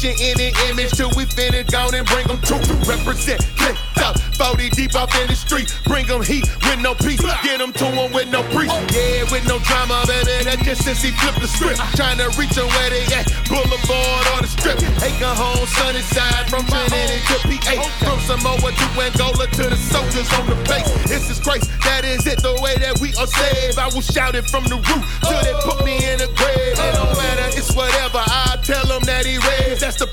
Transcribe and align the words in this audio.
In 0.00 0.16
an 0.40 0.54
image 0.70 0.96
till 0.96 1.12
we 1.12 1.26
finish, 1.26 1.68
gone 1.68 1.92
and 1.92 2.08
bring 2.08 2.26
them 2.26 2.40
to 2.48 2.56
represent. 2.88 3.44
Click 3.60 3.76
up, 4.00 4.16
40 4.40 4.70
deep 4.70 4.94
up 4.96 5.12
in 5.20 5.28
the 5.28 5.36
street. 5.36 5.68
Bring 5.84 6.06
them 6.06 6.24
heat 6.24 6.48
with 6.64 6.80
no 6.80 6.94
peace. 6.94 7.20
Get 7.44 7.60
them 7.60 7.68
to 7.76 7.84
them 7.84 8.08
with 8.08 8.32
no 8.32 8.40
priest. 8.48 8.72
Yeah, 8.96 9.28
with 9.28 9.44
no 9.44 9.60
drama, 9.60 10.00
baby. 10.08 10.48
That 10.48 10.64
just 10.64 10.88
since 10.88 11.04
he 11.04 11.12
flipped 11.20 11.44
the 11.44 11.48
script. 11.52 11.84
Trying 12.00 12.16
to 12.16 12.32
reach 12.40 12.56
them 12.56 12.64
where 12.80 12.88
they 12.88 13.04
at. 13.12 13.28
Boulevard 13.44 14.24
or 14.32 14.40
the 14.40 14.48
strip. 14.48 14.80
Acre 15.04 15.36
home, 15.36 15.68
sunny 15.68 16.00
side 16.00 16.48
from 16.48 16.64
Trinity 16.64 17.20
to 17.28 17.36
PA. 17.60 17.76
From 18.00 18.18
Samoa 18.24 18.72
to 18.72 18.86
Angola 19.04 19.52
to 19.52 19.64
the 19.68 19.76
soldiers 19.76 20.32
on 20.40 20.48
the 20.48 20.56
base. 20.64 20.88
This 21.12 21.28
is 21.28 21.36
grace. 21.44 21.68
That 21.84 22.08
is 22.08 22.24
it, 22.24 22.40
the 22.40 22.56
way 22.64 22.72
that 22.80 22.96
we 23.04 23.12
are 23.20 23.28
saved. 23.28 23.76
I 23.76 23.92
will 23.92 24.00
shout 24.00 24.32
it 24.32 24.48
from 24.48 24.64
the 24.64 24.80
roof 24.80 25.04
till 25.28 25.40
they 25.44 25.52
put 25.60 25.84
me 25.84 26.00
in 26.00 26.24
the 26.24 26.32
grave. 26.40 26.72
It 26.72 26.92
don't 26.96 27.12
matter, 27.20 27.52
it's 27.52 27.76
whatever. 27.76 28.24
I 28.24 28.56
tell 28.64 28.88
them 28.88 29.04
that 29.04 29.28
he 29.28 29.36
raised. 29.36 29.59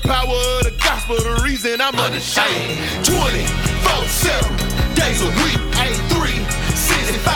Power 0.08 0.24
of 0.24 0.64
the 0.64 0.72
gospel, 0.80 1.16
the 1.16 1.42
reason 1.44 1.82
I'm 1.82 1.92
unashamed. 1.94 3.04
24 3.04 4.08
7 4.08 4.40
days 4.96 5.20
a 5.20 5.28
week, 5.44 5.60
365. 6.08 7.28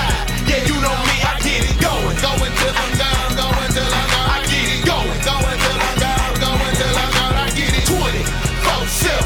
Yeah, 0.48 0.64
you 0.64 0.81
know 0.81 0.97
me, 1.05 1.20
I 1.20 1.37
get 1.45 1.69
it 1.69 1.77
going. 1.77 2.17
Going 2.17 2.48
till 2.48 2.73
I'm 2.73 2.97
gone, 2.97 3.37
going 3.37 3.69
till 3.77 3.92
I'm 3.92 4.09
gone. 4.09 4.25
I 4.25 4.41
get 4.48 4.73
it 4.73 4.89
going. 4.89 5.20
Going 5.20 5.59
till 5.61 5.81
I'm 5.84 6.01
gone, 6.01 6.33
going 6.41 6.73
till 6.81 6.97
I'm 6.97 7.12
gone. 7.12 7.37
I 7.45 7.53
get 7.53 7.77
it 7.77 7.84
24 7.92 8.89
7 8.89 9.20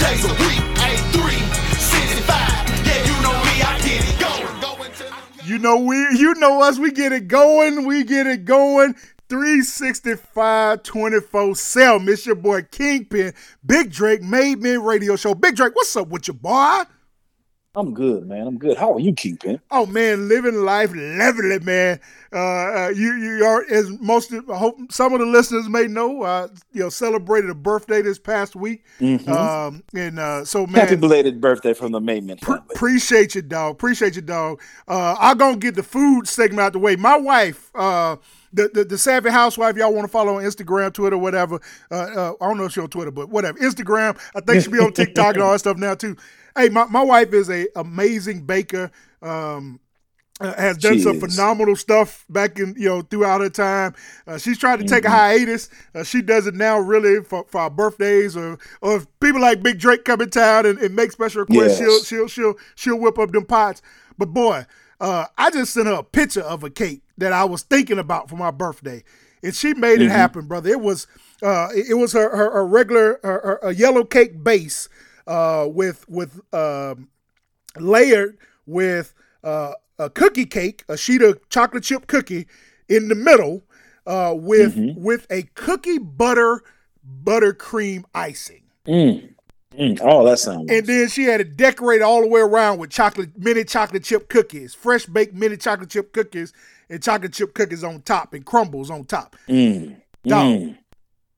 days 0.00 0.24
a 0.24 0.32
week, 0.40 0.64
365. 1.12 2.32
Yeah, 2.80 2.96
you 3.04 3.16
know 3.20 3.36
me, 3.44 3.60
I 3.60 3.76
get 3.84 4.08
it 4.08 4.16
going. 4.16 4.48
You 5.44 5.60
know 5.60 5.84
we 5.84 6.00
you 6.16 6.32
know 6.40 6.64
us, 6.64 6.78
we 6.80 6.90
get 6.92 7.12
it 7.12 7.28
going, 7.28 7.84
we 7.84 8.04
get 8.04 8.26
it 8.26 8.46
going. 8.46 8.96
365 9.28 10.82
24 10.82 11.54
7. 11.56 12.08
It's 12.08 12.26
your 12.26 12.34
boy 12.36 12.62
Kingpin, 12.62 13.32
Big 13.64 13.90
Drake, 13.90 14.22
Made 14.22 14.60
Men 14.62 14.82
Radio 14.82 15.16
Show. 15.16 15.34
Big 15.34 15.56
Drake, 15.56 15.74
what's 15.74 15.96
up 15.96 16.08
with 16.08 16.28
your 16.28 16.34
boy? 16.36 16.82
I'm 17.78 17.92
good, 17.92 18.26
man. 18.26 18.46
I'm 18.46 18.56
good. 18.56 18.78
How 18.78 18.94
are 18.94 19.00
you, 19.00 19.12
Kingpin? 19.12 19.60
Oh 19.70 19.84
man, 19.84 20.28
living 20.30 20.54
life, 20.64 20.92
loving 20.94 21.52
it, 21.52 21.62
man. 21.62 22.00
Uh, 22.32 22.38
uh, 22.38 22.88
you 22.94 23.12
you 23.16 23.44
are 23.44 23.66
as 23.70 23.90
most 24.00 24.32
of, 24.32 24.48
I 24.48 24.56
hope 24.56 24.76
some 24.90 25.12
of 25.12 25.20
the 25.20 25.26
listeners 25.26 25.68
may 25.68 25.86
know. 25.86 26.22
Uh, 26.22 26.48
you 26.72 26.80
know, 26.80 26.88
celebrated 26.88 27.50
a 27.50 27.54
birthday 27.54 28.00
this 28.00 28.18
past 28.18 28.56
week, 28.56 28.82
Mhm. 28.98 29.28
um, 29.28 29.82
and 29.94 30.18
uh, 30.18 30.46
so 30.46 30.66
man, 30.66 30.80
Happy 30.86 30.96
belated 30.96 31.38
birthday 31.38 31.74
from 31.74 31.92
the 31.92 32.00
Mayman 32.00 32.40
Pre- 32.40 32.56
appreciate 32.56 33.34
you, 33.34 33.42
dog. 33.42 33.72
Appreciate 33.72 34.16
you, 34.16 34.22
dog. 34.22 34.58
Uh, 34.88 35.14
I'm 35.18 35.36
gonna 35.36 35.58
get 35.58 35.74
the 35.74 35.82
food 35.82 36.26
segment 36.26 36.60
out 36.60 36.72
the 36.72 36.78
way. 36.78 36.96
My 36.96 37.18
wife, 37.18 37.70
uh, 37.74 38.16
the, 38.56 38.70
the 38.74 38.84
the 38.84 38.98
savvy 38.98 39.30
housewife, 39.30 39.76
y'all 39.76 39.92
want 39.94 40.06
to 40.06 40.12
follow 40.12 40.38
on 40.38 40.44
Instagram, 40.44 40.92
Twitter, 40.92 41.16
whatever. 41.18 41.60
Uh, 41.90 41.94
uh, 41.94 42.32
I 42.40 42.48
don't 42.48 42.58
know 42.58 42.64
if 42.64 42.72
she's 42.72 42.82
on 42.82 42.90
Twitter, 42.90 43.10
but 43.12 43.28
whatever. 43.28 43.58
Instagram. 43.58 44.18
I 44.34 44.40
think 44.40 44.62
she'll 44.62 44.72
be 44.72 44.78
on 44.78 44.92
TikTok 44.92 45.34
and 45.34 45.42
all 45.42 45.52
that 45.52 45.60
stuff 45.60 45.76
now 45.76 45.94
too. 45.94 46.16
Hey, 46.56 46.68
my, 46.70 46.84
my 46.86 47.02
wife 47.02 47.32
is 47.32 47.48
a 47.50 47.66
amazing 47.76 48.46
baker. 48.46 48.90
Um, 49.22 49.80
uh, 50.38 50.52
has 50.60 50.76
done 50.76 50.94
She 50.94 51.00
some 51.00 51.16
is. 51.16 51.34
phenomenal 51.34 51.76
stuff 51.76 52.26
back 52.28 52.58
in 52.58 52.74
you 52.76 52.88
know 52.88 53.00
throughout 53.00 53.40
her 53.40 53.48
time. 53.48 53.94
Uh, 54.26 54.36
she's 54.36 54.58
tried 54.58 54.80
to 54.80 54.84
take 54.84 55.04
Mm-hmm. 55.04 55.12
a 55.14 55.16
hiatus. 55.16 55.70
Uh, 55.94 56.04
she 56.04 56.20
does 56.20 56.46
it 56.46 56.54
now, 56.54 56.78
really, 56.78 57.22
for, 57.24 57.44
for 57.48 57.62
our 57.62 57.70
birthdays 57.70 58.36
or 58.36 58.58
or 58.82 58.96
if 58.96 59.06
people 59.20 59.40
like 59.40 59.62
Big 59.62 59.78
Drake 59.78 60.04
come 60.04 60.20
in 60.20 60.28
town 60.28 60.66
and, 60.66 60.78
and 60.78 60.94
make 60.94 61.10
special 61.12 61.40
requests. 61.40 61.78
Yes. 61.78 61.78
She'll 61.78 62.04
she'll 62.04 62.28
she'll 62.28 62.54
she'll 62.74 62.98
whip 62.98 63.18
up 63.18 63.30
them 63.32 63.46
pots. 63.46 63.80
But 64.18 64.26
boy, 64.34 64.66
uh, 65.00 65.26
I 65.36 65.50
just 65.50 65.74
sent 65.74 65.86
her 65.86 65.94
a 65.94 66.02
picture 66.02 66.42
of 66.42 66.64
a 66.64 66.70
cake 66.70 67.02
that 67.18 67.32
I 67.32 67.44
was 67.44 67.62
thinking 67.62 67.98
about 67.98 68.28
for 68.28 68.36
my 68.36 68.50
birthday, 68.50 69.04
and 69.42 69.54
she 69.54 69.74
made 69.74 70.00
it 70.00 70.10
happen, 70.10 70.46
brother. 70.46 70.70
It 70.70 70.80
was 70.80 71.06
uh, 71.42 71.68
it, 71.74 71.96
was 71.96 72.12
her 72.12 72.34
her, 72.34 72.50
her 72.52 72.66
regular 72.66 73.20
her, 73.22 73.40
her, 73.40 73.58
a 73.62 73.74
yellow 73.74 74.04
cake 74.04 74.42
base 74.42 74.88
uh, 75.26 75.66
with 75.68 76.08
with 76.08 76.40
um, 76.54 77.08
layered 77.78 78.38
with 78.66 79.14
uh, 79.44 79.72
a 79.98 80.10
cookie 80.10 80.46
cake, 80.46 80.84
a 80.88 80.96
sheet 80.96 81.22
of 81.22 81.46
chocolate 81.48 81.84
chip 81.84 82.06
cookie 82.06 82.46
in 82.88 83.08
the 83.08 83.14
middle, 83.14 83.64
uh, 84.06 84.34
with 84.34 84.76
with 84.96 85.26
a 85.30 85.42
cookie 85.54 85.98
butter 85.98 86.62
buttercream 87.24 88.04
icing. 88.14 88.62
Mm. 88.86 89.34
Mm. 89.78 90.00
Oh, 90.02 90.24
that 90.24 90.38
sounds. 90.38 90.70
And 90.70 90.86
then 90.86 91.08
she 91.08 91.24
had 91.24 91.40
it 91.40 91.56
decorated 91.56 92.02
all 92.04 92.20
the 92.22 92.28
way 92.28 92.40
around 92.40 92.78
with 92.78 92.90
chocolate 92.90 93.36
mini 93.36 93.64
chocolate 93.64 94.04
chip 94.04 94.28
cookies, 94.28 94.74
fresh 94.74 95.06
baked 95.06 95.34
mini 95.34 95.56
chocolate 95.56 95.90
chip 95.90 96.12
cookies, 96.12 96.52
and 96.88 97.02
chocolate 97.02 97.32
chip 97.32 97.52
cookies 97.54 97.84
on 97.84 98.00
top 98.02 98.32
and 98.32 98.44
crumbles 98.44 98.90
on 98.90 99.04
top. 99.04 99.36
Mm. 99.48 99.96
Dog, 100.26 100.46
Mm. 100.46 100.78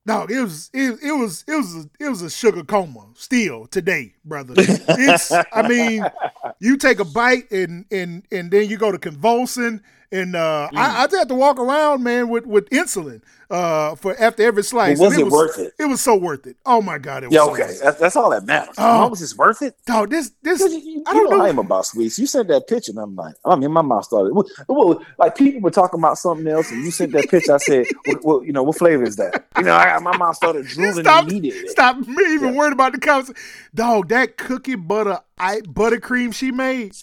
dog, 0.05 0.31
it 0.31 0.41
was 0.41 0.69
it, 0.73 0.99
it 1.03 1.11
was 1.11 1.43
it 1.47 1.55
was 1.55 1.75
a, 1.75 1.89
it 1.99 2.09
was 2.09 2.21
a 2.21 2.29
sugar 2.29 2.63
coma 2.63 3.07
still 3.15 3.67
today, 3.67 4.13
brother. 4.29 4.59
It's 4.97 5.41
I 5.51 5.63
mean, 5.63 6.11
you 6.59 6.77
take 6.77 6.99
a 6.99 7.05
bite 7.05 7.51
and 7.51 7.85
and 7.91 8.23
and 8.31 8.51
then 8.51 8.69
you 8.69 8.77
go 8.77 8.91
to 8.93 8.99
convulsing. 8.99 9.81
And 10.11 10.35
uh, 10.35 10.69
Mm. 10.73 10.77
I, 10.79 11.03
I 11.03 11.07
just 11.07 11.17
have 11.17 11.27
to 11.29 11.35
walk 11.35 11.59
around, 11.59 12.03
man, 12.03 12.29
with, 12.29 12.47
with 12.47 12.69
insulin 12.71 13.21
uh, 13.51 13.95
for 13.95 14.15
after 14.19 14.43
every 14.43 14.63
slice. 14.63 14.99
was 14.99 15.13
And 15.13 15.21
it 15.21 15.31
worth 15.31 15.59
it? 15.59 15.73
It 15.79 15.85
was 15.85 16.01
so 16.01 16.15
worth 16.15 16.47
it. 16.47 16.57
Oh 16.65 16.81
my 16.81 16.97
god, 16.97 17.23
it 17.23 17.27
was. 17.27 17.35
Yeah, 17.35 17.41
so 17.45 17.51
okay. 17.53 17.63
worth 17.63 17.71
it. 17.77 17.83
That's, 17.83 17.99
that's 17.99 18.15
all 18.15 18.31
that 18.31 18.45
matters. 18.45 18.75
Oh. 18.79 19.09
Much 19.09 19.21
is 19.21 19.37
worth 19.37 19.61
it? 19.61 19.75
Dog, 19.85 20.09
this 20.09 20.31
this 20.41 20.61
you, 20.61 20.79
you 20.79 21.03
I 21.07 21.13
don't 21.13 21.29
know, 21.29 21.37
know. 21.37 21.43
I 21.45 21.49
am 21.49 21.59
about 21.59 21.85
sweets. 21.85 22.17
You 22.19 22.25
sent 22.25 22.47
that 22.49 22.67
picture, 22.67 22.91
and 22.91 22.99
I'm 22.99 23.15
like, 23.15 23.35
I 23.45 23.55
mean, 23.55 23.71
my 23.71 23.81
mouth 23.81 24.03
started. 24.05 24.33
Well, 24.33 24.45
well, 24.67 25.05
like 25.17 25.35
people 25.35 25.61
were 25.61 25.71
talking 25.71 25.99
about 25.99 26.17
something 26.17 26.47
else, 26.47 26.71
and 26.71 26.83
you 26.83 26.91
sent 26.91 27.11
that 27.13 27.29
picture. 27.29 27.53
I 27.53 27.57
said, 27.57 27.87
well, 28.05 28.19
well, 28.23 28.43
you 28.43 28.51
know, 28.51 28.63
what 28.63 28.77
flavor 28.77 29.03
is 29.03 29.15
that? 29.17 29.45
You 29.55 29.63
know, 29.63 29.73
I, 29.75 29.97
my 29.99 30.13
mouth 30.13 30.35
started 30.35 30.65
drooling 30.67 31.05
Stop, 31.05 31.25
immediately. 31.25 31.67
stop 31.67 31.97
me 31.97 32.33
even 32.33 32.49
Yeah. 32.49 32.55
worried 32.55 32.73
about 32.73 32.93
the 32.93 32.99
conversation. 32.99 33.41
Dog, 33.73 34.09
that 34.09 34.18
cookie 34.27 34.75
butter 34.75 35.19
I, 35.37 35.61
buttercream 35.61 36.33
she 36.33 36.51
made. 36.51 36.93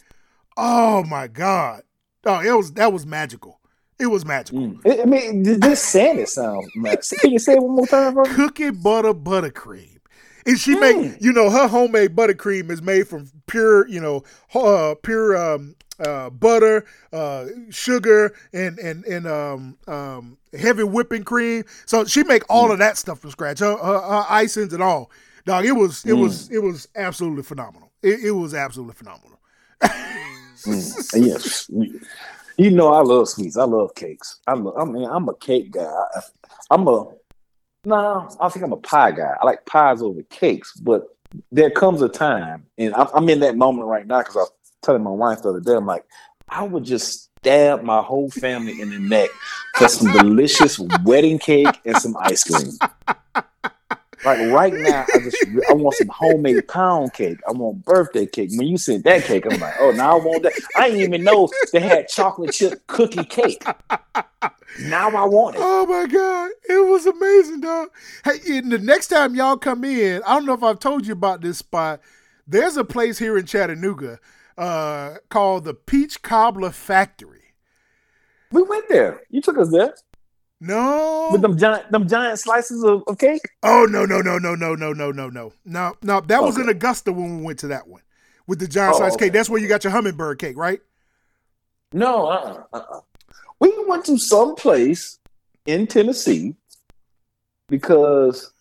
Oh 0.56 1.02
my 1.04 1.26
god. 1.26 1.82
Oh, 2.24 2.40
it 2.40 2.56
was 2.56 2.72
that 2.72 2.92
was 2.92 3.06
magical. 3.06 3.60
It 3.98 4.06
was 4.06 4.24
magical. 4.26 4.60
Mm. 4.60 5.02
I 5.02 5.04
mean, 5.04 5.44
th- 5.44 5.58
this 5.58 5.80
saying 5.82 6.18
it 6.18 6.28
sounds. 6.28 6.68
Can 7.20 7.30
you 7.30 7.38
say 7.38 7.54
it 7.54 7.62
one 7.62 7.76
more 7.76 7.86
time, 7.86 8.14
bro? 8.14 8.24
Cookie 8.24 8.70
butter 8.70 9.14
buttercream. 9.14 9.98
And 10.46 10.58
she 10.58 10.76
make 10.76 10.96
Mm. 10.96 11.22
you 11.22 11.32
know 11.32 11.50
her 11.50 11.66
homemade 11.68 12.14
buttercream 12.14 12.70
is 12.70 12.80
made 12.82 13.08
from 13.08 13.28
pure 13.46 13.88
you 13.88 14.00
know 14.00 14.22
uh, 14.54 14.94
pure 15.02 15.36
um, 15.36 15.74
uh, 15.98 16.30
butter, 16.30 16.84
uh, 17.12 17.46
sugar, 17.70 18.34
and 18.52 18.78
and 18.78 19.04
and 19.06 19.26
um, 19.26 19.76
um, 19.88 20.36
heavy 20.58 20.84
whipping 20.84 21.24
cream. 21.24 21.64
So 21.86 22.04
she 22.04 22.22
make 22.22 22.42
all 22.48 22.70
of 22.70 22.78
that 22.78 22.96
stuff 22.96 23.20
from 23.20 23.30
scratch. 23.30 23.58
Her, 23.60 23.76
her, 23.76 24.00
her 24.00 24.22
icings 24.28 24.72
and 24.72 24.82
all. 24.82 25.10
Dog, 25.46 25.64
it 25.64 25.72
was 25.72 26.04
it 26.04 26.12
was 26.12 26.50
it 26.50 26.58
was 26.58 26.88
absolutely 26.96 27.44
phenomenal. 27.44 27.90
It, 28.02 28.24
it 28.24 28.30
was 28.32 28.52
absolutely 28.52 28.94
phenomenal. 28.94 29.38
Mm. 30.66 31.26
Yes. 31.26 31.70
You 32.58 32.70
know, 32.70 32.88
I 32.92 33.00
love 33.02 33.28
sweets. 33.28 33.56
I 33.56 33.64
love 33.64 33.94
cakes. 33.94 34.40
I'm 34.46 34.66
I 34.76 34.84
mean, 34.84 35.04
I'm 35.08 35.28
a 35.28 35.34
cake 35.34 35.70
guy. 35.70 35.84
I- 35.84 36.20
I'm 36.68 36.88
a, 36.88 37.06
no, 37.84 38.28
I 38.40 38.48
think 38.48 38.64
I'm 38.64 38.72
a 38.72 38.76
pie 38.78 39.12
guy. 39.12 39.36
I 39.40 39.46
like 39.46 39.64
pies 39.66 40.02
over 40.02 40.20
cakes, 40.24 40.72
but 40.74 41.06
there 41.52 41.70
comes 41.70 42.02
a 42.02 42.08
time, 42.08 42.66
and 42.76 42.92
I'm, 42.96 43.06
I'm 43.14 43.28
in 43.28 43.38
that 43.40 43.56
moment 43.56 43.86
right 43.86 44.04
now 44.04 44.18
because 44.18 44.34
I 44.34 44.40
was 44.40 44.52
telling 44.82 45.04
my 45.04 45.10
wife 45.12 45.42
the 45.42 45.50
other 45.50 45.60
day, 45.60 45.74
I'm 45.74 45.86
like, 45.86 46.04
I 46.48 46.64
would 46.64 46.82
just 46.82 47.30
stab 47.38 47.84
my 47.84 48.02
whole 48.02 48.30
family 48.30 48.80
in 48.80 48.90
the 48.90 48.98
neck 48.98 49.30
for 49.76 49.86
some 49.86 50.10
delicious 50.10 50.80
wedding 51.04 51.38
cake 51.38 51.78
and 51.84 51.96
some 51.98 52.16
ice 52.18 52.42
cream. 52.42 52.72
Like 54.26 54.40
right 54.50 54.74
now, 54.74 55.06
I 55.14 55.18
just 55.20 55.36
I 55.70 55.72
want 55.74 55.94
some 55.94 56.08
homemade 56.08 56.66
pound 56.66 57.12
cake. 57.12 57.38
I 57.48 57.52
want 57.52 57.84
birthday 57.84 58.26
cake. 58.26 58.50
When 58.56 58.66
you 58.66 58.76
sent 58.76 59.04
that 59.04 59.22
cake, 59.22 59.44
I'm 59.48 59.60
like, 59.60 59.74
oh, 59.78 59.92
now 59.92 60.18
I 60.18 60.24
want 60.24 60.42
that. 60.42 60.52
I 60.74 60.90
didn't 60.90 61.04
even 61.04 61.22
know 61.22 61.48
they 61.72 61.78
had 61.78 62.08
chocolate 62.08 62.52
chip 62.52 62.84
cookie 62.88 63.22
cake. 63.22 63.64
Now 64.80 65.10
I 65.10 65.24
want 65.26 65.54
it. 65.54 65.62
Oh 65.62 65.86
my 65.86 66.06
god, 66.06 66.50
it 66.68 66.86
was 66.88 67.06
amazing, 67.06 67.60
dog. 67.60 67.90
Hey, 68.24 68.60
the 68.60 68.78
next 68.78 69.06
time 69.06 69.36
y'all 69.36 69.56
come 69.56 69.84
in, 69.84 70.22
I 70.26 70.34
don't 70.34 70.44
know 70.44 70.54
if 70.54 70.62
I've 70.64 70.80
told 70.80 71.06
you 71.06 71.12
about 71.12 71.40
this 71.40 71.58
spot. 71.58 72.00
There's 72.48 72.76
a 72.76 72.84
place 72.84 73.20
here 73.20 73.38
in 73.38 73.46
Chattanooga 73.46 74.18
uh, 74.58 75.18
called 75.28 75.64
the 75.64 75.74
Peach 75.74 76.20
Cobbler 76.22 76.72
Factory. 76.72 77.54
We 78.50 78.62
went 78.62 78.88
there. 78.88 79.22
You 79.30 79.40
took 79.40 79.58
us 79.58 79.70
there 79.70 79.94
No, 80.60 81.28
with 81.32 81.42
them 81.42 81.58
giant, 81.58 81.90
them 81.92 82.08
giant 82.08 82.38
slices 82.38 82.82
of, 82.82 83.02
of 83.06 83.18
cake. 83.18 83.42
oh 83.62 83.86
no, 83.90 84.06
no, 84.06 84.22
no, 84.22 84.38
no, 84.38 84.54
no, 84.54 84.74
no, 84.74 84.92
no, 84.92 85.10
no, 85.12 85.28
no, 85.28 85.52
no, 85.66 85.96
no. 86.02 86.20
That 86.22 86.42
was 86.42 86.54
Okay. 86.54 86.62
in 86.62 86.68
Augusta 86.70 87.12
when 87.12 87.38
we 87.38 87.44
went 87.44 87.58
to 87.58 87.66
that 87.68 87.86
one 87.86 88.00
with 88.46 88.58
the 88.60 88.66
giant 88.66 88.94
Oh, 88.94 88.98
size 89.00 89.12
okay. 89.14 89.26
cake. 89.26 89.34
That's 89.34 89.50
where 89.50 89.60
you 89.60 89.68
got 89.68 89.84
your 89.84 89.90
hummingbird 89.90 90.38
cake, 90.38 90.56
right? 90.56 90.80
No, 91.92 92.26
uh, 92.26 92.62
uh, 92.72 92.76
uh. 92.90 93.00
We 93.60 93.72
went 93.86 94.06
to 94.06 94.16
some 94.18 94.54
place 94.54 95.18
in 95.66 95.86
Tennessee 95.86 96.54
because 97.68 98.52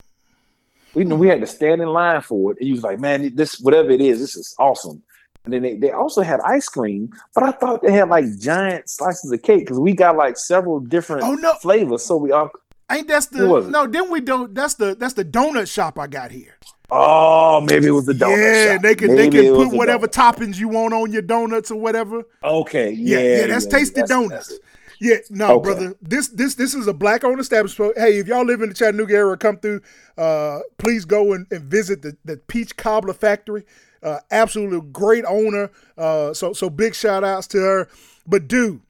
we 0.93 1.03
know 1.05 1.15
we 1.15 1.27
had 1.27 1.41
to 1.41 1.47
stand 1.47 1.81
in 1.81 1.87
line 1.89 2.21
for 2.21 2.51
it. 2.51 2.57
And 2.59 2.67
you 2.67 2.75
was 2.75 2.83
like, 2.83 2.99
man, 2.99 3.35
this 3.35 3.59
whatever 3.59 3.91
it 3.91 4.01
is, 4.01 4.19
this 4.19 4.35
is 4.35 4.53
awesome. 4.59 5.01
And 5.45 5.53
then 5.53 5.61
they, 5.61 5.75
they 5.75 5.91
also 5.91 6.21
had 6.21 6.39
ice 6.41 6.67
cream, 6.67 7.13
but 7.33 7.43
I 7.43 7.51
thought 7.51 7.81
they 7.83 7.91
had 7.91 8.09
like 8.09 8.25
giant 8.39 8.89
slices 8.89 9.31
of 9.31 9.41
cake 9.43 9.59
because 9.61 9.79
we 9.79 9.93
got 9.93 10.17
like 10.17 10.37
several 10.37 10.79
different 10.79 11.23
Oh, 11.23 11.35
no. 11.35 11.53
flavors. 11.55 12.03
So 12.03 12.17
we 12.17 12.31
all 12.31 12.49
Ain't 12.91 13.07
that's 13.07 13.27
the 13.27 13.47
no? 13.69 13.87
Then 13.87 14.11
we 14.11 14.21
don't. 14.21 14.53
That's 14.53 14.75
the 14.75 14.93
that's 14.95 15.13
the 15.15 15.25
donut 15.25 15.71
shop 15.71 15.97
I 15.97 16.05
got 16.07 16.29
here. 16.31 16.55
Oh, 16.91 17.61
maybe 17.61 17.87
it 17.87 17.91
was 17.91 18.05
the 18.05 18.13
donut. 18.13 18.37
yeah, 18.37 18.73
shop. 18.73 18.83
they 18.83 18.93
can 18.95 19.15
Maybe 19.15 19.37
they 19.37 19.43
can 19.47 19.55
put 19.55 19.75
whatever 19.75 20.07
toppings 20.07 20.57
you 20.57 20.67
want 20.67 20.93
on 20.93 21.11
your 21.11 21.23
donuts 21.23 21.71
or 21.71 21.79
whatever. 21.79 22.23
Okay, 22.43 22.91
Yeah, 22.91 23.17
yeah, 23.19 23.37
yeah, 23.41 23.47
that's 23.47 23.65
tasty 23.65 24.01
that's- 24.01 24.09
donuts. 24.09 24.49
that's. 24.49 24.59
Yeah, 25.01 25.15
no, 25.29 25.55
Okay. 25.55 25.63
brother. 25.63 25.95
This 26.01 26.29
this 26.29 26.55
this 26.55 26.73
is 26.73 26.87
a 26.87 26.93
black 26.93 27.23
owned 27.25 27.39
establishment. 27.39 27.97
Hey, 27.97 28.17
if 28.19 28.27
y'all 28.27 28.45
live 28.45 28.61
in 28.61 28.69
the 28.69 28.75
Chattanooga 28.75 29.13
area, 29.15 29.35
come 29.35 29.57
through. 29.57 29.81
Uh, 30.17 30.59
please 30.77 31.03
go 31.05 31.33
and, 31.33 31.45
and 31.51 31.63
visit 31.63 32.01
the, 32.01 32.15
the 32.23 32.37
Peach 32.37 32.77
Cobbler 32.77 33.13
Factory. 33.13 33.65
Uh, 34.05 34.19
absolutely 34.29 34.81
great 34.91 35.25
owner. 35.27 35.71
Uh, 35.97 36.31
so 36.33 36.53
so 36.53 36.69
big 36.69 36.93
shout 36.93 37.23
outs 37.23 37.47
to 37.47 37.57
her. 37.57 37.89
But 38.27 38.47
dude, 38.47 38.81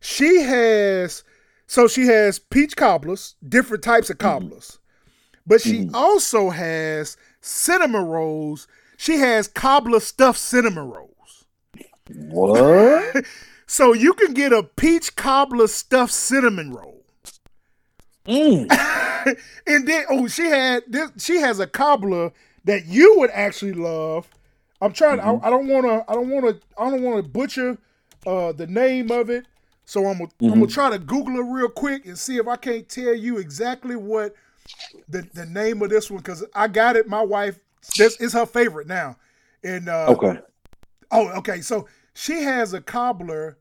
she 0.00 0.42
has 0.42 1.22
so 1.68 1.86
she 1.86 2.06
has 2.06 2.40
peach 2.40 2.76
cobblers, 2.76 3.36
different 3.48 3.84
types 3.84 4.10
of 4.10 4.18
cobblers, 4.18 4.80
but 5.46 5.60
she 5.60 5.88
also 5.94 6.50
has 6.50 7.16
cinnamon 7.40 8.04
rolls. 8.04 8.66
She 8.96 9.18
has 9.18 9.46
cobbler 9.46 10.00
stuffed 10.00 10.38
cinnamon 10.40 10.90
rolls. 10.90 11.44
What? 12.10 13.24
So 13.66 13.94
you 13.94 14.12
can 14.12 14.34
get 14.34 14.52
a 14.52 14.62
peach 14.62 15.16
cobbler 15.16 15.66
stuffed 15.68 16.12
cinnamon 16.12 16.72
roll. 16.72 17.02
Mm. 18.26 18.68
And 19.66 19.88
then 19.88 20.04
oh, 20.10 20.28
she 20.28 20.42
had 20.42 20.82
this 20.86 21.10
she 21.16 21.38
has 21.38 21.58
a 21.58 21.66
cobbler 21.66 22.32
that 22.64 22.84
you 22.84 23.18
would 23.18 23.30
actually 23.30 23.72
love. 23.72 24.28
I'm 24.84 24.92
trying 24.92 25.18
I, 25.20 25.34
I 25.42 25.50
don't 25.50 25.66
want 25.66 25.86
to 25.86 26.04
I 26.10 26.14
don't 26.14 26.28
want 26.28 26.46
to 26.46 26.60
I 26.78 26.90
don't 26.90 27.02
want 27.02 27.24
to 27.24 27.28
butcher 27.28 27.78
uh 28.26 28.52
the 28.52 28.66
name 28.66 29.10
of 29.10 29.30
it. 29.30 29.46
So 29.86 30.06
I'm 30.06 30.18
gonna 30.18 30.30
I'm 30.42 30.60
gonna 30.60 30.66
try 30.66 30.90
to 30.90 30.98
Google 30.98 31.36
it 31.36 31.42
real 31.42 31.68
quick 31.68 32.06
and 32.06 32.18
see 32.18 32.36
if 32.36 32.46
I 32.46 32.56
can't 32.56 32.88
tell 32.88 33.14
you 33.14 33.38
exactly 33.38 33.96
what 33.96 34.34
the 35.08 35.26
the 35.32 35.46
name 35.46 35.82
of 35.82 35.90
this 35.90 36.10
one 36.10 36.22
cuz 36.22 36.44
I 36.54 36.68
got 36.68 36.96
it 36.96 37.08
my 37.08 37.22
wife 37.22 37.58
this 37.96 38.20
is 38.20 38.32
her 38.34 38.46
favorite 38.46 38.86
now. 38.86 39.16
And 39.62 39.88
uh 39.88 40.06
Okay. 40.08 40.38
Oh, 41.10 41.28
okay. 41.38 41.60
So 41.60 41.88
she 42.14 42.42
has 42.42 42.74
a 42.74 42.80
cobbler. 42.80 43.58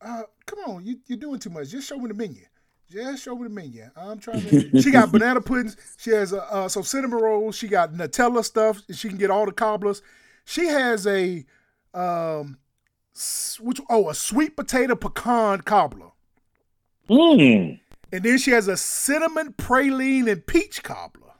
Uh, 0.00 0.22
come 0.46 0.58
on, 0.66 0.86
you 0.86 0.98
you're 1.06 1.18
doing 1.18 1.38
too 1.38 1.50
much. 1.50 1.70
Just 1.70 1.88
show 1.88 1.98
me 1.98 2.08
the 2.08 2.14
menu. 2.14 2.42
Just 2.90 3.24
show 3.24 3.34
me 3.34 3.44
the 3.44 3.48
menu. 3.48 3.88
I'm 3.96 4.18
trying 4.18 4.42
to. 4.42 4.80
she 4.82 4.90
got 4.90 5.10
banana 5.10 5.40
puddings. 5.40 5.76
She 5.98 6.10
has 6.10 6.32
uh, 6.32 6.38
uh 6.50 6.68
some 6.68 6.82
cinnamon 6.82 7.18
rolls. 7.20 7.56
She 7.56 7.68
got 7.68 7.92
Nutella 7.92 8.44
stuff. 8.44 8.82
She 8.92 9.08
can 9.08 9.18
get 9.18 9.30
all 9.30 9.46
the 9.46 9.52
cobblers. 9.52 10.02
She 10.44 10.66
has 10.66 11.06
a 11.06 11.44
um, 11.94 12.58
which 13.60 13.80
oh 13.88 14.08
a 14.10 14.14
sweet 14.14 14.56
potato 14.56 14.94
pecan 14.94 15.62
cobbler, 15.62 16.10
Mm. 17.08 17.80
and 18.12 18.22
then 18.22 18.38
she 18.38 18.50
has 18.50 18.68
a 18.68 18.76
cinnamon 18.76 19.54
praline 19.56 20.30
and 20.30 20.46
peach 20.46 20.82
cobbler. 20.82 21.32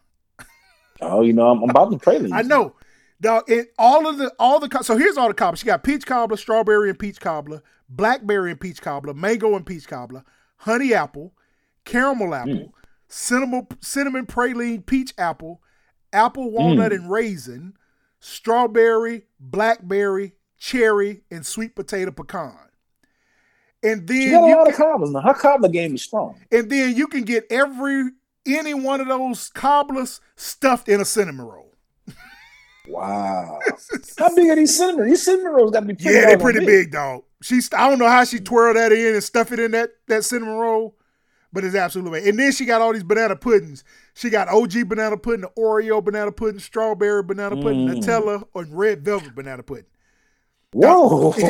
Oh, 1.00 1.22
you 1.22 1.32
know, 1.32 1.50
I'm, 1.50 1.62
I'm 1.62 1.70
about 1.70 1.90
to 1.90 1.98
pray. 1.98 2.20
I 2.32 2.42
know. 2.42 2.74
Dog, 3.20 3.48
and 3.50 3.66
all 3.78 4.06
of 4.06 4.18
the 4.18 4.32
all 4.38 4.60
the 4.60 4.82
so 4.82 4.96
here's 4.96 5.16
all 5.16 5.28
the 5.28 5.34
cobblers. 5.34 5.60
She 5.60 5.66
got 5.66 5.82
peach 5.84 6.06
cobbler, 6.06 6.36
strawberry 6.36 6.90
and 6.90 6.98
peach 6.98 7.20
cobbler, 7.20 7.62
blackberry 7.88 8.50
and 8.50 8.60
peach 8.60 8.82
cobbler, 8.82 9.14
mango 9.14 9.54
and 9.56 9.64
peach 9.64 9.86
cobbler, 9.88 10.24
honey 10.64 10.94
apple, 10.94 11.34
caramel 11.84 12.28
mm. 12.28 12.40
apple, 12.40 12.74
cinnamon 13.06 13.66
cinnamon 13.80 14.26
praline 14.26 14.84
peach 14.84 15.12
apple, 15.18 15.60
apple 16.12 16.48
mm. 16.48 16.52
walnut 16.52 16.92
and 16.92 17.10
raisin, 17.10 17.74
strawberry, 18.18 19.26
blackberry, 19.38 20.32
cherry, 20.58 21.22
and 21.30 21.44
sweet 21.44 21.74
potato 21.76 22.10
pecan. 22.10 22.56
And 23.82 24.08
She 24.08 24.30
then 24.30 24.32
got 24.32 24.44
a 24.44 24.48
you 24.48 24.56
lot 24.56 24.68
of 24.68 24.74
cobblers 24.74 25.10
now. 25.10 25.20
Her 25.20 25.34
cobbler 25.34 25.68
game 25.68 25.94
is 25.94 26.02
strong. 26.02 26.40
and 26.50 26.70
then 26.70 26.96
you 26.96 27.06
can 27.06 27.24
get 27.24 27.44
every 27.50 28.10
any 28.46 28.72
one 28.72 29.00
of 29.00 29.08
those 29.08 29.50
cobblers 29.50 30.20
stuffed 30.36 30.88
in 30.88 31.00
a 31.00 31.04
cinnamon 31.04 31.46
roll. 31.46 31.74
Wow. 32.88 33.58
How 34.18 34.34
big 34.34 34.48
are 34.50 34.56
these 34.56 34.76
cinnamon? 34.76 35.08
These 35.08 35.24
cinnamon 35.24 35.52
rolls 35.52 35.70
got 35.72 35.80
to 35.80 35.86
be 35.86 35.94
pretty 35.94 36.10
Yeah, 36.14 36.26
they're 36.26 36.38
pretty 36.38 36.64
big, 36.64 36.92
dog. 36.92 37.22
She's 37.44 37.68
I 37.74 37.90
don't 37.90 37.98
know 37.98 38.08
how 38.08 38.24
she 38.24 38.38
twirled 38.40 38.76
that 38.76 38.90
in 38.90 39.12
and 39.14 39.22
stuff 39.22 39.52
it 39.52 39.58
in 39.58 39.72
that 39.72 39.90
that 40.08 40.24
cinnamon 40.24 40.54
roll, 40.54 40.96
but 41.52 41.62
it's 41.62 41.74
absolutely 41.74 42.12
amazing. 42.20 42.30
And 42.30 42.38
then 42.38 42.52
she 42.52 42.64
got 42.64 42.80
all 42.80 42.90
these 42.94 43.02
banana 43.02 43.36
puddings. 43.36 43.84
She 44.14 44.30
got 44.30 44.48
OG 44.48 44.88
banana 44.88 45.18
pudding, 45.18 45.44
Oreo 45.58 46.02
banana 46.02 46.32
pudding, 46.32 46.58
strawberry 46.58 47.22
banana 47.22 47.56
pudding, 47.56 47.86
Mm. 47.86 47.96
Nutella, 48.02 48.44
or 48.54 48.64
red 48.70 49.04
velvet 49.04 49.34
banana 49.34 49.62
pudding. 49.62 49.84
Whoa. 50.72 51.32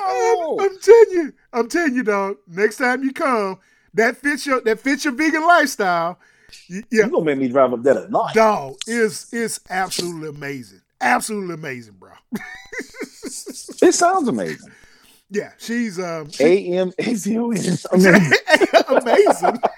I'm 0.00 0.78
telling 0.80 1.10
you, 1.10 1.32
I'm 1.52 1.68
telling 1.68 1.94
you, 1.94 2.02
dog. 2.04 2.38
Next 2.46 2.78
time 2.78 3.02
you 3.04 3.12
come, 3.12 3.58
that 3.94 4.16
fits 4.16 4.46
your 4.46 4.62
that 4.62 4.80
fits 4.80 5.04
your 5.04 5.12
vegan 5.14 5.46
lifestyle. 5.46 6.18
Yeah, 6.68 6.80
You're 6.90 7.08
gonna 7.08 7.24
make 7.24 7.38
me 7.38 7.48
drive 7.48 7.74
up 7.74 7.82
there 7.82 7.92
tonight? 8.06 8.32
dog 8.34 8.76
it's 8.86 9.30
it's 9.34 9.60
absolutely 9.68 10.30
amazing, 10.30 10.80
absolutely 11.02 11.52
amazing, 11.54 11.96
bro. 11.98 12.12
It 13.82 13.92
sounds 13.94 14.28
amazing. 14.28 14.70
yeah, 15.30 15.52
she's 15.58 15.98
um 15.98 16.28
A 16.40 16.66
M 16.78 16.92
A 16.98 17.14
Z 17.14 17.38
O 17.38 17.50
N. 17.50 17.78
Amazing. 17.92 18.32
amazing. 18.88 19.58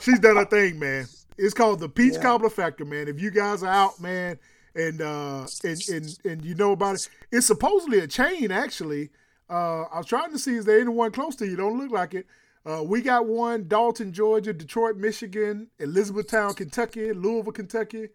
She's 0.00 0.20
done 0.20 0.36
her 0.36 0.44
thing, 0.44 0.78
man. 0.78 1.06
It's 1.36 1.54
called 1.54 1.80
the 1.80 1.88
Peach 1.88 2.14
Yeah. 2.14 2.22
Cobbler 2.22 2.50
Factory, 2.50 2.86
man. 2.86 3.08
If 3.08 3.20
you 3.20 3.30
guys 3.30 3.62
are 3.62 3.72
out, 3.72 4.00
man, 4.00 4.38
and 4.74 5.00
uh 5.02 5.46
and 5.64 5.80
and 5.88 6.18
and 6.24 6.44
you 6.44 6.54
know 6.54 6.72
about 6.72 6.96
it, 6.96 7.08
it's 7.32 7.46
supposedly 7.46 7.98
a 8.00 8.06
chain. 8.06 8.50
Actually, 8.50 9.10
uh, 9.50 9.82
I 9.84 9.98
was 9.98 10.06
trying 10.06 10.30
to 10.32 10.38
see 10.38 10.54
is 10.56 10.64
there 10.64 10.78
anyone 10.80 11.10
close 11.10 11.34
to 11.36 11.46
you? 11.46 11.56
Don't 11.56 11.78
look 11.78 11.90
like 11.90 12.14
it. 12.14 12.26
Uh, 12.66 12.82
we 12.84 13.00
got 13.00 13.26
one 13.26 13.66
Dalton, 13.66 14.12
Georgia, 14.12 14.52
Detroit, 14.52 14.96
Michigan, 14.96 15.68
Elizabethtown, 15.78 16.54
Kentucky, 16.54 17.12
Louisville, 17.12 17.52
Kentucky. 17.52 18.08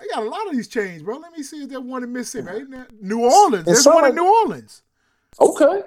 They 0.00 0.06
got 0.14 0.22
a 0.24 0.28
lot 0.28 0.46
of 0.46 0.52
these 0.52 0.68
chains, 0.68 1.02
bro. 1.02 1.18
Let 1.18 1.32
me 1.36 1.42
see 1.42 1.62
if 1.64 1.68
there's 1.70 1.82
one 1.82 2.02
in 2.02 2.12
Mississippi. 2.12 2.64
New 3.00 3.20
Orleans? 3.24 3.64
There's 3.66 3.84
one 3.86 4.06
in 4.06 4.14
New 4.14 4.26
Orleans. 4.26 4.82
Okay. 5.40 5.82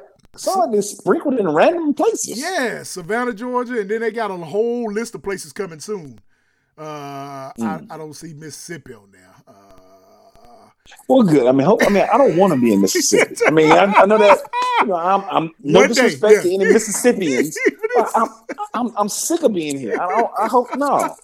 Like 0.45 0.73
it's 0.73 0.89
sprinkled 0.97 1.39
in 1.39 1.47
random 1.49 1.93
places. 1.93 2.39
Yeah, 2.41 2.83
Savannah, 2.83 3.33
Georgia, 3.33 3.79
and 3.79 3.89
then 3.89 4.01
they 4.01 4.11
got 4.11 4.31
a 4.31 4.37
whole 4.37 4.91
list 4.91 5.13
of 5.15 5.21
places 5.23 5.53
coming 5.53 5.79
soon. 5.79 6.19
Uh, 6.77 7.51
Hmm. 7.57 7.63
I, 7.63 7.81
I 7.91 7.97
don't 7.97 8.13
see 8.15 8.33
Mississippi 8.33 8.93
on 8.93 9.11
there. 9.11 9.32
Well, 11.07 11.23
good. 11.23 11.47
I 11.47 11.51
mean, 11.51 11.65
hope, 11.65 11.81
I 11.83 11.89
mean, 11.89 12.05
I 12.11 12.17
don't 12.17 12.35
want 12.37 12.53
to 12.53 12.59
be 12.59 12.73
in 12.73 12.81
Mississippi. 12.81 13.35
I 13.47 13.51
mean, 13.51 13.71
I, 13.71 13.85
I 13.85 14.05
know 14.05 14.17
that. 14.17 14.39
You 14.81 14.87
know, 14.87 14.95
I'm, 14.95 15.23
I'm 15.29 15.51
no 15.61 15.79
One 15.79 15.89
day, 15.89 15.93
disrespect 15.93 16.43
to 16.43 16.53
any 16.53 16.65
Mississippians. 16.65 17.57
I'm, 18.15 18.27
I'm, 18.73 18.93
I'm 18.97 19.09
sick 19.09 19.43
of 19.43 19.53
being 19.53 19.79
here. 19.79 19.97
I, 19.99 20.07
don't, 20.09 20.31
I 20.37 20.47
hope 20.47 20.75
no. 20.75 21.15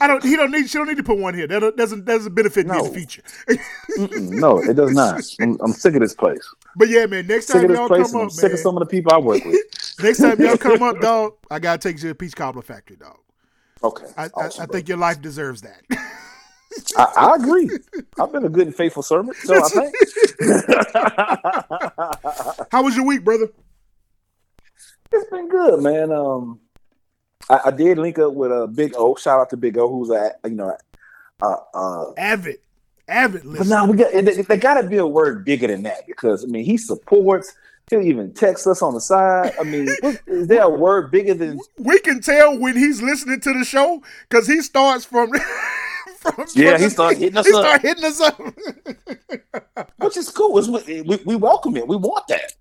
I 0.00 0.06
don't. 0.06 0.22
He 0.24 0.36
don't 0.36 0.50
need. 0.50 0.68
She 0.68 0.76
don't 0.76 0.88
need 0.88 0.96
to 0.96 1.02
put 1.02 1.18
one 1.18 1.34
here. 1.34 1.46
That 1.46 1.76
doesn't 1.76 2.04
doesn't 2.04 2.34
benefit 2.34 2.66
me 2.66 2.76
in 2.76 2.84
the 2.84 2.88
No. 2.88 2.94
future. 2.94 3.22
Mm-mm, 3.96 4.30
no, 4.32 4.58
it 4.58 4.74
does 4.74 4.92
not. 4.92 5.22
I'm, 5.40 5.58
I'm 5.62 5.72
sick 5.72 5.94
of 5.94 6.00
this 6.00 6.14
place. 6.14 6.46
but 6.76 6.88
yeah, 6.88 7.06
man. 7.06 7.26
Next 7.26 7.46
Sick 7.46 7.62
time 7.62 7.70
y'all 7.74 7.88
come 7.88 8.16
up, 8.16 8.30
sick 8.32 8.52
of 8.52 8.58
some 8.58 8.76
of 8.76 8.80
the 8.80 8.86
people 8.86 9.12
I 9.12 9.18
work 9.18 9.44
with. 9.44 9.56
Next 10.02 10.18
time 10.18 10.40
y'all 10.40 10.56
come 10.58 10.82
up, 10.82 11.00
dog, 11.00 11.34
I 11.50 11.58
gotta 11.58 11.78
take 11.78 11.96
you 11.96 12.00
to 12.02 12.08
the 12.08 12.14
Peach 12.14 12.34
Cobbler 12.36 12.62
Factory, 12.62 12.96
dog. 12.96 13.18
Okay, 13.82 14.06
I, 14.16 14.26
awesome, 14.34 14.62
I, 14.62 14.64
I 14.64 14.66
think 14.66 14.88
your 14.88 14.98
life 14.98 15.22
deserves 15.22 15.62
that. 15.62 15.82
I, 16.96 17.12
I 17.16 17.34
agree. 17.36 17.70
I've 18.18 18.32
been 18.32 18.44
a 18.44 18.48
good 18.48 18.68
and 18.68 18.76
faithful 18.76 19.02
servant, 19.02 19.36
so 19.36 19.54
I 19.54 19.68
think. 19.68 19.94
How 22.72 22.82
was 22.82 22.96
your 22.96 23.06
week, 23.06 23.24
brother? 23.24 23.48
It's 25.12 25.30
been 25.30 25.48
good, 25.48 25.82
man. 25.82 26.12
Um, 26.12 26.60
I, 27.48 27.60
I 27.66 27.70
did 27.70 27.98
link 27.98 28.18
up 28.18 28.34
with 28.34 28.50
a 28.52 28.62
uh, 28.62 28.66
Big 28.66 28.94
O. 28.96 29.14
Shout 29.16 29.40
out 29.40 29.50
to 29.50 29.56
Big 29.56 29.76
O, 29.78 29.88
who's 29.88 30.10
a 30.10 30.32
you 30.44 30.50
know, 30.50 30.76
uh, 31.42 31.56
uh. 31.74 32.12
Avid, 32.16 32.58
avid 33.08 33.42
But 33.44 33.66
now 33.66 33.86
we 33.86 33.96
got. 33.96 34.12
There, 34.12 34.22
there 34.22 34.56
got 34.56 34.80
to 34.80 34.88
be 34.88 34.98
a 34.98 35.06
word 35.06 35.44
bigger 35.44 35.66
than 35.66 35.82
that 35.82 36.06
because 36.06 36.44
I 36.44 36.48
mean 36.48 36.64
he 36.64 36.76
supports. 36.76 37.52
He'll 37.88 38.02
even 38.02 38.32
text 38.32 38.68
us 38.68 38.82
on 38.82 38.94
the 38.94 39.00
side. 39.00 39.52
I 39.58 39.64
mean, 39.64 39.88
is 40.28 40.46
there 40.46 40.62
a 40.62 40.70
word 40.70 41.10
bigger 41.10 41.34
than? 41.34 41.58
we 41.76 41.98
can 41.98 42.20
tell 42.20 42.56
when 42.56 42.76
he's 42.76 43.02
listening 43.02 43.40
to 43.40 43.52
the 43.52 43.64
show 43.64 44.00
because 44.28 44.46
he 44.46 44.62
starts 44.62 45.04
from. 45.04 45.32
from 46.20 46.46
Yeah, 46.54 46.78
he 46.78 46.88
started 46.88 47.18
hitting 47.18 47.36
us 47.38 47.46
he 47.46 47.52
up. 47.54 47.60
start 47.64 47.82
hitting 47.82 48.04
us 48.04 48.20
up. 48.20 48.38
Which 49.98 50.16
is 50.16 50.28
cool. 50.30 50.58
It's, 50.58 50.68
we, 50.68 51.16
we 51.24 51.36
welcome 51.36 51.76
it. 51.76 51.86
We 51.88 51.96
want 51.96 52.26
that. 52.28 52.52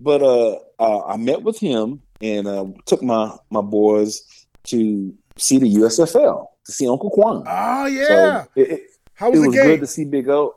But 0.00 0.22
uh, 0.22 0.58
uh, 0.78 1.06
I 1.06 1.16
met 1.16 1.42
with 1.42 1.58
him 1.58 2.02
and 2.20 2.46
uh, 2.46 2.66
took 2.86 3.02
my 3.02 3.36
my 3.50 3.60
boys 3.60 4.22
to 4.64 5.14
see 5.36 5.58
the 5.58 5.72
USFL 5.76 6.46
to 6.66 6.72
see 6.72 6.88
Uncle 6.88 7.10
Quan. 7.10 7.44
oh 7.46 7.86
yeah. 7.86 8.44
So 8.44 8.48
it, 8.56 8.70
it, 8.70 8.80
How 9.14 9.28
it 9.28 9.32
was 9.32 9.40
the 9.42 9.46
was 9.48 9.56
game? 9.56 9.66
good 9.66 9.80
to 9.80 9.86
see 9.86 10.04
Big 10.04 10.28
O. 10.28 10.56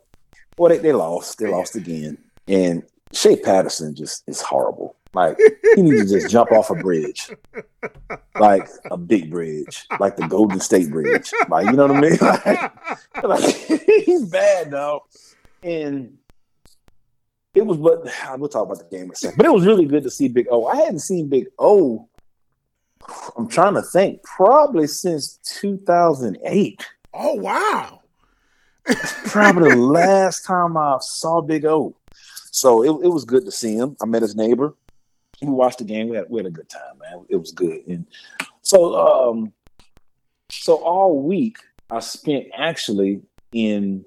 Well, 0.58 0.70
they, 0.70 0.80
they 0.80 0.94
lost. 0.94 1.38
They 1.38 1.48
lost 1.50 1.76
again. 1.76 2.18
And 2.48 2.84
Shea 3.14 3.36
Patterson 3.38 3.96
just 3.96 4.24
is 4.28 4.42
horrible. 4.42 4.96
Like 5.14 5.38
he 5.76 5.82
needs 5.82 6.12
to 6.12 6.20
just 6.20 6.32
jump 6.32 6.52
off 6.52 6.70
a 6.70 6.76
bridge, 6.76 7.32
like 8.40 8.68
a 8.92 8.98
big 8.98 9.32
bridge, 9.32 9.86
like 10.00 10.16
the 10.18 10.28
Golden 10.28 10.60
State 10.60 10.90
Bridge. 10.92 11.32
Like 11.50 11.66
you 11.68 11.74
know 11.74 11.88
what 11.88 11.98
I 11.98 12.02
mean? 12.02 12.18
Like, 13.24 13.42
like 13.42 13.56
he's 14.06 14.26
bad 14.26 14.70
though, 14.70 15.06
and 15.64 16.18
it 17.56 17.66
was. 17.66 17.78
But 17.78 18.04
we'll 18.40 18.50
talk 18.50 18.66
about 18.66 18.78
the 18.78 18.96
game 18.96 19.06
in 19.06 19.12
a 19.12 19.16
second. 19.16 19.38
But 19.38 19.46
it 19.48 19.52
was 19.52 19.66
really 19.66 19.86
good 19.86 20.04
to 20.04 20.12
see 20.12 20.28
Big 20.28 20.48
O. 20.52 20.68
I 20.68 20.76
hadn't 20.76 21.00
seen 21.00 21.30
Big 21.30 21.48
O. 21.58 22.08
I'm 23.38 23.48
trying 23.48 23.74
to 23.76 23.82
think, 23.82 24.22
probably 24.24 24.88
since 24.88 25.40
2008. 25.60 26.86
Oh 27.14 27.34
wow! 27.36 28.02
probably 29.26 29.72
the 29.72 29.76
last 29.78 30.46
time 30.46 30.78
I 30.78 30.98
saw 31.02 31.42
Big 31.42 31.66
O. 31.66 31.96
So 32.52 32.84
it, 32.84 33.06
it 33.06 33.10
was 33.10 33.26
good 33.26 33.46
to 33.46 33.52
see 33.52 33.76
him. 33.76 33.96
I 34.02 34.06
met 34.06 34.22
his 34.22 34.36
neighbor. 34.36 34.76
We 35.42 35.50
watched 35.50 35.80
the 35.80 35.84
game. 35.84 36.10
We 36.10 36.18
had, 36.18 36.26
we 36.30 36.40
had 36.40 36.48
a 36.48 36.52
good 36.52 36.70
time, 36.70 36.98
man. 37.00 37.26
It 37.30 37.36
was 37.36 37.52
good. 37.52 37.86
And 37.88 38.06
so 38.62 38.96
um 38.96 39.54
so 40.50 40.76
all 40.78 41.22
week 41.22 41.58
I 41.90 42.00
spent 42.00 42.48
actually 42.58 43.22
in 43.52 44.06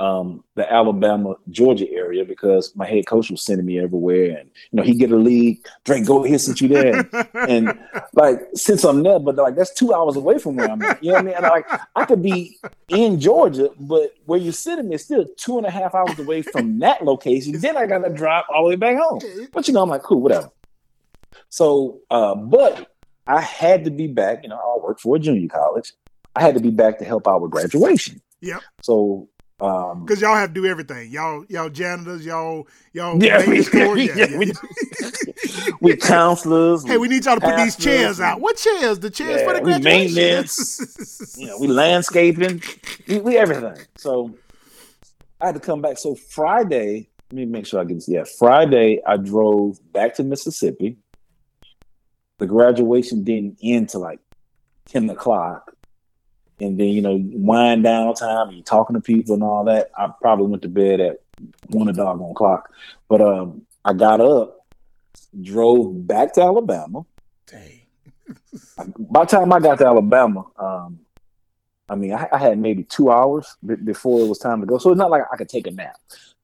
um, 0.00 0.42
the 0.54 0.70
Alabama, 0.72 1.34
Georgia 1.50 1.88
area 1.90 2.24
because 2.24 2.74
my 2.74 2.86
head 2.86 3.06
coach 3.06 3.30
was 3.30 3.42
sending 3.42 3.66
me 3.66 3.78
everywhere, 3.78 4.38
and 4.38 4.50
you 4.70 4.76
know 4.76 4.82
he 4.82 4.94
get 4.94 5.12
a 5.12 5.16
lead. 5.16 5.58
Drake, 5.84 6.06
go 6.06 6.22
here 6.22 6.38
since 6.38 6.60
you 6.60 6.68
there, 6.68 7.08
and 7.34 7.78
like 8.14 8.40
since 8.54 8.82
I'm 8.82 9.02
there, 9.02 9.18
but 9.18 9.36
like 9.36 9.56
that's 9.56 9.74
two 9.74 9.92
hours 9.92 10.16
away 10.16 10.38
from 10.38 10.56
where 10.56 10.70
I'm 10.70 10.80
at. 10.82 11.04
You 11.04 11.10
know 11.10 11.16
what 11.16 11.22
I 11.22 11.26
mean? 11.26 11.34
And 11.34 11.44
like 11.44 11.66
I 11.94 12.04
could 12.06 12.22
be 12.22 12.58
in 12.88 13.20
Georgia, 13.20 13.68
but 13.78 14.14
where 14.24 14.40
you're 14.40 14.54
sitting 14.54 14.90
is 14.90 15.04
still 15.04 15.26
two 15.36 15.58
and 15.58 15.66
a 15.66 15.70
half 15.70 15.94
hours 15.94 16.18
away 16.18 16.42
from 16.42 16.78
that 16.78 17.04
location. 17.04 17.60
Then 17.60 17.76
I 17.76 17.86
got 17.86 17.98
to 17.98 18.10
drive 18.10 18.44
all 18.52 18.64
the 18.64 18.70
way 18.70 18.76
back 18.76 18.96
home. 18.98 19.20
But 19.52 19.68
you 19.68 19.74
know, 19.74 19.82
I'm 19.82 19.90
like, 19.90 20.02
cool, 20.02 20.22
whatever. 20.22 20.50
So, 21.48 22.00
uh, 22.10 22.34
but 22.34 22.90
I 23.26 23.40
had 23.40 23.84
to 23.84 23.90
be 23.90 24.06
back. 24.06 24.40
You 24.42 24.48
know, 24.48 24.56
I 24.56 24.84
work 24.84 25.00
for 25.00 25.16
a 25.16 25.18
junior 25.18 25.48
college. 25.48 25.92
I 26.36 26.42
had 26.42 26.54
to 26.54 26.60
be 26.60 26.70
back 26.70 26.98
to 26.98 27.04
help 27.04 27.26
out 27.26 27.42
with 27.42 27.50
graduation. 27.50 28.20
Yep. 28.40 28.62
So 28.82 29.28
um, 29.60 30.04
Because 30.04 30.20
y'all 30.20 30.36
have 30.36 30.50
to 30.50 30.54
do 30.54 30.66
everything. 30.66 31.10
Y'all, 31.10 31.44
y'all 31.48 31.68
janitors, 31.68 32.24
y'all, 32.24 32.66
y'all. 32.92 33.22
Yeah, 33.22 33.46
we, 33.48 33.60
yeah, 33.72 33.94
yeah, 33.94 34.26
yeah. 34.26 34.38
we, 34.38 34.52
we 35.80 35.96
counselors. 35.96 36.86
Hey, 36.86 36.96
we 36.96 37.08
need 37.08 37.24
y'all 37.24 37.34
to 37.34 37.40
put 37.40 37.56
these 37.56 37.76
chairs 37.76 38.20
out. 38.20 38.40
What 38.40 38.56
chairs? 38.56 39.00
The 39.00 39.10
chairs 39.10 39.42
for 39.42 39.54
the 39.54 39.60
graduation. 39.60 40.14
maintenance. 40.14 41.36
you 41.38 41.46
know, 41.46 41.58
we 41.58 41.68
landscaping, 41.68 42.62
we, 43.06 43.20
we 43.20 43.36
everything. 43.36 43.76
So 43.98 44.34
I 45.40 45.46
had 45.46 45.54
to 45.56 45.60
come 45.60 45.82
back. 45.82 45.98
So 45.98 46.14
Friday, 46.14 47.08
let 47.30 47.36
me 47.36 47.44
make 47.44 47.66
sure 47.66 47.80
I 47.80 47.84
get 47.84 47.94
this. 47.94 48.08
Yeah, 48.08 48.24
Friday 48.38 49.00
I 49.06 49.18
drove 49.18 49.78
back 49.92 50.14
to 50.16 50.24
Mississippi. 50.24 50.96
The 52.40 52.46
graduation 52.46 53.22
didn't 53.22 53.58
end 53.62 53.90
till 53.90 54.00
like 54.00 54.18
ten 54.86 55.08
o'clock, 55.10 55.74
and 56.58 56.80
then 56.80 56.88
you 56.88 57.02
know 57.02 57.20
wind 57.20 57.84
down 57.84 58.14
time 58.14 58.48
and 58.48 58.56
you're 58.56 58.64
talking 58.64 58.94
to 58.94 59.00
people 59.00 59.34
and 59.34 59.42
all 59.42 59.64
that. 59.64 59.90
I 59.96 60.10
probably 60.20 60.46
went 60.46 60.62
to 60.62 60.68
bed 60.68 61.00
at 61.00 61.20
one 61.68 61.88
a 61.88 61.92
doggone 61.92 62.34
clock, 62.34 62.72
but 63.08 63.20
um, 63.20 63.66
I 63.84 63.92
got 63.92 64.22
up, 64.22 64.66
drove 65.40 66.06
back 66.06 66.32
to 66.34 66.42
Alabama 66.42 67.04
Dang. 67.46 67.80
by 68.98 69.20
the 69.20 69.26
time 69.26 69.52
I 69.52 69.60
got 69.60 69.76
to 69.78 69.86
Alabama, 69.86 70.46
um, 70.58 71.00
I 71.90 71.96
mean, 71.96 72.12
I, 72.12 72.28
I 72.32 72.38
had 72.38 72.58
maybe 72.58 72.84
two 72.84 73.10
hours 73.10 73.56
b- 73.66 73.74
before 73.74 74.20
it 74.20 74.28
was 74.28 74.38
time 74.38 74.60
to 74.60 74.66
go. 74.66 74.78
So 74.78 74.90
it's 74.90 74.98
not 74.98 75.10
like 75.10 75.24
I 75.30 75.36
could 75.36 75.48
take 75.48 75.66
a 75.66 75.72
nap. 75.72 75.96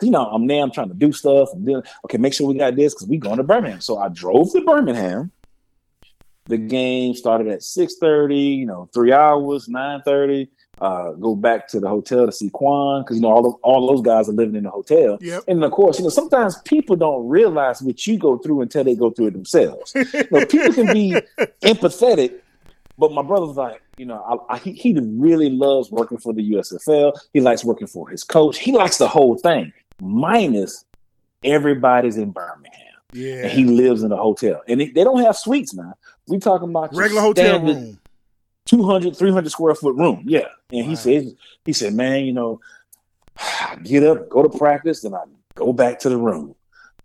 You 0.02 0.10
know, 0.10 0.26
I'm 0.26 0.46
there, 0.46 0.62
I'm 0.62 0.72
trying 0.72 0.88
to 0.88 0.94
do 0.94 1.12
stuff. 1.12 1.50
And 1.52 1.66
then, 1.66 1.82
okay, 2.04 2.18
make 2.18 2.34
sure 2.34 2.48
we 2.48 2.58
got 2.58 2.74
this 2.74 2.94
because 2.94 3.06
we 3.06 3.16
going 3.16 3.38
to 3.38 3.44
Birmingham. 3.44 3.80
So 3.80 3.96
I 3.96 4.08
drove 4.08 4.52
to 4.52 4.60
Birmingham. 4.62 5.30
The 6.46 6.58
game 6.58 7.14
started 7.14 7.48
at 7.48 7.60
6.30, 7.60 8.58
you 8.58 8.66
know, 8.66 8.88
three 8.94 9.12
hours, 9.12 9.68
9.30. 9.68 10.48
Uh, 10.78 11.12
go 11.12 11.34
back 11.34 11.66
to 11.66 11.80
the 11.80 11.88
hotel 11.88 12.26
to 12.26 12.32
see 12.32 12.50
Quan 12.50 13.02
because, 13.02 13.16
you 13.16 13.22
know, 13.22 13.30
all, 13.30 13.42
those, 13.42 13.54
all 13.62 13.86
those 13.86 14.02
guys 14.02 14.28
are 14.28 14.32
living 14.32 14.56
in 14.56 14.64
the 14.64 14.70
hotel. 14.70 15.16
Yep. 15.22 15.44
And 15.48 15.64
of 15.64 15.72
course, 15.72 15.98
you 15.98 16.04
know, 16.04 16.10
sometimes 16.10 16.60
people 16.62 16.96
don't 16.96 17.26
realize 17.26 17.80
what 17.80 18.06
you 18.06 18.18
go 18.18 18.36
through 18.36 18.60
until 18.60 18.84
they 18.84 18.94
go 18.94 19.10
through 19.10 19.28
it 19.28 19.32
themselves. 19.32 19.94
You 19.94 20.24
know, 20.30 20.44
people 20.44 20.74
can 20.74 20.92
be 20.92 21.12
empathetic, 21.62 22.34
but 22.98 23.10
my 23.10 23.22
brother's 23.22 23.56
like, 23.56 23.80
you 23.96 24.04
know, 24.04 24.22
I, 24.50 24.54
I, 24.54 24.58
he, 24.58 24.72
he 24.72 24.98
really 25.00 25.48
loves 25.48 25.90
working 25.90 26.18
for 26.18 26.34
the 26.34 26.52
USFL. 26.52 27.18
He 27.32 27.40
likes 27.40 27.64
working 27.64 27.86
for 27.86 28.10
his 28.10 28.22
coach. 28.22 28.58
He 28.58 28.72
likes 28.72 28.98
the 28.98 29.08
whole 29.08 29.38
thing, 29.38 29.72
minus 30.00 30.84
everybody's 31.42 32.18
in 32.18 32.32
Birmingham. 32.32 32.85
Yeah. 33.16 33.44
And 33.44 33.52
he 33.52 33.64
lives 33.64 34.02
in 34.02 34.12
a 34.12 34.16
hotel. 34.16 34.62
And 34.68 34.80
they, 34.80 34.88
they 34.88 35.04
don't 35.04 35.22
have 35.22 35.36
suites 35.36 35.74
now. 35.74 35.94
We 36.28 36.38
talking 36.38 36.68
about 36.68 36.94
Regular 36.94 37.22
hotel 37.22 37.60
room. 37.60 37.98
200, 38.66 39.16
300 39.16 39.50
square 39.50 39.74
foot 39.74 39.94
room. 39.96 40.24
Yeah. 40.26 40.48
And 40.70 40.84
he 40.84 40.96
says, 40.96 41.34
he 41.64 41.72
said, 41.72 41.94
man, 41.94 42.24
you 42.24 42.32
know, 42.32 42.60
I 43.38 43.76
get 43.82 44.02
up, 44.02 44.28
go 44.28 44.42
to 44.42 44.58
practice, 44.58 45.02
then 45.02 45.14
I 45.14 45.22
go 45.54 45.72
back 45.72 46.00
to 46.00 46.08
the 46.08 46.18
room. 46.18 46.54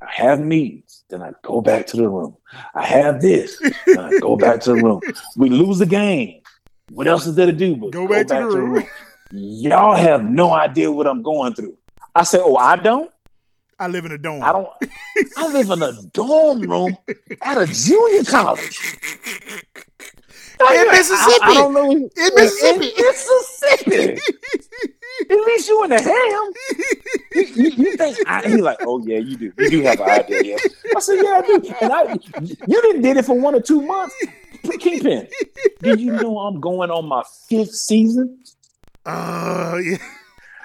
I 0.02 0.12
have 0.12 0.40
meetings, 0.40 1.04
then 1.10 1.22
I 1.22 1.32
go 1.44 1.62
back 1.62 1.86
to 1.88 1.98
the 1.98 2.10
room. 2.10 2.36
I 2.74 2.84
have 2.86 3.22
this, 3.22 3.60
then 3.86 4.00
I 4.00 4.20
go 4.20 4.36
back 4.36 4.62
to 4.62 4.72
the 4.72 4.76
room. 4.76 5.02
We 5.38 5.50
lose 5.50 5.78
the 5.78 5.86
game. 5.86 6.42
What 6.90 7.08
else 7.08 7.28
is 7.28 7.36
there 7.36 7.46
to 7.46 7.54
do? 7.54 7.76
But 7.76 7.92
Go 7.92 8.08
back 8.08 8.28
to 8.28 8.34
the 8.36 8.48
room. 8.48 8.88
Y'all 9.32 9.96
have 9.96 10.24
no 10.24 10.52
idea 10.52 10.92
what 10.92 11.08
I'm 11.08 11.22
going 11.22 11.54
through. 11.54 11.78
I 12.16 12.24
said, 12.24 12.42
Oh, 12.44 12.58
I 12.58 12.76
don't? 12.76 13.12
I 13.82 13.88
live 13.88 14.06
in 14.06 14.12
a 14.12 14.18
dorm. 14.20 14.44
I 14.44 14.52
don't. 14.52 14.68
I 15.38 15.52
live 15.52 15.72
in 15.72 15.82
a 15.82 15.92
dorm 16.14 16.62
room 16.62 16.96
at 17.42 17.58
a 17.58 17.66
junior 17.66 18.24
college. 18.24 18.98
In 20.62 20.88
Mississippi. 20.90 21.40
I, 21.42 21.50
I 21.50 21.54
don't 21.56 21.74
know. 21.74 21.92
In 21.92 22.10
Mississippi. 22.36 22.90
In 22.96 23.04
Mississippi. 23.04 24.22
At 25.30 25.38
least 25.38 25.68
you 25.68 25.84
in 25.84 25.90
the 25.90 26.00
ham. 26.00 26.54
You, 27.34 27.42
you, 27.42 27.72
you 27.84 27.98
think 27.98 28.18
I, 28.28 28.48
he 28.48 28.58
like? 28.58 28.78
Oh 28.82 29.04
yeah, 29.04 29.18
you 29.18 29.38
do. 29.38 29.54
You 29.58 29.70
do 29.72 29.82
have 29.82 30.00
an 30.00 30.10
idea. 30.10 30.44
Yeah. 30.44 30.58
I 30.96 31.00
said 31.00 31.16
yeah, 31.16 31.42
I 31.44 31.48
do. 31.48 31.74
And 31.82 31.92
I, 31.92 32.18
you 32.68 32.82
didn't 32.82 33.02
did 33.02 33.18
it 33.18 33.26
for 33.26 33.40
one 33.40 33.56
or 33.56 33.62
two 33.62 33.82
months. 33.82 34.14
Kingpin, 34.80 35.28
did 35.82 36.00
you 36.00 36.12
know 36.12 36.38
I'm 36.38 36.60
going 36.60 36.92
on 36.92 37.08
my 37.08 37.24
fifth 37.50 37.74
season? 37.74 38.44
Uh, 39.04 39.80
yeah. 39.84 39.98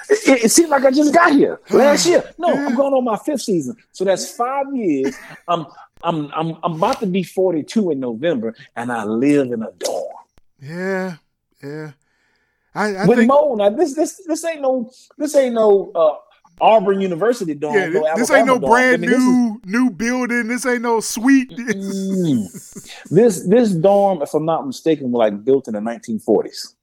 It, 0.09 0.45
it 0.45 0.51
seemed 0.51 0.71
like 0.71 0.85
I 0.85 0.91
just 0.91 1.13
got 1.13 1.33
here 1.33 1.61
last 1.71 2.07
year. 2.07 2.23
No, 2.39 2.49
I'm 2.49 2.75
going 2.77 2.93
on 2.95 3.05
my 3.05 3.17
fifth 3.17 3.43
season. 3.43 3.77
So 3.93 4.05
that's 4.05 4.31
five 4.33 4.67
years. 4.75 5.15
I'm 5.49 5.67
I'm 6.03 6.31
I'm 6.35 6.57
I'm 6.63 6.73
about 6.75 7.01
to 7.01 7.07
be 7.07 7.23
42 7.23 7.91
in 7.93 8.01
November, 8.01 8.55
and 8.77 8.93
I 8.93 9.05
live 9.05 9.51
in 9.53 9.63
a 9.63 9.71
dorm. 9.79 10.05
Yeah. 10.61 11.17
Yeah. 11.63 11.93
I, 12.75 12.95
I 12.97 13.07
With 13.07 13.19
think. 13.19 13.29
Mo, 13.29 13.55
now 13.55 13.71
this 13.71 13.95
this 13.95 14.21
this 14.27 14.45
ain't 14.45 14.61
no 14.61 14.91
this 15.17 15.35
ain't 15.35 15.55
no 15.55 15.91
uh, 15.95 16.17
Auburn 16.61 17.01
University 17.01 17.55
dorm. 17.55 17.75
Yeah, 17.75 17.89
this, 17.89 18.03
this 18.17 18.31
ain't 18.31 18.47
no 18.47 18.59
dorm. 18.59 18.71
brand 18.71 18.95
I 18.95 18.97
mean, 18.99 19.11
this 19.11 19.19
is- 19.19 19.25
new 19.25 19.61
new 19.65 19.91
building. 19.91 20.49
This 20.49 20.67
ain't 20.67 20.83
no 20.83 21.01
suite. 21.01 21.53
This 23.11 23.47
this 23.49 23.71
dorm, 23.73 24.23
if 24.23 24.35
I'm 24.35 24.45
not 24.45 24.67
mistaken, 24.67 25.11
was 25.11 25.19
like 25.19 25.45
built 25.45 25.69
in 25.69 25.75
the 25.75 25.81
1940s. 25.81 26.75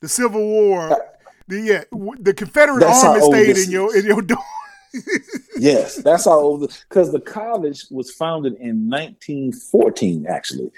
the 0.00 0.08
Civil 0.08 0.44
War. 0.44 0.98
The, 1.48 1.60
yeah, 1.60 1.84
the 2.18 2.34
Confederate 2.34 2.80
That's 2.80 3.04
Army 3.04 3.20
stayed 3.20 3.58
in 3.58 3.70
your 3.70 3.94
is. 3.94 4.04
in 4.04 4.10
your 4.10 4.22
dorm. 4.22 4.40
Yes, 5.58 5.96
that's 5.96 6.24
how 6.26 6.38
old. 6.38 6.74
Because 6.88 7.12
the 7.12 7.20
college 7.20 7.86
was 7.90 8.10
founded 8.10 8.54
in 8.54 8.88
1914, 8.90 10.26
actually, 10.26 10.70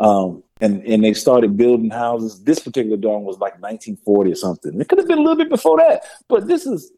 um, 0.00 0.42
and 0.60 0.82
and 0.86 1.02
they 1.04 1.14
started 1.14 1.56
building 1.56 1.90
houses. 1.90 2.42
This 2.42 2.58
particular 2.58 2.96
dorm 2.96 3.24
was 3.24 3.38
like 3.38 3.54
1940 3.60 4.32
or 4.32 4.34
something. 4.34 4.80
It 4.80 4.88
could 4.88 4.98
have 4.98 5.08
been 5.08 5.18
a 5.18 5.22
little 5.22 5.36
bit 5.36 5.48
before 5.48 5.78
that, 5.78 6.02
but 6.28 6.46
this 6.46 6.66
is 6.66 6.92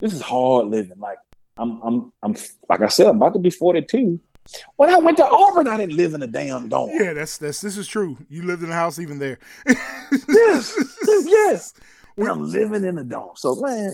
this 0.00 0.12
is 0.12 0.20
hard 0.20 0.66
living. 0.66 0.98
Like 0.98 1.18
I'm 1.56 1.80
I'm 1.82 2.12
I'm 2.22 2.36
like 2.68 2.80
I 2.80 2.88
said, 2.88 3.06
I'm 3.06 3.16
about 3.16 3.34
to 3.34 3.38
be 3.38 3.50
42. 3.50 4.20
When 4.76 4.90
I 4.90 4.98
went 4.98 5.18
to 5.18 5.26
Auburn, 5.26 5.68
I 5.68 5.76
didn't 5.76 5.96
live 5.96 6.14
in 6.14 6.22
a 6.22 6.26
damn 6.26 6.68
dorm. 6.68 6.90
Yeah, 6.92 7.12
that's 7.12 7.38
that's 7.38 7.60
this 7.60 7.76
is 7.76 7.86
true. 7.86 8.18
You 8.28 8.42
lived 8.42 8.62
in 8.62 8.70
a 8.70 8.74
house 8.74 8.98
even 8.98 9.18
there. 9.18 9.38
Yes, 10.28 10.76
yes. 11.26 11.74
I'm 12.18 12.50
living 12.50 12.84
in 12.84 12.98
a 12.98 13.04
dorm, 13.04 13.30
so 13.36 13.54
man, 13.56 13.92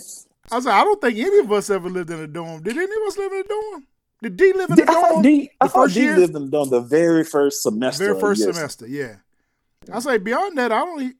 I 0.51 0.57
was 0.57 0.65
like, 0.67 0.75
I 0.75 0.85
don't 0.85 1.01
think 1.01 1.19
any 1.19 1.39
of 1.39 1.53
us 1.53 1.71
ever 1.71 1.89
lived 1.89 2.11
in 2.11 2.21
a 2.21 2.27
dorm. 2.27 2.63
Did 2.63 2.77
any 2.77 2.85
of 2.85 3.07
us 3.09 3.17
live 3.19 3.33
in 3.33 3.39
a 3.41 3.45
dorm? 3.45 3.87
Did 4.23 4.37
D 4.37 4.53
live 4.55 4.71
in 4.71 4.81
a 4.81 4.83
I 4.83 4.87
dorm? 5.11 5.23
D, 5.23 5.51
I 5.61 5.67
The 5.67 5.71
thought 5.73 5.85
first 5.85 5.95
D 5.95 6.01
year? 6.03 6.17
lived 6.17 6.35
in 6.37 6.43
a 6.45 6.47
dorm 6.47 6.71
the 6.71 6.81
very 6.81 7.25
first 7.25 7.63
semester. 7.63 8.05
Very 8.07 8.21
first 8.21 8.41
yes. 8.45 8.57
semester, 8.57 8.87
yeah. 8.87 9.17
I 9.93 10.01
say 10.01 10.19
beyond 10.19 10.59
that, 10.59 10.73
I 10.73 10.79
don't. 10.85 11.15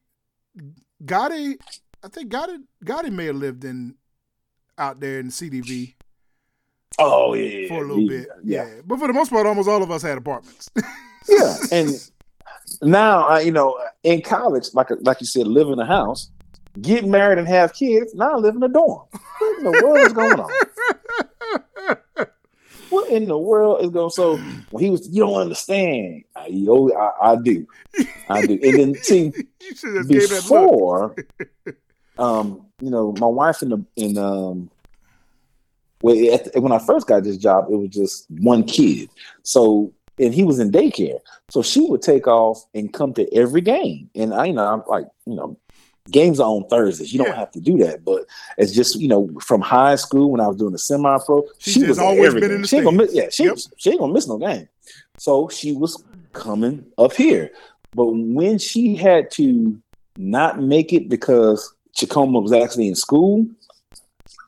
Gotti, 1.05 1.57
I 2.03 2.09
think 2.09 2.33
Gotti, 2.33 2.59
Gotti 2.85 3.13
may 3.13 3.27
have 3.27 3.37
lived 3.37 3.65
in 3.65 3.95
out 4.77 4.99
there 5.01 5.21
in 5.21 5.29
CDV 5.29 5.95
Oh 6.99 7.35
yeah, 7.35 7.69
for 7.69 7.85
a 7.85 7.87
little 7.87 8.01
yeah, 8.03 8.09
bit. 8.19 8.29
yeah. 8.45 8.65
Yeah. 8.67 8.81
but 8.85 8.99
for 8.99 9.07
the 9.07 9.13
most 9.13 9.31
part, 9.31 9.47
almost 9.47 9.69
all 9.69 9.83
of 9.83 9.91
us 9.91 10.03
had 10.03 10.19
apartments. 10.19 10.69
yeah, 11.29 11.57
and 11.71 11.91
now 12.83 13.21
I, 13.29 13.41
you 13.41 13.53
know, 13.53 13.79
in 14.03 14.21
college, 14.23 14.71
like 14.75 14.89
like 15.03 15.21
you 15.21 15.27
said, 15.27 15.47
live 15.47 15.69
in 15.69 15.79
a 15.79 15.87
house, 15.87 16.31
get 16.81 17.05
married 17.07 17.39
and 17.39 17.49
have 17.49 17.73
kids. 17.75 18.15
Now 18.15 18.33
I 18.33 18.37
live 18.37 18.57
in 18.57 18.63
a 18.63 18.69
dorm. 18.69 19.07
What 19.39 19.59
in 19.59 19.65
the 19.65 19.73
world 19.73 20.07
is 20.07 20.13
going 20.13 20.41
on? 20.41 20.51
what 22.91 23.11
in 23.11 23.27
the 23.27 23.39
world 23.39 23.83
is 23.85 23.91
going? 23.91 24.11
So 24.11 24.37
when 24.71 24.85
he 24.85 24.91
was, 24.91 25.09
you 25.09 25.23
don't 25.25 25.41
understand. 25.41 26.25
I, 26.37 26.47
yo, 26.47 26.91
I, 26.91 27.33
I 27.33 27.37
do, 27.37 27.67
I 28.29 28.43
do. 28.43 28.59
And 28.63 28.79
then 28.79 28.95
see, 29.03 29.33
You 29.61 29.75
should 29.75 29.97
have 29.97 30.09
gave 30.09 30.29
that 30.31 30.45
look. 30.45 30.45
before, 30.45 31.17
um, 32.17 32.67
you 32.81 32.91
know, 32.91 33.13
my 33.13 33.27
wife 33.27 33.63
in 33.63 33.69
the 33.71 33.85
in 33.97 34.17
um, 34.19 34.71
well, 36.03 36.15
the- 36.15 36.61
when 36.61 36.73
I 36.73 36.79
first 36.79 37.07
got 37.07 37.25
this 37.25 37.37
job, 37.37 37.67
it 37.71 37.77
was 37.77 37.91
just 37.91 38.27
one 38.31 38.65
kid. 38.65 39.11
So 39.43 39.93
and 40.21 40.35
he 40.35 40.43
was 40.43 40.59
in 40.59 40.73
daycare, 40.73 41.19
so 41.49 41.63
she 41.63 41.81
would 41.81 42.03
take 42.03 42.27
off 42.27 42.65
and 42.75 42.93
come 42.93 43.15
to 43.15 43.33
every 43.35 43.61
game. 43.61 44.11
And 44.17 44.35
I, 44.35 44.47
you 44.47 44.53
know, 44.53 44.67
I'm 44.67 44.83
like, 44.89 45.07
you 45.27 45.35
know, 45.37 45.57
games 46.11 46.41
are 46.41 46.49
on 46.51 46.67
Thursdays. 46.69 47.13
You 47.13 47.21
Yeah. 47.21 47.27
don't 47.27 47.37
have 47.37 47.51
to 47.53 47.61
do 47.61 47.77
that, 47.79 48.05
but 48.05 48.27
it's 48.57 48.73
just 48.73 48.97
you 49.01 49.09
know, 49.09 49.29
from 49.41 49.61
high 49.61 49.97
school 49.97 50.31
when 50.31 50.41
I 50.41 50.47
was 50.49 50.57
doing 50.57 50.73
the 50.73 50.79
semi-pro, 50.79 51.45
She's 51.59 51.75
she 51.75 51.85
was 51.85 51.99
always 51.99 52.35
been 52.35 52.51
in 52.51 52.63
the 52.63 52.69
She 52.69 52.77
ain't 52.77 52.85
gonna 52.85 52.97
miss, 52.97 53.15
yeah, 53.15 53.29
she, 53.31 53.45
Yep. 53.45 53.59
she 53.77 53.91
ain't 53.91 54.01
gonna 54.01 54.13
miss 54.13 54.27
no 54.29 54.39
game. 54.39 54.69
So 55.19 55.49
she 55.49 55.73
was 55.73 56.03
coming 56.33 56.85
up 56.99 57.13
here. 57.13 57.51
But 57.95 58.07
when 58.13 58.59
she 58.59 58.95
had 58.97 59.31
to 59.33 59.81
not 60.17 60.61
make 60.61 60.93
it 60.93 61.09
because 61.09 61.73
Chacoma 61.95 62.41
was 62.41 62.53
actually 62.53 62.89
in 62.89 62.95
school, 62.95 63.47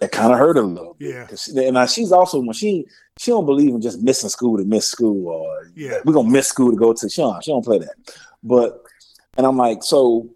that 0.01 0.13
kind 0.13 0.33
of 0.33 0.39
hurt 0.39 0.57
her 0.57 0.63
a 0.63 0.67
little. 0.67 0.95
bit. 0.99 1.11
Yeah. 1.11 1.27
she- 1.37 1.65
and 1.65 1.75
now 1.75 1.87
she's 1.87 2.13
also 2.13 2.39
when 2.41 2.53
she 2.53 2.87
she 3.19 3.31
don't 3.31 3.45
believe 3.45 3.75
in 3.75 3.83
just 3.83 4.01
missing 4.03 4.31
school 4.31 4.57
to 4.57 4.65
miss 4.65 4.87
school 4.87 5.29
or 5.29 5.71
Yeah. 5.77 5.99
we're 6.05 6.15
gonna 6.15 6.31
miss 6.31 6.49
school 6.49 6.71
to 6.71 6.77
go 6.77 6.93
to 6.95 7.09
she 7.09 7.21
don't, 7.21 7.43
she 7.45 7.51
don't 7.51 7.65
play 7.65 7.79
that. 7.79 7.95
But 8.43 8.83
and 9.37 9.47
I'm 9.47 9.57
like, 9.57 9.83
so 9.83 10.29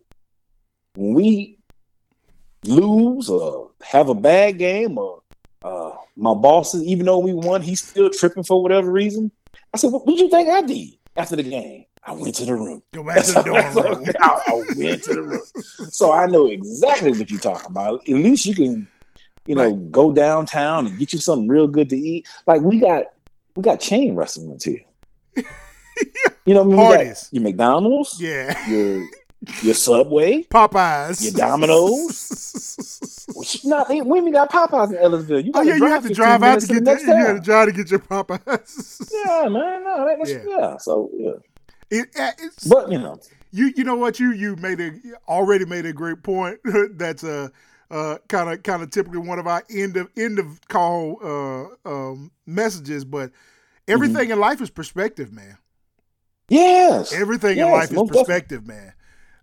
when 0.96 1.14
we 1.14 1.58
lose 2.64 3.28
or 3.28 3.70
have 3.82 4.08
a 4.08 4.14
bad 4.14 4.58
game 4.58 4.98
or 4.98 5.22
uh, 5.62 5.92
my 6.16 6.34
bosses, 6.34 6.82
even 6.84 7.06
though 7.06 7.18
we 7.18 7.32
won, 7.32 7.62
he's 7.62 7.82
still 7.82 8.10
tripping 8.10 8.44
for 8.44 8.62
whatever 8.62 8.90
reason. 8.90 9.30
I 9.72 9.76
said, 9.78 9.90
what 9.92 10.06
did 10.06 10.20
you 10.20 10.28
think 10.28 10.48
I 10.48 10.62
did 10.62 10.90
after 11.16 11.36
the 11.36 11.42
game? 11.42 11.84
I 12.06 12.12
went 12.12 12.34
to 12.36 12.44
the 12.44 12.54
room. 12.54 12.82
Go 12.92 13.02
back 13.02 13.24
to 13.24 13.32
the 13.32 13.42
dorm 13.44 13.74
room. 13.74 14.04
I, 14.20 14.40
I 14.46 14.54
went 14.76 15.02
to 15.04 15.14
the 15.14 15.22
room. 15.22 15.40
So 15.90 16.12
I 16.12 16.26
know 16.26 16.46
exactly 16.48 17.12
what 17.12 17.30
you're 17.30 17.40
talking 17.40 17.70
about. 17.70 18.00
At 18.02 18.14
least 18.14 18.44
you 18.44 18.54
can, 18.54 18.86
you 19.46 19.54
know, 19.54 19.74
go 19.74 20.12
downtown 20.12 20.86
and 20.86 20.98
get 20.98 21.14
you 21.14 21.18
something 21.18 21.48
real 21.48 21.66
good 21.66 21.88
to 21.90 21.96
eat. 21.96 22.28
Like 22.46 22.60
we 22.60 22.78
got 22.78 23.04
we 23.56 23.62
got 23.62 23.80
chain 23.80 24.14
restaurants 24.14 24.64
here. 24.64 24.80
You 26.46 26.52
know 26.52 26.64
what 26.64 26.66
I 26.74 26.76
mean? 26.76 26.76
We 26.76 26.82
got 26.92 26.96
Parties. 26.96 27.28
your 27.32 27.42
McDonald's, 27.44 28.20
Yeah. 28.20 28.68
your 28.68 29.06
your 29.62 29.74
Subway, 29.74 30.42
Popeyes. 30.44 31.22
your 31.22 31.32
Domino's. 31.32 33.20
Not 33.64 33.88
we 33.88 33.96
even 34.18 34.32
got 34.32 34.50
Popeyes 34.50 34.90
in 34.90 34.96
Ellisville. 34.96 35.44
You 35.44 35.52
Oh 35.54 35.62
yeah, 35.62 35.76
you 35.76 35.86
have 35.86 36.02
to 36.06 36.12
drive 36.14 36.42
out 36.42 36.60
to 36.60 36.66
get 36.66 36.84
that. 36.84 37.00
You 37.00 37.06
got 37.06 37.32
to 37.34 37.40
drive 37.40 37.66
to 37.68 37.72
get 37.72 37.90
your 37.90 38.00
Popeyes. 38.00 39.10
Yeah, 39.24 39.48
man. 39.48 39.84
No, 39.84 40.06
that, 40.06 40.16
that's, 40.18 40.30
Yeah. 40.30 40.44
yeah. 40.46 40.76
So 40.78 41.10
yeah, 41.14 41.32
It, 41.90 42.08
uh, 42.18 42.30
it's, 42.38 42.64
but 42.66 42.90
you 42.90 42.98
know, 42.98 43.18
you 43.50 43.72
you 43.76 43.84
know 43.84 43.96
what 43.96 44.20
you 44.20 44.32
you 44.32 44.56
made 44.56 44.80
a 44.80 44.92
already 45.28 45.64
made 45.64 45.86
a 45.86 45.92
great 45.92 46.22
point. 46.22 46.58
That's 46.92 47.24
a 47.24 47.50
uh 47.90 48.18
kind 48.28 48.50
of 48.50 48.62
kind 48.62 48.82
of 48.82 48.90
typically 48.90 49.18
one 49.18 49.38
of 49.38 49.46
our 49.46 49.62
end 49.70 49.96
of 49.96 50.08
end 50.16 50.38
of 50.38 50.60
call 50.68 51.18
uh 51.84 51.88
um 51.88 52.30
messages, 52.46 53.04
but 53.04 53.30
everything 53.88 54.24
Mm-hmm. 54.24 54.32
in 54.32 54.40
life 54.40 54.60
is 54.60 54.70
perspective, 54.70 55.32
man. 55.32 55.58
yes, 56.48 57.12
Everything 57.12 57.58
in 57.58 57.70
life 57.70 57.90
is 57.90 57.92
most 57.92 58.12
definitely. 58.12 58.24
perspective, 58.24 58.66
man. 58.66 58.92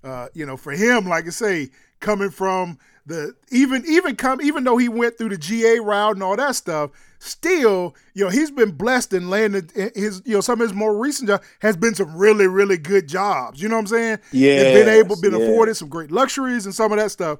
Uh, 0.04 0.28
you 0.34 0.46
know, 0.46 0.58
for 0.58 0.72
him, 0.72 1.06
like 1.08 1.28
I 1.28 1.30
say, 1.30 1.70
coming 2.00 2.32
from 2.32 2.78
the 3.06 3.34
even 3.52 3.84
even 3.88 4.16
come 4.16 4.42
even 4.42 4.64
though 4.64 4.78
he 4.78 4.90
went 4.90 5.18
through 5.18 5.30
the 5.30 5.38
GA 5.38 5.80
route 5.80 6.16
and 6.16 6.24
all 6.24 6.36
that 6.36 6.56
stuff, 6.56 6.92
still, 7.20 7.96
you 8.14 8.24
know, 8.24 8.30
he's 8.32 8.50
been 8.52 8.72
blessed 8.72 9.14
and 9.14 9.30
landed 9.30 9.72
his 9.96 10.22
you 10.26 10.34
know 10.34 10.42
some 10.42 10.60
of 10.62 10.68
his 10.68 10.74
more 10.74 10.96
recent 10.98 11.30
jobs 11.30 11.46
has 11.60 11.78
been 11.78 11.94
some 11.96 12.16
really 12.16 12.48
really 12.48 12.78
good 12.78 13.08
jobs. 13.08 13.62
You 13.62 13.70
know 13.70 13.76
what 13.76 13.82
I'm 13.82 13.88
saying? 13.88 14.20
and 14.34 14.74
been 14.74 14.88
able 14.88 15.16
been 15.22 15.34
Yes, 15.34 15.42
afforded 15.48 15.76
some 15.76 15.90
great 15.90 16.12
luxuries 16.12 16.66
and 16.66 16.74
some 16.74 16.92
of 16.92 16.98
that 16.98 17.12
stuff. 17.12 17.40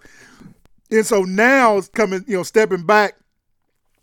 And 0.92 1.06
so 1.06 1.24
now 1.24 1.78
it's 1.78 1.88
coming, 1.88 2.24
you 2.28 2.36
know, 2.38 2.44
stepping 2.44 2.86
back 2.86 3.16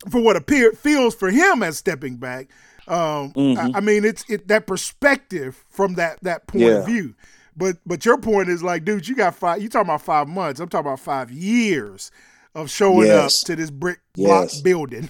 for 0.09 0.21
what 0.21 0.35
appear 0.35 0.71
feels 0.73 1.13
for 1.15 1.29
him 1.29 1.61
as 1.63 1.77
stepping 1.77 2.15
back. 2.17 2.49
Um, 2.87 3.31
Mm-hmm. 3.33 3.75
I, 3.75 3.77
I 3.77 3.81
mean, 3.81 4.03
it's 4.05 4.27
it 4.29 4.47
that 4.47 4.65
perspective 4.65 5.63
from 5.69 5.95
that 5.95 6.19
that 6.23 6.47
point 6.47 6.63
Yeah. 6.63 6.79
of 6.79 6.85
view. 6.85 7.15
But 7.59 7.75
but 7.85 8.05
your 8.05 8.17
point 8.17 8.47
is 8.47 8.63
like, 8.63 8.85
dude, 8.85 9.05
you 9.07 9.15
got 9.15 9.35
five. 9.35 9.61
You 9.61 9.67
talking 9.67 9.87
about 9.89 10.01
five 10.01 10.29
months? 10.29 10.61
I'm 10.61 10.69
talking 10.69 10.87
about 10.87 11.01
five 11.01 11.29
years 11.29 12.09
of 12.55 12.71
showing 12.71 13.09
Yes. 13.09 13.43
up 13.43 13.47
to 13.47 13.55
this 13.57 13.69
brick 13.69 13.99
block 14.15 14.45
Yes. 14.45 14.61
building. 14.61 15.09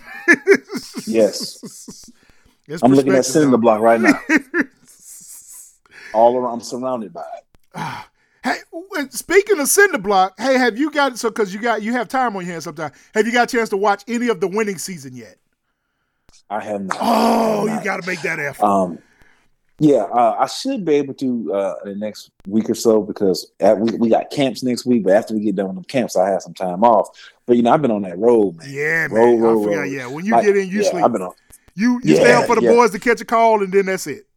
yes. 1.07 2.11
It's 2.71 2.83
I'm 2.83 2.93
looking 2.93 3.15
at 3.15 3.25
cinder 3.25 3.57
block 3.57 3.81
right 3.81 3.99
now. 3.99 4.19
All 6.13 6.37
around, 6.37 6.53
I'm 6.53 6.61
surrounded 6.61 7.13
by 7.13 7.23
it. 7.37 7.75
Hey, 8.41 8.55
speaking 9.09 9.59
of 9.59 9.67
cinder 9.67 9.97
block, 9.97 10.33
hey, 10.39 10.57
have 10.57 10.77
you 10.77 10.91
got 10.91 11.17
so 11.19 11.29
because 11.29 11.53
you 11.53 11.59
got 11.59 11.81
you 11.81 11.91
have 11.93 12.07
time 12.07 12.35
on 12.37 12.43
your 12.45 12.53
hands 12.53 12.63
sometimes? 12.63 12.95
Have 13.13 13.25
you 13.27 13.33
got 13.33 13.51
a 13.51 13.57
chance 13.57 13.67
to 13.69 13.77
watch 13.77 14.03
any 14.07 14.29
of 14.29 14.39
the 14.39 14.47
winning 14.47 14.77
season 14.77 15.13
yet? 15.15 15.35
I 16.49 16.63
have 16.63 16.81
not. 16.81 16.97
Oh, 17.01 17.67
I 17.67 17.77
you 17.77 17.83
got 17.83 18.01
to 18.01 18.07
make 18.07 18.21
that 18.21 18.39
effort. 18.39 18.65
Um, 18.65 18.99
yeah, 19.79 20.03
uh, 20.03 20.35
I 20.39 20.47
should 20.47 20.83
be 20.85 20.95
able 20.95 21.13
to 21.15 21.53
uh, 21.53 21.75
the 21.83 21.95
next 21.95 22.31
week 22.47 22.69
or 22.69 22.75
so 22.75 23.01
because 23.01 23.51
at, 23.59 23.79
we 23.79 23.91
we 23.97 24.09
got 24.09 24.29
camps 24.29 24.61
next 24.63 24.85
week. 24.85 25.03
But 25.03 25.13
after 25.13 25.33
we 25.33 25.41
get 25.41 25.55
done 25.55 25.67
with 25.67 25.75
them 25.75 25.83
camps, 25.85 26.15
I 26.15 26.29
have 26.29 26.41
some 26.41 26.53
time 26.53 26.83
off. 26.83 27.07
But 27.45 27.57
you 27.57 27.63
know, 27.63 27.71
I've 27.71 27.81
been 27.81 27.91
on 27.91 28.01
that 28.03 28.17
road, 28.17 28.57
man. 28.57 28.67
yeah, 28.69 29.07
man. 29.07 29.11
roll, 29.11 29.37
roll, 29.39 29.61
I 29.61 29.63
forgot. 29.65 29.77
roll. 29.79 29.85
Yeah, 29.87 30.07
when 30.07 30.25
you 30.25 30.31
Like, 30.33 30.45
get 30.45 30.57
in, 30.57 30.69
you 30.69 30.81
yeah, 30.81 30.89
sleep. 30.91 31.03
I've 31.03 31.11
been 31.13 31.21
on. 31.21 31.33
You 31.75 31.99
you 32.03 32.15
stay 32.15 32.33
up 32.33 32.45
for 32.45 32.55
the 32.55 32.61
yeah. 32.61 32.71
boys 32.71 32.91
to 32.91 32.99
catch 32.99 33.21
a 33.21 33.25
call, 33.25 33.63
and 33.63 33.71
then 33.71 33.85
that's 33.85 34.05
it. 34.07 34.27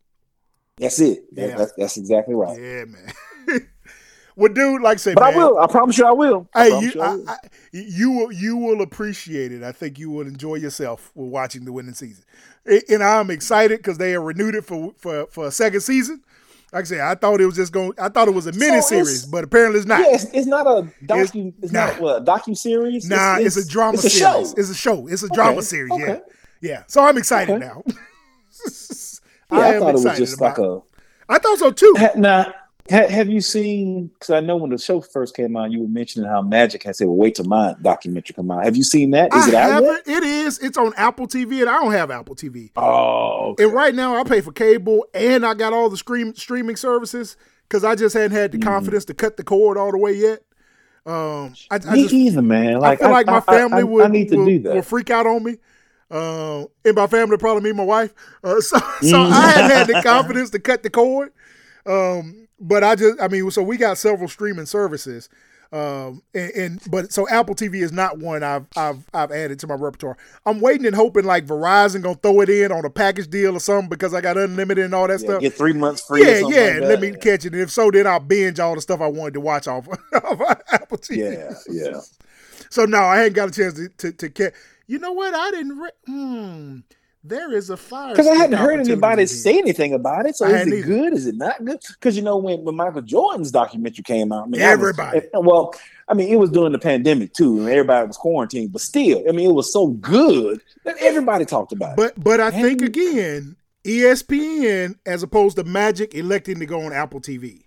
That's 0.78 1.00
it. 1.00 1.34
That- 1.34 1.48
Yeah. 1.48 1.56
that's, 1.56 1.72
that's 1.76 1.96
exactly 1.96 2.34
right. 2.34 2.58
Yeah, 2.60 2.84
man. 2.84 3.12
well, 4.36 4.52
dude, 4.52 4.82
like 4.82 4.94
I 4.94 4.98
say, 4.98 5.14
But 5.14 5.22
man, 5.22 5.34
I 5.34 5.36
will. 5.36 5.58
I 5.58 5.66
promise 5.66 5.98
you, 5.98 6.06
I 6.06 6.12
will. 6.12 6.48
Hey, 6.54 6.70
promise 6.70 6.94
you, 6.94 7.00
I 7.02 7.06
I, 7.06 7.14
will. 7.14 7.28
I, 7.28 7.36
you 7.72 8.10
will 8.10 8.32
you 8.32 8.56
will 8.56 8.82
appreciate 8.82 9.52
it. 9.52 9.62
I 9.62 9.72
think 9.72 9.98
you 9.98 10.10
will 10.10 10.26
enjoy 10.26 10.56
yourself 10.56 11.10
with 11.14 11.30
watching 11.30 11.64
the 11.64 11.72
winning 11.72 11.94
season, 11.94 12.24
and 12.66 13.02
I'm 13.02 13.30
excited 13.30 13.78
because 13.78 13.98
they 13.98 14.12
have 14.12 14.22
renewed 14.22 14.54
it 14.54 14.64
for 14.64 14.92
for 14.98 15.26
for 15.26 15.46
a 15.46 15.50
second 15.50 15.80
season. 15.80 16.22
Like 16.72 16.82
I 16.82 16.86
said, 16.86 17.00
I 17.00 17.14
thought 17.14 17.40
it 17.42 17.46
was 17.46 17.56
just 17.56 17.70
going. 17.72 17.92
I 17.98 18.08
thought 18.08 18.28
it 18.28 18.34
was 18.34 18.46
a 18.46 18.52
mini 18.52 18.80
series, 18.80 19.24
it's- 19.24 19.26
but 19.26 19.44
apparently 19.44 19.78
it's 19.78 19.86
not. 19.86 20.00
yeah, 20.00 20.14
it's, 20.14 20.24
it's 20.32 20.46
not 20.46 20.66
a 20.66 20.88
docu. 21.04 21.52
It's, 21.62 21.70
nah. 21.70 21.86
not 21.86 22.00
what, 22.00 22.22
a 22.22 22.24
docu 22.24 22.56
series. 22.56 23.08
Nah, 23.10 23.36
it's, 23.38 23.58
a 23.58 23.68
drama 23.68 23.94
it's 23.94 24.04
a 24.04 24.10
series. 24.10 24.50
show. 24.50 24.54
It's 24.56 24.70
a 24.70 24.74
show. 24.74 25.06
It's 25.06 25.22
a 25.22 25.28
drama 25.28 25.60
series. 25.62 25.92
Yeah, 25.98 26.04
okay. 26.04 26.20
yeah. 26.62 26.82
So 26.86 27.04
I'm 27.04 27.18
excited 27.18 27.54
Okay. 27.56 27.64
now. 27.66 27.82
Yeah, 29.52 29.58
I, 29.58 29.74
am 29.74 29.80
thought 29.80 29.88
it 29.90 30.04
was 30.08 30.18
just 30.18 30.40
like 30.40 30.56
a. 30.56 30.80
I 31.28 31.38
thought 31.38 31.58
so 31.58 31.70
too. 31.70 31.94
Now, 32.16 32.54
ha, 32.90 33.06
have 33.08 33.28
you 33.28 33.40
seen? 33.40 34.08
Because 34.08 34.30
I 34.30 34.40
know 34.40 34.56
when 34.56 34.70
the 34.70 34.78
show 34.78 35.00
first 35.00 35.34
came 35.36 35.56
out, 35.56 35.70
you 35.70 35.80
were 35.80 35.88
mentioning 35.88 36.28
how 36.28 36.42
Magic 36.42 36.82
had 36.82 36.96
said, 36.96 37.06
"Well, 37.06 37.16
wait 37.16 37.34
till 37.36 37.44
my 37.44 37.74
documentary 37.82 38.34
come 38.34 38.50
out." 38.50 38.64
Have 38.64 38.76
you 38.76 38.82
seen 38.84 39.10
that? 39.12 39.34
Is 39.34 39.46
I 39.46 39.48
it 39.48 39.54
out 39.54 39.82
yet? 39.82 40.02
It 40.06 40.22
is. 40.24 40.58
It's 40.60 40.78
on 40.78 40.92
Apple 40.96 41.26
TV, 41.26 41.60
and 41.60 41.70
I 41.70 41.80
don't 41.82 41.92
have 41.92 42.10
Apple 42.10 42.34
TV. 42.34 42.70
Oh, 42.76 43.50
okay. 43.52 43.64
And 43.64 43.72
right 43.72 43.94
now, 43.94 44.16
I 44.16 44.24
pay 44.24 44.40
for 44.40 44.52
cable, 44.52 45.06
and 45.14 45.44
I 45.46 45.54
got 45.54 45.72
all 45.72 45.88
the 45.88 45.96
stream 45.96 46.34
streaming 46.34 46.76
services 46.76 47.36
because 47.68 47.84
I 47.84 47.94
just 47.94 48.14
hadn't 48.14 48.32
had 48.32 48.52
the 48.52 48.58
Mm-hmm. 48.58 48.68
confidence 48.68 49.04
to 49.06 49.14
cut 49.14 49.36
the 49.36 49.44
cord 49.44 49.76
all 49.78 49.90
the 49.92 49.98
way 49.98 50.12
yet. 50.12 50.40
Um, 51.04 51.54
I, 51.70 51.80
I 51.88 51.94
me 51.94 52.02
just 52.02 52.14
either, 52.14 52.42
man. 52.42 52.78
Like 52.78 53.00
I 53.00 53.04
feel 53.06 53.12
like 53.12 53.26
my 53.26 53.40
family 53.40 53.78
I, 53.78 53.80
I, 53.80 53.82
would, 53.84 54.04
I 54.04 54.08
need 54.08 54.28
to 54.28 54.36
will, 54.36 54.46
do 54.46 54.58
that. 54.60 54.74
will 54.74 54.82
freak 54.82 55.10
out 55.10 55.26
on 55.26 55.42
me. 55.42 55.56
Uh, 56.10 56.66
and 56.84 56.94
by 56.94 57.06
family, 57.06 57.38
probably 57.38 57.62
me 57.62 57.70
and 57.70 57.78
my 57.78 57.84
wife. 57.84 58.12
Uh, 58.44 58.60
so, 58.60 58.76
so 58.78 58.84
Mm. 59.16 59.32
I 59.32 59.50
hadn't 59.50 59.70
had 59.76 59.86
the 59.88 60.02
confidence 60.02 60.50
to 60.50 60.58
cut 60.60 60.82
the 60.82 60.90
cord. 60.90 61.32
Um, 61.86 62.48
but 62.60 62.84
I 62.84 62.94
just, 62.94 63.20
I 63.20 63.28
mean, 63.28 63.50
so 63.50 63.62
we 63.62 63.76
got 63.76 63.98
several 63.98 64.28
streaming 64.28 64.66
services. 64.66 65.28
Um, 65.72 66.22
and, 66.34 66.50
and 66.52 66.80
but 66.90 67.12
so 67.14 67.26
Apple 67.30 67.54
TV 67.54 67.76
is 67.82 67.92
not 67.92 68.18
one 68.18 68.42
I've 68.42 68.66
I've 68.76 69.06
I've 69.14 69.32
added 69.32 69.58
to 69.60 69.66
my 69.66 69.72
repertoire. 69.74 70.18
I'm 70.44 70.60
waiting 70.60 70.84
and 70.84 70.94
hoping 70.94 71.24
like 71.24 71.46
Verizon 71.46 72.02
gonna 72.02 72.14
throw 72.16 72.42
it 72.42 72.50
in 72.50 72.70
on 72.70 72.84
a 72.84 72.90
package 72.90 73.30
deal 73.30 73.56
or 73.56 73.58
something 73.58 73.88
because 73.88 74.12
I 74.12 74.20
got 74.20 74.36
unlimited 74.36 74.84
and 74.84 74.94
all 74.94 75.08
that 75.08 75.20
Yeah, 75.22 75.26
stuff. 75.28 75.40
get 75.40 75.54
three 75.54 75.72
months 75.72 76.02
free. 76.06 76.22
or 76.24 76.26
Yeah, 76.26 76.40
something 76.40 76.58
yeah. 76.58 76.72
like 76.74 76.82
let 76.82 77.00
me 77.00 77.12
catch 77.12 77.46
it. 77.46 77.54
And 77.54 77.62
if 77.62 77.70
so, 77.70 77.90
then 77.90 78.06
I'll 78.06 78.20
binge 78.20 78.60
all 78.60 78.74
the 78.74 78.82
stuff 78.82 79.00
I 79.00 79.06
wanted 79.06 79.32
to 79.32 79.40
watch 79.40 79.66
off, 79.66 79.88
of 80.12 80.40
Apple 80.72 80.98
TV. 80.98 81.16
Yeah, 81.38 81.54
yeah. 81.70 82.00
So 82.68 82.84
no, 82.84 82.98
I 82.98 83.16
hadn't 83.16 83.32
got 83.32 83.48
a 83.48 83.52
chance 83.52 83.72
to 83.72 83.88
to, 83.88 84.12
to 84.12 84.28
catch. 84.28 84.52
You 84.86 84.98
know 84.98 85.12
what? 85.12 85.32
I 85.34 85.50
didn't. 85.52 85.78
Re- 85.78 85.90
hmm. 86.04 86.78
There 87.24 87.52
is 87.54 87.70
a 87.70 87.76
fire. 87.76 88.10
Because 88.10 88.26
I 88.26 88.34
hadn't 88.34 88.58
heard 88.58 88.80
anybody 88.80 89.20
here. 89.22 89.26
say 89.28 89.56
anything 89.58 89.94
about 89.94 90.26
it. 90.26 90.34
So 90.36 90.46
I 90.46 90.50
is 90.50 90.66
it 90.66 90.74
either. 90.74 90.86
good? 90.86 91.12
Is 91.12 91.26
it 91.26 91.36
not 91.36 91.64
good? 91.64 91.78
Because 91.94 92.16
you 92.16 92.22
know 92.22 92.36
when, 92.36 92.64
when 92.64 92.74
Michael 92.74 93.02
Jordan's 93.02 93.52
documentary 93.52 94.02
came 94.02 94.32
out, 94.32 94.44
I 94.44 94.46
mean, 94.48 94.60
that 94.60 94.78
was- 94.78 94.88
Everybody. 94.98 95.28
well, 95.34 95.72
I 96.08 96.14
mean, 96.14 96.28
it 96.32 96.36
was 96.36 96.50
during 96.50 96.72
the 96.72 96.80
pandemic 96.80 97.32
too, 97.32 97.60
and 97.60 97.68
everybody 97.68 98.08
was 98.08 98.16
quarantined. 98.16 98.72
But 98.72 98.80
still, 98.82 99.22
I 99.28 99.32
mean, 99.32 99.48
it 99.50 99.54
was 99.54 99.72
so 99.72 99.88
good 99.88 100.60
that 100.84 100.96
everybody 100.98 101.44
talked 101.44 101.72
about 101.72 101.92
it. 101.92 101.96
But 101.96 102.22
but 102.22 102.40
I 102.40 102.50
think 102.50 102.82
again, 102.82 103.54
ESPN 103.84 104.96
as 105.06 105.22
opposed 105.22 105.56
to 105.56 105.64
Magic 105.64 106.14
electing 106.14 106.58
to 106.58 106.66
go 106.66 106.82
on 106.82 106.92
Apple 106.92 107.20
TV. 107.20 107.62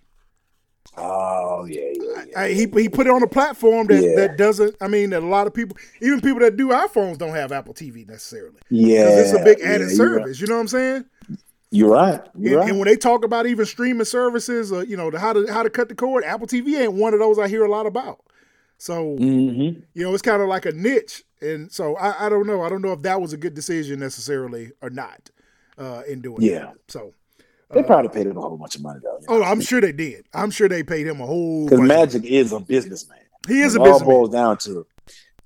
Oh 0.96 1.64
yeah, 1.68 1.80
yeah, 1.92 2.24
yeah. 2.28 2.40
I, 2.40 2.48
he 2.52 2.66
he 2.74 2.88
put 2.88 3.06
it 3.06 3.10
on 3.10 3.22
a 3.22 3.26
platform 3.26 3.86
that, 3.88 4.02
Yeah. 4.02 4.14
that 4.16 4.36
doesn't. 4.38 4.76
I 4.80 4.88
mean, 4.88 5.10
that 5.10 5.22
a 5.22 5.26
lot 5.26 5.46
of 5.46 5.54
people, 5.54 5.76
even 6.00 6.20
people 6.20 6.40
that 6.40 6.56
do 6.56 6.68
iPhones, 6.68 7.18
don't 7.18 7.34
have 7.34 7.52
Apple 7.52 7.74
TV 7.74 8.06
necessarily. 8.08 8.56
yeah. 8.70 9.08
It's 9.08 9.32
a 9.32 9.42
big 9.44 9.60
added 9.60 9.90
you're 9.90 10.16
right. 10.16 10.18
service. 10.22 10.40
You 10.40 10.46
know 10.46 10.54
what 10.54 10.60
I'm 10.62 10.68
saying? 10.68 11.04
You're 11.70 11.90
right. 11.90 12.20
And, 12.34 12.44
You're 12.44 12.60
right. 12.60 12.68
and 12.70 12.78
when 12.78 12.86
they 12.86 12.96
talk 12.96 13.24
about 13.24 13.46
even 13.46 13.66
streaming 13.66 14.04
services, 14.04 14.72
uh, 14.72 14.80
you 14.80 14.96
know, 14.96 15.10
the, 15.10 15.18
how 15.18 15.32
to 15.32 15.46
how 15.52 15.62
to 15.62 15.70
cut 15.70 15.88
the 15.88 15.94
cord, 15.94 16.24
Apple 16.24 16.46
TV 16.46 16.78
ain't 16.80 16.92
one 16.92 17.12
of 17.12 17.18
those 17.20 17.38
I 17.38 17.48
hear 17.48 17.64
a 17.64 17.70
lot 17.70 17.86
about. 17.86 18.20
So 18.78 19.16
mm-hmm. 19.18 19.80
you 19.94 20.04
know, 20.04 20.12
it's 20.12 20.22
kind 20.22 20.40
of 20.42 20.48
like 20.48 20.64
a 20.66 20.72
niche, 20.72 21.24
and 21.40 21.70
so 21.72 21.96
I, 21.96 22.26
I 22.26 22.28
don't 22.28 22.46
know. 22.46 22.62
I 22.62 22.68
don't 22.68 22.82
know 22.82 22.92
if 22.92 23.02
that 23.02 23.20
was 23.20 23.32
a 23.32 23.36
good 23.36 23.54
decision 23.54 23.98
necessarily 23.98 24.70
or 24.82 24.90
not 24.90 25.30
uh, 25.78 26.02
in 26.08 26.20
doing 26.20 26.42
Yeah. 26.42 26.58
that. 26.60 26.74
So, 26.88 27.12
They 27.70 27.82
probably 27.82 28.08
paid 28.10 28.26
him 28.28 28.36
a 28.36 28.40
whole 28.40 28.56
bunch 28.56 28.76
of 28.76 28.82
money 28.82 29.00
though. 29.02 29.18
oh, 29.28 29.42
I'm 29.42 29.60
sure 29.60 29.80
they 29.80 29.92
did. 29.92 30.26
I'm 30.32 30.50
sure 30.50 30.68
they 30.68 30.82
paid 30.82 31.06
him 31.06 31.20
a 31.20 31.26
whole. 31.26 31.64
Because 31.64 31.80
Magic 31.80 32.24
is 32.24 32.52
a 32.52 32.60
businessman. 32.60 33.18
he 33.48 33.60
is 33.60 33.74
a 33.76 33.80
It 33.82 33.88
all 33.88 34.00
boils 34.04 34.30
down 34.30 34.58
to 34.58 34.86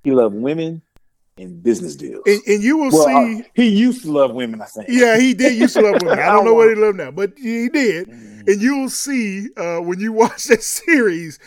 he 0.05 0.11
loves 0.13 0.35
women 0.35 0.83
and 1.39 1.63
business 1.63 1.97
deals. 1.97 2.23
and, 2.27 2.41
and 2.47 2.63
you 2.63 2.77
will 2.77 2.91
well, 2.91 3.07
see. 3.07 3.41
uh, 3.41 3.45
he 3.55 3.69
used 3.69 4.03
to 4.03 4.13
love 4.13 4.35
women, 4.35 4.61
I 4.61 4.67
think. 4.67 4.89
Yeah, 4.91 5.19
he 5.19 5.33
did 5.33 5.57
used 5.57 5.75
to 5.77 5.81
love 5.83 6.03
women. 6.03 6.19
I 6.19 6.27
don't 6.27 6.45
know 6.45 6.55
what 6.55 6.69
he 6.69 6.75
loved 6.75 6.99
now, 6.99 7.11
but 7.11 7.33
he 7.39 7.69
did. 7.71 8.09
Mm. 8.09 8.49
And 8.49 8.61
you 8.63 8.77
will 8.79 8.91
see 8.91 9.49
uh, 9.57 9.79
when 9.79 9.99
you 10.01 10.13
watch 10.23 10.45
that 10.45 10.63
series 10.63 11.39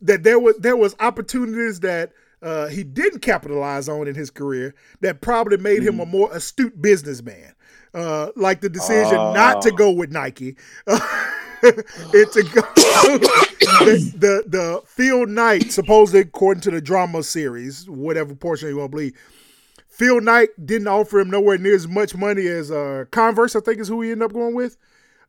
that 0.00 0.22
there 0.24 0.40
was 0.40 0.56
there 0.58 0.76
was 0.76 0.96
opportunities 0.98 1.80
that 1.80 2.12
uh, 2.42 2.66
he 2.68 2.82
didn't 2.82 3.20
capitalize 3.20 3.88
on 3.88 4.08
in 4.08 4.14
his 4.16 4.30
career 4.30 4.74
that 5.02 5.20
probably 5.20 5.56
made 5.58 5.82
him 5.84 6.00
a 6.00 6.06
Mm. 6.06 6.10
more 6.10 6.32
astute 6.34 6.80
businessman. 6.82 7.54
Uh, 7.92 8.28
like 8.36 8.60
the 8.60 8.68
decision 8.68 9.32
not 9.32 9.60
to 9.62 9.72
go 9.72 9.90
with 9.90 10.12
Nike. 10.12 10.56
and 10.86 12.32
to 12.32 12.42
go 12.44 12.62
the, 12.76 14.02
the 14.14 14.44
the 14.46 14.82
Phil 14.86 15.26
Knight, 15.26 15.70
supposedly 15.70 16.20
according 16.20 16.60
to 16.62 16.70
the 16.70 16.80
drama 16.80 17.22
series, 17.22 17.88
whatever 17.88 18.34
portion 18.34 18.68
you 18.68 18.76
want 18.78 18.90
to 18.92 18.96
believe, 18.96 19.14
Phil 19.88 20.20
Knight 20.20 20.50
didn't 20.64 20.88
offer 20.88 21.20
him 21.20 21.30
nowhere 21.30 21.58
near 21.58 21.74
as 21.74 21.88
much 21.88 22.14
money 22.14 22.46
as 22.46 22.70
uh, 22.70 23.04
Converse. 23.10 23.56
I 23.56 23.60
think 23.60 23.80
is 23.80 23.88
who 23.88 24.02
he 24.02 24.12
ended 24.12 24.26
up 24.26 24.32
going 24.32 24.54
with. 24.54 24.76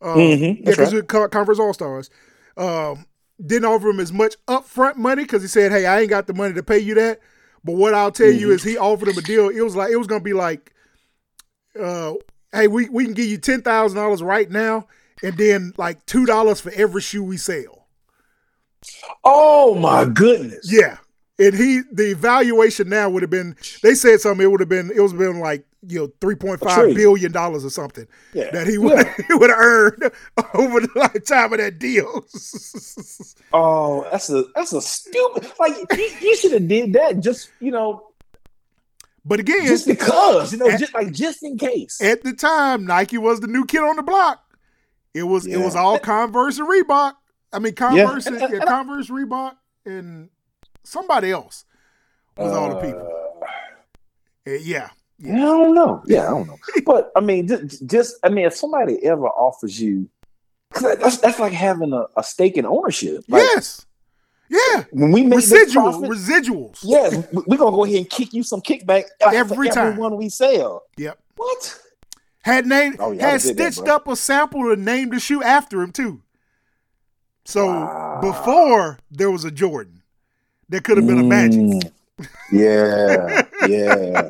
Um, 0.02 0.42
Mhm, 0.42 0.66
yeah, 0.66 0.74
because 0.74 0.94
right. 0.94 0.96
Converse 1.08 1.60
All 1.60 1.74
Stars 1.74 2.10
um, 2.58 3.06
didn't 3.46 3.66
offer 3.66 3.90
him 3.90 4.00
as 4.00 4.14
much 4.14 4.36
upfront 4.48 4.98
money 4.98 5.24
because 5.24 5.42
he 5.42 5.48
said, 5.48 5.72
"Hey, 5.72 5.86
I 5.86 6.02
ain't 6.02 6.10
got 6.10 6.28
the 6.28 6.34
money 6.34 6.54
to 6.54 6.64
pay 6.64 6.80
you 6.80 6.96
that." 6.96 7.20
But 7.64 7.74
what 7.76 7.94
I'll 7.94 8.12
tell 8.12 8.32
Mm-hmm. 8.32 8.34
you 8.34 8.52
is, 8.52 8.64
he 8.64 8.78
offered 8.78 9.10
him 9.10 9.18
a 9.18 9.22
deal. 9.22 9.50
It 9.50 9.62
was 9.62 9.76
like 9.76 9.92
it 9.92 9.98
was 9.98 10.08
gonna 10.08 10.24
be 10.24 10.34
like, 10.34 10.74
uh, 11.80 12.14
"Hey, 12.54 12.68
we 12.68 12.90
we 12.90 13.06
can 13.06 13.14
give 13.14 13.26
you 13.28 13.38
ten 13.38 13.62
thousand 13.62 13.98
dollars 13.98 14.22
right 14.24 14.50
now, 14.50 14.88
and 15.24 15.38
then 15.38 15.74
like 15.78 16.06
two 16.06 16.26
dollars 16.26 16.60
for 16.62 16.72
every 16.72 17.02
shoe 17.02 17.24
we 17.24 17.38
sell." 17.38 17.88
Oh 19.24 19.76
my 19.76 20.06
goodness. 20.06 20.72
Yeah. 20.72 20.98
And 21.40 21.56
he 21.56 21.82
the 21.92 22.12
evaluation 22.12 22.90
now 22.90 23.10
would 23.10 23.24
have 23.24 23.30
been 23.32 23.56
they 23.84 23.96
said 23.96 24.22
something, 24.22 24.44
it 24.46 24.50
would 24.52 24.60
have 24.60 24.70
been 24.70 24.92
it 24.94 25.00
was 25.00 25.14
been 25.14 25.40
like, 25.40 25.66
you 25.88 26.00
know, 26.00 26.12
three 26.20 26.36
point 26.36 26.60
five 26.60 26.94
billion 26.96 27.32
dollars 27.32 27.66
or 27.66 27.70
something 27.72 28.08
Yeah. 28.34 28.52
that 28.52 28.68
he 28.68 28.78
would 28.78 29.08
he 29.28 29.34
would 29.34 29.50
have 29.50 29.60
earned 29.60 30.12
over 30.54 30.82
the 30.82 30.90
lifetime 30.96 31.54
of 31.54 31.60
that 31.60 31.80
deal. 31.80 32.26
Oh, 33.54 34.08
that's 34.10 34.30
a 34.30 34.46
that's 34.56 34.72
a 34.72 34.82
stupid. 34.82 35.52
Like 35.60 35.74
you, 35.98 36.10
you 36.22 36.36
should 36.38 36.54
have 36.54 36.70
did 36.70 36.94
that 36.94 37.20
just 37.20 37.52
you 37.60 37.70
know 37.72 38.11
but 39.26 39.40
again, 39.40 39.66
just 39.68 39.86
because 39.88 40.52
you 40.52 40.58
know 40.60 40.70
At- 40.70 40.80
just 40.80 40.94
like 40.94 41.12
just 41.12 41.44
in 41.44 41.58
case. 41.58 42.02
at 42.02 42.24
the 42.24 42.34
time, 42.34 42.86
Nike 42.86 43.18
was 43.18 43.40
the 43.40 43.48
new 43.48 43.66
kid 43.66 43.82
on 43.82 43.96
the 43.96 44.04
block. 44.04 44.40
It 45.14 45.24
was 45.24 45.46
it 45.46 45.58
was 45.58 45.76
all 45.76 46.00
Converse 46.00 46.58
and 46.58 46.68
Reebok. 46.68 47.14
I 47.54 47.60
mean 47.60 47.74
Converse 47.76 48.26
And- 48.28 48.36
and, 48.38 48.44
and- 48.46 48.54
yeah, 48.54 48.60
and 48.62 48.70
I- 48.70 48.72
Converse, 48.72 49.10
Reebok, 49.10 49.54
and 49.86 50.30
somebody 50.84 51.32
else 51.32 51.66
was 52.38 52.52
all 52.54 52.70
the 52.70 52.76
people. 52.82 53.02
Uh, 53.02 54.52
Uh, 54.52 54.54
yeah. 54.62 54.90
I 55.24 55.28
don't 55.38 55.76
know. 55.76 56.02
Yeah, 56.08 56.26
I 56.26 56.30
don't 56.32 56.48
know. 56.48 56.58
But 56.84 57.12
I 57.16 57.20
mean, 57.20 57.48
just, 57.48 57.86
just 57.86 58.16
I 58.24 58.30
mean, 58.30 58.46
if 58.46 58.56
somebody 58.56 59.04
ever 59.06 59.28
offers 59.28 59.80
you, 59.80 60.10
'cause 60.74 60.82
that's 60.98 61.18
that's 61.18 61.38
like 61.40 61.54
having 61.54 61.94
a, 61.94 62.06
a 62.18 62.24
stake 62.24 62.58
in 62.58 62.66
ownership. 62.66 63.24
Like, 63.28 63.44
yes. 63.44 63.86
Yeah. 64.52 64.84
When 64.92 65.12
we 65.14 65.24
make 65.24 65.38
Residual, 65.38 65.92
profit, 65.92 66.10
residuals. 66.10 66.80
yes, 66.84 67.16
we- 67.32 67.44
we're 67.48 67.58
gonna 67.58 67.72
go 67.72 67.86
ahead 67.86 67.98
and 68.00 68.10
kick 68.10 68.34
you 68.34 68.44
some 68.44 68.62
kickback 68.62 69.06
Every 69.22 69.38
every 69.38 69.70
time. 69.70 69.96
one 69.98 70.18
we 70.18 70.28
sell. 70.28 70.84
Yep. 70.98 71.18
What? 71.38 71.80
Had 72.44 72.66
named 72.66 72.98
Oh, 73.00 73.12
yeah, 73.12 73.30
had 73.32 73.42
did 73.42 73.56
that, 73.58 73.74
stitched 73.74 73.88
up 73.88 74.08
a 74.10 74.16
sample 74.16 74.70
and 74.72 74.84
named 74.84 75.14
the 75.14 75.20
shoe 75.22 75.42
after 75.42 75.82
him 75.82 75.92
too. 75.94 76.22
So 77.46 77.68
Wow. 77.68 78.20
before 78.22 79.00
there 79.10 79.32
was 79.32 79.46
a 79.46 79.52
Jordan, 79.52 80.02
there 80.70 80.82
could 80.82 80.98
have 80.98 81.08
been 81.08 81.20
a 81.20 81.24
Magic. 81.24 81.62
Mm. 81.62 81.92
Yeah, 82.52 83.42
yeah, 83.68 84.30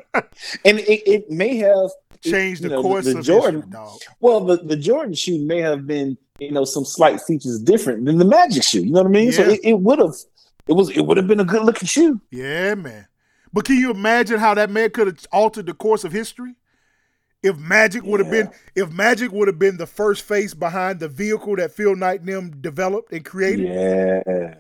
and 0.64 0.80
it, 0.80 1.02
it 1.10 1.30
may 1.32 1.58
have 1.58 1.90
Changed 2.24 2.62
you 2.62 2.70
the 2.70 2.76
know, 2.76 2.82
course 2.84 3.06
the 3.06 3.18
of 3.18 3.26
Jordan. 3.26 3.56
history, 3.62 3.72
dog. 3.72 4.00
Well, 4.20 4.40
the, 4.46 4.58
the 4.58 4.76
Jordan 4.78 5.16
shoe 5.16 5.40
may 5.44 5.60
have 5.62 5.88
been, 5.88 6.18
you 6.42 6.52
know, 6.52 6.66
some 6.66 6.84
slight 6.84 7.22
features 7.22 7.60
different 7.60 8.06
than 8.06 8.18
the 8.18 8.26
Magic 8.26 8.64
shoe. 8.64 8.84
You 8.84 8.92
know 8.92 9.04
what 9.04 9.10
I 9.10 9.12
mean? 9.12 9.32
So 9.32 9.44
it, 9.44 9.60
it 9.64 9.80
would 9.80 10.00
have, 10.00 10.16
it 10.68 10.74
was, 10.74 10.90
it 10.90 11.02
would 11.02 11.18
have 11.18 11.28
been 11.28 11.40
a 11.40 11.46
good 11.46 11.64
looking 11.64 11.88
shoe. 11.88 12.20
Yeah, 12.32 12.74
man. 12.76 13.08
But 13.54 13.66
can 13.66 13.76
you 13.76 13.92
imagine 13.92 14.40
how 14.40 14.54
that 14.56 14.70
man 14.70 14.90
could 14.90 15.08
have 15.08 15.26
altered 15.32 15.68
the 15.68 15.74
course 15.74 16.04
of 16.04 16.12
history? 16.12 16.56
If 17.44 17.58
Magic 17.58 18.04
would 18.04 18.20
have 18.20 18.30
been, 18.30 18.50
if 18.76 18.92
Magic 18.92 19.32
would 19.32 19.48
have 19.48 19.58
been 19.58 19.78
the 19.78 19.88
first 19.88 20.24
face 20.24 20.54
behind 20.54 21.00
the 21.00 21.08
vehicle 21.08 21.56
that 21.56 21.72
Phil 21.72 21.96
Knight 21.96 22.20
and 22.20 22.30
them 22.30 22.62
developed 22.62 23.12
and 23.14 23.26
created, 23.26 23.68
Yeah, 23.68 24.54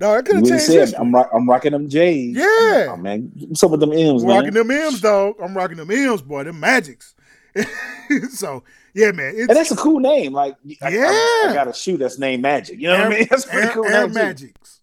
no, 0.00 0.14
it 0.14 0.24
could 0.24 0.36
have 0.36 0.46
changed 0.46 0.64
said. 0.64 0.94
I'm, 0.94 1.14
rock, 1.14 1.30
I'm 1.32 1.48
rocking 1.48 1.72
them 1.72 1.88
J's. 1.88 2.36
Yeah. 2.36 2.88
oh, 2.90 2.96
man, 2.96 3.30
what's 3.36 3.62
up 3.62 3.70
with 3.70 3.80
them 3.80 3.92
M's, 3.92 4.22
I'm 4.22 4.28
man? 4.28 4.36
rocking 4.38 4.54
them 4.54 4.70
M's, 4.70 5.00
dog. 5.00 5.36
I'm 5.40 5.56
rocking 5.56 5.76
them 5.76 5.90
M's, 5.90 6.22
boy. 6.22 6.44
Them 6.44 6.58
Magics. 6.58 7.14
so 8.30 8.64
yeah, 8.94 9.12
man. 9.12 9.34
It's 9.36 9.48
and 9.48 9.56
that's 9.56 9.70
a 9.70 9.76
cool 9.76 10.00
name. 10.00 10.32
Like, 10.32 10.56
I, 10.80 10.98
I- 10.98 11.46
I, 11.50 11.54
got 11.54 11.68
a 11.68 11.72
shoe 11.72 11.96
that's 11.96 12.18
named 12.18 12.42
Magic. 12.42 12.78
You 12.78 12.88
know 12.88 12.98
what 12.98 13.06
I 13.06 13.10
mean? 13.10 13.26
That's 13.30 13.44
pretty 13.44 13.66
Air, 13.68 13.72
cool. 13.72 13.86
Air. 13.86 14.08
Magics. 14.08 14.80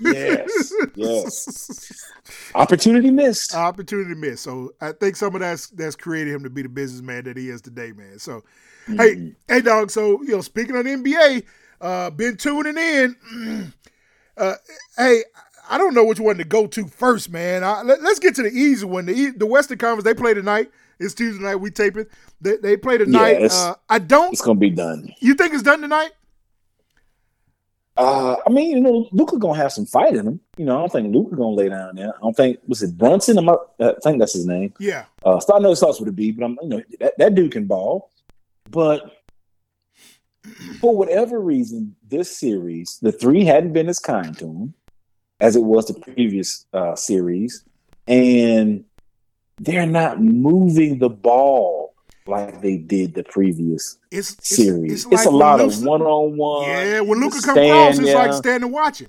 Yes, 0.00 0.72
yes. 0.94 2.10
Opportunity 2.54 3.10
missed. 3.10 3.54
Opportunity 3.54 4.14
missed. 4.14 4.42
So 4.42 4.74
I 4.80 4.92
think 4.92 5.16
some 5.16 5.34
of 5.34 5.40
that's 5.40 5.68
that's 5.68 5.96
created 5.96 6.34
him 6.34 6.42
to 6.42 6.50
be 6.50 6.62
the 6.62 6.68
businessman 6.68 7.24
that 7.24 7.36
he 7.36 7.48
is 7.48 7.62
today, 7.62 7.92
man. 7.92 8.18
So 8.18 8.42
Mm-hmm. 8.88 9.00
hey, 9.00 9.32
hey, 9.48 9.60
dog. 9.62 9.90
So 9.90 10.22
you 10.22 10.28
know, 10.28 10.40
speaking 10.40 10.76
of 10.76 10.84
the 10.84 10.90
NBA, 10.90 11.42
uh, 11.80 12.10
been 12.10 12.36
tuning 12.36 12.78
in. 12.78 13.72
uh, 14.36 14.54
hey, 14.96 15.24
I 15.68 15.76
don't 15.76 15.92
know 15.94 16.04
which 16.04 16.20
one 16.20 16.36
to 16.38 16.44
go 16.44 16.68
to 16.68 16.86
first, 16.86 17.30
man. 17.30 17.64
I, 17.64 17.82
let, 17.82 17.98
us 18.00 18.20
get 18.20 18.36
to 18.36 18.42
the 18.44 18.50
easy 18.50 18.86
one. 18.86 19.06
The 19.06 19.30
the 19.30 19.46
Western 19.46 19.78
Conference 19.78 20.04
they 20.04 20.14
play 20.14 20.34
tonight. 20.34 20.70
It's 20.98 21.14
Tuesday 21.14 21.42
night. 21.44 21.56
We 21.56 21.70
tape 21.70 21.96
it. 21.96 22.10
They, 22.40 22.56
they 22.56 22.76
play 22.76 22.98
tonight. 22.98 23.32
it's- 23.36 23.54
uh, 23.54 23.74
I 23.88 23.98
don't. 23.98 24.32
it's 24.32 24.42
gonna 24.42 24.58
be 24.58 24.70
done. 24.70 25.12
You 25.20 25.34
think 25.34 25.52
it's 25.54 25.62
done 25.62 25.80
tonight? 25.80 26.10
Uh, 27.98 28.36
I 28.46 28.50
mean, 28.50 28.76
you 28.76 28.80
know, 28.82 29.08
Luka 29.12 29.38
gonna 29.38 29.56
have 29.58 29.72
some 29.72 29.86
fight 29.86 30.14
in 30.14 30.26
him. 30.26 30.40
You 30.58 30.66
know, 30.66 30.76
I 30.76 30.80
don't 30.80 30.92
think 30.92 31.14
Luka 31.14 31.34
gonna 31.34 31.54
lay 31.54 31.70
down 31.70 31.96
there. 31.96 32.14
I 32.14 32.20
don't 32.20 32.36
think 32.36 32.58
was 32.66 32.82
it 32.82 32.96
Brunson? 32.98 33.38
I'm 33.38 33.46
not, 33.46 33.70
I 33.80 33.94
think 34.02 34.18
that's 34.18 34.34
his 34.34 34.46
name. 34.46 34.74
Yeah. 34.78 35.06
Uh, 35.24 35.40
so 35.40 35.54
I 35.56 35.60
know 35.60 35.70
it 35.70 35.76
starts 35.76 35.98
with 35.98 36.08
a 36.10 36.12
B, 36.12 36.30
but 36.30 36.44
I'm 36.44 36.58
you 36.62 36.68
know 36.68 36.82
that, 37.00 37.16
that 37.18 37.34
dude 37.34 37.52
can 37.52 37.64
ball. 37.64 38.10
But 38.70 39.12
for 40.80 40.94
whatever 40.96 41.40
reason, 41.40 41.96
this 42.06 42.36
series, 42.36 42.98
the 43.00 43.12
three 43.12 43.44
hadn't 43.44 43.72
been 43.72 43.88
as 43.88 43.98
kind 43.98 44.36
to 44.38 44.44
him 44.44 44.74
as 45.40 45.56
it 45.56 45.62
was 45.62 45.86
the 45.86 45.94
previous 45.94 46.66
uh, 46.74 46.94
series, 46.96 47.64
and 48.06 48.84
they're 49.58 49.86
not 49.86 50.20
moving 50.20 50.98
the 50.98 51.08
ball 51.08 51.94
like 52.26 52.60
they 52.60 52.76
did 52.76 53.14
the 53.14 53.24
previous 53.24 53.98
It's, 54.10 54.32
it's 54.32 54.56
series. 54.56 55.04
It's, 55.06 55.12
like 55.12 55.26
a 55.26 55.30
lot 55.30 55.60
of 55.60 55.82
one 55.84 56.02
on 56.02 56.36
one. 56.36 56.68
Yeah, 56.68 57.00
when 57.00 57.20
Luka 57.20 57.40
comes 57.40 57.58
across, 57.58 57.98
it's 57.98 58.14
like 58.14 58.32
standing 58.32 58.72
watching. 58.72 59.08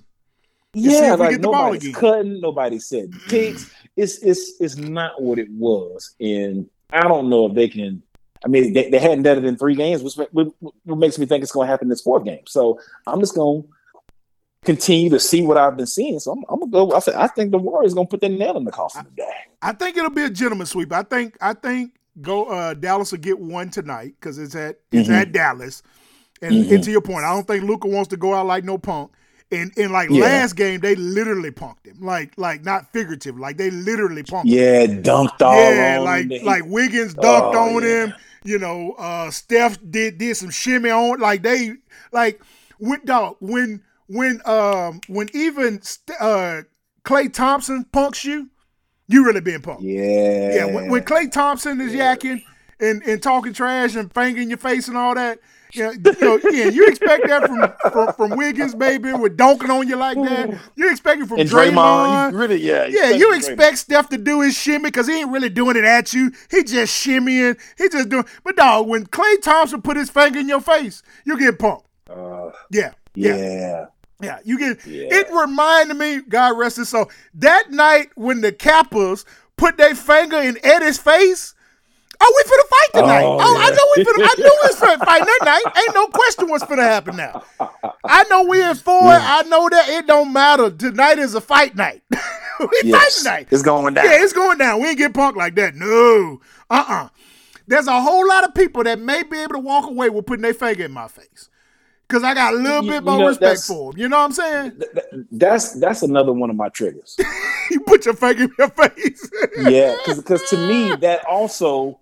see 0.76 0.92
Yeah, 0.92 1.16
like 1.16 1.32
get 1.32 1.42
the 1.42 1.48
ball 1.48 1.66
nobody's 1.66 1.84
again. 1.84 1.94
cutting, 1.94 2.42
nobody's 2.42 2.88
setting 2.88 3.14
picks. 3.28 3.72
It's 3.96 4.20
it's 4.20 4.54
it's 4.60 4.78
not 4.78 5.22
what 5.22 5.40
it 5.40 5.50
was, 5.50 6.16
and 6.20 6.70
I 6.92 7.02
don't 7.02 7.30
know 7.30 7.48
if 7.48 7.56
they 7.56 7.68
can. 7.68 8.04
I 8.46 8.50
mean, 8.50 8.72
they, 8.72 8.92
they 8.92 9.00
hadn't 9.00 9.24
done 9.24 9.40
it 9.40 9.46
in 9.46 9.58
three 9.58 9.74
games, 9.74 10.04
which, 10.04 10.16
which 10.32 10.50
what 10.60 11.00
makes 11.00 11.18
me 11.18 11.26
think 11.26 11.42
it's 11.42 11.52
going 11.52 11.66
to 11.66 11.72
happen 11.72 11.90
this 11.90 12.04
fourth 12.04 12.24
game. 12.24 12.44
So 12.46 12.80
I'm 13.08 13.20
just 13.20 13.34
going 13.34 13.64
to 13.64 13.70
continue 14.68 15.10
to 15.10 15.20
see 15.20 15.42
what 15.42 15.58
I've 15.58 15.76
been 15.76 15.88
seeing. 15.88 16.20
So 16.20 16.34
I'm, 16.34 16.44
I'm 16.50 16.60
gonna 16.60 16.72
go. 16.72 16.96
I, 16.96 17.00
think- 17.00 17.18
I 17.18 17.28
think 17.28 17.52
the 17.52 17.58
Warriors 17.58 17.96
going 17.96 18.06
to 18.06 18.12
put 18.12 18.22
their 18.22 18.30
nail 18.30 18.56
in 18.58 18.66
the 18.66 18.72
coffin 18.72 19.04
today. 19.06 19.34
I 19.64 19.72
think 19.74 19.98
it'll 19.98 20.12
be 20.12 20.24
a 20.24 20.30
gentleman 20.30 20.68
sweep. 20.68 20.94
I 20.94 21.02
think 21.04 21.36
I 21.42 21.54
think 21.54 21.94
go 22.22 22.46
uh, 22.46 22.76
Dallas 22.76 23.12
will 23.12 23.20
get 23.20 23.40
one 23.40 23.70
tonight 23.72 24.14
because 24.20 24.38
it's 24.38 24.56
at 24.56 24.78
it's 24.92 25.10
Mhm. 25.10 25.22
at 25.22 25.32
Dallas. 25.32 25.82
And, 26.44 26.54
Mhm. 26.54 26.72
and 26.76 26.84
to 26.84 26.92
your 26.92 27.02
point, 27.02 27.26
I 27.26 27.34
don't 27.34 27.48
think 27.48 27.64
Luka 27.64 27.88
wants 27.88 28.10
to 28.10 28.18
go 28.18 28.36
out 28.36 28.46
like 28.46 28.64
no 28.64 28.78
punk. 28.78 29.12
And 29.52 29.72
and 29.78 29.92
like 29.92 30.10
Yeah. 30.12 30.22
last 30.26 30.56
game, 30.56 30.82
they 30.82 30.94
literally 30.96 31.52
punked 31.52 31.86
him. 31.88 31.98
Like 32.02 32.34
like 32.38 32.64
not 32.64 32.92
figurative, 32.94 33.40
like 33.40 33.58
they 33.58 33.72
literally 33.72 34.22
punked 34.24 34.44
him. 34.46 34.50
Yeah, 34.60 34.86
dunked 34.88 35.42
all 35.42 35.56
Yeah, 35.74 35.98
on 36.00 36.06
like 36.06 36.30
him. 36.30 36.46
like 36.46 36.64
Wiggins 36.68 37.16
dunked 37.16 37.56
Oh, 37.56 37.76
on 37.78 37.84
yeah. 37.84 37.90
him. 38.06 38.14
You 38.44 38.60
know, 38.60 38.94
uh 39.00 39.32
Steph 39.32 39.80
did 39.90 40.18
did 40.20 40.36
some 40.38 40.50
shimmy 40.52 40.90
on 40.92 41.20
like 41.20 41.42
they 41.44 41.74
like 42.12 42.42
when 42.78 43.00
dog 43.06 43.38
when 43.40 43.82
when 44.08 44.42
um 44.46 45.02
when 45.08 45.28
even 45.34 45.82
st- 45.82 46.18
uh 46.20 46.62
Klay 47.04 47.32
Thompson 47.32 47.86
punks 47.86 48.26
you, 48.26 48.50
you 49.08 49.26
really 49.26 49.42
being 49.42 49.62
punked. 49.62 49.82
Yeah. 49.82 50.56
Yeah, 50.56 50.66
when, 50.66 50.90
when 50.90 51.04
Klay 51.04 51.32
Thompson 51.32 51.80
is 51.80 51.94
yakking 51.94 52.44
and, 52.80 53.02
and 53.04 53.24
talking 53.24 53.54
trash 53.54 53.96
and 53.96 54.14
fingering 54.14 54.50
your 54.50 54.58
face 54.58 54.88
and 54.90 54.98
all 54.98 55.16
that, 55.16 55.40
you 55.74 55.84
know, 55.84 55.92
you 55.92 56.14
know, 56.22 56.40
yeah, 56.52 56.66
you 56.66 56.86
expect 56.88 57.28
that 57.28 57.46
from, 57.46 57.92
from 57.92 58.14
from 58.14 58.38
Wiggins, 58.38 58.76
baby, 58.76 59.12
with 59.14 59.36
dunking 59.38 59.70
on 59.70 59.88
you 59.88 59.96
like 59.98 60.16
that. 60.18 60.58
You 60.76 60.90
expect 60.90 61.22
it 61.22 61.28
from 61.28 61.40
and 61.40 61.50
Draymond. 61.50 61.74
Draymond, 61.76 62.32
you 62.32 62.38
really, 62.38 62.62
yeah. 62.62 62.86
yeah, 62.86 63.10
you 63.12 63.28
Draymond. 63.32 63.38
expect 63.38 63.78
Steph 63.78 64.10
to 64.10 64.18
do 64.18 64.42
his 64.42 64.58
shimmy 64.58 64.86
because 64.86 65.08
he 65.08 65.20
ain't 65.20 65.32
really 65.32 65.50
doing 65.50 65.76
it 65.78 65.84
at 65.84 66.14
you. 66.14 66.32
He 66.52 66.64
just 66.64 66.94
shimmying. 67.06 67.58
He 67.78 67.90
just 67.90 68.10
doing. 68.10 68.26
But 68.44 68.56
dog, 68.58 68.88
when 68.88 69.06
Klay 69.08 69.42
Thompson 69.42 69.82
put 69.82 69.98
his 69.98 70.10
finger 70.10 70.40
in 70.40 70.48
your 70.50 70.62
face, 70.62 71.04
you 71.26 71.38
get 71.38 71.58
punked. 71.60 71.84
Uh, 72.10 72.52
Yeah, 72.72 72.94
yeah, 73.16 73.36
yeah. 73.36 73.86
Yeah. 74.22 74.40
You 74.44 74.58
get. 74.60 74.86
Yeah. 74.86 75.08
It 75.12 75.28
reminded 75.32 75.96
me, 75.98 76.22
God 76.28 76.58
rest 76.58 76.78
his 76.78 76.90
soul, 76.90 77.10
that 77.36 77.72
night 77.72 78.10
when 78.16 78.42
the 78.42 78.52
Kappas 78.52 79.26
put 79.58 79.78
their 79.78 79.96
finger 79.96 80.38
in 80.38 80.58
Eddie's 80.64 80.98
face. 80.98 81.54
Oh, 82.20 82.34
we 82.36 82.52
finna 82.52 82.68
fight 82.68 83.02
tonight. 83.02 83.24
Oh, 83.24 83.38
Oh, 83.40 83.58
I 83.60 83.70
know 83.70 83.84
we 83.96 84.04
finna. 84.04 84.28
I 84.28 84.34
knew 84.40 84.44
we 84.44 84.68
was 84.70 84.76
finna 84.80 85.06
fight 85.06 85.22
that 85.24 85.40
night. 85.46 85.78
Ain't 85.78 85.94
no 85.96 86.08
question 86.08 86.48
what's 86.50 86.64
finna 86.64 86.82
happen 86.82 87.16
now. 87.16 87.44
I 88.04 88.24
know 88.24 88.44
we 88.44 88.64
in 88.64 88.76
four. 88.76 89.00
I 89.04 89.44
know 89.44 89.70
that 89.70 89.88
it 89.90 90.08
don't 90.08 90.34
matter. 90.34 90.72
Tonight 90.72 91.20
is 91.20 91.36
a 91.36 91.42
fight 91.42 91.76
night. 91.76 92.02
we 92.60 92.68
Yes. 92.84 92.92
fight 92.92 93.12
tonight. 93.24 93.48
It's 93.52 93.62
going 93.62 93.94
down. 93.94 94.06
Yeah, 94.06 94.24
it's 94.24 94.34
going 94.34 94.58
down. 94.58 94.82
We 94.82 94.88
ain't 94.90 94.98
get 94.98 95.14
punked 95.14 95.36
like 95.36 95.54
that. 95.56 95.76
No. 95.76 96.42
Uh-uh. 96.72 97.10
There's 97.68 97.86
a 97.88 98.02
whole 98.02 98.28
lot 98.28 98.46
of 98.46 98.56
people 98.56 98.84
that 98.86 98.98
may 99.00 99.22
be 99.22 99.38
able 99.40 99.54
to 99.54 99.60
walk 99.60 99.86
away 99.88 100.10
with 100.10 100.26
putting 100.26 100.42
their 100.42 100.56
finger 100.56 100.86
in 100.86 100.92
my 100.92 101.08
face. 101.08 101.50
Cause 102.10 102.24
I 102.24 102.34
got 102.34 102.54
a 102.54 102.58
little 102.58 102.84
You- 102.84 102.92
bit 102.92 102.96
you 102.96 103.02
more 103.12 103.20
know, 103.20 103.28
respect 103.28 103.62
for 103.64 103.92
him. 103.92 104.00
You 104.00 104.08
know 104.08 104.18
what 104.18 104.24
I'm 104.26 104.32
saying? 104.32 104.72
Th- 104.80 104.92
th- 104.94 105.26
That's 105.32 105.74
that's 105.74 106.04
another 106.04 106.32
one 106.32 106.50
of 106.50 106.56
my 106.56 106.70
triggers. 106.70 107.18
you 107.72 107.82
put 107.82 108.06
your 108.06 108.14
finger 108.14 108.44
in 108.46 108.52
your 108.58 108.70
face. 108.70 109.30
yeah, 109.60 109.96
because 110.16 110.42
to 110.50 110.58
me 110.70 110.96
that 110.98 111.26
also 111.26 112.00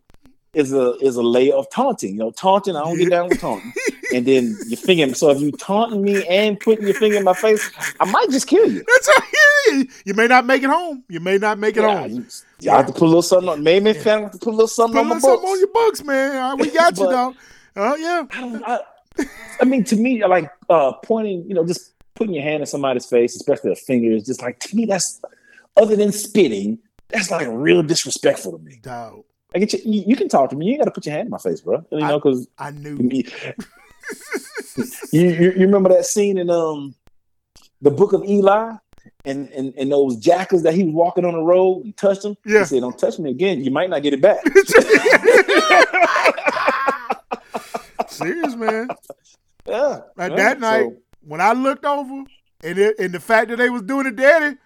is 0.53 0.71
a 0.73 0.91
is 1.01 1.15
a 1.15 1.23
layer 1.23 1.55
of 1.55 1.67
taunting. 1.71 2.11
You 2.13 2.19
know, 2.19 2.31
taunting. 2.31 2.75
I 2.75 2.83
don't 2.83 2.97
get 2.97 3.09
down 3.09 3.29
with 3.29 3.39
taunting. 3.41 3.73
And 4.13 4.23
then 4.23 4.55
your 4.67 4.77
finger. 4.77 5.15
So 5.15 5.31
if 5.31 5.41
you 5.41 5.51
taunting 5.51 6.03
me 6.03 6.23
and 6.27 6.59
putting 6.59 6.85
your 6.85 6.93
finger 6.93 7.17
in 7.17 7.23
my 7.23 7.33
face, 7.33 7.71
I 7.99 8.05
might 8.05 8.29
just 8.29 8.45
kill 8.45 8.71
you. 8.71 8.83
That's 8.87 9.07
how 9.07 9.23
you, 9.77 9.87
you 10.05 10.13
may 10.13 10.27
not 10.27 10.45
make 10.45 10.61
it 10.61 10.69
home. 10.69 11.03
You 11.09 11.19
may 11.19 11.39
not 11.39 11.57
make 11.57 11.75
it 11.75 11.81
Yeah, 11.81 12.01
home. 12.01 12.11
you, 12.11 12.25
you 12.61 12.69
have 12.69 12.85
to 12.85 12.93
put 12.93 13.01
a 13.01 13.05
little 13.05 13.23
something 13.23 13.49
on. 13.49 13.63
Maybe 13.63 13.93
family 13.93 14.25
have 14.25 14.31
to 14.33 14.37
put 14.37 14.49
a 14.49 14.51
little 14.51 14.67
something 14.67 14.93
Put 14.93 14.99
on 15.01 15.07
my 15.09 15.15
little 15.15 15.29
something 15.31 15.49
on 15.49 15.57
your 15.59 15.67
books, 15.69 16.03
man. 16.03 16.35
Right, 16.37 16.53
we 16.59 16.69
got 16.71 16.95
you, 16.99 17.05
But- 17.05 17.09
though. 17.11 17.35
Oh, 17.77 17.95
yeah. 17.95 18.25
I. 18.67 18.79
I, 19.17 19.25
I 19.61 19.65
mean, 19.65 19.83
to 19.85 19.95
me, 19.95 20.25
like 20.25 20.49
uh, 20.69 20.93
pointing. 21.03 21.47
You 21.47 21.55
know, 21.55 21.65
just 21.65 21.93
putting 22.15 22.33
your 22.33 22.43
hand 22.43 22.61
in 22.61 22.67
somebody's 22.67 23.05
face, 23.05 23.35
especially 23.35 23.71
a 23.71 23.75
fingers, 23.75 24.25
just 24.25 24.41
like 24.41 24.59
to 24.61 24.75
me. 24.75 24.85
That's 24.85 25.21
other 25.77 25.95
than 25.95 26.11
spitting. 26.11 26.79
That's 27.09 27.29
like 27.29 27.47
real 27.49 27.83
disrespectful 27.83 28.57
to 28.57 28.63
me. 28.63 28.79
Dog, 28.81 29.23
I 29.53 29.59
get 29.59 29.73
you. 29.73 29.79
You, 29.85 30.03
you 30.07 30.15
can 30.15 30.29
talk 30.29 30.49
to 30.49 30.55
me. 30.55 30.65
You 30.65 30.71
ain't 30.73 30.81
got 30.81 30.85
to 30.85 30.91
put 30.91 31.05
your 31.05 31.13
hand 31.13 31.27
in 31.27 31.31
my 31.31 31.37
face, 31.37 31.61
bro. 31.61 31.85
You 31.91 31.99
know, 31.99 32.19
because 32.19 32.47
I 32.57 32.71
knew. 32.71 32.97
you, 33.11 33.23
you 35.11 35.51
you 35.51 35.65
remember 35.65 35.89
that 35.89 36.05
scene 36.05 36.37
in 36.37 36.49
um 36.49 36.95
the 37.81 37.91
Book 37.91 38.13
of 38.13 38.23
Eli, 38.23 38.73
and 39.25 39.49
and 39.49 39.73
and 39.77 39.91
those 39.91 40.17
jackals 40.17 40.63
that 40.63 40.73
he 40.73 40.83
was 40.83 40.93
walking 40.93 41.25
on 41.25 41.33
the 41.33 41.41
road 41.41 41.85
and 41.85 41.97
touched 41.97 42.25
him. 42.25 42.37
Yeah. 42.45 42.59
He 42.59 42.65
said, 42.65 42.81
"Don't 42.81 42.97
touch 42.97 43.19
me 43.19 43.31
again. 43.31 43.63
You 43.63 43.71
might 43.71 43.89
not 43.89 44.03
get 44.03 44.13
it 44.13 44.21
back." 44.21 44.43
Serious, 48.17 48.55
man. 48.55 48.87
yeah. 49.67 50.01
Like 50.17 50.31
yeah, 50.31 50.35
that 50.37 50.59
night, 50.59 50.83
so- 50.83 50.97
when 51.21 51.41
I 51.41 51.53
looked 51.53 51.85
over 51.85 52.23
and 52.63 52.77
it, 52.77 52.99
and 52.99 53.13
the 53.13 53.19
fact 53.19 53.49
that 53.49 53.57
they 53.57 53.69
was 53.69 53.81
doing 53.81 54.05
it 54.07 54.15
daddy, 54.15 54.57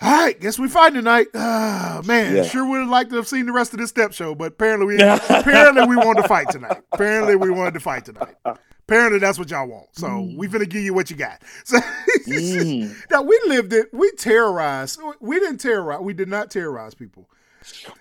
all 0.00 0.10
right, 0.26 0.38
guess 0.40 0.58
we 0.58 0.68
fighting 0.68 0.96
tonight. 0.96 1.26
Ah, 1.34 2.02
man, 2.06 2.36
Yeah. 2.36 2.42
sure 2.44 2.64
would 2.68 2.80
have 2.82 2.88
liked 2.88 3.10
to 3.10 3.16
have 3.16 3.26
seen 3.26 3.46
the 3.46 3.52
rest 3.52 3.72
of 3.72 3.80
this 3.80 3.90
step 3.90 4.12
show, 4.12 4.34
but 4.34 4.52
apparently 4.52 4.86
we 4.86 5.02
apparently 5.02 5.86
we 5.86 5.96
wanted 5.96 6.22
to 6.22 6.28
fight 6.28 6.48
tonight. 6.50 6.80
Apparently 6.92 7.34
we 7.34 7.50
wanted 7.50 7.74
to 7.74 7.80
fight 7.80 8.04
tonight. 8.04 8.36
Apparently 8.84 9.18
that's 9.18 9.38
what 9.38 9.50
y'all 9.50 9.66
want. 9.66 9.86
So 9.92 10.30
we 10.36 10.46
finna 10.46 10.68
give 10.68 10.82
you 10.82 10.94
what 10.94 11.10
you 11.10 11.16
got. 11.16 11.42
So 11.64 11.78
Mm. 12.28 12.94
now 13.10 13.22
we 13.22 13.40
lived 13.46 13.72
it. 13.72 13.86
We 13.92 14.10
terrorized. 14.12 15.00
We 15.20 15.40
didn't 15.40 15.58
terrorize. 15.58 16.00
We 16.02 16.12
did 16.12 16.28
not 16.28 16.50
terrorize 16.50 16.94
people. 16.94 17.28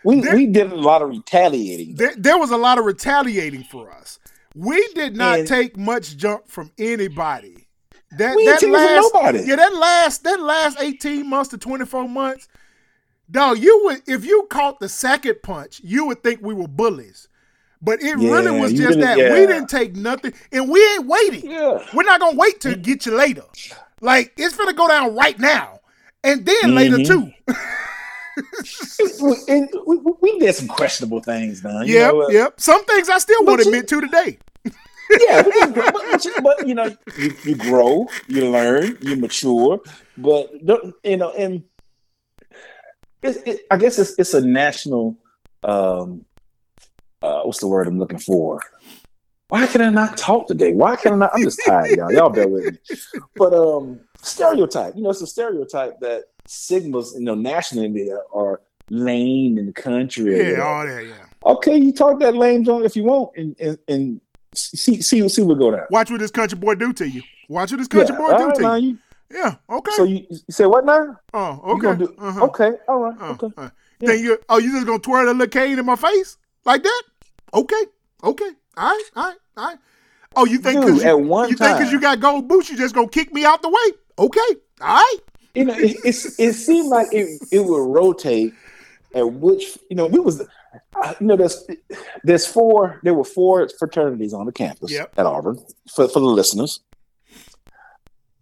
We 0.03 0.21
There- 0.21 0.35
we 0.35 0.45
did 0.47 0.71
a 0.71 0.75
lot 0.75 1.01
of 1.01 1.09
retaliating. 1.09 1.95
There, 1.95 2.13
there 2.17 2.37
was 2.37 2.51
a 2.51 2.57
lot 2.57 2.77
of 2.77 2.85
retaliating 2.85 3.63
for 3.63 3.91
us. 3.91 4.19
We 4.55 4.85
did 4.95 5.15
not 5.15 5.39
And- 5.39 5.47
take 5.47 5.77
much 5.77 6.17
junk 6.17 6.43
from 6.47 6.71
anybody. 6.77 7.67
That 8.17 8.35
We 8.37 8.45
that 8.45 8.61
last 8.63 9.11
nobody. 9.13 9.39
yeah 9.45 9.57
that 9.57 9.75
last 9.75 10.23
that 10.23 10.39
last 10.41 10.77
eighteen 10.79 11.29
months 11.29 11.49
to 11.49 11.57
twenty 11.57 11.85
four 11.85 12.07
months, 12.07 12.47
dog. 13.29 13.59
You 13.59 13.81
would 13.83 14.01
if 14.07 14.23
you 14.25 14.47
caught 14.49 14.79
the 14.79 14.87
second 14.87 15.35
punch, 15.43 15.81
you 15.83 16.05
would 16.05 16.23
think 16.23 16.39
we 16.41 16.53
were 16.53 16.69
bullies. 16.69 17.27
But 17.81 18.01
it 18.01 18.15
really 18.15 18.59
was 18.59 18.73
just 18.73 18.97
that 18.99 19.17
yeah. 19.17 19.33
we 19.33 19.45
didn't 19.45 19.67
take 19.67 19.95
nothing, 19.95 20.33
and 20.53 20.69
we 20.69 20.83
ain't 20.93 21.05
waiting. 21.05 21.51
Yeah. 21.51 21.85
We're 21.93 22.03
not 22.03 22.21
gonna 22.21 22.37
wait 22.37 22.61
to 22.61 22.75
get 22.75 23.05
you 23.05 23.13
later. 23.13 23.43
Like 24.01 24.31
it's 24.37 24.55
gonna 24.55 24.73
go 24.73 24.87
down 24.87 25.13
right 25.13 25.37
now, 25.37 25.81
and 26.23 26.45
then 26.45 26.73
later 26.75 26.97
Mhm. 26.97 27.07
too. 27.07 27.31
We- 29.21 29.37
and 29.47 29.69
we, 29.85 29.97
we- 30.21 30.39
did 30.39 30.53
some 30.55 30.67
questionable 30.67 31.21
things, 31.21 31.63
man. 31.63 31.87
You 31.87 31.95
Yep, 31.95 32.13
know, 32.13 32.21
uh, 32.23 32.27
yep. 32.29 32.59
Some 32.61 32.83
things 32.85 33.09
I 33.09 33.17
still 33.17 33.43
won't 33.43 33.59
you- 33.61 33.67
admit 33.67 33.87
to 33.89 34.01
today. 34.01 34.37
yeah, 35.21 35.41
but, 35.43 35.93
but, 35.93 36.25
you- 36.25 36.35
but, 36.43 36.67
you 36.67 36.75
know, 36.75 36.95
you, 37.17 37.33
you 37.43 37.55
grow, 37.55 38.07
you 38.27 38.49
learn, 38.49 38.97
you 39.01 39.15
mature, 39.15 39.79
but 40.17 40.51
you 41.03 41.17
know, 41.17 41.31
and 41.31 41.63
it, 43.23 43.61
I 43.71 43.77
guess 43.77 43.97
it's 43.99 44.13
it's 44.19 44.33
a 44.33 44.41
national. 44.41 45.15
Um, 45.63 46.25
uh, 47.21 47.41
what's 47.41 47.59
the 47.59 47.67
word 47.67 47.87
I'm 47.87 47.97
looking 47.99 48.19
for? 48.19 48.61
Why 49.49 49.65
can 49.65 49.81
I 49.81 49.89
not 49.89 50.17
talk 50.17 50.47
today? 50.47 50.73
Why 50.73 50.95
can 50.97 51.13
I 51.13 51.15
not? 51.15 51.31
I'm 51.33 51.43
just 51.43 51.59
tired, 51.65 51.97
y'all. 51.97 52.11
Y'all 52.11 52.29
bear 52.29 52.47
with 52.47 52.65
me. 52.65 52.77
But 53.35 53.53
um, 53.53 54.01
stereotype. 54.21 54.95
You 54.95 55.03
know, 55.03 55.09
it's 55.09 55.21
a 55.21 55.27
stereotype 55.27 55.99
that 56.01 56.25
Sigmas, 56.47 57.13
you 57.15 57.21
know, 57.21 57.35
nationally 57.35 58.09
are 58.33 58.61
lame 58.89 59.57
in 59.57 59.65
the 59.65 59.73
country. 59.73 60.51
Yeah, 60.53 60.61
all 60.61 60.85
that. 60.85 61.05
Yeah. 61.05 61.13
Okay, 61.45 61.77
you 61.77 61.93
talk 61.93 62.19
that 62.21 62.35
lame 62.35 62.63
joint 62.63 62.85
if 62.85 62.95
you 62.95 63.03
want, 63.03 63.31
and 63.35 63.55
and, 63.59 63.77
and 63.87 64.21
see 64.55 65.01
see 65.01 65.27
see 65.29 65.41
what 65.41 65.59
go 65.59 65.71
down. 65.71 65.85
Watch 65.91 66.09
what 66.09 66.19
this 66.19 66.31
country 66.31 66.57
boy 66.57 66.75
do 66.75 66.93
to 66.93 67.07
you. 67.07 67.21
Watch 67.49 67.71
what 67.71 67.77
this 67.79 67.87
country 67.87 68.15
Yeah, 68.15 68.21
boy 68.21 68.37
do 68.37 68.45
right, 68.47 68.55
to 68.55 68.79
you. 68.81 68.87
you- 68.89 68.97
Yeah. 69.31 69.55
Okay. 69.69 69.91
So 69.95 70.03
you, 70.03 70.25
you 70.29 70.39
say 70.49 70.65
what 70.65 70.85
now? 70.85 71.19
oh, 71.33 71.61
okay. 71.75 71.95
do, 71.99 72.15
uh-huh. 72.17 72.45
Okay, 72.45 72.71
all 72.87 72.99
right, 72.99 73.15
Uh, 73.21 73.31
okay. 73.33 73.47
uh. 73.57 73.69
Then 73.99 74.19
you 74.23 74.37
oh 74.49 74.57
you 74.59 74.71
just 74.71 74.85
gonna 74.85 74.99
twirl 74.99 75.25
that 75.25 75.33
little 75.33 75.47
cane 75.47 75.77
in 75.79 75.85
my 75.85 75.95
face 75.95 76.37
like 76.65 76.83
that? 76.83 77.03
Okay. 77.53 77.83
Okay. 78.23 78.49
All 78.77 78.89
right. 78.89 79.03
All 79.15 79.23
right. 79.27 79.37
All 79.57 79.65
right. 79.67 79.77
Oh, 80.35 80.45
you 80.45 80.59
think 80.59 80.79
because 80.81 81.03
you, 81.03 81.09
you 81.17 81.45
think 81.47 81.59
'cause 81.59 81.59
time- 81.59 81.91
you 81.91 81.99
got 81.99 82.19
gold 82.19 82.47
boots, 82.47 82.69
you 82.69 82.77
just 82.77 82.93
gonna 82.95 83.07
kick 83.09 83.33
me 83.33 83.43
out 83.43 83.61
the 83.61 83.69
way? 83.69 83.97
Okay. 84.19 84.59
All 84.81 84.87
right. 84.95 85.17
You 85.57 85.65
know, 85.65 85.75
it, 85.77 85.97
it's 86.05 86.39
it 86.39 86.53
seemed 86.53 86.89
like 86.89 87.07
it 87.11 87.41
it 87.51 87.59
would 87.59 87.85
rotate 87.99 88.53
at 89.15 89.31
which 89.33 89.77
you 89.89 89.95
know 89.95 90.05
we 90.07 90.19
was 90.19 90.41
you 91.19 91.27
know 91.27 91.35
there's 91.35 91.65
there's 92.23 92.45
four 92.45 92.99
there 93.03 93.13
were 93.13 93.23
four 93.23 93.67
fraternities 93.79 94.33
on 94.33 94.45
the 94.45 94.51
campus 94.51 94.91
Yep. 94.91 95.13
at 95.17 95.25
Auburn 95.25 95.57
for 95.93 96.07
for 96.07 96.19
the 96.19 96.25
listeners. 96.25 96.81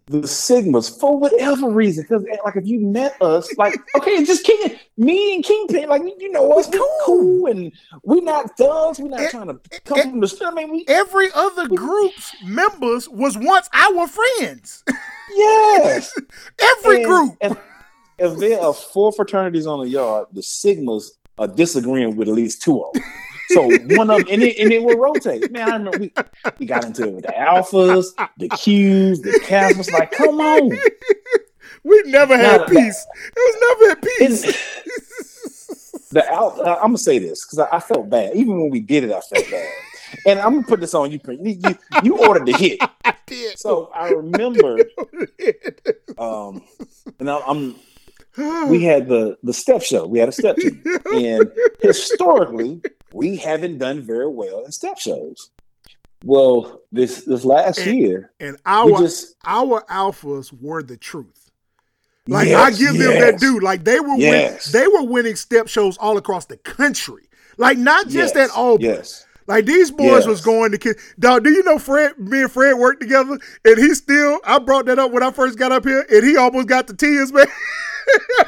The 0.07 0.19
Sigmas, 0.19 0.99
for 0.99 1.17
whatever 1.17 1.67
reason, 1.69 2.03
because 2.03 2.23
like 2.45 2.55
if 2.55 2.67
you 2.67 2.79
met 2.79 3.19
us, 3.21 3.49
like 3.57 3.73
okay, 3.95 4.23
just 4.23 4.43
King, 4.45 4.77
me 4.97 5.35
and 5.35 5.43
Kingpin, 5.43 5.89
like 5.89 6.03
you 6.19 6.31
know 6.31 6.51
us, 6.53 6.67
we 6.69 6.77
cool. 6.77 6.99
cool, 7.05 7.45
and 7.47 7.71
we 8.03 8.21
not 8.21 8.57
thugs, 8.57 8.99
we 8.99 9.09
not 9.09 9.29
trying 9.29 9.47
to 9.47 9.59
come 9.83 10.01
from 10.01 10.19
the. 10.19 10.27
Street. 10.27 10.47
I 10.47 10.51
mean, 10.51 10.71
we 10.71 10.85
Every 10.87 11.29
other 11.33 11.67
group's 11.67 12.33
members 12.43 13.09
was 13.09 13.37
once 13.37 13.69
our 13.73 14.07
friends. 14.07 14.83
yes. 15.35 16.17
Every 16.61 16.97
And 16.97 17.05
group. 17.05 17.37
If, 17.41 17.57
if 18.17 18.37
there 18.37 18.61
are 18.61 18.73
four 18.73 19.11
fraternities 19.11 19.67
on 19.67 19.81
the 19.81 19.89
yard, 19.89 20.27
the 20.31 20.41
Sigmas 20.41 21.09
are 21.37 21.47
disagreeing 21.47 22.15
with 22.15 22.29
at 22.29 22.33
least 22.33 22.61
two 22.61 22.81
of 22.81 22.93
them. 22.93 23.03
So 23.49 23.61
one 23.97 24.09
of 24.09 24.17
them, 24.19 24.27
and 24.31 24.41
it, 24.41 24.57
and 24.57 24.71
it 24.71 24.81
will 24.81 24.97
rotate. 24.97 25.51
Man, 25.51 25.69
I 25.69 25.75
remember 25.75 25.99
we, 25.99 26.13
we 26.57 26.65
got 26.65 26.85
into 26.85 27.03
it 27.07 27.13
with 27.13 27.25
the 27.25 27.33
Alphas, 27.33 28.07
the 28.37 28.49
Qs, 28.49 29.21
the 29.21 29.39
Kappas. 29.43 29.91
Like, 29.91 30.11
come 30.11 30.39
on. 30.39 30.71
We 31.85 32.01
never 32.07 32.35
had 32.35 32.65
peace. 32.67 33.05
It 33.35 33.35
was 33.35 33.57
never 33.79 33.91
at 33.91 34.01
peace. 34.17 34.41
The 36.11 36.27
Alpha, 36.31 36.63
I'm 36.77 36.87
gonna 36.89 36.97
say 36.97 37.19
this 37.19 37.45
because 37.45 37.59
I, 37.59 37.77
I 37.77 37.79
felt 37.79 38.09
bad. 38.09 38.35
Even 38.35 38.59
when 38.59 38.69
we 38.69 38.79
did 38.79 39.03
it, 39.03 39.11
I 39.11 39.19
felt 39.21 39.49
bad. 39.51 39.69
And 40.25 40.39
I'm 40.39 40.55
gonna 40.55 40.67
put 40.67 40.79
this 40.79 40.93
on 40.93 41.11
you. 41.11 41.19
Prince. 41.19 41.41
You, 41.43 41.77
you, 42.03 42.17
ordered 42.17 42.45
the 42.47 42.53
hit, 42.53 42.79
I 43.05 43.13
did. 43.27 43.59
so 43.59 43.91
I 43.93 44.09
remember. 44.09 44.77
Um, 46.17 46.61
and 47.19 47.29
I, 47.29 47.39
I'm 47.45 47.75
we 48.69 48.81
had 48.83 49.09
the 49.09 49.37
the 49.43 49.51
step 49.53 49.81
show. 49.81 50.05
We 50.07 50.17
had 50.19 50.29
a 50.29 50.31
step 50.31 50.55
team, 50.55 50.81
and 51.13 51.51
historically, 51.81 52.81
we 53.13 53.35
haven't 53.35 53.79
done 53.79 54.01
very 54.01 54.29
well 54.29 54.63
in 54.63 54.71
step 54.71 54.97
shows. 54.97 55.49
Well, 56.23 56.81
this 56.91 57.25
this 57.25 57.43
last 57.43 57.79
And- 57.79 57.99
year, 57.99 58.31
And 58.39 58.55
our 58.65 58.97
just 58.99 59.35
our 59.45 59.83
alphas 59.89 60.53
were 60.61 60.81
the 60.83 60.95
truth. 60.95 61.44
Like 62.27 62.47
I 62.47 62.69
Yes, 62.69 62.77
give 62.79 62.93
them 62.97 63.19
that 63.19 63.33
yes. 63.33 63.39
due. 63.39 63.59
Like 63.59 63.83
they 63.83 63.99
were 63.99 64.15
Yes. 64.17 64.73
win, 64.73 64.81
they 64.81 64.87
were 64.87 65.03
winning 65.03 65.35
step 65.35 65.67
shows 65.67 65.97
all 65.97 66.17
across 66.17 66.45
the 66.45 66.57
country. 66.57 67.29
Like 67.57 67.77
not 67.77 68.07
just 68.07 68.35
yes, 68.35 68.49
at 68.49 68.57
Auburn. 68.57 68.81
Yes. 68.81 69.25
Like 69.47 69.65
these 69.65 69.91
boys 69.91 70.07
Yes. 70.21 70.25
was 70.27 70.41
going 70.41 70.71
to 70.71 70.77
kids. 70.79 70.99
Dog, 71.19 71.43
do 71.43 71.51
you 71.51 71.63
know 71.63 71.77
Fred? 71.77 72.17
Me 72.17 72.41
and 72.41 72.51
Fred 72.51 72.73
worked 72.77 72.99
together, 73.01 73.37
and 73.63 73.77
he 73.77 73.93
still. 73.93 74.39
I 74.43 74.57
brought 74.57 74.87
that 74.87 74.97
up 74.97 75.11
when 75.11 75.21
I 75.21 75.29
first 75.31 75.59
got 75.59 75.71
up 75.71 75.85
here, 75.85 76.03
and 76.09 76.25
he 76.25 76.35
almost 76.35 76.67
got 76.67 76.87
the 76.87 76.95
tears, 76.95 77.31
man. 77.33 77.45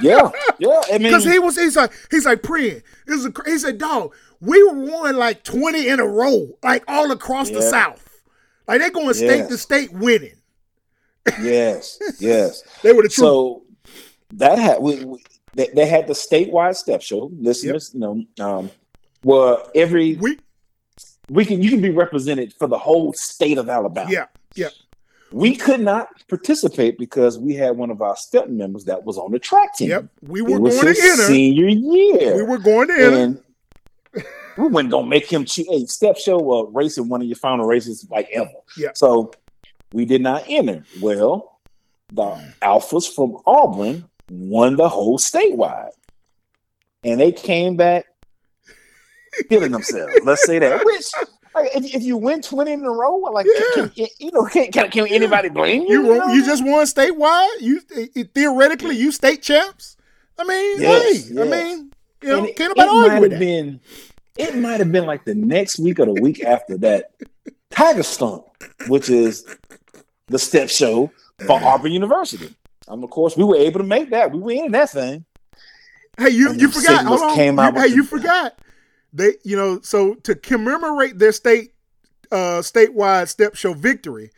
Yeah. 0.01 0.31
Yeah. 0.57 0.81
I 0.89 0.93
mean, 0.93 1.03
Because 1.03 1.23
he 1.23 1.37
was, 1.37 1.55
he's 1.55 1.75
like, 1.75 1.91
he's 2.09 2.25
like, 2.25 2.41
praying. 2.41 2.81
This 3.05 3.17
is 3.19 3.25
a, 3.27 3.33
he 3.45 3.57
said, 3.59 3.77
dog, 3.77 4.13
we 4.41 4.61
were 4.63 4.73
won 4.73 5.17
like 5.17 5.43
twenty 5.43 5.87
in 5.87 5.99
a 5.99 6.07
row, 6.07 6.57
like 6.63 6.83
all 6.87 7.11
across 7.11 7.51
the 7.51 7.61
South. 7.61 8.03
Like 8.67 8.79
they're 8.81 8.89
going 8.89 9.13
state 9.13 9.37
Yes. 9.37 9.49
to 9.49 9.57
state 9.59 9.93
winning. 9.93 10.33
yes. 11.41 11.99
Yes. 12.19 12.63
They 12.81 12.91
were 12.93 13.03
the 13.03 13.09
truth. 13.09 13.13
So 13.27 13.63
that 14.33 14.59
had 14.59 14.81
we, 14.81 15.03
we 15.05 15.23
they, 15.53 15.69
they 15.73 15.85
had 15.85 16.07
the 16.07 16.13
statewide 16.13 16.75
step 16.75 17.01
show. 17.01 17.31
Listeners, 17.39 17.91
you 17.93 17.99
know, 17.99 18.23
um, 18.39 18.71
where 19.23 19.57
every 19.75 20.15
we, 20.15 20.37
we 21.29 21.45
can 21.45 21.61
you 21.61 21.69
can 21.69 21.81
be 21.81 21.89
represented 21.89 22.53
for 22.53 22.67
the 22.67 22.77
whole 22.77 23.13
state 23.13 23.57
of 23.57 23.69
Alabama. 23.69 24.09
yeah, 24.11 24.25
yeah. 24.55 24.69
We 25.29 25.57
could 25.57 25.81
not 25.81 26.07
participate 26.29 26.97
because 26.97 27.37
we 27.37 27.53
had 27.53 27.75
one 27.75 27.89
of 27.89 28.01
our 28.01 28.15
step 28.15 28.47
members 28.47 28.85
that 28.85 29.03
was 29.03 29.17
on 29.17 29.31
the 29.33 29.39
track 29.39 29.75
team. 29.75 29.89
Yep, 29.89 30.05
we 30.21 30.41
were 30.41 30.57
going 30.57 30.71
to 30.71 30.87
enter. 30.87 31.23
senior 31.23 31.67
year. 31.67 32.37
We 32.37 32.43
were 32.43 32.57
going 32.57 32.87
to 32.87 32.93
enter. 32.93 33.17
and 33.17 33.43
we 34.57 34.67
wasn't 34.67 34.91
gonna 34.91 35.07
make 35.07 35.31
him 35.31 35.45
cheat. 35.45 35.67
Hey, 35.69 35.85
step 35.85 36.17
show 36.17 36.51
uh, 36.51 36.63
racing 36.71 37.09
one 37.09 37.21
of 37.21 37.27
your 37.27 37.35
final 37.35 37.65
races 37.65 38.07
like 38.09 38.29
ever. 38.31 38.49
Yeah. 38.77 38.89
So 38.93 39.31
we 39.91 40.05
did 40.05 40.21
not 40.21 40.43
enter. 40.47 40.83
Well, 41.01 41.59
the 42.11 42.53
Alphas 42.61 43.13
from 43.13 43.37
Auburn 43.45 44.05
won 44.29 44.75
the 44.75 44.89
whole 44.89 45.17
statewide, 45.17 45.91
and 47.03 47.19
they 47.19 47.31
came 47.31 47.75
back 47.77 48.05
feeling 49.49 49.71
themselves. 49.71 50.13
Let's 50.23 50.45
say 50.45 50.59
that. 50.59 50.83
Which, 50.85 51.05
like, 51.55 51.69
if, 51.75 51.95
if 51.95 52.03
you 52.03 52.17
win 52.17 52.41
twenty 52.41 52.73
in 52.73 52.83
a 52.83 52.89
row, 52.91 53.15
like 53.17 53.45
Yeah. 53.75 53.87
can, 53.87 54.07
you 54.19 54.31
know, 54.31 54.45
can, 54.45 54.71
can, 54.71 54.89
can 54.89 55.07
anybody 55.07 55.49
blame 55.49 55.83
you? 55.83 56.03
You 56.03 56.13
you 56.13 56.19
know? 56.19 56.27
you 56.27 56.45
just 56.45 56.63
won 56.63 56.85
statewide. 56.85 57.47
You 57.61 57.79
theoretically 58.33 58.95
you 58.95 59.11
state 59.11 59.41
champs. 59.41 59.97
I 60.39 60.43
mean, 60.43 60.81
Yes, 60.81 61.29
hey, 61.29 61.41
I 61.41 61.45
mean, 61.45 61.91
you 62.21 62.29
know, 62.29 62.37
And 62.39 62.47
it, 62.47 62.55
can't 62.55 62.71
it 62.71 62.77
nobody 62.77 62.89
argue 62.97 63.09
might 63.09 63.19
with 63.21 63.31
have 63.31 63.39
that. 63.39 63.45
been 63.45 63.79
it 64.37 64.55
might 64.55 64.79
have 64.79 64.91
been 64.91 65.07
like 65.07 65.25
the 65.25 65.33
next 65.33 65.79
week 65.79 65.99
or 65.99 66.05
the 66.05 66.21
week 66.21 66.43
after 66.43 66.77
that 66.77 67.11
Tiger 67.71 68.03
Stomp 68.03 68.45
which 68.87 69.09
is 69.09 69.45
the 70.27 70.37
step 70.37 70.69
show 70.69 71.11
for 71.47 71.59
auburn 71.63 71.91
university 71.91 72.55
um, 72.87 73.03
of 73.03 73.09
course 73.09 73.35
we 73.37 73.43
were 73.43 73.55
able 73.57 73.79
to 73.79 73.85
make 73.85 74.09
that 74.11 74.31
we 74.31 74.39
were 74.39 74.51
in 74.65 74.71
that 74.71 74.89
thing 74.89 75.25
Hey, 76.19 76.29
you 76.31 76.49
And 76.49 76.59
you 76.59 76.69
forgot. 76.71 77.05
Hold 77.05 77.21
on. 77.21 77.35
came 77.35 77.59
out 77.59 77.75
You- 77.75 77.81
hey, 77.81 77.89
the- 77.89 77.95
you 77.95 78.03
forgot. 78.03 78.57
They, 79.13 79.33
you 79.43 79.55
know, 79.55 79.79
so 79.83 80.15
to 80.15 80.33
commemorate 80.33 81.19
their 81.19 81.31
state 81.31 81.73
uh 82.31 82.61
statewide 82.61 83.27
step 83.27 83.55
show 83.55 83.73
victory, 83.73 84.31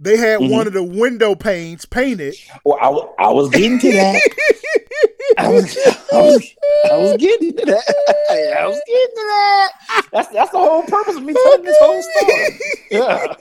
they 0.00 0.16
had 0.16 0.40
Mhm. 0.40 0.50
one 0.50 0.66
of 0.66 0.72
the 0.72 0.82
window 0.82 1.34
panes 1.34 1.84
painted. 1.84 2.34
well 2.64 2.78
i, 3.18 3.24
I 3.26 3.28
was 3.32 3.50
getting 3.50 3.78
to 3.80 3.92
that 3.92 4.20
I 5.38 5.48
was, 5.48 5.76
I 6.12 6.20
was, 6.22 6.54
I 6.90 6.96
was 6.96 7.16
getting 7.18 7.52
to 7.56 7.64
that. 7.66 7.94
I 8.30 8.66
was 8.66 8.80
getting 8.86 9.06
to 9.16 9.24
that. 9.26 10.06
That's 10.12 10.28
that's 10.28 10.50
the 10.52 10.58
whole 10.58 10.82
purpose 10.84 11.16
of 11.16 11.22
me 11.24 11.34
telling 11.34 11.62
this 11.62 11.76
whole 11.80 12.00
story. 12.02 12.60
Yeah, 12.90 13.34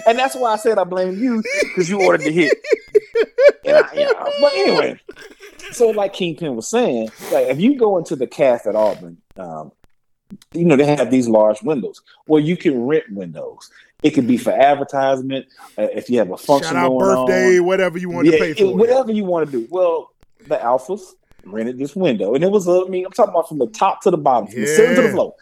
and 0.06 0.18
that's 0.18 0.34
why 0.36 0.52
I 0.52 0.56
said 0.56 0.78
I 0.78 0.84
blame 0.84 1.18
you 1.18 1.42
because 1.62 1.90
you 1.90 2.00
ordered 2.02 2.22
the 2.24 2.30
hit. 2.30 2.52
I, 3.16 3.90
yeah. 3.94 4.12
But 4.40 4.52
anyway, 4.54 5.00
so 5.72 5.90
like 5.90 6.12
Kingpin 6.12 6.56
was 6.56 6.68
saying, 6.68 7.10
like 7.32 7.46
if 7.48 7.60
you 7.60 7.78
go 7.78 7.98
into 7.98 8.16
the 8.16 8.26
caf 8.26 8.66
at 8.66 8.74
Auburn, 8.74 9.18
um, 9.36 9.72
you 10.52 10.64
know 10.64 10.76
they 10.76 10.96
have 10.96 11.10
these 11.10 11.28
large 11.28 11.62
windows. 11.62 12.00
Well, 12.26 12.40
you 12.40 12.56
can 12.56 12.86
rent 12.86 13.04
windows. 13.10 13.70
It 14.02 14.10
could 14.10 14.26
be 14.26 14.36
for 14.36 14.50
advertisement. 14.50 15.46
Uh, 15.78 15.88
if 15.92 16.10
you 16.10 16.18
have 16.18 16.30
a 16.30 16.36
function 16.36 16.72
Shout 16.74 16.92
out 16.92 16.98
birthday, 16.98 17.58
on, 17.58 17.66
whatever 17.66 17.98
you 17.98 18.10
want 18.10 18.26
yeah, 18.26 18.32
to 18.32 18.38
pay 18.38 18.52
for. 18.54 18.64
it. 18.64 18.76
whatever 18.76 19.12
you 19.12 19.24
want 19.24 19.50
to 19.50 19.52
do. 19.52 19.68
Well, 19.70 20.12
the 20.48 20.56
alphas 20.56 21.14
rented 21.44 21.78
this 21.78 21.94
window, 21.96 22.34
and 22.34 22.44
it 22.44 22.50
was. 22.50 22.68
Uh, 22.68 22.84
I 22.84 22.88
mean, 22.88 23.06
I'm 23.06 23.12
talking 23.12 23.30
about 23.30 23.48
from 23.48 23.58
the 23.58 23.68
top 23.68 24.02
to 24.02 24.10
the 24.10 24.16
bottom, 24.16 24.48
from 24.48 24.60
the 24.60 24.66
ceiling 24.66 24.96
to 24.96 25.02
the 25.02 25.08
floor, 25.10 25.34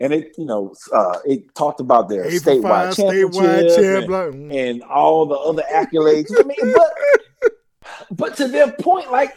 and 0.00 0.12
it, 0.12 0.34
you 0.38 0.44
know, 0.44 0.74
uh, 0.92 1.18
it 1.24 1.54
talked 1.54 1.80
about 1.80 2.08
their 2.08 2.24
for 2.24 2.30
statewide 2.30 2.62
five, 2.62 2.94
statewide 2.94 3.76
championship 3.76 4.08
champ. 4.08 4.34
and, 4.34 4.50
mm. 4.50 4.70
and 4.70 4.82
all 4.82 5.26
the 5.26 5.36
other 5.36 5.62
accolades. 5.72 6.30
I 6.38 6.42
mean, 6.44 6.74
but 6.74 7.52
but 8.10 8.36
to 8.36 8.48
their 8.48 8.72
point, 8.72 9.10
like. 9.10 9.36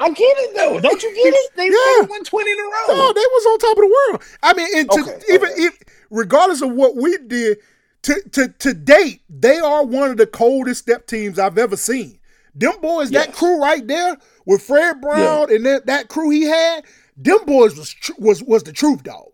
I 0.00 0.10
get 0.10 0.36
it 0.38 0.54
though. 0.54 0.78
Don't 0.78 1.02
you 1.02 1.12
get 1.12 1.34
it? 1.34 1.50
They, 1.56 1.64
Yeah. 1.66 2.06
won 2.08 2.22
20 2.22 2.48
in 2.52 2.56
a 2.56 2.62
row. 2.62 2.70
Oh, 2.90 3.12
they 3.12 3.20
was 3.20 3.46
on 3.46 3.58
top 3.58 3.76
of 3.78 3.82
the 3.82 3.96
world. 4.08 4.22
I 4.44 4.54
mean, 4.54 4.68
and 4.76 4.90
to, 4.92 5.00
Okay, 5.00 5.34
even 5.34 5.50
okay. 5.50 5.62
if, 5.62 5.78
regardless 6.10 6.62
of 6.62 6.70
what 6.70 6.94
we 6.94 7.18
did, 7.26 7.58
to, 8.02 8.22
to 8.30 8.48
to 8.48 8.74
date, 8.74 9.22
they 9.28 9.58
are 9.58 9.84
one 9.84 10.10
of 10.12 10.16
the 10.16 10.26
coldest 10.28 10.82
step 10.82 11.08
teams 11.08 11.36
I've 11.36 11.58
ever 11.58 11.76
seen. 11.76 12.17
Them 12.58 12.80
boys, 12.82 13.10
that 13.12 13.32
crew 13.32 13.62
right 13.62 13.86
there 13.86 14.16
with 14.44 14.62
Fred 14.62 15.00
Brown 15.00 15.52
and 15.54 15.64
that, 15.64 15.86
that 15.86 16.08
crew 16.08 16.30
he 16.30 16.42
had, 16.42 16.84
them 17.16 17.38
boys 17.46 17.78
was 17.78 17.90
tr- 17.90 18.12
was 18.18 18.42
was 18.42 18.64
the 18.64 18.72
truth, 18.72 19.04
dog. 19.04 19.30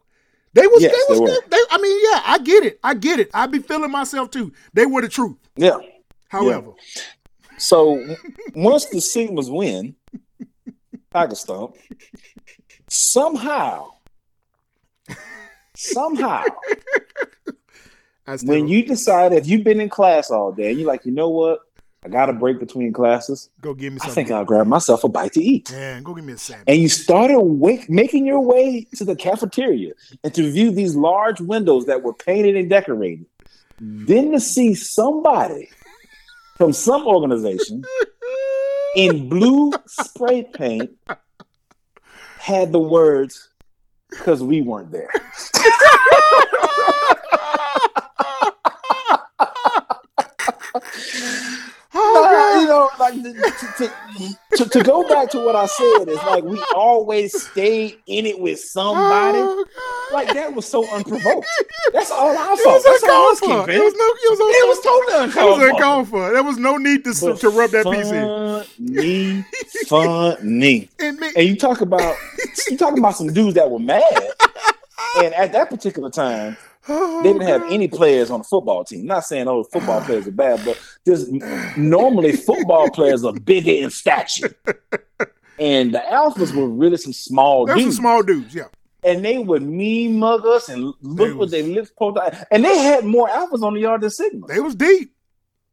They 0.52 0.66
was 0.66 0.82
Yes, 0.82 0.92
they 0.92 1.14
was 1.14 1.20
they 1.20 1.56
they, 1.56 1.62
I 1.70 1.78
mean, 1.78 2.00
yeah, 2.12 2.22
I 2.26 2.38
get 2.38 2.64
it, 2.64 2.78
I 2.84 2.92
get 2.94 3.18
it. 3.18 3.30
I 3.32 3.46
be 3.46 3.60
feeling 3.60 3.90
myself 3.90 4.30
too. 4.30 4.52
They 4.74 4.84
were 4.84 5.00
the 5.00 5.08
truth. 5.08 5.36
Yeah. 5.56 5.78
However, 6.28 6.72
So 7.56 7.94
once 8.54 8.86
the 8.86 8.98
Sigmas 8.98 9.50
win, 9.50 9.96
Tiger 11.10 11.34
Stomp, 11.34 11.76
somehow, 12.88 13.92
somehow, 15.74 16.44
when 18.42 18.68
you 18.68 18.84
decide 18.84 19.32
if 19.32 19.46
you've 19.46 19.64
been 19.64 19.80
in 19.80 19.88
class 19.88 20.30
all 20.30 20.52
day 20.52 20.70
and 20.70 20.78
you're 20.78 20.88
like, 20.88 21.06
you 21.06 21.12
know 21.12 21.30
what, 21.30 21.60
I 22.04 22.08
got 22.08 22.28
a 22.28 22.34
break 22.34 22.60
between 22.60 22.92
classes, 22.92 23.48
go 23.62 23.72
give 23.72 23.94
me 23.94 23.98
I 24.02 24.08
think 24.08 24.30
I'll 24.30 24.44
grab 24.44 24.66
myself 24.66 25.04
a 25.04 25.08
bite 25.08 25.32
to 25.32 25.42
eat. 25.42 25.72
Man, 25.72 26.02
go 26.02 26.12
give 26.12 26.24
me 26.24 26.34
a 26.34 26.38
sandwich. 26.38 26.64
And 26.68 26.78
you 26.78 26.90
started 26.90 27.40
wake, 27.40 27.88
making 27.88 28.26
your 28.26 28.40
way 28.40 28.86
to 28.96 29.06
the 29.06 29.16
cafeteria 29.16 29.94
and 30.22 30.34
to 30.34 30.50
view 30.50 30.70
these 30.70 30.94
large 30.94 31.40
windows 31.40 31.86
that 31.86 32.02
were 32.02 32.12
painted 32.12 32.56
and 32.56 32.68
decorated. 32.68 33.24
Then 33.80 34.32
to 34.32 34.40
see 34.40 34.74
somebody 34.74 35.70
from 36.56 36.74
some 36.74 37.06
organization 37.06 37.82
in 38.96 39.30
blue 39.30 39.72
spray 39.86 40.42
paint 40.42 40.90
had 42.38 42.70
the 42.72 42.78
words 42.78 43.48
because 44.10 44.42
we 44.42 44.60
weren't 44.60 44.92
there. 44.92 45.10
you 52.64 52.70
know, 52.70 52.90
like 52.98 53.14
to, 53.14 53.32
to, 53.78 54.64
to, 54.64 54.68
to 54.70 54.82
go 54.82 55.06
back 55.08 55.30
to 55.30 55.38
what 55.44 55.54
I 55.56 55.66
said 55.66 56.08
is 56.08 56.16
like 56.16 56.44
we 56.44 56.62
always 56.74 57.40
stayed 57.50 57.98
in 58.06 58.26
it 58.26 58.38
with 58.40 58.58
somebody. 58.60 59.38
Oh, 59.38 59.64
Like 60.12 60.32
that 60.34 60.54
was 60.54 60.66
so 60.66 60.86
unprovoked. 60.94 61.46
That's 61.92 62.10
all 62.10 62.28
I 62.36 62.52
It 62.54 62.58
thought. 62.58 62.74
was 62.74 62.84
That's 62.84 63.04
all 63.04 63.30
uncalled 63.30 63.66
for. 63.66 63.70
It 63.72 63.78
was 63.82 63.94
no. 63.94 64.04
It 64.06 64.30
was, 64.30 64.40
It 64.40 64.68
was 64.68 64.80
totally 64.80 65.14
It 65.14 65.26
was 65.26 65.36
uncalled 65.36 65.58
for. 65.60 65.68
uncalled 65.68 66.08
for. 66.08 66.32
There 66.32 66.42
was 66.42 66.58
no 66.58 66.76
need 66.76 67.04
to 67.04 67.14
But 67.20 67.40
to 67.40 67.48
rub 67.50 67.70
that 67.70 67.84
piece 67.84 68.10
in. 68.10 68.24
Funny, 68.86 69.44
funny. 69.86 70.88
And 71.00 71.18
me, 71.18 71.32
And 71.36 71.46
you 71.48 71.56
talk 71.56 71.80
about 71.80 72.16
you 72.68 72.76
talking 72.76 72.98
about 72.98 73.16
some 73.16 73.32
dudes 73.32 73.54
that 73.54 73.70
were 73.70 73.78
mad. 73.78 74.02
And 75.18 75.32
at 75.34 75.52
that 75.52 75.70
particular 75.70 76.10
time, 76.10 76.56
oh, 76.88 77.22
they 77.22 77.32
didn't 77.32 77.46
have 77.48 77.62
any 77.70 77.88
players 77.88 78.30
on 78.30 78.40
the 78.40 78.44
football 78.44 78.84
team. 78.84 79.06
Not 79.06 79.24
saying 79.24 79.48
oh 79.48 79.64
football 79.64 80.00
players 80.02 80.26
are 80.26 80.32
bad, 80.32 80.60
but 80.64 80.78
just 81.06 81.30
normally 81.76 82.32
football 82.32 82.90
players 82.90 83.24
are 83.24 83.32
bigger 83.32 83.72
in 83.72 83.90
stature. 83.90 84.54
And 85.58 85.94
the 85.94 86.02
alphas 86.10 86.54
were 86.54 86.68
really 86.68 86.96
some 86.96 87.12
small 87.12 87.62
was 87.62 87.70
some 87.70 87.78
dudes. 87.78 87.96
small 87.96 88.22
dudes. 88.22 88.54
Yeah. 88.54 88.64
and 89.04 89.24
they 89.24 89.38
would 89.38 89.62
mean 89.62 90.18
mug 90.18 90.44
us 90.46 90.68
and 90.68 90.92
They 91.02 91.08
look 91.08 91.28
was- 91.28 91.34
what 91.36 91.50
their 91.52 91.62
lips 91.62 91.90
poked 91.96 92.18
out. 92.18 92.34
And 92.50 92.64
they 92.64 92.76
had 92.78 93.04
more 93.04 93.28
alphas 93.28 93.62
on 93.62 93.74
the 93.74 93.80
yard 93.80 94.00
than 94.00 94.10
Sigma. 94.10 94.46
They 94.48 94.60
was 94.60 94.74
deep, 94.74 95.12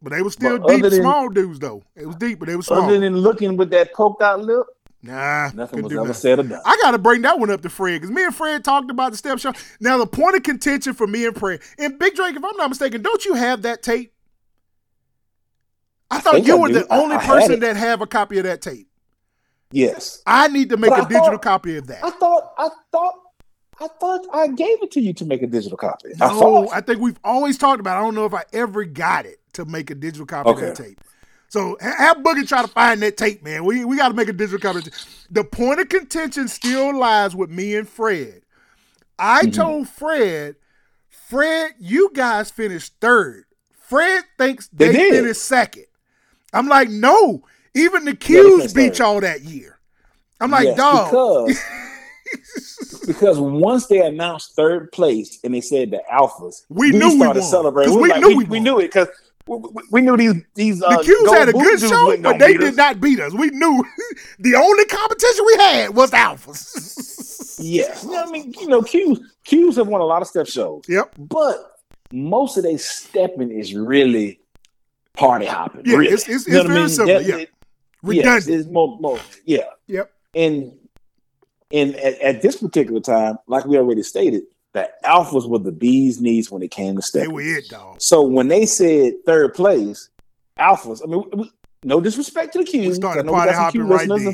but 0.02 0.12
they 0.12 0.22
was 0.22 0.34
still 0.34 0.60
But 0.60 0.68
deep. 0.68 0.82
than- 0.84 0.92
small 1.02 1.30
dudes 1.30 1.60
though. 1.60 1.82
It 1.96 2.06
was 2.06 2.16
deep, 2.18 2.40
but 2.40 2.48
they 2.48 2.56
was 2.56 2.68
small. 2.68 2.84
Other 2.84 3.00
than 3.00 3.18
looking 3.18 3.58
with 3.58 3.70
that 3.72 3.94
poked 3.94 4.22
out 4.22 4.42
lip, 4.44 4.68
nah, 5.04 5.50
nothing 5.54 5.82
was 5.84 5.94
ever 5.94 6.14
said 6.14 6.40
or 6.40 6.44
done. 6.44 6.62
I 6.66 6.78
got 6.82 6.92
to 6.92 6.98
bring 6.98 7.22
that 7.24 7.40
one 7.40 7.50
up 7.50 7.62
to 7.62 7.70
Fred 7.70 8.02
because 8.02 8.14
me 8.14 8.24
and 8.24 8.36
Fred 8.36 8.64
talked 8.64 8.90
about 8.92 9.12
the 9.12 9.18
step 9.18 9.40
show. 9.40 9.54
Now 9.80 9.98
the 9.98 10.08
point 10.08 10.36
of 10.36 10.44
contention 10.44 10.94
for 10.94 11.08
me 11.08 11.26
and 11.26 11.36
Fred 11.36 11.62
and 11.78 11.98
Big 12.00 12.16
Drake, 12.16 12.36
if 12.36 12.44
I'm 12.44 12.56
not 12.58 12.70
mistaken, 12.70 13.02
don't 13.02 13.24
you 13.26 13.34
have 13.36 13.64
that 13.64 13.82
tape? 13.84 14.14
I 16.10 16.20
thought 16.20 16.46
you 16.46 16.58
I 16.58 16.60
were 16.60 16.68
do. 16.68 16.74
the 16.76 16.94
only 16.94 17.16
I 17.16 17.26
person 17.26 17.60
that 17.62 17.78
have 17.78 18.02
a 18.02 18.08
copy 18.08 18.38
of 18.38 18.44
that 18.44 18.62
tape. 18.62 18.88
Yes. 19.72 20.22
I 20.26 20.50
need 20.50 20.70
to 20.70 20.78
make 20.78 20.90
But 20.90 21.00
a 21.00 21.04
I 21.04 21.08
digital 21.08 21.32
thought- 21.32 21.42
copy 21.42 21.78
of 21.78 21.88
that. 21.88 22.04
I 22.04 22.10
thought 22.12 22.54
I 22.58 22.70
thought 22.92 23.14
I 23.80 23.88
thought 24.00 24.22
I 24.34 24.48
gave 24.50 24.84
it 24.84 24.92
to 24.92 25.02
you 25.02 25.14
to 25.14 25.26
make 25.26 25.42
a 25.42 25.48
digital 25.48 25.78
copy. 25.78 26.10
No, 26.20 26.68
I. 26.68 26.78
I 26.78 26.82
think 26.82 27.00
we've 27.00 27.18
always 27.24 27.58
talked 27.58 27.80
about. 27.80 27.96
it. 27.98 28.00
I 28.02 28.04
don't 28.04 28.14
know 28.16 28.26
if 28.26 28.34
I 28.34 28.44
ever 28.54 28.84
got 28.84 29.26
it 29.26 29.40
to 29.54 29.66
make 29.66 29.90
a 29.90 29.96
digital 29.96 30.26
copy 30.26 30.50
Okay. 30.50 30.70
of 30.70 30.78
that 30.78 30.84
tape. 30.84 31.02
So 31.52 31.76
ha- 31.82 31.96
have 31.98 32.18
Boogie 32.20 32.48
try 32.48 32.62
to 32.62 32.68
find 32.70 33.02
that 33.02 33.18
tape, 33.18 33.44
man. 33.44 33.66
We 33.66 33.84
we 33.84 33.98
got 33.98 34.08
to 34.08 34.14
make 34.14 34.30
a 34.30 34.34
digital 34.34 34.58
copy. 34.74 34.90
The 35.30 35.44
point 35.44 35.82
of 35.82 35.90
contention 35.90 36.48
still 36.48 36.98
lies 36.98 37.36
with 37.36 37.50
me 37.50 37.76
and 37.76 37.88
Fred. 37.90 38.44
I 39.20 39.42
Mm-hmm. 39.42 39.52
told 39.52 39.90
Fred, 39.90 40.56
Fred, 41.10 41.74
you 41.78 42.10
guys 42.14 42.52
finished 42.52 42.94
third. 43.02 43.44
Fred 43.74 44.24
thinks 44.38 44.70
They 44.70 44.88
they, 44.88 44.94
did. 44.94 45.14
finished 45.14 45.42
second. 45.44 45.88
I'm 46.54 46.70
like, 46.70 46.88
no. 46.90 47.44
Even 47.76 48.06
the 48.06 48.16
Q's 48.16 48.74
beat 48.74 49.00
y'all 49.00 49.20
that 49.20 49.42
year. 49.42 49.78
I'm 50.40 50.52
like, 50.52 50.64
Yes, 50.68 50.78
dog. 50.78 51.48
because 51.50 53.04
because 53.08 53.40
once 53.40 53.88
they 53.88 54.00
announced 54.00 54.56
third 54.56 54.90
place 54.94 55.40
and 55.44 55.54
they 55.54 55.60
said 55.62 55.92
the 55.92 56.02
alphas, 56.12 56.64
We 56.70 56.92
knew 56.92 57.10
we 57.10 57.18
started 57.18 57.42
won. 57.42 57.50
celebrating. 57.50 57.96
We, 57.96 58.02
we 58.04 58.08
knew 58.08 58.14
like, 58.14 58.26
we 58.26 58.36
we, 58.36 58.44
we 58.46 58.60
knew 58.62 58.80
it 58.80 58.84
because 58.84 59.10
we, 59.60 59.70
we- 59.74 59.84
we 59.92 60.02
knew 60.02 60.18
these 60.18 60.34
these 60.56 60.82
uh, 60.84 60.98
The 60.98 61.04
Q's 61.04 61.32
had 61.32 61.50
a 61.50 61.54
good 61.54 61.80
show, 61.80 62.18
but 62.22 62.40
they 62.40 62.54
did 62.54 62.70
us. 62.70 62.76
not 62.76 63.02
beat 63.02 63.20
us. 63.20 63.34
We 63.34 63.50
knew 63.50 63.84
the 64.40 64.56
only 64.56 64.86
competition 64.86 65.46
we 65.46 65.56
had 65.64 65.96
was 65.96 66.12
the 66.12 66.18
Alphas. 66.18 67.58
Yes, 67.60 68.04
you 68.04 68.12
know 68.12 68.24
I 68.24 68.32
mean, 68.32 68.54
you 68.60 68.68
know, 68.68 68.82
Q's 68.82 69.20
Q's 69.44 69.76
have 69.76 69.88
won 69.88 70.02
a 70.02 70.06
lot 70.06 70.22
of 70.22 70.28
step 70.28 70.48
shows, 70.48 70.84
yep. 70.88 71.14
but 71.18 71.58
most 72.12 72.58
of 72.58 72.64
their 72.64 72.78
stepping 72.78 73.52
is 73.52 73.76
really 73.76 74.40
party 75.14 75.46
hopping. 75.46 75.82
Yeah, 75.86 75.98
really. 75.98 76.14
it's- 76.14 76.28
it's- 76.28 76.48
You 76.48 76.54
know 76.54 76.60
it's 76.62 76.68
what 76.68 76.72
I 76.72 76.74
very 76.74 76.80
mean? 76.82 76.90
similar, 76.90 77.20
That- 77.20 77.40
yeah. 77.40 77.46
Redundant. 78.04 78.48
Yes, 78.48 78.48
it's 78.48 78.70
more, 78.70 78.98
more, 79.00 79.20
yeah. 79.46 79.66
Yep. 79.88 80.12
And 80.34 80.74
and 81.72 81.96
at, 81.98 82.20
at 82.20 82.42
this 82.42 82.58
particular 82.58 83.00
time, 83.00 83.38
like 83.48 83.66
we 83.66 83.78
already 83.78 84.02
stated, 84.04 84.44
the 84.74 84.90
alphas 85.04 85.48
were 85.50 85.60
the 85.60 85.72
bees 85.72 86.22
knees 86.22 86.50
when 86.52 86.62
it 86.62 86.72
came 86.72 86.96
to 86.96 87.00
They 87.02 87.06
stepping. 87.06 87.34
were 87.34 87.42
it, 87.42 87.70
dog. 87.70 88.02
So 88.02 88.22
when 88.22 88.48
they 88.48 88.66
said 88.66 89.14
third 89.26 89.54
place, 89.54 90.10
alphas. 90.60 91.02
I 91.04 91.08
mean, 91.08 91.24
we, 91.34 91.52
no 91.84 92.00
disrespect 92.00 92.54
to 92.54 92.60
the 92.60 92.66
Q's. 92.66 92.96
started 92.96 93.26
party 93.28 93.52
hopping 93.54 93.88
right 93.88 94.08
then. 94.08 94.34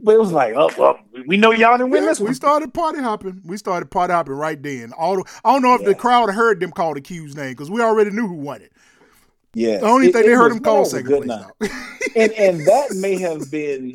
But 0.00 0.16
it 0.16 0.18
was 0.20 0.32
like, 0.32 0.54
oh, 0.56 0.70
well, 0.76 0.98
we 1.26 1.36
know 1.36 1.52
y'all 1.52 1.78
didn't 1.78 1.90
win 1.92 2.02
Yeah, 2.02 2.08
this 2.10 2.18
we 2.20 2.26
one. 2.26 2.34
started 2.34 2.74
party 2.74 2.98
hopping. 3.00 3.40
We 3.44 3.56
started 3.56 3.90
party 3.90 4.12
hopping 4.12 4.34
right 4.34 4.60
then. 4.60 4.92
All 4.92 5.16
the, 5.16 5.24
I 5.44 5.52
don't 5.52 5.62
know 5.62 5.74
if 5.76 5.84
the 5.84 5.94
crowd 5.94 6.30
heard 6.30 6.58
them 6.60 6.72
call 6.72 6.94
the 6.94 7.00
Q's 7.00 7.36
name 7.36 7.52
because 7.52 7.70
we 7.70 7.80
already 7.80 8.10
knew 8.10 8.26
who 8.26 8.34
won 8.34 8.60
it. 8.60 8.72
Yeah, 9.54 9.78
The 9.78 9.86
only 9.86 10.08
It- 10.08 10.12
thing 10.12 10.24
it 10.24 10.26
they 10.28 10.32
heard 10.34 10.52
him 10.52 10.60
call 10.60 10.84
second 10.84 11.06
good 11.06 11.22
place. 11.24 11.40
night. 11.60 11.70
and 12.16 12.32
and 12.32 12.66
that 12.66 12.92
may 12.96 13.18
have 13.28 13.50
been 13.50 13.94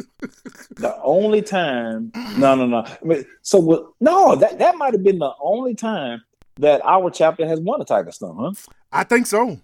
the 0.75 0.95
only 1.03 1.41
time. 1.41 2.11
No, 2.37 2.55
no, 2.55 2.65
no. 2.65 2.77
I 2.85 2.97
mean, 3.03 3.25
so 3.41 3.93
no, 3.99 4.35
that 4.35 4.59
that 4.59 4.77
might 4.77 4.93
have 4.93 5.03
been 5.03 5.19
the 5.19 5.31
only 5.41 5.75
time 5.75 6.21
that 6.57 6.81
our 6.83 7.09
chapter 7.11 7.45
has 7.47 7.59
won 7.59 7.81
a 7.81 7.85
Tiger 7.85 8.11
Stone, 8.11 8.37
huh? 8.39 8.51
I 8.91 9.03
think 9.03 9.27
so. 9.27 9.59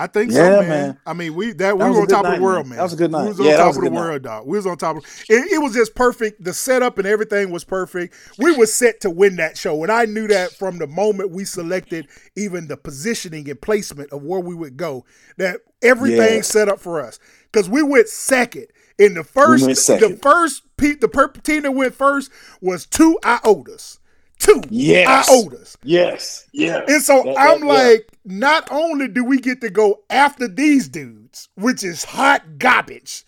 I 0.00 0.06
think 0.06 0.30
Yeah, 0.30 0.38
so, 0.38 0.60
man. 0.60 0.68
man. 0.68 0.98
I 1.04 1.12
mean, 1.12 1.34
we 1.34 1.52
that, 1.54 1.76
we 1.76 1.84
were 1.84 1.90
on 2.02 2.06
top 2.06 2.24
of 2.24 2.36
the 2.36 2.40
world, 2.40 2.66
man. 2.66 2.70
man. 2.70 2.76
That 2.78 2.82
was 2.84 2.92
a 2.92 2.96
good 2.96 3.10
night. 3.10 3.18
We 3.18 3.24
night. 3.24 3.28
was 3.30 3.40
on 3.40 3.46
Yeah, 3.46 3.56
top 3.56 3.74
of 3.76 3.82
the 3.82 3.90
night. 3.90 3.96
world, 4.00 4.22
dog. 4.22 4.46
We 4.46 4.56
was 4.56 4.66
on 4.66 4.76
top 4.78 4.96
of 4.98 5.04
it. 5.28 5.52
It 5.52 5.60
was 5.60 5.74
just 5.74 5.94
perfect. 5.96 6.44
The 6.44 6.54
setup 6.54 6.98
and 6.98 7.06
everything 7.06 7.50
was 7.50 7.64
perfect. 7.64 8.14
We 8.38 8.56
were 8.56 8.66
set 8.66 9.00
to 9.00 9.10
win 9.10 9.36
that 9.36 9.58
show, 9.58 9.82
and 9.82 9.90
I 9.90 10.04
knew 10.04 10.28
that 10.28 10.52
from 10.52 10.78
the 10.78 10.86
moment 10.86 11.32
we 11.32 11.44
selected 11.44 12.06
even 12.36 12.68
the 12.68 12.76
positioning 12.76 13.50
and 13.50 13.60
placement 13.60 14.12
of 14.12 14.22
where 14.22 14.40
we 14.40 14.54
would 14.54 14.76
go. 14.76 15.04
That 15.36 15.60
everything 15.82 16.36
Yeah. 16.36 16.42
set 16.42 16.68
up 16.68 16.78
for 16.78 17.00
us 17.04 17.18
because 17.50 17.68
we 17.68 17.82
went 17.82 18.08
second. 18.08 18.66
In 18.98 19.14
the 19.14 19.22
first, 19.24 19.64
went 19.64 19.76
the 20.00 20.18
first 20.20 20.62
pe- 20.76 20.94
the 20.96 21.08
per- 21.08 21.28
team 21.28 21.62
that 21.62 21.70
went 21.72 21.94
first 21.94 22.30
was 22.60 22.84
two 22.84 23.16
iotas, 23.22 23.98
two 24.38 24.62
Yes. 24.70 25.28
iotas. 25.30 25.76
Yes, 25.82 26.46
yes. 26.52 26.84
And 26.88 27.02
so 27.02 27.22
That- 27.24 27.38
I'm 27.38 27.60
that- 27.60 27.66
yeah. 27.66 27.72
like, 27.72 28.08
not 28.24 28.68
only 28.70 29.08
do 29.08 29.24
we 29.24 29.38
get 29.38 29.60
to 29.62 29.70
go 29.70 30.00
after 30.10 30.48
these 30.48 30.88
dudes, 30.88 31.48
which 31.56 31.82
is 31.84 32.04
hot 32.04 32.58
garbage, 32.58 33.24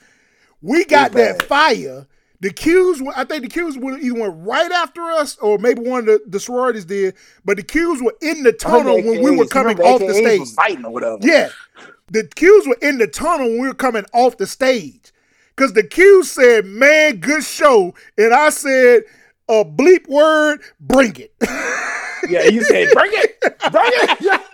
we 0.63 0.85
got 0.85 1.13
that 1.13 1.43
fire. 1.45 2.07
The 2.43 2.51
Qs, 2.51 3.03
I 3.17 3.25
think 3.25 3.43
the 3.43 3.49
Qs 3.51 3.77
would 3.77 4.03
either 4.03 4.19
went 4.19 4.35
right 4.39 4.71
after 4.73 5.03
us 5.03 5.37
or 5.43 5.59
maybe 5.59 5.83
one 5.83 6.01
of 6.01 6.07
the, 6.07 6.23
the 6.27 6.41
sororities 6.41 6.87
did, 6.87 7.15
but 7.45 7.59
the 7.59 7.63
Qs 7.63 8.03
were 8.03 8.15
in 8.23 8.43
the 8.45 8.53
tunnel 8.53 8.97
when 9.03 9.23
we 9.23 9.31
were 9.31 9.47
coming 9.47 9.79
off 9.81 10.01
the 10.01 10.15
stage. 10.15 10.49
fighting 10.55 10.85
or 10.87 10.91
whatever. 10.93 11.19
Yeah. 11.21 11.51
The 12.11 12.25
Qs 12.25 12.67
were 12.67 12.79
in 12.81 12.97
the 12.99 13.07
tunnel 13.07 13.47
when 13.47 13.61
we 13.61 13.69
were 13.69 13.75
coming 13.75 14.07
off 14.15 14.39
the 14.39 14.47
stage. 14.47 15.13
Because 15.55 15.75
the 15.75 15.83
Qs 15.83 16.25
said, 16.25 16.65
man, 16.65 17.19
good 17.19 17.45
show. 17.45 17.95
And 18.17 18.33
I 18.33 18.49
said, 18.49 19.03
a 19.51 19.65
bleep 19.65 20.09
word, 20.09 20.61
bring 20.81 21.17
it. 21.17 21.33
yeah. 22.29 22.45
You 22.45 22.63
said, 22.65 22.89
bring 22.93 23.11
it, 23.13 23.41
bring 23.41 23.93
it. 23.95 24.41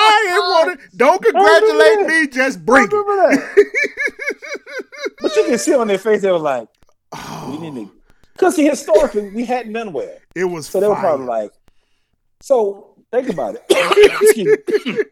I 0.00 0.30
ain't 0.30 0.68
want. 0.68 0.80
Don't 0.96 1.22
congratulate 1.22 2.06
me. 2.06 2.26
Just 2.28 2.64
bring 2.64 2.88
it. 2.90 3.66
but 5.20 5.36
you 5.36 5.44
can 5.44 5.58
see 5.58 5.74
on 5.74 5.88
their 5.88 5.98
face 5.98 6.22
they 6.22 6.30
were 6.30 6.38
like, 6.38 6.68
we 7.12 7.18
Oh, 7.20 7.58
need 7.60 7.74
to, 7.74 7.90
because 8.34 8.56
historically 8.56 9.30
we 9.30 9.44
hadn't 9.44 9.72
done 9.72 9.92
well. 9.92 10.16
it 10.34 10.44
was 10.44 10.66
So 10.68 10.80
they 10.80 10.88
were 10.88 10.94
fire. 10.94 11.02
probably 11.02 11.26
like, 11.26 11.52
so 12.40 12.94
think 13.10 13.28
about 13.30 13.56
it. 13.56 13.64
Excuse 14.22 14.58
me. 14.86 15.02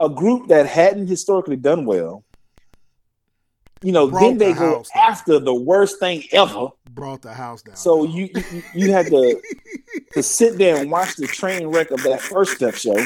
A 0.00 0.08
group 0.08 0.48
that 0.48 0.66
hadn't 0.66 1.08
historically 1.08 1.56
done 1.56 1.84
well, 1.84 2.24
you 3.82 3.92
know, 3.92 4.06
then 4.08 4.38
they 4.38 4.52
the 4.52 4.58
go 4.58 4.74
house 4.76 4.90
down. 4.90 5.10
after 5.10 5.38
the 5.38 5.54
worst 5.54 5.98
thing 6.00 6.24
ever. 6.32 6.68
brought 6.90 7.22
the 7.22 7.32
house 7.32 7.62
down. 7.62 7.76
So 7.76 8.04
you 8.04 8.28
you, 8.52 8.62
you 8.74 8.92
had 8.92 9.06
to 9.06 9.40
to 10.12 10.22
sit 10.22 10.58
there 10.58 10.76
and 10.76 10.90
watch 10.90 11.16
the 11.16 11.26
train 11.26 11.66
wreck 11.68 11.90
of 11.90 12.02
that 12.02 12.20
first 12.20 12.52
step 12.56 12.74
show. 12.74 12.96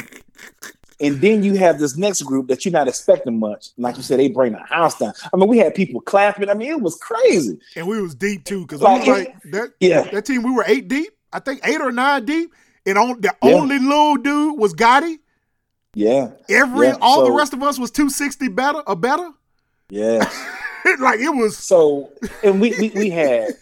And 1.01 1.21
then 1.21 1.43
you 1.43 1.55
have 1.57 1.79
this 1.81 1.97
next 1.97 2.23
group 2.23 2.47
that 2.49 2.65
you're 2.65 2.73
not 2.73 2.87
expecting 2.87 3.39
much. 3.41 3.71
Like 3.77 3.97
you 3.97 4.03
said, 4.03 4.21
they 4.21 4.29
bring 4.29 4.53
the 4.53 4.61
house 4.61 4.97
down. 4.97 5.13
I 5.33 5.37
mean, 5.37 5.49
we 5.49 5.59
had 5.59 5.75
people 5.75 6.01
clapping. 6.01 6.49
I 6.49 6.55
mean, 6.55 6.71
it 6.71 6.81
was 6.81 6.95
crazy. 6.97 7.59
and 7.75 7.87
we 7.89 8.01
was 8.01 8.15
deep 8.15 8.45
too 8.45 8.63
because 8.63 8.81
Like, 8.81 9.07
like 9.07 9.43
that. 9.51 9.71
Yeah. 9.81 10.03
That 10.13 10.25
team, 10.25 10.43
we 10.45 10.53
were 10.53 10.65
eight 10.69 10.87
deep. 10.89 11.11
I 11.33 11.41
think 11.41 11.67
eight 11.67 11.81
or 11.81 11.91
nine 11.91 12.25
deep. 12.25 12.53
And 12.87 12.97
on 12.97 13.21
the 13.21 13.35
Yeah. 13.43 13.55
only 13.55 13.79
little 13.81 14.17
dude 14.17 14.59
was 14.59 14.73
Gotti. 14.73 15.19
Yeah. 15.95 16.31
Every 16.49 16.87
Yeah, 16.89 16.97
all 17.01 17.25
the 17.25 17.33
rest 17.33 17.53
of 17.53 17.63
us 17.63 17.79
was 17.79 17.91
two 17.91 18.09
sixty 18.09 18.49
better 18.49 18.81
or 18.87 18.95
better. 18.97 19.31
Yeah. 19.91 20.31
like 21.01 21.21
it 21.21 21.31
was. 21.35 21.57
So 21.57 22.11
and 22.43 22.61
we 22.61 22.71
we, 22.79 22.91
we 22.91 23.11
had 23.11 23.55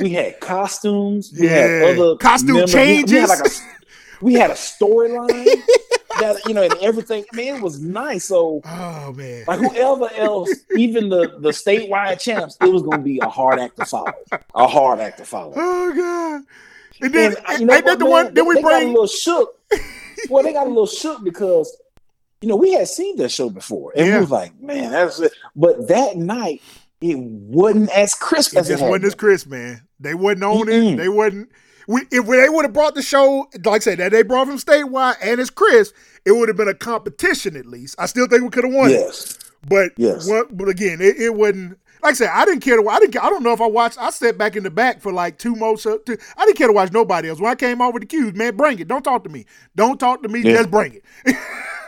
we 0.00 0.10
had 0.10 0.40
costumes, 0.40 1.32
we 1.38 1.46
Yeah. 1.46 1.50
had 1.66 1.98
other 1.98 2.16
Costume 2.16 2.54
members. 2.54 2.74
We- 2.74 2.80
We, 2.80 2.86
changes. 2.86 3.20
had 3.20 3.28
like 3.28 3.46
a 3.46 3.50
we 4.24 4.34
had 4.34 4.50
a 4.50 4.54
storyline 4.54 5.44
that 6.20 6.36
you 6.46 6.54
know 6.54 6.62
and 6.62 6.74
everything. 6.80 7.24
I 7.32 7.36
mean, 7.36 7.56
it 7.56 7.62
was 7.62 7.80
nice. 7.80 8.24
So 8.26 8.60
Oh 8.64 9.12
man. 9.12 9.44
like 9.46 9.60
whoever 9.60 10.12
else, 10.14 10.50
even 10.76 11.08
the 11.08 11.36
the 11.38 11.50
statewide 11.50 12.20
champs, 12.20 12.56
it 12.60 12.66
was 12.72 12.82
gonna 12.82 12.98
be 13.02 13.18
a 13.20 13.28
hard 13.28 13.58
act 13.58 13.76
to 13.78 13.84
follow. 13.84 14.12
A 14.54 14.66
hard 14.66 15.00
act 15.00 15.18
to 15.18 15.24
follow. 15.24 15.52
Oh 15.56 15.92
god. 15.94 16.42
And 17.02 17.14
then 17.14 17.34
And 17.36 17.46
uh, 17.48 17.52
you 17.58 17.64
know 17.66 17.74
ain't 17.74 17.86
that 17.86 17.98
the 17.98 18.04
man? 18.04 18.12
one? 18.12 18.34
Then 18.34 18.46
we 18.46 18.60
got 18.60 18.82
a 18.82 18.86
little 18.86 19.06
shook. 19.06 19.56
well, 20.28 20.42
they 20.42 20.52
got 20.52 20.66
a 20.66 20.68
little 20.68 20.86
shook 20.86 21.24
because 21.24 21.74
you 22.40 22.48
know 22.48 22.56
we 22.56 22.72
had 22.72 22.88
seen 22.88 23.16
that 23.16 23.30
show 23.30 23.50
before, 23.50 23.92
and 23.96 24.06
Yeah. 24.06 24.14
we 24.16 24.20
was 24.20 24.30
like, 24.30 24.58
man, 24.60 24.90
that's 24.92 25.20
it. 25.20 25.32
But 25.54 25.88
that 25.88 26.16
night, 26.16 26.62
it 27.00 27.18
wasn't 27.18 27.90
as 27.90 28.14
crisp 28.14 28.54
It 28.54 28.58
as 28.60 28.68
it 28.68 28.74
just 28.74 28.82
had 28.82 28.90
wasn't 28.90 29.04
as 29.06 29.14
crisp, 29.14 29.46
man. 29.48 29.86
They 29.98 30.14
wasn't 30.14 30.44
on 30.44 30.68
it. 30.68 30.72
Mm-mm. 30.72 30.96
They 30.96 31.08
wasn't. 31.08 31.50
We, 31.88 32.02
if 32.12 32.26
they 32.26 32.48
would 32.48 32.64
have 32.64 32.72
brought 32.72 32.94
the 32.94 33.02
show, 33.02 33.48
like 33.64 33.80
I 33.82 33.84
said, 33.84 33.98
that 33.98 34.12
they 34.12 34.22
brought 34.22 34.46
from 34.46 34.58
statewide 34.58 35.16
and 35.22 35.40
it's 35.40 35.50
Chris, 35.50 35.92
it 36.24 36.32
would 36.32 36.48
have 36.48 36.56
been 36.56 36.68
a 36.68 36.74
competition 36.74 37.56
at 37.56 37.66
least. 37.66 37.96
I 37.98 38.06
still 38.06 38.28
think 38.28 38.42
we 38.42 38.48
could 38.50 38.64
have 38.64 38.72
won 38.72 38.90
it. 38.90 38.94
Yes. 38.94 39.38
But 39.68 39.92
Yes. 39.96 40.28
what, 40.28 40.56
but 40.56 40.68
again, 40.68 41.00
it, 41.00 41.16
it 41.16 41.34
wasn't. 41.34 41.78
Like 42.02 42.12
I 42.12 42.14
said, 42.14 42.30
I 42.32 42.44
didn't 42.46 42.60
care 42.60 42.80
to. 42.80 42.88
I 42.88 42.98
didn't. 43.00 43.16
I 43.22 43.28
don't 43.28 43.42
know 43.42 43.52
if 43.52 43.60
I 43.60 43.66
watched. 43.66 43.98
I 43.98 44.08
sat 44.10 44.38
back 44.38 44.56
in 44.56 44.62
the 44.62 44.70
back 44.70 45.00
for 45.00 45.12
like 45.12 45.36
two 45.38 45.54
two, 45.54 46.18
I 46.38 46.46
didn't 46.46 46.56
care 46.56 46.68
to 46.68 46.72
watch 46.72 46.92
nobody 46.92 47.28
else. 47.28 47.40
When 47.40 47.50
I 47.50 47.54
came 47.54 47.82
over 47.82 47.98
the 47.98 48.06
cues, 48.06 48.34
man, 48.34 48.56
bring 48.56 48.78
it. 48.78 48.88
Don't 48.88 49.02
talk 49.02 49.24
to 49.24 49.30
me. 49.30 49.44
Don't 49.76 49.98
talk 50.00 50.22
to 50.22 50.28
me. 50.28 50.40
Yeah. 50.40 50.52
Just 50.58 50.70
bring 50.70 50.94
it. 50.94 51.36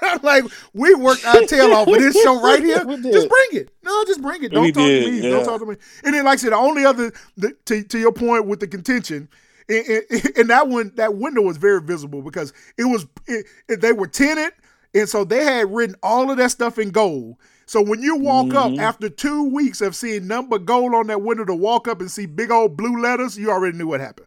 I'm 0.02 0.20
like 0.22 0.44
we 0.74 0.94
worked 0.94 1.24
our 1.24 1.40
tail 1.42 1.72
off 1.72 1.86
with 1.86 2.00
this 2.00 2.20
show 2.22 2.40
right 2.42 2.62
here. 2.62 2.78
Just 2.84 3.28
bring 3.28 3.48
it. 3.62 3.70
No, 3.82 4.04
just 4.04 4.22
bring 4.22 4.42
it. 4.44 4.52
Don't 4.52 4.64
We 4.64 4.72
talk 4.72 4.82
did, 4.84 5.04
to 5.04 5.10
me. 5.10 5.20
yeah. 5.20 5.30
Don't 5.30 5.44
talk 5.44 5.60
to 5.60 5.66
me. 5.66 5.76
And 6.04 6.14
then, 6.14 6.24
like 6.24 6.34
I 6.34 6.36
said, 6.36 6.52
the 6.52 6.56
only 6.56 6.84
other 6.84 7.12
the, 7.36 7.54
to 7.66 7.82
to 7.82 7.98
your 7.98 8.12
point 8.12 8.46
with 8.46 8.60
the 8.60 8.66
contention. 8.68 9.28
And, 9.68 9.86
and- 10.10 10.32
and 10.38 10.50
that 10.50 10.68
one, 10.68 10.92
that 10.96 11.14
window 11.14 11.42
was 11.42 11.56
very 11.56 11.80
visible 11.80 12.22
because 12.22 12.52
it 12.76 12.84
was 12.84 13.06
it, 13.26 13.46
it- 13.68 13.80
they 13.80 13.92
were 13.92 14.08
tinted, 14.08 14.52
and 14.94 15.08
so 15.08 15.24
they 15.24 15.44
had 15.44 15.72
written 15.72 15.96
all 16.02 16.30
of 16.30 16.36
that 16.38 16.50
stuff 16.50 16.78
in 16.78 16.90
gold. 16.90 17.36
So 17.66 17.80
when 17.80 18.02
you 18.02 18.16
walk 18.16 18.52
up 18.54 18.72
Mhm. 18.72 18.80
after 18.80 19.08
two 19.08 19.44
weeks 19.44 19.80
of 19.80 19.96
seeing 19.96 20.26
number 20.26 20.58
gold 20.58 20.94
on 20.94 21.06
that 21.06 21.22
window 21.22 21.44
to 21.44 21.54
walk 21.54 21.88
up 21.88 22.00
and 22.00 22.10
see 22.10 22.26
big 22.26 22.50
old 22.50 22.76
blue 22.76 23.00
letters, 23.00 23.38
you 23.38 23.50
already 23.50 23.78
knew 23.78 23.86
what 23.86 24.00
happened. 24.00 24.26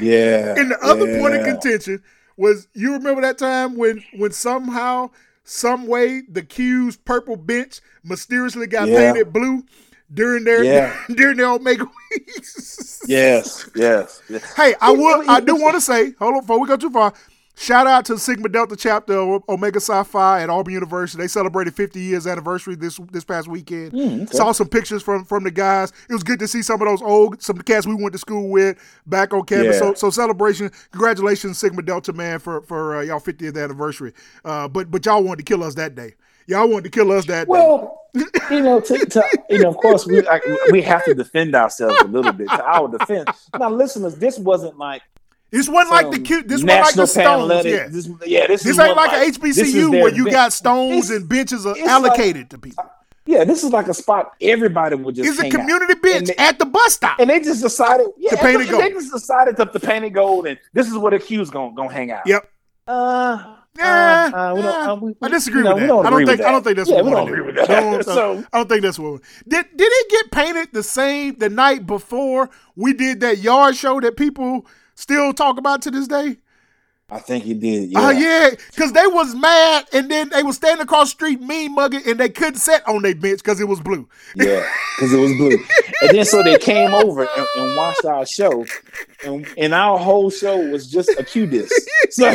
Yeah. 0.00 0.54
And 0.58 0.70
the 0.70 0.78
other 0.82 1.18
point 1.18 1.34
of 1.36 1.44
contention 1.44 2.02
was 2.40 2.66
you 2.72 2.94
remember 2.94 3.20
that 3.20 3.36
time 3.38 3.76
when 3.76 4.02
when 4.16 4.32
somehow, 4.32 5.10
some 5.44 5.86
way, 5.86 6.22
the 6.28 6.42
Q's 6.42 6.96
purple 6.96 7.36
bench 7.36 7.80
mysteriously 8.02 8.66
got 8.66 8.88
Yeah. 8.88 9.12
painted 9.12 9.32
blue 9.32 9.62
during 10.12 10.44
their 10.44 10.64
Yeah. 10.64 10.96
during 11.14 11.36
their 11.36 11.48
Omega 11.50 11.84
weeks. 12.10 13.02
yes, 13.06 13.68
yes, 13.76 14.22
yes. 14.28 14.54
Hey, 14.54 14.74
I 14.80 14.90
would. 14.90 15.28
I 15.28 15.40
do 15.40 15.54
want 15.54 15.74
to 15.74 15.80
say, 15.80 16.12
hold 16.18 16.34
on, 16.36 16.40
before 16.40 16.58
we 16.60 16.66
go 16.66 16.76
too 16.76 16.90
far. 16.90 17.12
Shout 17.60 17.86
out 17.86 18.06
to 18.06 18.18
Sigma 18.18 18.48
Delta 18.48 18.74
chapter 18.74 19.18
of 19.18 19.42
Omega 19.46 19.80
Psi 19.80 20.02
Phi 20.04 20.42
at 20.42 20.48
Auburn 20.48 20.72
University. 20.72 21.22
They 21.22 21.28
celebrated 21.28 21.74
50 21.74 22.00
years 22.00 22.26
anniversary 22.26 22.74
this 22.74 22.96
this 23.12 23.22
past 23.22 23.48
weekend. 23.48 23.92
Mm, 23.92 24.22
okay. 24.22 24.34
Saw 24.34 24.52
some 24.52 24.66
pictures 24.66 25.02
from 25.02 25.26
from 25.26 25.44
the 25.44 25.50
guys. 25.50 25.92
It 26.08 26.14
was 26.14 26.22
good 26.22 26.38
to 26.38 26.48
see 26.48 26.62
some 26.62 26.80
of 26.80 26.88
those 26.88 27.02
old 27.02 27.42
some 27.42 27.56
the 27.56 27.62
cats 27.62 27.86
we 27.86 27.94
went 27.94 28.12
to 28.12 28.18
school 28.18 28.48
with 28.48 28.78
back 29.04 29.34
on 29.34 29.44
campus. 29.44 29.74
Yeah. 29.74 29.78
So 29.78 29.92
so 29.92 30.08
celebration, 30.08 30.70
congratulations 30.90 31.58
Sigma 31.58 31.82
Delta 31.82 32.14
man 32.14 32.38
for 32.38 32.62
for 32.62 32.96
uh, 32.96 33.02
y'all 33.02 33.20
50th 33.20 33.62
anniversary. 33.62 34.14
Uh, 34.42 34.66
but 34.66 34.90
but 34.90 35.04
y'all 35.04 35.22
wanted 35.22 35.44
to 35.44 35.52
kill 35.52 35.62
us 35.62 35.74
that 35.74 35.94
day. 35.94 36.14
Y'all 36.46 36.66
wanted 36.66 36.84
to 36.84 36.90
kill 36.90 37.12
us 37.12 37.26
that 37.26 37.44
day. 37.44 37.50
Well, 37.50 38.06
you 38.50 38.62
know, 38.62 38.80
to, 38.80 39.04
to, 39.04 39.38
you 39.50 39.58
know, 39.58 39.68
of 39.68 39.76
course, 39.76 40.06
we 40.06 40.26
I, 40.26 40.40
we 40.72 40.80
have 40.80 41.04
to 41.04 41.12
defend 41.12 41.54
ourselves 41.54 42.00
a 42.00 42.06
little 42.06 42.32
bit. 42.32 42.48
To 42.48 42.64
our 42.64 42.88
defense, 42.88 43.50
now, 43.58 43.68
listeners, 43.68 44.16
this 44.16 44.38
wasn't 44.38 44.78
like 44.78 45.02
This 45.50 45.68
wasn't 45.68 45.90
like 45.90 46.10
the 46.12 46.18
cute. 46.20 46.46
This 46.48 46.62
wasn't 46.62 46.80
like 46.84 46.94
the 46.94 47.06
Stones. 47.06 47.52
Panalytic- 47.52 47.64
Yeah. 47.64 47.88
This, 47.88 48.08
yeah, 48.26 48.46
this, 48.46 48.62
This 48.62 48.72
is 48.72 48.78
ain't 48.78 48.96
like 48.96 49.12
a 49.12 49.30
this 49.40 49.58
is 49.58 49.74
HBCU 49.74 49.90
where 49.90 50.14
you 50.14 50.30
got 50.30 50.52
stones 50.52 51.06
It's- 51.06 51.10
and 51.10 51.28
benches 51.28 51.66
are 51.66 51.72
it's 51.72 51.80
like- 51.80 51.88
allocated 51.90 52.50
to 52.50 52.58
people. 52.58 52.84
Yeah, 53.26 53.44
this 53.44 53.62
is 53.62 53.70
like 53.70 53.86
a 53.86 53.94
spot 53.94 54.32
everybody 54.40 54.96
would 54.96 55.14
just. 55.14 55.28
It's 55.28 55.38
a 55.38 55.42
hang 55.42 55.52
out. 55.54 55.58
community 55.60 55.94
bench 55.94 56.28
they- 56.28 56.36
at 56.36 56.58
the 56.58 56.64
bus 56.66 56.94
stop. 56.94 57.18
and 57.20 57.28
they 57.30 57.38
just 57.40 57.62
decided, 57.62 58.06
yeah, 58.18 58.30
To 58.30 58.36
paint 58.38 58.62
it 58.62 58.70
gold. 58.70 58.82
They 58.82 58.90
just 58.90 59.12
decided 59.12 59.56
to, 59.58 59.66
to 59.66 59.78
paint 59.80 60.04
it 60.04 60.10
gold, 60.10 60.46
and 60.46 60.58
this 60.72 60.88
is 60.88 60.96
where 60.96 61.10
the 61.10 61.18
Q's 61.18 61.50
gonna 61.50 61.74
gonna 61.74 61.92
hang 61.92 62.10
out. 62.10 62.26
Yep. 62.26 62.48
Uh, 62.88 63.54
Yeah, 63.78 64.30
uh, 64.34 64.36
uh, 64.36 64.54
we 64.56 64.62
don't, 64.62 64.72
yeah. 64.72 64.90
uh, 64.92 64.94
we, 64.96 65.14
I 65.22 65.28
disagree 65.28 65.60
you 65.60 65.64
know, 65.64 65.74
with 65.74 65.82
that. 65.82 65.86
don't 65.86 66.06
I 66.06 66.10
don't 66.10 66.26
think 66.26 66.38
with 66.38 66.46
I 66.46 66.50
don't 66.50 66.64
think 66.64 66.76
that's 66.76 66.90
yeah, 66.90 66.96
what 66.96 67.04
we 67.04 67.10
we 67.10 67.16
don't 67.16 67.28
agree 67.28 67.38
do. 67.40 67.44
with 67.44 67.54
that. 67.68 68.04
So 68.04 68.44
I 68.52 68.58
don't 68.58 68.68
think 68.68 68.82
that's 68.82 68.98
what. 68.98 69.20
Did 69.46 69.66
did 69.76 69.88
it 69.92 70.10
get 70.10 70.30
painted 70.32 70.68
the 70.72 70.82
same 70.82 71.36
the 71.38 71.48
night 71.48 71.86
before 71.86 72.50
we 72.74 72.92
did 72.94 73.20
that 73.20 73.38
yard 73.38 73.76
show 73.76 74.00
that 74.00 74.16
people 74.16 74.66
still 75.00 75.32
talk 75.32 75.58
about 75.58 75.82
to 75.82 75.90
this 75.90 76.06
day? 76.06 76.36
I 77.12 77.18
think 77.18 77.42
he 77.42 77.54
did. 77.54 77.92
Oh 77.96 78.00
Yeah. 78.00 78.06
Uh, 78.06 78.10
yeah, 78.12 78.50
because 78.70 78.92
they 78.92 79.04
was 79.08 79.34
mad 79.34 79.84
and 79.92 80.08
then 80.08 80.28
they 80.28 80.44
was 80.44 80.54
standing 80.54 80.84
across 80.84 81.08
the 81.08 81.14
street 81.16 81.40
mean 81.40 81.74
mugging 81.74 82.02
and 82.06 82.20
they 82.20 82.28
couldn't 82.28 82.60
sit 82.60 82.86
on 82.86 83.02
their 83.02 83.16
bench 83.16 83.38
because 83.38 83.60
it 83.60 83.66
was 83.66 83.80
blue. 83.80 84.08
Yeah, 84.36 84.64
because 84.96 85.12
it 85.12 85.18
was 85.18 85.32
blue. 85.32 85.58
and 86.02 86.16
then 86.16 86.24
so 86.24 86.44
they 86.44 86.56
came 86.56 86.94
over 86.94 87.22
and, 87.22 87.46
and 87.56 87.76
watched 87.76 88.04
our 88.04 88.24
show, 88.26 88.64
and, 89.24 89.44
and 89.58 89.74
our 89.74 89.98
whole 89.98 90.30
show 90.30 90.56
was 90.58 90.88
just 90.88 91.08
a 91.18 91.24
Q 91.24 91.48
disc. 91.48 91.72
So 92.10 92.28
I 92.28 92.32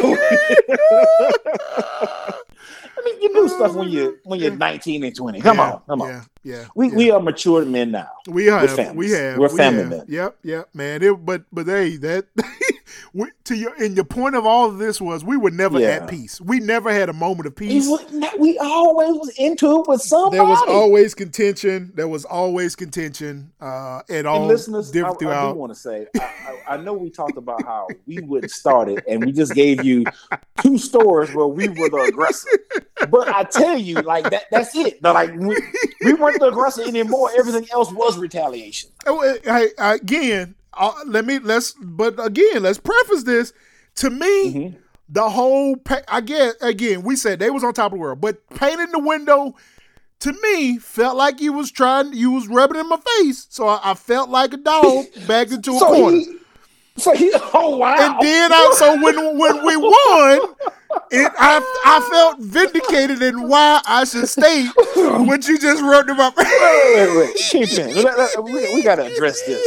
mean, 3.05 3.21
you 3.21 3.33
do 3.33 3.47
stuff 3.47 3.75
when 3.75 3.87
you 3.89 4.17
when 4.23 4.39
you're 4.41 4.55
19 4.55 5.03
and 5.05 5.15
20. 5.15 5.39
Come 5.41 5.57
Yeah, 5.57 5.71
on, 5.73 5.81
come 5.87 6.01
on. 6.01 6.09
Yeah, 6.09 6.23
yeah. 6.45 6.65
We 6.75 6.89
yeah. 6.89 6.95
we 6.95 7.11
are 7.11 7.19
matured 7.19 7.67
men 7.67 7.91
now. 7.91 8.09
We 8.27 8.49
are. 8.49 8.61
we 8.93 9.09
have, 9.11 9.37
We're 9.37 9.49
we 9.49 9.57
family 9.57 9.81
have. 9.81 9.89
men. 9.89 10.05
Yep, 10.07 10.37
yep, 10.43 10.69
man. 10.73 11.01
It, 11.01 11.25
but, 11.25 11.43
but 11.51 11.65
hey, 11.65 11.97
that 11.97 12.25
we, 13.13 13.27
to 13.45 13.55
your 13.55 13.73
and 13.81 13.95
your 13.95 14.05
point 14.05 14.35
of 14.35 14.45
all 14.45 14.69
of 14.69 14.77
this 14.77 15.01
was 15.01 15.23
we 15.23 15.37
were 15.37 15.51
never 15.51 15.79
Yeah. 15.79 15.87
at 15.87 16.07
peace. 16.07 16.39
We 16.39 16.59
never 16.59 16.93
had 16.93 17.09
a 17.09 17.13
moment 17.13 17.47
of 17.47 17.55
peace. 17.55 17.87
was- 17.87 18.05
we 18.37 18.57
always 18.59 19.09
was 19.15 19.29
into 19.37 19.79
it 19.79 19.87
with 19.87 20.01
somebody. 20.01 20.37
There 20.37 20.45
was 20.45 20.61
always 20.67 21.15
contention. 21.15 21.91
There 21.95 22.07
was 22.07 22.25
always 22.25 22.75
contention 22.75 23.51
uh, 23.59 24.01
at 24.09 24.25
all 24.25 24.39
and 24.41 24.47
listeners, 24.47 24.95
I, 24.95 24.99
I 24.99 25.13
do 25.17 25.55
want 25.55 25.71
to 25.73 25.79
say, 25.79 26.07
I, 26.15 26.19
I, 26.21 26.73
I 26.73 26.77
know 26.77 26.93
we 26.93 27.09
talked 27.09 27.37
about 27.37 27.63
how 27.63 27.87
we 28.05 28.19
wouldn't 28.19 28.51
start 28.51 28.89
it, 28.89 29.03
and 29.07 29.25
we 29.25 29.31
just 29.31 29.53
gave 29.53 29.83
you 29.83 30.03
two 30.61 30.77
stories 30.77 31.33
where 31.33 31.47
we 31.47 31.69
were 31.69 31.89
the 31.89 32.05
aggressor. 32.09 32.49
But 33.09 33.27
I 33.29 33.43
tell 33.43 33.77
you, 33.77 33.95
like 33.95 34.29
that—that's 34.29 34.75
it. 34.75 35.01
No, 35.01 35.13
like 35.13 35.33
we, 35.35 35.57
we 36.03 36.13
weren't 36.13 36.34
the 36.39 36.47
aggressor 36.47 36.83
anymore. 36.83 37.29
Everything 37.37 37.67
else 37.71 37.91
was 37.91 38.17
retaliation. 38.17 38.89
Oh, 39.05 39.19
eh, 39.21 39.37
hey, 39.43 39.69
again, 39.77 40.55
uh, 40.73 40.93
let 41.05 41.25
me 41.25 41.39
let's. 41.39 41.71
But 41.81 42.23
again, 42.23 42.63
let's 42.63 42.77
preface 42.79 43.23
this. 43.23 43.53
To 43.95 44.09
me, 44.09 44.53
Mm-hmm. 44.53 44.77
the 45.09 45.29
whole 45.29 45.77
I 45.87 46.01
again, 46.17 46.53
again, 46.61 47.03
we 47.03 47.15
said 47.15 47.39
they 47.39 47.49
was 47.49 47.63
on 47.63 47.73
top 47.73 47.91
of 47.93 47.97
the 47.97 48.01
world, 48.01 48.19
but 48.21 48.47
painting 48.49 48.91
the 48.91 48.99
window 48.99 49.55
to 50.21 50.33
me 50.41 50.77
felt 50.79 51.15
like 51.17 51.39
you 51.41 51.53
was 51.53 51.71
trying, 51.71 52.13
you 52.13 52.31
was 52.31 52.47
rubbing 52.47 52.79
in 52.79 52.87
my 52.89 52.97
face. 53.17 53.47
So 53.49 53.67
I, 53.67 53.79
I 53.91 53.93
felt 53.93 54.29
like 54.29 54.53
a 54.53 54.57
dog 54.57 55.05
backed 55.27 55.51
into 55.51 55.71
a 55.71 55.79
So 55.79 55.87
corner. 55.87 56.17
he, 56.17 56.37
so 56.97 57.13
he, 57.13 57.31
oh 57.53 57.77
wow! 57.77 57.95
and 57.99 58.25
then 58.25 58.51
I, 58.53 58.73
so 58.77 59.01
when 59.01 59.37
when 59.37 59.65
we 59.65 59.75
won, 59.77 60.55
it 61.11 61.31
I 61.37 61.59
I 61.85 62.07
felt 62.09 62.39
vindicated 62.39 63.21
in 63.21 63.49
why 63.49 63.81
I 63.85 64.05
should 64.05 64.29
stay. 64.29 64.65
what 64.95 65.45
you 65.47 65.59
just 65.59 65.83
wrote 65.83 66.09
in 66.09 66.15
my 66.15 66.31
wait, 66.37 66.47
wait, 66.95 67.17
wait. 67.17 67.35
Kingpin, 67.35 67.95
let- 68.03 68.17
let- 68.17 68.43
we, 68.43 68.73
we 68.75 68.81
got 68.81 68.95
to 68.95 69.05
address 69.05 69.41
this. 69.41 69.61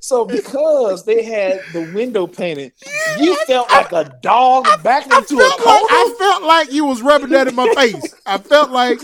So 0.00 0.24
because 0.24 1.04
they 1.04 1.22
had 1.22 1.60
the 1.74 1.92
window 1.92 2.26
painted, 2.26 2.72
you 3.18 3.36
felt 3.46 3.70
like 3.70 3.92
a 3.92 4.16
dog 4.22 4.64
back 4.82 5.04
into 5.04 5.36
a 5.36 5.40
felt 5.40 5.60
like. 5.66 5.84
I 5.90 6.14
felt 6.18 6.42
like 6.44 6.72
you 6.72 6.86
was 6.86 7.02
rubbing 7.02 7.28
that 7.30 7.46
in 7.48 7.54
my 7.54 7.68
face. 7.74 8.14
I 8.24 8.38
felt 8.38 8.70
like 8.70 9.00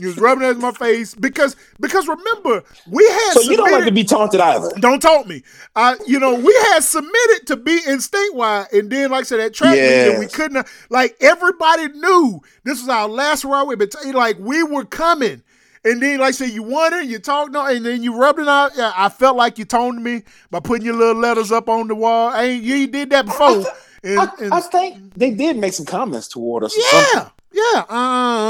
you 0.00 0.08
was 0.08 0.18
rubbing 0.18 0.42
that 0.42 0.56
in 0.56 0.60
my 0.60 0.72
face 0.72 1.14
because 1.14 1.56
because 1.80 2.06
remember 2.08 2.62
we 2.90 3.06
had 3.06 3.30
so 3.32 3.40
you 3.42 3.56
don't 3.56 3.70
like 3.72 3.84
to 3.84 3.92
be 3.92 4.04
taunted 4.04 4.40
either. 4.40 4.70
Don't 4.80 5.00
taunt 5.00 5.26
me. 5.28 5.42
Uh, 5.76 5.94
you 6.06 6.18
know, 6.18 6.34
we 6.34 6.52
had 6.72 6.80
submitted 6.80 7.46
to 7.46 7.56
be 7.56 7.78
in 7.86 7.98
statewide, 7.98 8.72
and 8.72 8.90
then, 8.90 9.10
like 9.10 9.20
I 9.20 9.24
said, 9.24 9.40
at 9.40 9.54
track 9.54 9.74
meeting, 10.06 10.18
we 10.20 10.26
couldn't. 10.26 10.66
Like 10.90 11.16
everybody 11.20 11.88
knew 11.88 12.40
this 12.64 12.80
was 12.80 12.88
our 12.88 13.08
last 13.08 13.44
ride. 13.44 13.64
We 13.64 13.76
but 13.76 13.94
like 14.14 14.38
we 14.38 14.62
were 14.62 14.84
coming, 14.84 15.42
and 15.84 16.02
then, 16.02 16.18
like 16.18 16.28
I 16.28 16.30
said, 16.32 16.50
you 16.50 16.62
won 16.62 16.92
it, 16.94 17.06
you 17.06 17.18
talked, 17.18 17.52
no, 17.52 17.64
and 17.66 17.84
then 17.86 18.02
you 18.02 18.16
rubbed 18.16 18.40
it 18.40 18.48
out. 18.48 18.72
Yeah, 18.76 18.92
I 18.96 19.08
felt 19.08 19.36
like 19.36 19.58
you 19.58 19.64
toned 19.64 20.02
me 20.02 20.22
by 20.50 20.60
putting 20.60 20.84
your 20.86 20.96
little 20.96 21.20
letters 21.20 21.52
up 21.52 21.68
on 21.68 21.88
the 21.88 21.94
wall. 21.94 22.28
I 22.30 22.44
ain't, 22.44 22.64
you 22.64 22.86
did 22.86 23.10
that 23.10 23.26
before. 23.26 23.64
And, 24.04 24.20
I, 24.20 24.28
and- 24.40 24.54
I 24.54 24.60
think 24.60 25.14
they 25.14 25.30
did 25.32 25.56
make 25.56 25.72
some 25.72 25.84
comments 25.86 26.28
toward 26.28 26.62
us. 26.64 26.76
or 26.76 26.80
something. 26.82 27.08
yeah, 27.14 27.28
yeah. 27.52 27.84
Uh, 27.88 27.92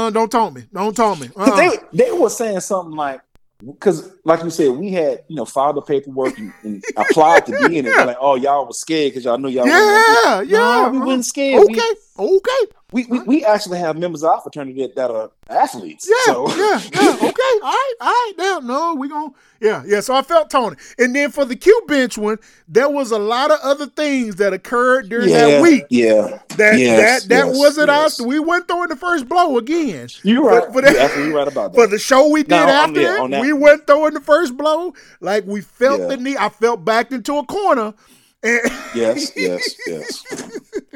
uh, 0.07 0.09
don't 0.11 0.31
taunt 0.31 0.55
me. 0.55 0.63
Don't 0.73 0.95
taunt 0.95 1.21
me. 1.21 1.29
Uh-uh. 1.35 1.55
they 1.55 1.69
they 1.93 2.11
were 2.11 2.29
saying 2.29 2.59
something 2.59 2.95
like, 2.95 3.21
because 3.65 4.11
like 4.23 4.43
you 4.43 4.49
said, 4.49 4.71
we 4.71 4.91
had 4.91 5.23
you 5.27 5.35
know 5.35 5.45
filed 5.45 5.75
the 5.77 5.81
paperwork 5.81 6.37
and, 6.37 6.53
and 6.63 6.83
applied 6.97 7.45
to 7.47 7.51
be 7.67 7.77
in 7.77 7.85
it. 7.85 7.93
They're 7.95 8.05
like, 8.05 8.17
oh, 8.19 8.35
y'all 8.35 8.65
was 8.65 8.79
scared 8.79 9.11
because 9.11 9.25
y'all 9.25 9.37
knew 9.37 9.49
y'all. 9.49 9.67
yeah, 9.67 10.41
yeah. 10.41 10.57
No, 10.57 10.89
we 10.91 10.99
wasn't 10.99 11.25
scared. 11.25 11.63
We- 11.67 11.73
Okay, 11.79 11.93
okay. 12.19 12.73
We, 12.91 13.05
we, 13.05 13.19
we 13.19 13.45
actually 13.45 13.77
have 13.77 13.97
members 13.97 14.23
of 14.23 14.29
our 14.31 14.41
fraternity 14.41 14.81
that, 14.81 14.95
that 14.95 15.11
are 15.11 15.29
athletes. 15.47 16.09
Yeah, 16.09 16.33
so. 16.33 16.49
yeah, 16.55 16.81
yeah. 16.93 17.15
Okay, 17.29 17.59
all 17.61 17.71
right, 17.71 17.93
all 18.01 18.07
right. 18.07 18.33
Now, 18.37 18.59
no, 18.59 18.95
we 18.95 19.07
gonna, 19.09 19.29
yeah, 19.61 19.83
yeah. 19.85 19.99
So 19.99 20.15
I 20.15 20.23
felt 20.23 20.49
Tony, 20.49 20.75
and 20.97 21.15
then 21.15 21.29
for 21.31 21.45
the 21.45 21.55
Q 21.55 21.83
bench 21.87 22.17
one, 22.17 22.39
there 22.67 22.89
was 22.89 23.11
a 23.11 23.19
lot 23.19 23.51
of 23.51 23.59
other 23.61 23.85
things 23.85 24.37
that 24.37 24.53
occurred 24.53 25.09
during 25.09 25.29
yeah, 25.29 25.45
that 25.45 25.61
week. 25.61 25.83
Yeah, 25.91 26.39
That 26.57 26.79
Yes, 26.79 27.23
that 27.23 27.29
that 27.29 27.45
yes, 27.47 27.57
wasn't 27.59 27.89
yes. 27.89 28.19
us. 28.19 28.25
We 28.25 28.39
went 28.39 28.67
through 28.67 28.83
in 28.83 28.89
the 28.89 28.95
first 28.95 29.29
blow 29.29 29.57
again. 29.59 30.09
You're 30.23 30.43
For- 30.43 30.59
right. 30.59 30.73
for 30.73 30.81
that- 30.81 31.15
You're 31.17 31.35
right 31.35 31.47
about 31.47 31.75
For 31.75 31.85
the 31.85 31.99
show 31.99 32.27
we 32.29 32.41
did 32.41 32.49
No, 32.51 32.57
after 32.67 33.01
yeah, 33.01 33.27
that, 33.27 33.41
we 33.41 33.53
went 33.53 33.85
through 33.85 34.07
in 34.07 34.13
the 34.15 34.21
first 34.21 34.57
blow. 34.57 34.93
Like 35.21 35.45
we 35.45 35.61
felt 35.61 35.99
Yeah. 36.01 36.07
the 36.07 36.17
knee. 36.17 36.37
I 36.39 36.49
felt 36.49 36.83
backed 36.83 37.11
into 37.13 37.37
a 37.37 37.45
corner. 37.45 37.93
And 38.41 38.61
yes, 38.95 39.31
yes, 39.35 39.75
yes, 39.85 40.23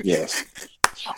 yes. 0.01 0.45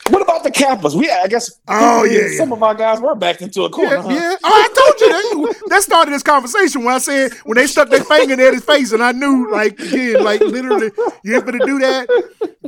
What 0.10 0.22
about 0.22 0.44
the 0.44 0.52
Kappas? 0.52 0.96
We, 0.96 1.10
I 1.10 1.28
guess, 1.28 1.60
Oh, 1.68 2.04
yeah, 2.04 2.28
yeah. 2.28 2.38
some 2.38 2.52
of 2.52 2.64
our 2.64 2.74
guys 2.74 3.00
were 3.00 3.16
backed 3.16 3.42
into 3.42 3.64
a 3.64 3.70
corner. 3.70 3.96
Yeah, 3.96 4.02
huh? 4.02 4.10
yeah. 4.10 4.36
Oh, 4.44 4.50
I 4.54 4.68
told 4.68 5.02
you 5.02 5.48
that. 5.48 5.70
That 5.70 5.84
started 5.84 6.12
this 6.12 6.24
conversation 6.24 6.84
when 6.84 6.96
I 6.96 6.98
said 7.00 7.34
when 7.44 7.58
they 7.58 7.68
stuck 7.68 7.90
their 7.90 8.04
finger 8.04 8.34
in 8.34 8.54
his 8.54 8.64
face, 8.64 8.92
and 8.92 9.04
I 9.04 9.12
knew, 9.12 9.52
like, 9.52 9.80
again, 9.80 10.24
like 10.24 10.42
literally, 10.42 10.92
you 11.24 11.36
ain't 11.36 11.46
gonna 11.46 11.66
do 11.66 11.80
that. 11.80 12.08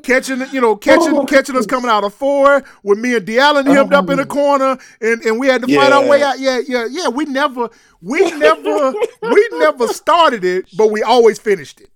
Catching, 0.03 0.43
you 0.51 0.61
know, 0.61 0.76
catching, 0.76 1.26
catching 1.28 1.55
us 1.55 1.65
coming 1.65 1.89
out 1.89 2.03
of 2.03 2.13
four 2.13 2.63
with 2.84 2.99
me 2.99 3.15
and 3.15 3.26
D'Allen 3.26 3.65
hemmed 3.65 3.93
up 3.93 4.09
in 4.09 4.18
the 4.18 4.24
oh. 4.24 4.26
corner, 4.26 4.78
and, 5.01 5.22
and 5.24 5.39
we 5.39 5.47
had 5.47 5.61
to 5.61 5.76
fight 5.76 5.91
our 5.91 6.05
way 6.05 6.22
out. 6.22 6.39
Yeah, 6.39 6.59
yeah, 6.68 6.88
yeah. 6.89 7.07
We 7.07 7.26
never, 7.26 7.70
we 8.02 8.32
never, 8.32 8.93
we 9.32 9.50
never 9.54 9.88
started 9.88 10.43
it, 10.43 10.66
but 10.78 10.91
we 10.91 11.02
always 11.04 11.39
finished 11.39 11.82
it. 11.82 11.89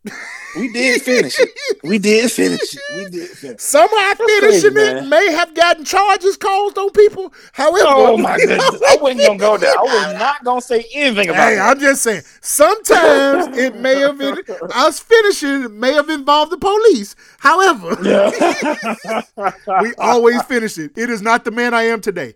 We 0.58 0.68
did 0.68 1.02
finish 1.02 1.40
it. 1.40 1.50
We 1.84 1.98
did 1.98 2.30
finish 2.32 2.76
it. 2.76 2.82
We 2.94 3.06
did 3.06 3.30
finish 3.30 3.54
it. 3.54 3.62
Somehow 3.62 4.14
crazy, 4.16 4.40
finishing 4.42 4.72
it 4.72 4.94
man. 4.96 5.10
may 5.10 5.32
have 5.32 5.54
gotten 5.56 5.86
charges 5.86 6.36
caused 6.36 6.78
on 6.78 6.90
people. 6.92 7.34
However, 7.54 7.86
Oh 7.88 8.18
my 8.18 8.38
goodness. 8.38 8.82
I 8.88 8.98
wasn't 9.00 9.22
gonna 9.22 9.40
go 9.40 9.58
there. 9.58 9.72
I 9.72 9.82
was 9.82 10.14
not 10.20 10.44
gonna 10.44 10.62
say 10.62 10.86
anything 10.94 11.30
about 11.30 11.48
Hey, 11.50 11.58
it. 11.58 11.62
I'm 11.62 11.80
just 11.80 12.02
saying. 12.02 12.24
Sometimes 12.42 13.58
it 13.58 13.76
may 13.78 13.96
have 14.00 14.18
been 14.18 14.38
us 14.74 15.00
finishing 15.00 15.64
it 15.64 15.72
may 15.72 15.94
have 15.94 16.10
involved 16.10 16.52
the 16.52 16.58
police. 16.58 17.16
However, 17.40 17.96
we 19.82 19.94
always 19.98 20.42
finish 20.44 20.78
it. 20.78 20.92
It 20.98 21.10
is 21.10 21.22
not 21.22 21.46
the 21.46 21.52
man 21.52 21.74
I 21.74 21.84
am 21.84 22.02
today. 22.02 22.36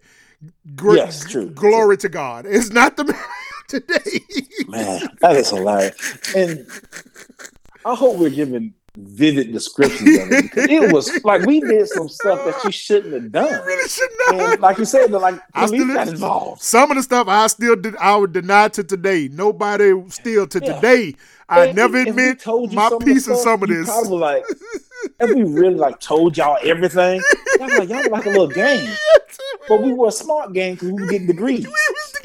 Gr- 0.75 0.95
Yes, 0.95 1.25
true. 1.29 1.49
Glory 1.49 1.97
to 1.97 2.09
God. 2.09 2.45
It's 2.47 2.69
not 2.69 2.97
the 2.97 3.03
man 3.05 3.19
today. 3.67 4.21
Man, 4.67 5.07
that 5.21 5.35
is 5.35 5.49
hilarious. 5.49 6.35
And 6.35 6.67
I 7.85 7.95
hope 7.95 8.17
we're 8.17 8.29
giving 8.29 8.73
vivid 8.97 9.51
descriptions 9.51 10.17
of 10.19 10.31
it 10.31 10.43
because 10.43 10.69
it 10.69 10.93
was 10.93 11.21
like 11.25 11.41
we 11.45 11.59
did 11.59 11.85
some 11.89 12.07
stuff 12.07 12.39
that 12.45 12.63
you 12.63 12.71
shouldn't 12.71 13.13
have 13.13 13.29
done. 13.31 13.65
really 13.65 13.89
should 13.89 14.09
And 14.29 14.37
not. 14.37 14.59
like 14.61 14.77
you 14.77 14.85
said, 14.85 15.11
like 15.11 15.35
I 15.53 15.65
still- 15.65 15.87
got 15.93 16.07
involved. 16.07 16.61
Some 16.61 16.91
of 16.91 16.97
the 16.97 17.03
stuff 17.03 17.27
I 17.27 17.47
still 17.47 17.75
did. 17.75 17.95
I 17.97 18.15
would 18.15 18.31
deny 18.31 18.69
to 18.69 18.83
today. 18.83 19.27
Nobody 19.31 19.91
still 20.09 20.47
to 20.47 20.59
Yeah. 20.63 20.75
today. 20.75 21.15
I 21.49 21.65
And 21.67 21.75
never 21.75 21.97
admit 21.99 22.39
told 22.39 22.71
you 22.71 22.75
my 22.77 22.87
of 22.87 22.99
piece 23.01 23.27
in 23.27 23.35
stuff, 23.35 23.39
some 23.39 23.63
of 23.63 23.69
you 23.69 23.79
this. 23.83 23.85
Probably 23.89 24.17
like 24.17 24.43
if 25.19 25.29
we 25.35 25.43
really 25.43 25.75
like 25.75 25.99
told 25.99 26.37
y'all 26.37 26.57
everything, 26.63 27.21
y'all 27.59 27.67
like 27.77 27.89
y'all 27.89 28.09
like 28.09 28.25
a 28.25 28.29
little 28.29 28.47
game, 28.47 28.89
but 29.67 29.81
we 29.83 29.93
were 29.93 30.07
a 30.07 30.11
smart 30.11 30.53
game 30.53 30.73
because 30.75 30.91
we 30.91 31.01
were 31.03 31.07
getting 31.09 31.27
degrees. 31.27 31.67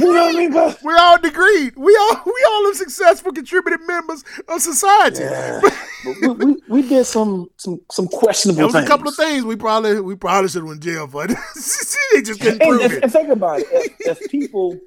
You 0.01 0.13
know 0.15 0.25
what 0.27 0.35
I 0.35 0.39
mean? 0.39 0.53
But 0.53 0.83
We 0.83 0.95
all 0.95 1.19
degreed. 1.19 1.77
We 1.77 1.97
all 1.97 2.23
we 2.27 2.45
all 2.51 2.71
are 2.71 2.75
successful 2.75 3.33
contributing 3.33 3.87
members 3.87 4.25
of 4.49 4.61
society. 4.61 5.23
Yeah. 5.25 5.61
We, 6.23 6.29
we, 6.29 6.57
we 6.67 6.89
did 6.89 7.05
some 7.05 7.51
some 7.59 7.79
some 7.91 8.09
questionable 8.09 8.57
There 8.57 8.65
was 8.67 8.73
things. 8.75 8.87
a 8.87 8.89
couple 8.89 9.07
of 9.09 9.15
things 9.17 9.45
we 9.45 9.55
probably 9.55 10.01
we 10.01 10.15
probably 10.17 10.49
should 10.49 10.63
have 10.63 10.69
went 10.69 10.83
jail 10.83 11.07
for. 11.07 11.27
they 11.27 11.35
just 12.23 12.41
couldn't 12.41 12.63
And, 12.63 12.71
prove 12.71 12.81
and, 12.81 12.93
it. 12.95 13.03
and 13.03 13.13
think 13.13 13.29
about 13.29 13.61
it. 13.61 13.67
If, 14.01 14.23
if 14.23 14.31
people 14.31 14.79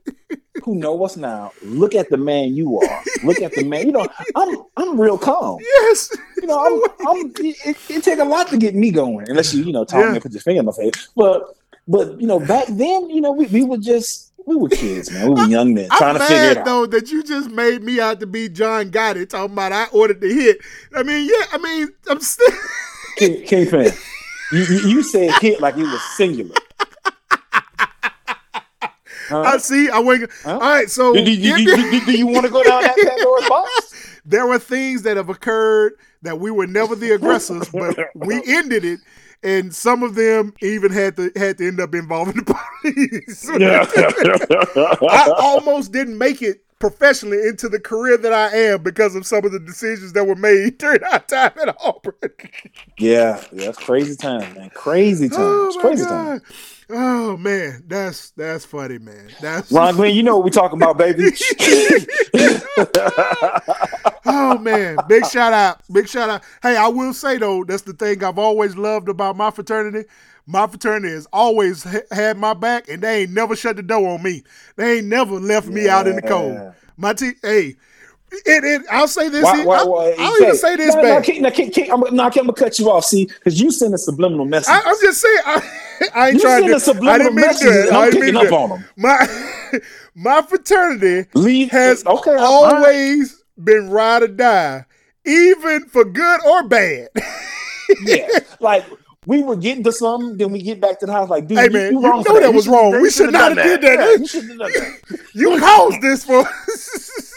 who 0.64 0.74
know 0.74 1.03
us 1.05 1.16
now 1.16 1.51
look 1.61 1.93
at 1.93 2.09
the 2.09 2.18
man 2.18 2.55
you 2.55 2.80
are, 2.80 3.03
look 3.24 3.39
at 3.43 3.51
the 3.53 3.64
man. 3.64 3.86
You 3.86 3.91
know, 3.91 4.07
I'm 4.36 4.57
I'm 4.76 4.99
real 4.99 5.20
calm. 5.20 5.59
Yes. 5.61 6.18
You 6.41 6.47
know, 6.47 6.59
I'm, 6.66 7.07
I'm 7.07 7.32
it, 7.38 7.78
it 7.91 8.03
take 8.03 8.18
a 8.18 8.26
lot 8.26 8.47
to 8.47 8.57
get 8.57 8.74
me 8.74 8.89
going, 8.89 9.30
unless 9.30 9.53
you 9.53 9.64
you 9.66 9.72
know 9.72 9.86
talk 9.86 9.99
Yeah. 9.99 10.09
me 10.09 10.14
and 10.16 10.22
put 10.24 10.32
your 10.32 10.41
finger 10.41 10.61
in 10.61 10.66
my 10.66 10.72
face. 10.72 11.09
But 11.16 11.43
but 11.88 12.20
you 12.20 12.26
know, 12.26 12.39
back 12.39 12.66
then, 12.70 13.11
you 13.11 13.22
know, 13.22 13.34
we, 13.34 13.45
we 13.47 13.64
were 13.64 13.78
just 13.78 14.32
we 14.46 14.56
were 14.56 14.70
kids, 14.70 15.12
man. 15.12 15.28
We 15.28 15.34
were 15.41 15.48
young 15.50 15.74
men 15.74 15.89
trying 15.98 16.16
I'm 16.16 16.22
to 16.22 16.28
figure 16.28 16.52
it 16.52 16.58
out. 16.58 16.66
though 16.66 16.86
that 16.88 17.12
you 17.12 17.24
just 17.24 17.50
made 17.50 17.84
me 17.84 18.00
out 18.00 18.20
to 18.20 18.28
be 18.28 18.50
John 18.50 18.91
Gotti 18.91 19.28
talking 19.28 19.54
about 19.54 19.72
I 19.72 19.86
ordered 19.88 20.22
the 20.22 20.34
hit. 20.34 20.60
I 20.96 21.04
mean, 21.04 21.28
yeah, 21.28 21.46
I 21.52 21.58
mean, 21.58 21.89
I'm 22.10 22.20
still 22.20 22.48
King, 23.18 23.44
King 23.46 23.68
fan, 23.68 23.91
you, 24.52 24.64
you, 24.64 25.04
said 25.04 25.32
hit 25.39 25.62
like 25.62 25.76
it 25.78 25.84
was 25.84 26.02
singular. 26.18 26.56
Huh? 29.30 29.41
I 29.46 29.58
see. 29.58 29.89
I 29.89 30.00
went. 30.00 30.30
Huh? 30.44 30.54
All 30.54 30.60
right, 30.60 30.89
so 30.89 31.14
do, 31.14 31.24
do, 31.24 31.36
do, 31.36 32.06
do 32.06 32.18
you 32.18 32.28
want 32.28 32.46
to 32.46 32.52
go 32.52 32.64
down 32.64 32.82
that 32.82 32.96
Pandora's 32.96 33.50
box? 33.50 34.04
there 34.26 34.48
were 34.48 34.60
things 34.60 35.04
that 35.04 35.18
have 35.18 35.30
occurred 35.30 35.94
that 36.22 36.39
we 36.39 36.52
were 36.52 36.68
never 36.68 36.96
the 36.96 37.12
aggressors, 37.12 37.70
but 37.70 37.98
we 38.16 38.41
ended 38.48 38.86
it, 38.86 39.00
and 39.44 39.74
some 39.74 40.04
of 40.04 40.14
them 40.16 40.54
even 40.62 40.91
had 40.91 41.16
to 41.18 41.32
had 41.36 41.58
to 41.58 41.68
end 41.68 41.80
up 41.80 41.94
involving 41.94 42.36
the 42.36 42.44
police. 42.44 43.50
yeah. 43.60 43.86
I 45.10 45.32
almost 45.38 45.91
didn't 45.91 46.18
make 46.18 46.41
it 46.41 46.62
professionally 46.80 47.48
into 47.48 47.70
the 47.70 47.80
career 47.80 48.18
that 48.18 48.34
I 48.34 48.50
am 48.58 48.84
because 48.84 49.16
of 49.16 49.26
some 49.26 49.46
of 49.46 49.54
the 49.54 49.60
decisions 49.60 50.12
that 50.14 50.26
were 50.26 50.36
made 50.36 50.78
during 50.80 51.02
our 51.04 51.20
time 51.20 51.52
at 51.62 51.78
Auburn. 51.82 52.14
Yeah, 52.98 53.41
yeah, 53.54 53.66
that's 53.66 53.78
crazy 53.78 54.18
time, 54.18 54.54
man. 54.54 54.70
Crazy 54.72 55.28
oh, 55.28 55.30
time. 55.30 55.39
Oh 55.39 55.68
it's 55.68 55.78
my 55.78 55.82
crazy 55.82 56.04
time. 56.04 56.39
god! 56.39 56.41
Oh 56.89 57.38
man, 57.38 57.84
that's 57.88 58.32
that's 58.32 58.66
funny, 58.66 58.98
man. 58.98 59.30
That's 59.39 59.72
Ron 59.72 59.96
Glenn, 59.96 60.14
you 60.14 60.24
know 60.24 60.36
what 60.38 60.44
we're 60.44 60.52
talking 60.52 60.78
about, 60.78 60.98
baby. 60.98 61.24
oh 64.26 64.57
man, 64.57 64.97
big 65.07 65.26
shout 65.26 65.53
out, 65.53 65.82
big 65.91 66.07
shout 66.07 66.30
out. 66.30 66.43
Hey, 66.61 66.76
I 66.78 66.88
will 66.88 67.13
say 67.13 67.38
though, 67.38 67.63
that's 67.63 67.84
the 67.84 67.93
thing 67.93 68.24
I've 68.24 68.38
always 68.39 68.76
loved 68.76 69.09
about 69.09 69.36
my 69.38 69.51
fraternity. 69.51 70.07
My 70.45 70.67
fraternity 70.67 71.13
has 71.13 71.26
always 71.32 71.84
ha- 71.84 71.99
had 72.11 72.38
my 72.38 72.53
back, 72.53 72.89
and 72.89 73.01
they 73.01 73.21
ain't 73.24 73.32
never 73.32 73.55
shut 73.55 73.78
the 73.78 73.84
door 73.84 74.09
on 74.09 74.21
me. 74.24 74.43
They 74.76 74.97
ain't 74.97 75.07
never 75.07 75.39
left 75.39 75.67
me 75.67 75.88
out 75.88 76.05
in 76.07 76.15
the 76.17 76.21
cold. 76.21 76.74
My 76.97 77.13
te- 77.13 77.32
hey, 77.41 77.76
it, 78.45 78.63
it, 78.63 78.82
I'll 78.91 79.07
say 79.07 79.30
this. 79.30 79.43
Why- 79.43 79.57
here. 79.57 79.65
why- 79.65 79.78
I'll, 79.78 79.89
why- 79.91 80.15
I'll 80.19 80.36
say- 80.36 80.43
even 80.43 80.55
say 80.57 80.76
this, 80.76 80.95
no, 80.95 81.01
no. 81.01 81.21
King, 81.21 81.41
no, 81.43 81.51
King, 81.51 81.71
King, 81.71 81.91
I'm, 81.91 82.01
no, 82.13 82.24
I'm 82.24 82.30
gonna 82.32 82.51
cut 82.53 82.78
you 82.80 82.89
off, 82.91 83.05
see, 83.05 83.26
because 83.26 83.61
you 83.61 83.71
send 83.71 83.93
a 83.93 83.97
subliminal 83.97 84.45
message. 84.45 84.74
I, 84.74 84.82
I'm 84.86 84.95
just 85.01 85.21
saying, 85.21 85.38
I, 85.45 85.61
I 86.15 86.26
ain't 86.28 86.36
You 86.36 86.41
trying 86.41 86.67
to. 86.67 86.76
a 86.76 86.80
subliminal 86.80 87.13
I 87.13 87.17
didn't 87.19 87.36
mean 87.36 87.45
to 87.53 87.59
do 87.59 87.65
messages, 87.65 87.76
it. 87.86 87.88
and 87.89 87.97
I 87.97 88.03
I'm 88.05 88.11
didn't 88.11 88.21
picking 88.34 88.47
up 88.47 88.53
on 88.53 88.71
'em. 88.74 88.86
My 88.97 89.80
my 90.15 90.41
fraternity 90.41 91.30
Leave 91.36 91.71
has 91.71 92.05
okay. 92.05 92.32
I'm- 92.32 92.39
always 92.41 93.43
been 93.62 93.89
ride 93.89 94.24
or 94.24 94.28
die, 94.28 94.86
even 95.26 95.86
for 95.86 96.06
good 96.06 96.45
or 96.45 96.68
bad. 96.68 97.10
yeah, 98.06 98.28
like 98.60 98.86
we 99.26 99.41
were 99.43 99.56
getting 99.56 99.84
to 99.84 99.91
something, 99.91 100.38
then 100.38 100.51
we 100.51 100.62
get 100.62 100.82
back 100.82 100.99
to 100.99 101.06
the 101.06 101.12
house, 101.12 101.30
like, 101.30 101.47
dude, 101.47 101.58
Hey, 101.58 101.66
you, 101.66 101.72
man, 101.72 101.91
you 101.93 102.01
you 102.01 102.08
wrong. 102.08 102.24
know 102.24 102.36
for 102.36 102.39
that 102.41 102.54
was 102.54 102.68
wrong. 102.68 103.01
We 103.01 103.10
should 103.10 103.32
not 103.32 103.56
have 103.56 103.66
did 103.66 103.82
that. 103.82 103.99
Yeah, 103.99 104.16
you 104.16 104.28
should 104.28 104.49
have 104.49 104.58
done 104.58 104.72
that. 104.72 104.99
you 105.34 105.60
caused 105.60 106.01
this 106.01 106.26
for. 106.26 106.45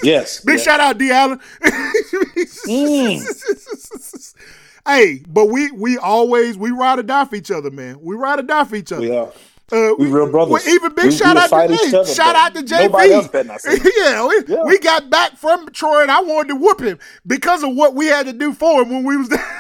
Yes. 0.03 0.41
Big 0.45 0.57
yes. 0.57 0.65
shout 0.65 0.79
out, 0.79 0.99
D. 0.99 1.11
Allen. 1.11 1.41
Mm. 2.69 4.35
hey, 4.87 5.23
but 5.27 5.47
we 5.47 5.71
we 5.73 5.97
always 5.97 6.59
we 6.59 6.71
ride 6.71 6.99
or 6.99 7.03
die 7.03 7.25
for 7.25 7.35
each 7.35 7.51
other, 7.51 7.71
man. 7.71 7.99
We 8.03 8.15
ride 8.15 8.39
or 8.39 8.43
die 8.43 8.65
for 8.65 8.77
each 8.77 8.93
other. 8.93 9.01
We 9.01 9.17
are. 9.17 9.33
Uh, 9.73 9.95
We 9.99 10.07
real 10.07 10.31
brothers. 10.31 10.53
well, 10.65 10.75
even 10.75 10.95
big 10.95 11.07
We- 11.07 11.11
shout 11.11 11.35
we 11.37 11.43
out 11.43 11.51
fight 11.51 11.67
to 11.69 11.75
each 11.75 11.81
hey, 11.91 11.97
other, 11.97 12.15
shout 12.15 12.37
out 12.37 12.55
to 12.55 12.63
JV. 12.63 12.83
nobody 12.85 13.13
else 13.13 13.29
better 13.29 13.49
not 13.49 13.61
yeah, 13.67 14.27
we, 14.27 14.43
Yeah. 14.47 14.63
we 14.65 14.79
got 14.79 15.11
back 15.11 15.37
from 15.37 15.69
Troy, 15.71 16.03
and 16.03 16.11
I 16.11 16.21
wanted 16.21 16.51
to 16.51 16.55
whoop 16.57 16.81
him 16.81 16.99
because 17.27 17.65
of 17.65 17.75
what 17.75 17.95
we 17.95 18.07
had 18.07 18.27
to 18.27 18.33
do 18.33 18.53
for 18.53 18.83
him 18.83 18.91
when 18.91 19.05
we 19.05 19.17
was 19.17 19.29
there. 19.29 19.45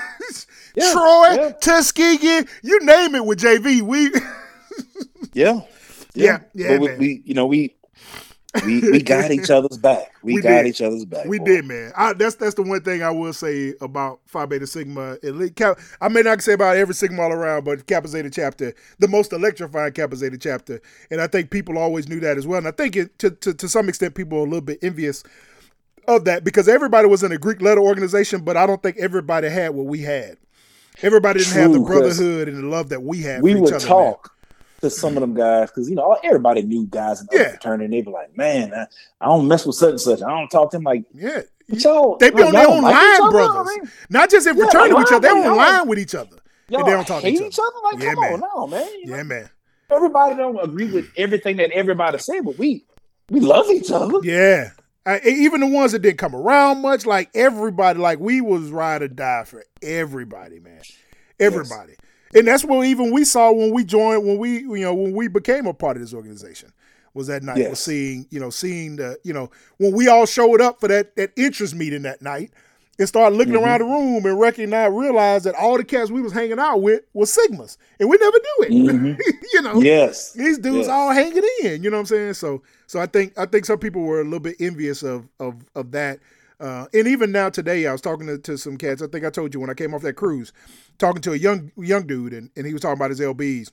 Yeah, 0.78 0.92
Troy, 0.92 1.26
yeah. 1.34 1.52
Tuskegee, 1.52 2.42
you 2.62 2.84
name 2.84 3.14
it 3.14 3.24
with 3.24 3.40
JV. 3.40 3.80
We 3.80 4.10
Yeah. 5.32 5.60
Yeah, 6.14 6.40
yeah, 6.54 6.78
But 6.78 6.80
we, 6.80 6.96
we, 6.96 7.22
you 7.24 7.32
know, 7.34 7.46
we 7.46 7.75
we 8.64 8.84
we 8.90 9.02
got 9.02 9.30
each 9.32 9.50
other's 9.50 9.78
back. 9.78 10.14
We, 10.22 10.34
We 10.34 10.42
got 10.42 10.64
did. 10.64 10.66
each 10.66 10.80
other's 10.82 11.04
back. 11.04 11.26
We 11.26 11.38
boy. 11.38 11.44
did, 11.44 11.64
man. 11.66 11.92
I, 11.96 12.12
that's 12.14 12.36
that's 12.36 12.54
the 12.54 12.62
one 12.62 12.82
thing 12.82 13.02
I 13.02 13.10
will 13.10 13.32
say 13.32 13.74
about 13.80 14.20
Phi 14.26 14.46
Beta 14.46 14.66
Sigma. 14.66 15.18
Elite 15.22 15.56
Cap, 15.56 15.78
I 16.00 16.08
may 16.08 16.22
not 16.22 16.42
say 16.42 16.54
about 16.54 16.76
every 16.76 16.94
Sigma 16.94 17.22
all 17.22 17.32
around, 17.32 17.64
but 17.64 17.86
Kappa 17.86 18.08
Zeta 18.08 18.30
chapter, 18.30 18.74
the 18.98 19.08
most 19.08 19.32
electrifying 19.32 19.92
Kappa 19.92 20.16
Zeta 20.16 20.38
chapter, 20.38 20.80
and 21.10 21.20
I 21.20 21.26
think 21.28 21.50
people 21.50 21.78
always 21.78 22.08
knew 22.08 22.20
that 22.20 22.38
as 22.38 22.46
well. 22.46 22.58
And 22.58 22.68
I 22.68 22.72
think 22.72 22.96
it, 22.96 23.18
to, 23.20 23.30
to 23.30 23.54
to 23.54 23.68
some 23.68 23.88
extent, 23.88 24.14
people 24.14 24.38
are 24.38 24.42
a 24.42 24.44
little 24.44 24.60
bit 24.60 24.78
envious 24.82 25.24
of 26.08 26.24
that 26.26 26.44
because 26.44 26.68
everybody 26.68 27.08
was 27.08 27.22
in 27.22 27.32
a 27.32 27.38
Greek 27.38 27.62
letter 27.62 27.80
organization, 27.80 28.42
but 28.44 28.56
I 28.56 28.66
don't 28.66 28.82
think 28.82 28.98
everybody 28.98 29.48
had 29.50 29.70
what 29.70 29.86
we 29.86 30.02
had. 30.02 30.38
Everybody 31.02 31.40
didn't 31.40 31.54
have 31.54 31.72
the 31.72 31.80
brotherhood 31.80 32.48
and 32.48 32.58
the 32.58 32.66
love 32.68 32.90
that 32.90 33.02
we 33.02 33.22
had. 33.22 33.42
We 33.42 33.54
for 33.54 33.60
would 33.60 33.70
each 33.70 33.74
other, 33.74 33.86
talk 33.86 34.35
to 34.80 34.90
some 34.90 35.16
of 35.16 35.20
them 35.20 35.34
guys 35.34 35.70
because 35.70 35.88
you 35.88 35.96
know 35.96 36.18
everybody 36.22 36.62
knew 36.62 36.86
guys 36.86 37.20
in 37.20 37.28
the 37.30 37.36
Yeah. 37.38 37.50
fraternity. 37.50 37.84
And 37.86 37.94
they'd 37.94 38.04
be 38.04 38.10
like, 38.10 38.36
"Man, 38.36 38.72
I, 38.74 38.86
I 39.20 39.26
don't 39.26 39.48
mess 39.48 39.64
with 39.66 39.76
such 39.76 39.90
and 39.90 40.00
such. 40.00 40.22
I 40.22 40.28
don't 40.28 40.48
talk 40.48 40.70
to 40.72 40.76
them 40.76 40.84
like 40.84 41.04
Yeah, 41.12 41.42
y'all." 41.68 42.16
they 42.18 42.30
be 42.30 42.36
like, 42.36 42.46
on 42.46 42.52
their 42.54 42.68
own 42.68 42.82
like 42.82 42.94
line, 42.94 43.20
other? 43.22 43.30
brothers. 43.30 43.76
Mean, 43.76 43.90
Not 44.10 44.30
just 44.30 44.46
in 44.46 44.56
Yeah, 44.56 44.64
fraternity 44.64 44.94
with 44.94 45.06
each 45.06 45.12
other, 45.12 45.20
they're 45.20 45.36
on 45.50 45.56
line 45.56 45.88
with 45.88 45.98
each 45.98 46.14
other. 46.14 46.36
Y'all 46.68 46.84
they 46.84 46.90
don't 46.92 47.06
talk 47.06 47.22
to 47.22 47.28
hate 47.28 47.34
each 47.40 47.46
each 47.46 47.58
other. 47.58 47.76
Like, 47.84 48.02
Yeah, 48.02 48.14
come 48.14 48.20
man. 48.20 48.32
on, 48.32 48.40
now, 48.40 48.66
man. 48.66 48.88
You 49.02 49.06
know, 49.06 49.16
Yeah, 49.16 49.22
man. 49.22 49.50
everybody 49.90 50.34
don't 50.36 50.58
agree 50.62 50.86
with 50.86 51.06
everything 51.16 51.56
that 51.58 51.70
everybody 51.70 52.18
said, 52.18 52.40
but 52.44 52.58
we 52.58 52.84
we 53.30 53.40
love 53.40 53.70
each 53.70 53.90
other. 53.90 54.18
Yeah. 54.22 54.70
I, 55.06 55.20
even 55.24 55.60
the 55.60 55.68
ones 55.68 55.92
that 55.92 56.00
didn't 56.00 56.18
come 56.18 56.34
around 56.34 56.82
much, 56.82 57.06
like 57.06 57.30
everybody, 57.32 58.00
like 58.00 58.18
we 58.18 58.40
was 58.40 58.70
ride 58.70 59.02
or 59.02 59.08
die 59.08 59.44
for 59.44 59.64
everybody, 59.80 60.58
man. 60.58 60.80
Everybody. 61.38 61.94
And 62.36 62.46
that's 62.46 62.64
what 62.64 62.86
even 62.86 63.10
we 63.12 63.24
saw 63.24 63.50
when 63.50 63.72
we 63.72 63.84
joined, 63.84 64.24
when 64.26 64.38
we, 64.38 64.60
you 64.60 64.80
know, 64.80 64.94
when 64.94 65.12
we 65.14 65.28
became 65.28 65.66
a 65.66 65.74
part 65.74 65.96
of 65.96 66.02
this 66.02 66.14
organization. 66.14 66.72
Was 67.14 67.28
that 67.28 67.42
night? 67.42 67.70
Was 67.70 67.80
seeing, 67.80 68.26
you 68.30 68.38
know, 68.38 68.50
seeing 68.50 68.96
the, 68.96 69.18
you 69.24 69.32
know, 69.32 69.50
when 69.78 69.92
we 69.94 70.06
all 70.08 70.26
showed 70.26 70.60
up 70.60 70.80
for 70.80 70.88
that 70.88 71.16
that 71.16 71.32
interest 71.36 71.74
meeting 71.74 72.02
that 72.02 72.20
night 72.20 72.50
and 72.98 73.08
started 73.08 73.36
looking 73.36 73.54
Mm-hmm. 73.54 73.64
around 73.64 73.78
the 73.80 73.84
room 73.86 74.26
and 74.26 74.38
recognize, 74.38 74.90
realized 74.92 75.46
that 75.46 75.54
all 75.54 75.78
the 75.78 75.84
cats 75.84 76.10
we 76.10 76.20
was 76.20 76.32
hanging 76.34 76.58
out 76.58 76.82
with 76.82 77.02
was 77.14 77.34
Sigmas, 77.34 77.78
and 77.98 78.10
we 78.10 78.18
never 78.18 78.36
knew 78.36 78.66
it. 78.66 78.70
Mhm. 78.72 79.18
you 79.54 79.62
know, 79.62 79.80
Yes, 79.80 80.32
these 80.34 80.58
dudes 80.58 80.86
Yes. 80.86 80.88
all 80.88 81.10
hanging 81.10 81.42
in. 81.62 81.82
You 81.82 81.88
know 81.90 81.96
what 81.96 82.00
I'm 82.00 82.06
saying? 82.06 82.34
So 82.34 82.62
so 82.86 83.00
I 83.00 83.06
think 83.06 83.32
I 83.38 83.46
think 83.46 83.64
some 83.64 83.78
people 83.78 84.02
were 84.02 84.20
a 84.20 84.24
little 84.24 84.38
bit 84.40 84.56
envious 84.60 85.02
of 85.02 85.26
of 85.40 85.54
of 85.74 85.92
that. 85.92 86.18
Uh, 86.58 86.86
and 86.94 87.06
even 87.06 87.32
now 87.32 87.50
today, 87.50 87.86
I 87.86 87.92
was 87.92 88.00
talking 88.00 88.26
to, 88.28 88.38
to 88.38 88.56
some 88.56 88.78
cats. 88.78 89.02
I 89.02 89.06
think 89.08 89.26
I 89.26 89.30
told 89.30 89.52
you 89.52 89.60
when 89.60 89.68
I 89.68 89.74
came 89.74 89.92
off 89.94 90.00
that 90.02 90.14
cruise, 90.14 90.54
talking 90.98 91.22
to 91.22 91.32
a 91.32 91.36
young 91.36 91.72
young 91.76 92.06
dude, 92.06 92.32
and, 92.32 92.50
and 92.56 92.66
he 92.66 92.72
was 92.72 92.82
talking 92.82 92.98
about 92.98 93.10
his 93.10 93.20
LBs. 93.20 93.70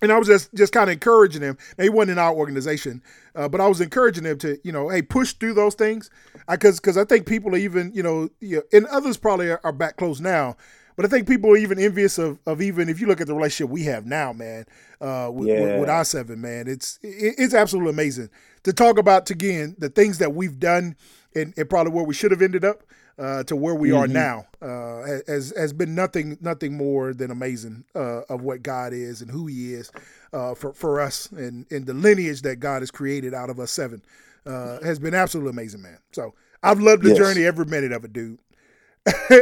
And 0.00 0.10
I 0.10 0.18
was 0.18 0.26
just 0.26 0.52
just 0.54 0.72
kind 0.72 0.90
of 0.90 0.94
encouraging 0.94 1.42
him. 1.42 1.56
Now, 1.78 1.84
he 1.84 1.90
wasn't 1.90 2.12
in 2.12 2.18
our 2.18 2.34
organization, 2.34 3.02
uh, 3.36 3.48
but 3.48 3.60
I 3.60 3.68
was 3.68 3.80
encouraging 3.80 4.24
him 4.24 4.36
to, 4.38 4.58
you 4.64 4.72
know, 4.72 4.88
hey, 4.88 5.00
push 5.02 5.32
through 5.34 5.54
those 5.54 5.74
things, 5.76 6.10
because 6.50 6.80
because 6.80 6.96
I 6.96 7.04
think 7.04 7.26
people 7.26 7.54
are 7.54 7.58
even, 7.58 7.92
you 7.94 8.02
know, 8.02 8.28
you 8.40 8.56
know, 8.56 8.62
and 8.72 8.86
others 8.86 9.16
probably 9.16 9.50
are, 9.50 9.60
are 9.62 9.72
back 9.72 9.96
close 9.98 10.18
now, 10.20 10.56
but 10.96 11.04
I 11.06 11.08
think 11.08 11.28
people 11.28 11.50
are 11.50 11.56
even 11.56 11.78
envious 11.78 12.18
of, 12.18 12.40
of 12.46 12.60
even 12.60 12.88
if 12.88 13.00
you 13.00 13.06
look 13.06 13.20
at 13.20 13.28
the 13.28 13.34
relationship 13.34 13.70
we 13.70 13.84
have 13.84 14.04
now, 14.04 14.32
man, 14.32 14.64
uh, 15.00 15.30
with, 15.32 15.46
with, 15.48 15.56
Yeah. 15.58 15.78
with 15.78 15.88
our 15.88 16.04
seven, 16.04 16.40
man, 16.40 16.66
it's 16.66 16.98
it, 17.02 17.36
it's 17.38 17.54
absolutely 17.54 17.90
amazing 17.90 18.28
to 18.64 18.72
talk 18.72 18.98
about 18.98 19.30
again 19.30 19.76
the 19.78 19.88
things 19.88 20.18
that 20.18 20.34
we've 20.34 20.58
done 20.58 20.96
and, 21.36 21.54
and 21.56 21.70
probably 21.70 21.92
where 21.92 22.04
we 22.04 22.14
should 22.14 22.32
have 22.32 22.42
ended 22.42 22.64
up 22.64 22.82
uh, 23.18 23.44
to 23.44 23.56
where 23.56 23.74
we 23.74 23.92
are 23.92 24.06
Mhm. 24.06 24.08
now 24.08 24.46
uh, 24.62 25.02
has 25.26 25.52
has 25.56 25.72
been 25.72 25.94
nothing 25.94 26.38
nothing 26.40 26.76
more 26.76 27.14
than 27.14 27.30
amazing 27.30 27.84
uh, 27.94 28.22
of 28.28 28.42
what 28.42 28.62
God 28.62 28.92
is 28.92 29.22
and 29.22 29.30
who 29.30 29.46
He 29.46 29.74
is 29.74 29.92
uh, 30.32 30.54
for 30.54 30.72
for 30.74 31.00
us 31.00 31.28
and 31.32 31.66
and 31.70 31.86
the 31.86 31.94
lineage 31.94 32.42
that 32.42 32.56
God 32.56 32.82
has 32.82 32.90
created 32.90 33.34
out 33.34 33.50
of 33.50 33.60
us 33.60 33.70
seven 33.70 34.02
uh, 34.46 34.80
has 34.82 34.98
been 34.98 35.14
absolutely 35.14 35.50
amazing, 35.50 35.82
man. 35.82 35.98
So 36.12 36.34
I've 36.62 36.80
loved 36.80 37.02
the 37.04 37.10
Yes. 37.10 37.12
journey 37.12 37.44
every 37.44 37.66
minute 37.66 37.92
of 37.92 38.04
it, 38.04 38.12
dude. 38.12 38.38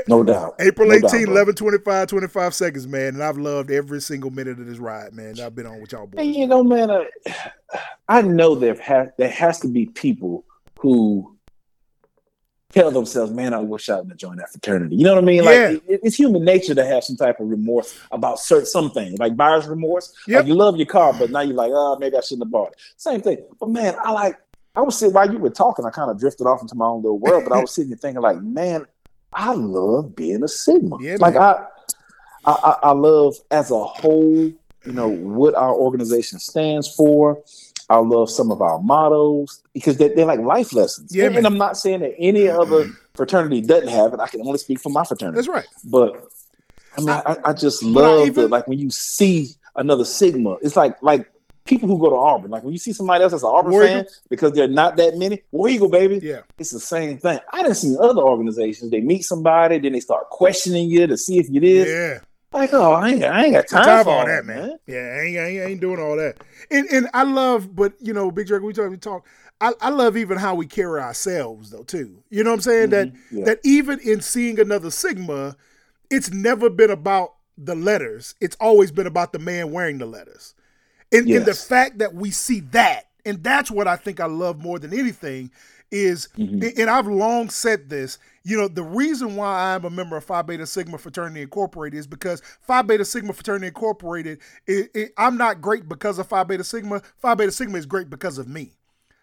no 0.07 0.23
doubt. 0.25 0.57
April 0.61 0.93
No 0.93 0.99
18, 0.99 1.01
doubt, 1.01 1.29
11, 1.29 1.55
25, 1.55 2.09
25 2.09 2.55
seconds, 2.55 2.87
man. 2.87 3.15
And 3.15 3.23
I've 3.25 3.39
loved 3.39 3.71
every 3.71 4.01
single 4.01 4.31
minute 4.31 4.59
of 4.61 4.67
this 4.67 4.79
ride, 4.79 5.15
man. 5.15 5.41
I've 5.41 5.55
been 5.55 5.67
on 5.67 5.81
with 5.81 5.93
y'all 5.93 6.07
And 6.17 6.35
boys. 6.35 6.37
you 6.37 6.47
know, 6.47 6.63
man, 6.65 6.91
I, 6.91 7.07
I 8.09 8.23
know 8.23 8.55
there 8.55 8.75
has 8.75 9.09
there 9.19 9.31
has 9.31 9.61
to 9.61 9.69
be 9.69 9.87
people 9.87 10.45
who 10.77 11.37
tell 12.73 12.91
themselves, 12.91 13.33
"Man, 13.33 13.53
I 13.55 13.59
wish 13.59 13.89
I 13.89 14.01
would 14.01 14.17
joined 14.19 14.39
that 14.39 14.51
fraternity." 14.51 14.97
You 14.97 15.05
know 15.05 15.15
what 15.15 15.25
I 15.25 15.27
mean? 15.27 15.45
Like 15.45 15.55
Yeah. 15.57 15.69
it- 15.89 16.01
it's 16.05 16.17
human 16.17 16.45
nature 16.45 16.75
to 16.75 16.85
have 16.85 17.05
some 17.05 17.17
type 17.17 17.41
of 17.41 17.49
remorse 17.49 17.95
about 18.11 18.39
certain 18.39 18.67
some 18.67 18.91
things, 18.91 19.19
like 19.19 19.37
buyer's 19.37 19.67
remorse. 19.67 20.13
Yep. 20.27 20.39
Like 20.41 20.47
you 20.49 20.55
love 20.55 20.77
your 20.77 20.87
car, 20.87 21.13
but 21.19 21.31
now 21.31 21.41
you're 21.41 21.55
like, 21.57 21.73
"Oh, 21.75 21.97
maybe 21.99 22.17
I 22.17 22.21
shouldn't 22.21 22.47
have 22.47 22.51
bought 22.53 22.73
it." 22.73 22.77
Same 22.97 23.21
thing. 23.21 23.39
But 23.59 23.69
man, 23.71 23.95
I 24.05 24.13
like. 24.13 24.37
I 24.77 24.83
was 24.83 24.97
sitting 24.97 25.13
while 25.15 25.31
you 25.31 25.39
were 25.39 25.51
talking. 25.51 25.85
I 25.85 25.91
kind 25.91 26.11
of 26.13 26.19
drifted 26.21 26.47
off 26.47 26.63
into 26.63 26.77
my 26.77 26.87
own 26.87 27.03
little 27.03 27.19
world, 27.19 27.43
but 27.47 27.53
I 27.53 27.61
was 27.61 27.73
sitting 27.73 27.89
here 27.89 27.97
thinking, 27.97 28.23
like, 28.23 28.41
man, 28.41 28.87
I 29.33 29.53
love 29.53 30.15
being 30.15 30.45
a 30.45 30.49
Sigma. 30.49 30.97
Yeah, 31.01 31.17
like 31.19 31.35
I, 31.35 31.67
I, 32.45 32.77
I 32.85 32.93
love 32.93 33.35
as 33.51 33.73
a 33.73 33.83
whole, 33.85 34.33
you 34.37 34.93
know, 34.93 35.09
what 35.09 35.57
our 35.57 35.75
organization 35.75 36.39
stands 36.39 36.93
for. 36.95 37.43
I 37.91 37.97
love 37.99 38.31
some 38.31 38.51
of 38.53 38.63
our 38.63 38.79
mottos 38.81 39.63
because 39.75 39.97
they, 39.99 40.09
they're 40.09 40.25
like 40.25 40.39
life 40.41 40.73
lessons. 40.73 41.15
Yeah, 41.15 41.27
and, 41.27 41.39
and 41.39 41.47
I'm 41.47 41.59
not 41.59 41.77
saying 41.77 42.01
that 42.01 42.15
any 42.19 42.49
other 42.49 42.89
fraternity 43.15 43.61
doesn't 43.61 43.89
have 43.89 44.15
it. 44.15 44.21
I 44.21 44.29
can 44.29 44.41
only 44.43 44.59
speak 44.59 44.81
for 44.81 44.91
my 44.91 45.05
fraternity. 45.05 45.37
That's 45.37 45.49
right. 45.49 45.67
But 45.85 46.25
I 46.97 47.01
mean, 47.01 47.11
I, 47.11 47.37
I 47.45 47.53
just 47.53 47.83
love 47.83 48.29
even- 48.29 48.45
the 48.45 48.49
like 48.49 48.69
when 48.69 48.79
you 48.79 48.91
see 48.91 49.49
another 49.75 50.05
Sigma. 50.05 50.57
It's 50.63 50.77
like 50.77 51.03
like 51.03 51.31
people 51.65 51.89
who 51.89 51.99
go 51.99 52.11
to 52.11 52.17
Auburn. 52.17 52.51
Like 52.53 52.63
when 52.63 52.73
you 52.73 52.79
see 52.79 52.93
somebody 52.93 53.23
else 53.25 53.33
that's 53.33 53.43
an 53.43 53.51
Auburn 53.53 53.73
War 53.73 53.83
fan 53.85 54.07
because 54.29 54.53
they're 54.53 54.69
not 54.69 54.97
that 54.97 55.17
many. 55.17 55.43
War 55.51 55.69
Eagle, 55.69 55.89
baby. 55.89 56.21
Yeah. 56.23 56.41
It's 56.59 56.71
the 56.71 56.81
same 56.81 57.19
thing. 57.19 57.41
I 57.53 57.63
didn't 57.63 57.77
see 57.77 57.97
other 58.01 58.23
organizations. 58.23 58.91
They 58.93 59.01
meet 59.01 59.23
somebody, 59.23 59.79
then 59.79 59.93
they 59.93 60.01
start 60.01 60.31
questioning 60.31 60.89
you 60.91 61.07
to 61.09 61.17
see 61.17 61.39
if 61.39 61.51
you 61.51 61.59
did. 61.61 61.89
Yeah. 61.89 62.21
Like, 62.53 62.73
oh, 62.73 62.93
I 62.93 63.11
ain't, 63.11 63.25
I 63.25 63.45
ain't 63.45 63.55
got 63.55 63.69
time, 63.69 63.85
time 63.85 64.05
for 64.05 64.11
all 64.11 64.27
that, 64.27 64.45
man. 64.45 64.77
Yeah, 64.87 64.99
I 64.99 65.21
ain't, 65.21 65.39
I 65.39 65.47
ain't, 65.47 65.63
I 65.63 65.65
ain't 65.67 65.81
doing 65.81 66.01
all 66.01 66.17
that. 66.17 66.39
And 66.71 66.89
and 66.91 67.09
I 67.15 67.23
love, 67.23 67.77
but 67.77 67.93
you 68.01 68.13
know, 68.13 68.31
Big 68.31 68.49
Drake, 68.49 68.63
we 68.63 68.73
talk, 68.73 68.91
we 68.91 68.97
talk. 68.97 69.27
I, 69.61 69.73
I 69.81 69.91
love 69.91 70.17
even 70.17 70.39
how 70.39 70.55
we 70.55 70.67
carry 70.67 71.01
ourselves 71.01 71.71
though 71.71 71.85
too. 71.85 72.23
You 72.31 72.43
know 72.43 72.51
what 72.51 72.57
I'm 72.57 72.61
saying? 72.63 72.91
That 72.91 73.09
mm-hmm. 73.09 73.39
Yeah. 73.39 73.45
that 73.45 73.61
even 73.63 74.01
in 74.01 74.21
seeing 74.21 74.59
another 74.59 74.91
Sigma, 74.91 75.57
it's 76.11 76.33
never 76.33 76.71
been 76.71 76.91
about 76.91 77.35
the 77.57 77.75
letters. 77.75 78.35
It's 78.41 78.57
always 78.59 78.91
been 78.91 79.07
about 79.07 79.33
the 79.33 79.39
man 79.39 79.71
wearing 79.71 79.99
the 79.99 80.07
letters. 80.07 80.55
And, 81.13 81.29
and 81.29 81.45
the 81.45 81.55
fact 81.55 81.99
that 81.99 82.15
we 82.15 82.31
see 82.31 82.61
that, 82.71 83.09
and 83.25 83.43
that's 83.43 83.71
what 83.71 83.89
I 83.89 83.97
think 83.97 84.21
I 84.21 84.27
love 84.27 84.61
more 84.61 84.79
than 84.79 84.97
anything, 84.97 85.51
is 85.91 86.29
Mm-hmm. 86.37 86.81
and- 86.81 86.91
I've 86.91 87.07
long 87.07 87.51
said 87.51 87.89
this, 87.89 88.19
you 88.43 88.57
know, 88.57 88.69
the 88.69 88.83
reason 88.83 89.37
why 89.37 89.75
I'm 89.75 89.85
a 89.85 89.91
member 89.91 90.17
of 90.17 90.25
Phi 90.25 90.43
Beta 90.43 90.67
Sigma 90.67 90.99
Fraternity 90.99 91.43
Incorporated 91.43 91.99
is 91.99 92.07
because 92.07 92.41
Phi 92.63 92.83
Beta 92.83 93.05
Sigma 93.05 93.33
Fraternity 93.33 93.67
Incorporated, 93.69 94.39
it, 94.67 94.91
it, 94.95 95.13
I'm 95.19 95.37
not 95.37 95.61
great 95.61 95.89
because 95.89 96.19
of 96.19 96.27
Phi 96.29 96.45
Beta 96.45 96.65
Sigma. 96.65 97.03
Phi 97.19 97.35
Beta 97.35 97.53
Sigma 97.53 97.79
is 97.79 97.87
great 97.87 98.09
because 98.09 98.39
of 98.39 98.49
me. 98.49 98.73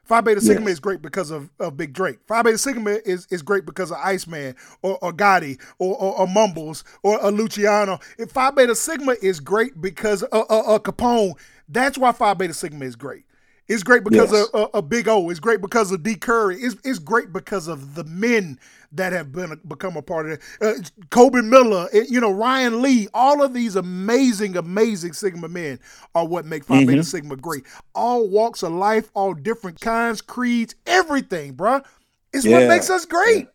Phi 0.03 0.21
Beta 0.21 0.39
Sigma 0.39 0.61
Yes. 0.65 0.73
is 0.73 0.79
great 0.79 1.01
because 1.01 1.31
of, 1.31 1.49
of 1.59 1.75
Big 1.75 1.91
Drake. 1.93 2.19
Phi 2.27 2.41
Beta 2.41 2.57
Sigma 2.57 2.91
is, 3.05 3.27
is 3.29 3.41
great 3.41 3.65
because 3.65 3.91
of 3.91 3.97
Iceman 4.01 4.55
or, 4.81 4.97
or 5.01 5.11
Gotti 5.11 5.59
or, 5.79 5.97
or, 5.97 6.19
or 6.19 6.27
Mumbles 6.27 6.83
or, 7.03 7.19
or 7.21 7.31
Luciano. 7.31 7.99
If 8.17 8.31
Phi 8.31 8.51
Beta 8.51 8.75
Sigma 8.75 9.15
is 9.21 9.39
great 9.41 9.81
because 9.81 10.23
of 10.23 10.45
uh, 10.49 10.59
uh, 10.75 10.79
Capone, 10.79 11.33
that's 11.67 11.97
why 11.97 12.11
Phi 12.13 12.33
Beta 12.35 12.53
Sigma 12.53 12.85
is 12.85 12.95
great. 12.95 13.25
It's 13.67 13.83
great 13.83 14.03
because 14.05 14.31
Yes. 14.31 14.47
of 14.53 14.69
a, 14.73 14.81
Big 14.81 15.07
O. 15.09 15.29
It's 15.29 15.39
great 15.41 15.59
because 15.61 15.91
of 15.91 16.01
D 16.01 16.15
Curry. 16.15 16.55
It's, 16.61 16.75
it's 16.85 16.99
great 16.99 17.33
because 17.33 17.67
of 17.67 17.95
the 17.95 18.05
men 18.05 18.59
that 18.93 19.11
have 19.11 19.33
been 19.33 19.59
become 19.67 19.97
a 19.97 20.01
part 20.01 20.25
of 20.27 20.31
it. 20.33 20.41
Uh, 20.61 20.73
Kobe 21.09 21.41
Miller, 21.41 21.89
eh, 21.91 22.05
you 22.09 22.21
know 22.21 22.31
Ryan 22.31 22.81
Lee. 22.81 23.09
All 23.13 23.43
of 23.43 23.53
these 23.53 23.75
amazing, 23.75 24.55
amazing 24.55 25.11
Sigma 25.13 25.49
men 25.49 25.79
are 26.15 26.25
what 26.25 26.45
make 26.45 26.63
Phi 26.63 26.75
Mm-hmm. 26.75 26.87
Beta 26.87 27.03
Sigma 27.03 27.35
great. 27.35 27.65
All 27.93 28.29
walks 28.29 28.63
of 28.63 28.71
life, 28.71 29.11
all 29.13 29.33
different 29.33 29.81
kinds, 29.81 30.21
creeds, 30.21 30.75
everything, 30.85 31.53
bruh. 31.53 31.83
It's 32.31 32.45
what 32.47 32.67
makes 32.69 32.89
us 32.89 33.05
great. 33.05 33.47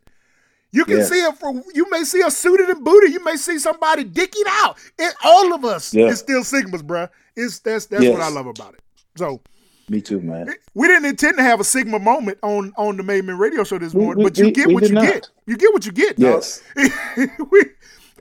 You 0.73 0.85
can 0.87 0.99
Yes. 0.99 1.09
see 1.11 1.23
it 1.23 1.37
for 1.39 1.53
you 1.75 1.89
may 1.91 2.05
see 2.05 2.23
us 2.23 2.37
suited 2.37 2.69
and 2.69 2.85
booted. 2.85 3.13
You 3.13 3.23
may 3.25 3.37
see 3.37 3.59
somebody 3.59 4.05
dicking 4.05 4.45
out. 4.49 4.77
It, 4.99 5.15
all 5.25 5.55
of 5.55 5.65
us 5.65 5.95
Yeah. 5.95 6.07
is 6.09 6.19
still 6.19 6.43
Sigmas, 6.43 6.83
bruh. 6.83 7.09
It's 7.37 7.61
that's 7.61 7.87
that's 7.87 8.05
what 8.07 8.21
I 8.21 8.29
love 8.29 8.47
about 8.47 8.75
it. 8.75 8.81
So 9.17 9.41
Me 9.89 10.01
too, 10.01 10.21
man. 10.21 10.49
we 10.75 10.87
didn't 10.87 11.05
intend 11.07 11.37
to 11.37 11.43
have 11.43 11.61
a 11.61 11.65
Sigma 11.65 11.99
moment 11.99 12.39
on 12.43 12.73
on 12.79 12.97
the 12.97 13.03
MadeMen 13.03 13.39
Radio 13.39 13.65
Show 13.65 13.79
this 13.79 13.95
morning, 13.95 14.19
we- 14.25 14.31
but 14.31 14.39
you 14.39 14.47
we- 14.47 14.51
get 14.53 14.69
we 14.69 14.75
what 14.75 14.83
you 14.85 14.95
not. 14.95 15.05
get. 15.05 15.29
You 15.47 15.57
get 15.57 15.73
what 15.73 15.85
you 15.85 15.93
get. 15.93 16.19
Yes. 16.19 16.63
we, 16.77 17.65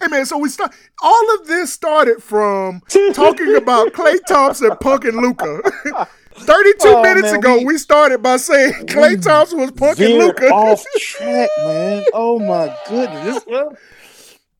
hey 0.01 0.07
man, 0.09 0.26
so 0.26 0.38
we 0.38 0.49
start. 0.49 0.74
All 1.01 1.36
of 1.36 1.47
this 1.47 1.72
started 1.72 2.22
from 2.24 2.82
talking 3.14 3.55
about 3.55 3.93
Klay 3.93 4.18
Thompson 4.28 4.72
punking 4.72 5.22
Luka. 5.22 5.62
Thirty-two 6.34 6.88
Oh, 6.88 7.03
minutes 7.03 7.32
man, 7.32 7.36
ago, 7.39 7.57
we- 7.59 7.66
we, 7.66 7.78
started 7.78 8.24
by 8.24 8.38
saying 8.38 8.74
Klay 8.88 9.22
Thompson 9.22 9.59
was 9.59 9.72
punking 9.72 9.97
Veered 9.97 10.20
Luka. 10.20 10.47
off 10.49 10.84
track, 10.99 11.49
man. 11.59 12.03
Oh 12.14 12.39
my 12.39 12.76
goodness. 12.88 13.43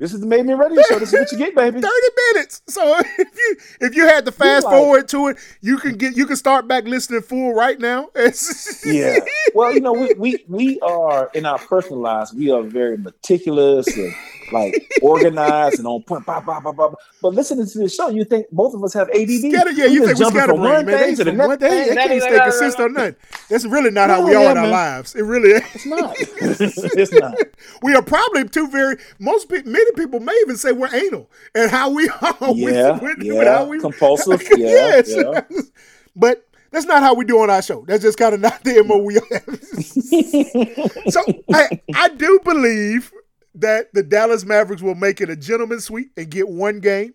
This, 0.02 0.14
is 0.16 0.20
the 0.20 0.26
MadeMen 0.26 0.58
Radio 0.58 0.82
Show. 0.90 0.98
This 0.98 1.14
is 1.14 1.20
what 1.20 1.32
you 1.32 1.38
get, 1.38 1.56
baby. 1.56 1.80
30 1.82 1.88
minutes. 2.34 2.64
So 2.68 2.98
if 3.20 3.38
you 3.38 3.58
if 3.82 3.96
you 3.96 4.08
had 4.08 4.26
to 4.26 4.32
fast 4.32 4.66
like- 4.66 4.76
forward 4.76 5.08
to 5.10 5.28
it, 5.28 5.38
you 5.62 5.78
can 5.78 5.96
get 5.96 6.18
you 6.18 6.26
can 6.26 6.36
start 6.36 6.68
back 6.68 6.86
listening 6.86 7.22
full 7.22 7.54
right 7.54 7.80
now. 7.80 8.10
Yeah. 8.84 9.20
Well, 9.54 9.74
you 9.74 9.80
know, 9.80 9.94
we, 9.94 10.14
we 10.16 10.46
we 10.48 10.80
are 10.80 11.30
in 11.36 11.46
our 11.46 11.60
personal 11.60 12.00
lives, 12.00 12.34
we 12.34 12.50
are 12.50 12.64
very 12.64 12.98
meticulous 12.98 13.86
and 13.96 14.14
like 14.52 14.92
organized 15.02 15.80
and 15.80 15.88
on 15.88 16.04
point. 16.04 16.26
Bah, 16.26 16.42
bah, 16.46 16.60
bah, 16.64 16.72
bah. 16.72 16.92
But 17.22 17.34
listening 17.34 17.68
to 17.68 17.78
the 17.80 17.90
show, 17.90 18.10
you 18.10 18.26
think 18.26 18.48
both 18.52 18.74
of 18.74 18.84
us 18.84 18.94
have 18.94 19.10
ADD. 19.10 19.30
Scatter, 19.30 19.72
yeah, 19.72 19.86
you 19.86 20.06
think 20.06 20.18
we 20.18 20.20
just 20.20 20.20
jumping 20.20 20.40
scatterbrained, 20.42 20.48
from 20.48 20.62
man. 20.62 20.74
one 20.76 20.86
They, 20.86 20.98
thing 20.98 21.16
to 21.18 21.24
the 21.24 21.32
one 21.34 21.50
next 21.50 21.60
thing, 21.62 21.70
thing, 21.72 21.88
they 21.90 21.96
can't 21.96 22.10
da, 22.12 22.20
stay 22.20 22.30
da, 22.32 22.38
da, 22.38 22.44
consistent 22.46 22.86
on 22.86 22.94
nothing. 22.94 23.16
That's 23.50 23.66
really 23.66 23.92
not 23.92 24.10
how 24.10 24.20
No, 24.22 24.26
we 24.28 24.36
are 24.36 24.44
yeah, 24.44 24.52
in 24.52 24.58
our 24.58 24.68
lives. 24.68 25.16
It 25.16 25.24
really 25.24 25.50
is. 25.52 25.64
It's 25.74 25.86
not. 25.86 26.16
it's 26.20 27.12
not. 27.14 27.36
we 27.84 27.94
are 27.96 28.02
probably 28.02 28.48
two 28.50 28.68
very 28.70 28.98
most 29.20 29.50
pe- 29.50 29.64
many 29.64 29.92
people 29.94 30.20
may 30.20 30.36
even 30.44 30.58
say 30.58 30.72
we're 30.72 30.94
anal 30.94 31.30
and 31.56 31.70
how 31.72 31.90
we 31.90 32.10
are 32.22 32.36
with- 32.54 32.58
Yeah, 32.76 32.92
with, 32.94 33.18
with 33.18 33.24
yeah. 33.28 33.58
how 33.58 33.66
we 33.66 33.80
Compulsive, 33.80 34.42
yeah, 34.58 34.68
Yes. 34.68 35.14
yeah. 35.16 35.42
but 36.16 36.46
that's 36.72 36.86
not 36.86 37.04
how 37.04 37.14
we 37.14 37.26
do 37.26 37.38
on 37.40 37.50
our 37.50 37.62
show. 37.62 37.84
That's 37.86 38.02
just 38.02 38.18
kind 38.18 38.34
of 38.34 38.40
not 38.40 38.64
the 38.64 38.82
mo 38.84 38.98
we 39.00 39.18
are. 39.18 39.42
so 41.12 41.22
I, 41.54 41.82
I 41.96 42.10
do 42.10 42.40
believe 42.46 43.12
that 43.56 43.94
the 43.94 44.04
Dallas 44.04 44.46
Mavericks 44.46 44.82
will 44.82 44.96
make 44.96 45.22
it 45.22 45.30
a 45.30 45.36
gentleman's 45.36 45.86
sweep 45.86 46.12
and 46.18 46.30
get 46.30 46.50
one 46.50 46.80
game. 46.80 47.14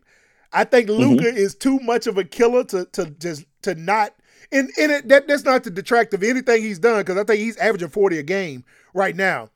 I 0.52 0.64
think 0.64 0.88
Luka 0.88 1.26
is 1.26 1.54
too 1.54 1.78
much 1.80 2.06
of 2.06 2.18
a 2.18 2.24
killer 2.24 2.64
to 2.64 2.86
to 2.92 3.06
just 3.10 3.44
to 3.62 3.74
not 3.74 4.14
and, 4.52 4.70
and 4.78 4.92
it, 4.92 5.08
that, 5.08 5.26
that's 5.26 5.44
not 5.44 5.64
to 5.64 5.70
detract 5.70 6.14
of 6.14 6.22
anything 6.22 6.62
he's 6.62 6.78
done 6.78 7.00
because 7.00 7.16
I 7.16 7.24
think 7.24 7.40
he's 7.40 7.56
averaging 7.56 7.88
40 7.88 8.18
a 8.18 8.22
game 8.22 8.64
right 8.94 9.16
now. 9.16 9.50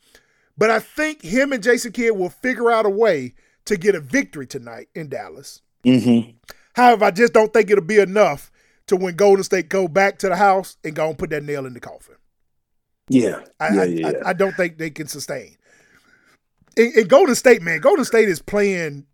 But 0.58 0.70
I 0.70 0.78
think 0.78 1.22
him 1.22 1.52
and 1.52 1.62
Jason 1.62 1.92
Kidd 1.92 2.16
will 2.16 2.28
figure 2.28 2.70
out 2.70 2.86
a 2.86 2.90
way 2.90 3.34
to 3.66 3.76
get 3.76 3.94
a 3.94 4.00
victory 4.00 4.46
tonight 4.46 4.88
in 4.94 5.08
Dallas. 5.08 5.62
Mm-hmm. 5.84 6.30
However, 6.74 7.04
I 7.06 7.10
just 7.12 7.32
don't 7.32 7.52
think 7.52 7.70
it'll 7.70 7.84
be 7.84 7.98
enough 7.98 8.50
to 8.88 8.96
when 8.96 9.16
Golden 9.16 9.44
State 9.44 9.68
go 9.68 9.88
back 9.88 10.18
to 10.18 10.28
the 10.28 10.36
house 10.36 10.76
and 10.84 10.94
go 10.94 11.08
and 11.08 11.18
put 11.18 11.30
that 11.30 11.44
nail 11.44 11.66
in 11.66 11.74
the 11.74 11.80
coffin. 11.80 12.16
Yeah. 13.08 13.40
I, 13.58 13.74
yeah, 13.74 13.80
I, 13.80 13.84
yeah, 13.84 14.12
I. 14.24 14.30
I 14.30 14.32
don't 14.32 14.56
think 14.56 14.78
they 14.78 14.90
can 14.90 15.06
sustain. 15.06 15.56
In, 16.76 16.92
in 16.96 17.08
Golden 17.08 17.34
State, 17.34 17.62
man, 17.62 17.80
Golden 17.80 18.04
State 18.04 18.28
is 18.28 18.40
playing, 18.40 19.06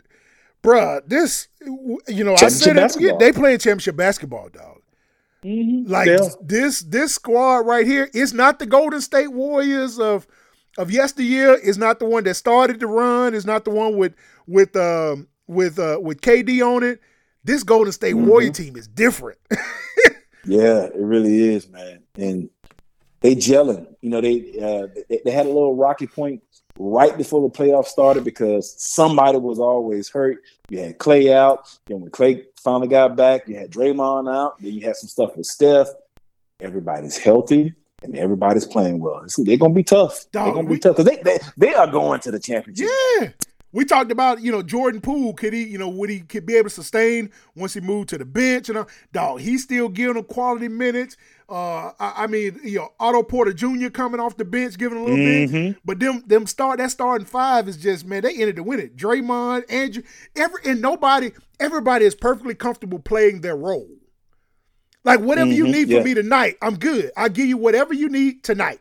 bruh. 0.62 1.00
This, 1.07 1.48
you 2.09 2.24
know, 2.24 2.34
I 2.34 2.48
said 2.48 2.76
it. 2.76 3.18
They 3.18 3.32
playing 3.32 3.59
championship 3.59 3.96
basketball, 3.96 4.48
dog. 4.50 4.80
Mhm. 5.44 5.88
Like 5.88 6.09
Yeah. 6.09 6.18
this, 6.42 6.80
this 6.80 7.14
squad 7.14 7.59
right 7.66 7.86
here 7.86 8.11
is 8.12 8.32
not 8.32 8.59
the 8.59 8.66
Golden 8.66 9.00
State 9.00 9.28
Warriors 9.28 9.98
of 9.98 10.26
of 10.78 10.90
yesteryear. 10.90 11.54
Is 11.54 11.78
not 11.78 11.98
the 11.98 12.07
one 12.07 12.24
that 12.24 12.34
started 12.34 12.80
the 12.80 12.86
run. 12.86 13.34
Is 13.34 13.46
not 13.46 13.64
the 13.64 13.70
one 13.70 13.96
with 13.96 14.14
with 14.46 14.74
um 14.76 15.28
with 15.46 15.78
uh 15.78 15.98
with 16.00 16.20
KD 16.20 16.61
on 16.66 16.82
it. 16.82 17.00
This 17.44 17.62
Golden 17.62 17.92
State 17.92 18.14
Mm-hmm. 18.16 18.26
Warrior 18.26 18.50
team 18.50 18.76
is 18.76 18.88
different. 18.88 19.38
Yeah, 20.48 20.84
it 20.84 20.92
really 20.94 21.40
is, 21.54 21.68
man. 21.68 22.04
And 22.14 22.50
they 23.27 23.35
gelling. 23.35 23.87
You 24.01 24.11
know, 24.11 24.20
they, 24.20 24.37
uh, 24.62 24.87
they 25.09 25.20
they 25.24 25.31
had 25.33 25.47
a 25.47 25.49
little 25.49 25.74
rocky 25.74 26.07
point 26.07 26.43
right 26.79 27.16
before 27.16 27.41
the 27.49 27.53
playoffs 27.59 27.87
started 27.87 28.22
because 28.24 28.74
somebody 28.79 29.39
was 29.39 29.59
always 29.59 30.09
hurt. 30.09 30.43
You 30.68 30.79
had 30.81 30.99
Klay 30.99 31.33
out. 31.33 31.77
Then 31.87 32.01
when 32.03 32.11
Klay 32.11 32.45
finally 32.62 32.89
got 32.89 33.16
back, 33.16 33.49
you 33.49 33.57
had 33.57 33.70
Draymond 33.70 34.33
out. 34.33 34.61
Then 34.61 34.72
you 34.74 34.83
had 34.83 34.95
some 34.97 35.09
stuff 35.09 35.37
with 35.37 35.47
Steph. 35.47 35.89
Everybody's 36.61 37.16
healthy 37.18 37.74
and 38.03 38.16
everybody's 38.16 38.66
playing 38.66 39.01
well. 39.01 39.24
They're 39.39 39.57
gonna 39.57 39.74
be 39.74 39.83
tough. 39.85 40.24
Dog, 40.31 40.45
they're 40.45 40.55
gonna 40.55 40.68
we- 40.68 40.77
be 40.77 40.81
tough 40.81 40.97
because 40.97 41.11
they, 41.11 41.22
they 41.22 41.39
they 41.57 41.74
are 41.74 41.87
going 41.87 42.20
to 42.20 42.31
the 42.31 42.39
championship. 42.39 42.89
yeah. 43.20 43.29
We 43.77 43.85
talked 43.85 44.11
about, 44.11 44.41
you 44.41 44.51
know, 44.51 44.62
Jordan 44.62 45.03
Poole. 45.03 45.35
Could 45.35 45.53
he, 45.53 45.62
you 45.64 45.77
know, 45.77 45.91
would 45.91 46.09
he 46.09 46.20
could 46.20 46.47
be 46.47 46.57
able 46.57 46.70
to 46.70 46.74
sustain 46.74 47.31
once 47.55 47.74
he 47.74 47.81
moved 47.81 48.09
to 48.09 48.16
the 48.16 48.24
bench? 48.24 48.68
You 48.68 48.74
know, 48.74 48.87
dog, 49.12 49.41
he's 49.41 49.64
still 49.64 49.91
giving 49.91 50.14
them 50.14 50.24
quality 50.24 50.68
minutes. 50.68 51.18
Uh, 51.47 51.89
I, 52.01 52.24
I, 52.24 52.27
mean, 52.27 52.59
you 52.64 52.79
know, 52.79 52.95
Otto 52.99 53.22
Porter 53.22 53.53
Jr. 53.53 53.91
coming 53.91 54.18
off 54.18 54.39
the 54.39 54.47
bench, 54.47 54.79
giving 54.79 54.97
a 54.97 55.03
little 55.03 55.18
mm-hmm. 55.18 55.53
bit. 55.53 55.77
But 55.85 56.01
them, 56.01 56.24
them 56.27 56.47
start 56.47 56.79
that 56.79 56.91
starting 56.91 57.27
five 57.27 57.68
is 57.68 57.77
just 57.77 58.07
man, 58.07 58.22
they 58.22 58.33
ended 58.33 58.57
to 58.57 58.62
win 58.62 58.81
it. 58.81 58.97
Draymond, 58.97 59.70
Andrew, 59.70 60.05
every 60.35 60.62
and 60.64 60.81
nobody, 60.81 61.33
everybody 61.61 62.07
is 62.07 62.14
perfectly 62.14 62.55
comfortable 62.55 62.99
playing 62.99 63.43
their 63.43 63.57
role. 63.57 63.91
Like 65.05 65.20
whatever 65.20 65.51
mm-hmm. 65.51 65.66
you 65.66 65.68
need 65.68 65.89
yeah. 65.89 65.99
from 65.99 66.05
me 66.07 66.14
tonight, 66.14 66.57
I'm 66.62 66.79
good. 66.79 67.11
I 67.14 67.29
give 67.29 67.45
you 67.45 67.59
whatever 67.59 67.93
you 67.93 68.09
need 68.09 68.43
tonight. 68.43 68.81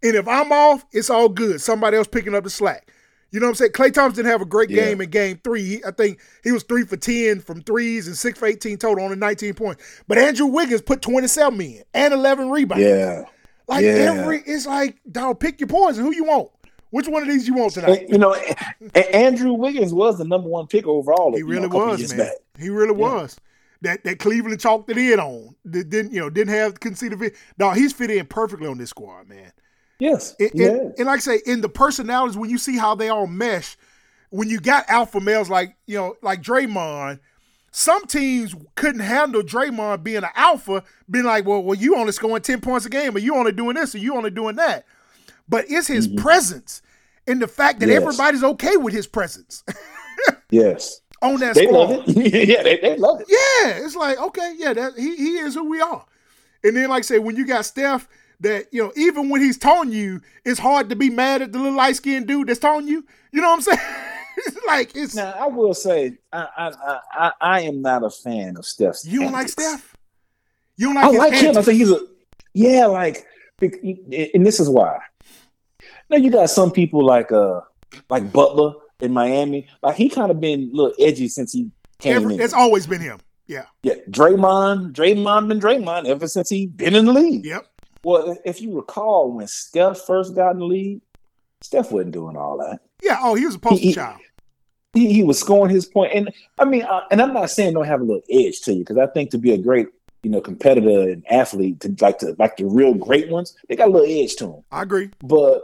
And 0.00 0.14
if 0.14 0.28
I'm 0.28 0.52
off, 0.52 0.84
it's 0.92 1.10
all 1.10 1.28
good. 1.28 1.60
Somebody 1.60 1.96
else 1.96 2.06
picking 2.06 2.36
up 2.36 2.44
the 2.44 2.50
slack. 2.50 2.86
You 3.32 3.40
know 3.40 3.46
what 3.46 3.52
I'm 3.52 3.54
saying? 3.56 3.72
Klay 3.72 3.92
Thompson 3.92 4.24
didn't 4.24 4.32
have 4.32 4.42
a 4.42 4.46
great 4.46 4.68
yeah. 4.68 4.84
game 4.84 5.00
in 5.00 5.10
game 5.10 5.40
three. 5.42 5.64
He, 5.64 5.84
I 5.84 5.90
think 5.90 6.20
he 6.44 6.52
was 6.52 6.62
three 6.62 6.84
for 6.84 6.98
10 6.98 7.40
from 7.40 7.62
threes 7.62 8.06
and 8.06 8.16
six 8.16 8.38
for 8.38 8.46
18 8.46 8.76
total 8.76 9.04
on 9.04 9.10
the 9.10 9.16
19 9.16 9.54
points. 9.54 9.82
But 10.06 10.18
Andrew 10.18 10.46
Wiggins 10.46 10.82
put 10.82 11.00
27 11.00 11.60
in 11.60 11.82
and 11.94 12.12
11 12.12 12.50
rebounds. 12.50 12.84
Yeah. 12.84 13.24
Like 13.66 13.84
yeah. 13.84 13.90
every, 13.90 14.42
it's 14.44 14.66
like, 14.66 14.98
dog, 15.10 15.40
pick 15.40 15.60
your 15.60 15.68
poison. 15.68 16.04
Who 16.04 16.14
you 16.14 16.24
want? 16.24 16.50
Which 16.90 17.08
one 17.08 17.22
of 17.22 17.28
these 17.28 17.48
you 17.48 17.54
want 17.54 17.72
tonight? 17.72 18.10
You 18.10 18.18
know, 18.18 18.34
Andrew 18.94 19.54
Wiggins 19.54 19.94
was 19.94 20.18
the 20.18 20.24
number 20.24 20.48
one 20.48 20.66
pick 20.66 20.86
overall. 20.86 21.34
He 21.34 21.42
really 21.42 21.68
know, 21.68 21.76
was, 21.76 22.14
man. 22.14 22.26
Back. 22.26 22.36
He 22.58 22.68
really 22.68 22.98
yeah. 22.98 23.14
was. 23.14 23.38
That 23.80 24.04
that 24.04 24.20
Cleveland 24.20 24.60
chalked 24.60 24.90
it 24.90 24.98
in 24.98 25.18
on. 25.18 25.56
That 25.64 25.88
didn't 25.88 26.12
you 26.12 26.20
know 26.20 26.30
didn't 26.30 26.54
have 26.54 26.78
conceded. 26.78 27.34
No, 27.58 27.70
he's 27.70 27.92
fit 27.92 28.10
in 28.10 28.26
perfectly 28.26 28.68
on 28.68 28.78
this 28.78 28.90
squad, 28.90 29.26
man. 29.26 29.52
Yes. 29.98 30.34
And, 30.38 30.50
yeah. 30.54 30.66
and, 30.68 30.94
and 30.98 31.06
like 31.06 31.18
I 31.18 31.20
say, 31.20 31.40
in 31.46 31.60
the 31.60 31.68
personalities, 31.68 32.36
when 32.36 32.50
you 32.50 32.58
see 32.58 32.76
how 32.76 32.94
they 32.94 33.08
all 33.08 33.26
mesh, 33.26 33.76
when 34.30 34.48
you 34.48 34.60
got 34.60 34.88
alpha 34.88 35.20
males 35.20 35.50
like, 35.50 35.76
you 35.86 35.96
know, 35.96 36.16
like 36.22 36.42
Draymond, 36.42 37.20
some 37.70 38.04
teams 38.06 38.54
couldn't 38.74 39.00
handle 39.00 39.42
Draymond 39.42 40.02
being 40.02 40.18
an 40.18 40.30
alpha, 40.34 40.82
being 41.10 41.24
like, 41.24 41.46
well, 41.46 41.62
well, 41.62 41.78
you 41.78 41.96
only 41.96 42.12
scoring 42.12 42.42
10 42.42 42.60
points 42.60 42.86
a 42.86 42.90
game, 42.90 43.16
or 43.16 43.18
you 43.18 43.34
only 43.34 43.52
doing 43.52 43.76
this, 43.76 43.94
or 43.94 43.98
you 43.98 44.14
only 44.16 44.30
doing 44.30 44.56
that. 44.56 44.84
But 45.48 45.66
it's 45.68 45.86
his 45.86 46.08
mm-hmm. 46.08 46.18
presence 46.18 46.82
and 47.26 47.40
the 47.40 47.46
fact 47.48 47.80
that 47.80 47.88
yes. 47.88 48.02
everybody's 48.02 48.42
okay 48.42 48.76
with 48.76 48.94
his 48.94 49.06
presence. 49.06 49.64
yes. 50.50 51.00
On 51.22 51.38
that 51.38 51.54
they 51.54 51.70
love 51.70 51.90
it. 51.90 52.08
yeah, 52.48 52.62
they, 52.62 52.78
they 52.78 52.96
love 52.96 53.20
it. 53.20 53.26
Yeah. 53.28 53.84
It's 53.84 53.94
like, 53.94 54.18
okay, 54.18 54.54
yeah, 54.56 54.72
that 54.72 54.94
he, 54.96 55.14
he 55.14 55.36
is 55.38 55.54
who 55.54 55.70
we 55.70 55.80
are. 55.80 56.04
And 56.64 56.76
then, 56.76 56.88
like 56.88 57.00
I 57.00 57.02
say, 57.02 57.18
when 57.18 57.36
you 57.36 57.46
got 57.46 57.64
Steph– 57.64 58.08
that 58.42 58.66
you 58.72 58.82
know 58.82 58.92
even 58.96 59.28
when 59.28 59.40
he's 59.40 59.58
taunting 59.58 59.94
you, 59.94 60.20
it's 60.44 60.60
hard 60.60 60.90
to 60.90 60.96
be 60.96 61.10
mad 61.10 61.42
at 61.42 61.52
the 61.52 61.58
little 61.58 61.76
light 61.76 61.96
skinned 61.96 62.26
dude 62.26 62.48
that's 62.48 62.60
taunting 62.60 62.88
you. 62.88 63.04
You 63.32 63.40
know 63.40 63.48
what 63.48 63.56
I'm 63.56 63.62
saying? 63.62 63.78
it's 64.36 64.58
like 64.66 64.94
it's. 64.94 65.14
Now 65.14 65.32
I 65.32 65.46
will 65.46 65.74
say 65.74 66.18
I 66.32 66.46
I 66.56 66.98
I, 67.12 67.32
I 67.40 67.60
am 67.62 67.82
not 67.82 68.04
a 68.04 68.10
fan 68.10 68.56
of 68.56 68.66
Steph. 68.66 68.98
You 69.04 69.20
don't 69.20 69.34
antics. 69.34 69.56
like 69.56 69.68
Steph? 69.68 69.96
You 70.76 70.86
don't 70.86 70.94
like? 70.96 71.04
I 71.04 71.08
like 71.10 71.32
antics? 71.32 71.42
him. 71.42 71.58
I 71.58 71.62
think 71.62 71.78
he's 71.78 71.90
a 71.90 72.00
yeah. 72.54 72.86
Like 72.86 73.26
and 73.60 74.46
this 74.46 74.60
is 74.60 74.68
why. 74.68 74.98
Now 76.10 76.16
you 76.16 76.30
got 76.30 76.50
some 76.50 76.70
people 76.70 77.04
like 77.04 77.32
uh 77.32 77.60
like 78.10 78.32
Butler 78.32 78.74
in 79.00 79.12
Miami. 79.12 79.68
Like 79.82 79.96
he 79.96 80.08
kind 80.08 80.30
of 80.30 80.40
been 80.40 80.70
a 80.72 80.76
little 80.76 80.94
edgy 80.98 81.28
since 81.28 81.52
he 81.52 81.70
came 81.98 82.16
Ever, 82.16 82.30
in. 82.32 82.40
It's 82.40 82.54
always 82.54 82.86
been 82.86 83.00
him. 83.00 83.20
Yeah. 83.46 83.64
Yeah. 83.82 83.94
Draymond, 84.10 84.92
Draymond 84.92 85.48
been 85.48 85.60
Draymond 85.60 86.06
ever 86.06 86.26
since 86.26 86.48
he 86.48 86.66
been 86.66 86.94
in 86.94 87.04
the 87.04 87.12
league. 87.12 87.44
Yep. 87.44 87.66
Well, 88.04 88.36
if 88.44 88.60
you 88.60 88.74
recall, 88.74 89.32
when 89.32 89.46
Steph 89.46 90.00
first 90.00 90.34
got 90.34 90.52
in 90.52 90.58
the 90.58 90.64
league, 90.64 91.00
Steph 91.60 91.92
wasn't 91.92 92.12
doing 92.12 92.36
all 92.36 92.58
that. 92.58 92.80
Yeah. 93.02 93.18
Oh, 93.20 93.34
he 93.34 93.46
was 93.46 93.54
a 93.54 93.58
poster 93.58 93.78
he, 93.78 93.94
child. 93.94 94.20
He, 94.94 95.12
he 95.12 95.24
was 95.24 95.38
scoring 95.38 95.74
his 95.74 95.86
point, 95.86 96.12
and 96.14 96.30
I 96.58 96.66
mean, 96.66 96.82
uh, 96.82 97.02
and 97.10 97.22
I'm 97.22 97.32
not 97.32 97.50
saying 97.50 97.72
don't 97.72 97.86
have 97.86 98.02
a 98.02 98.04
little 98.04 98.22
edge 98.30 98.60
to 98.62 98.74
you 98.74 98.80
because 98.80 98.98
I 98.98 99.06
think 99.06 99.30
to 99.30 99.38
be 99.38 99.52
a 99.52 99.56
great, 99.56 99.88
you 100.22 100.28
know, 100.30 100.40
competitor 100.42 101.08
and 101.10 101.24
athlete, 101.30 101.80
to 101.80 101.96
like 102.00 102.18
to 102.18 102.36
like 102.38 102.58
the 102.58 102.66
real 102.66 102.92
great 102.92 103.30
ones, 103.30 103.56
they 103.68 103.76
got 103.76 103.88
a 103.88 103.90
little 103.90 104.06
edge 104.06 104.36
to 104.36 104.46
them. 104.46 104.64
I 104.70 104.82
agree, 104.82 105.10
but 105.22 105.62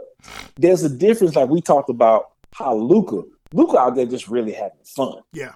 there's 0.55 0.83
a 0.83 0.89
difference. 0.89 1.35
Like 1.35 1.49
we 1.49 1.61
talked 1.61 1.91
about 1.91 2.31
how 2.53 2.73
Luka, 2.73 3.21
Luka 3.53 3.77
out 3.77 3.95
there 3.95 4.07
just 4.07 4.29
really 4.29 4.53
having 4.53 4.79
fun. 4.83 5.21
Yeah. 5.31 5.53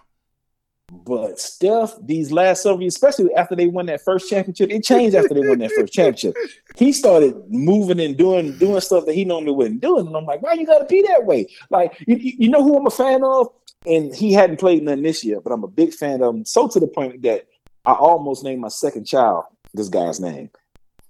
But 1.06 1.40
Steph, 1.40 1.96
these 2.02 2.32
last 2.32 2.64
several 2.64 2.82
years, 2.82 2.96
especially 2.96 3.34
after 3.34 3.56
they 3.56 3.68
won 3.68 3.88
that 3.88 4.02
first 4.04 4.30
championship, 4.30 4.70
it 4.70 4.84
changed 4.84 5.16
after 5.16 5.34
they 5.34 5.48
won 5.48 5.60
that 5.60 5.72
first 5.72 5.94
championship. 5.94 6.36
He 6.76 6.92
started 6.92 7.36
moving 7.50 8.00
and 8.00 8.18
doing 8.18 8.58
doing 8.58 8.82
stuff 8.82 9.06
that 9.06 9.14
he 9.14 9.26
normally 9.26 9.52
wouldn't 9.52 9.82
do. 9.82 10.00
And 10.00 10.16
I'm 10.16 10.26
like, 10.26 10.42
why 10.42 10.54
you 10.54 10.66
gotta 10.66 10.86
be 10.86 11.04
that 11.04 11.24
way? 11.24 11.46
Like, 11.70 11.94
you, 12.08 12.18
you 12.18 12.50
know 12.50 12.64
who 12.64 12.76
I'm 12.76 12.88
a 12.88 12.90
fan 12.90 13.24
of? 13.24 13.50
And 13.86 14.14
he 14.16 14.34
hadn't 14.34 14.60
played 14.60 14.82
none 14.82 15.04
this 15.04 15.24
year, 15.24 15.40
but 15.40 15.54
I'm 15.54 15.64
a 15.64 15.68
big 15.68 15.94
fan 15.94 16.24
of 16.24 16.34
him. 16.34 16.46
So 16.46 16.68
to 16.68 16.80
the 16.80 16.88
point 16.88 17.22
that 17.22 17.46
I 17.86 17.94
almost 17.94 18.44
named 18.44 18.62
my 18.62 18.70
second 18.70 19.06
child 19.06 19.44
this 19.74 19.90
guy's 19.90 20.20
name. 20.20 20.50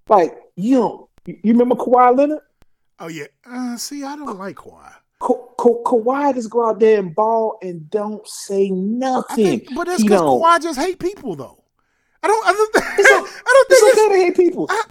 Like, 0.07 0.37
you 0.55 0.79
know, 0.79 1.09
you 1.25 1.39
remember 1.43 1.75
Kawhi 1.75 2.17
Leonard? 2.17 2.39
Oh 2.99 3.07
yeah. 3.07 3.25
Uh, 3.45 3.77
see, 3.77 4.03
I 4.03 4.15
don't 4.15 4.37
like 4.37 4.55
Kawhi. 4.55 4.93
Ka- 5.23 5.47
Ka- 5.57 5.83
Kawhi 5.85 6.33
just 6.35 6.49
go 6.49 6.69
out 6.69 6.79
there 6.79 6.99
and 6.99 7.15
ball 7.15 7.57
and 7.61 7.89
don't 7.89 8.27
say 8.27 8.69
nothing. 8.69 9.61
Think, 9.61 9.75
but 9.75 9.85
that's 9.85 10.03
because 10.03 10.19
Kawhi 10.19 10.61
just 10.61 10.77
hate 10.77 10.99
people, 10.99 11.35
though. 11.35 11.63
I 12.21 12.27
don't. 12.27 12.45
I 12.45 12.51
don't, 12.51 12.69
I 12.75 12.87
don't 12.99 13.69
think 13.69 13.83
it's 13.83 13.99
okay 13.99 14.13
to 14.13 14.25
hate 14.25 14.35
people. 14.35 14.67
I, 14.69 14.83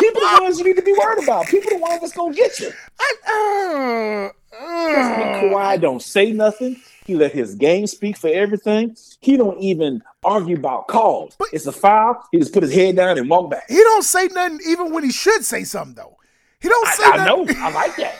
people 0.00 0.22
are 0.22 0.36
the 0.36 0.42
ones 0.42 0.58
you 0.58 0.64
need 0.64 0.76
to 0.76 0.82
be 0.82 0.92
worried 0.92 1.22
about. 1.22 1.46
People 1.46 1.72
are 1.72 1.76
the 1.76 1.82
ones 1.82 2.00
that's 2.00 2.12
gonna 2.14 2.34
get 2.34 2.58
you. 2.60 2.70
I, 3.00 4.32
uh, 4.52 4.56
uh, 4.58 5.40
Kawhi 5.40 5.80
don't 5.80 6.02
say 6.02 6.32
nothing. 6.32 6.80
He 7.06 7.14
let 7.14 7.32
his 7.32 7.54
game 7.54 7.86
speak 7.86 8.18
for 8.18 8.28
everything. 8.28 8.96
He 9.20 9.38
don't 9.38 9.58
even 9.60 10.02
argue 10.24 10.56
about 10.56 10.88
calls. 10.88 11.36
But, 11.38 11.48
it's 11.52 11.66
a 11.66 11.72
foul. 11.72 12.22
He 12.32 12.38
just 12.38 12.52
put 12.52 12.62
his 12.62 12.74
head 12.74 12.96
down 12.96 13.16
and 13.16 13.30
walk 13.30 13.50
back. 13.50 13.64
He 13.68 13.76
don't 13.76 14.04
say 14.04 14.28
nothing 14.28 14.60
even 14.66 14.92
when 14.92 15.04
he 15.04 15.10
should 15.10 15.44
say 15.44 15.64
something 15.64 15.94
though. 15.94 16.18
He 16.60 16.68
don't 16.68 16.88
say 16.88 17.04
I, 17.04 17.10
I 17.10 17.26
know. 17.26 17.46
I 17.48 17.70
like 17.70 17.96
that. 17.96 18.16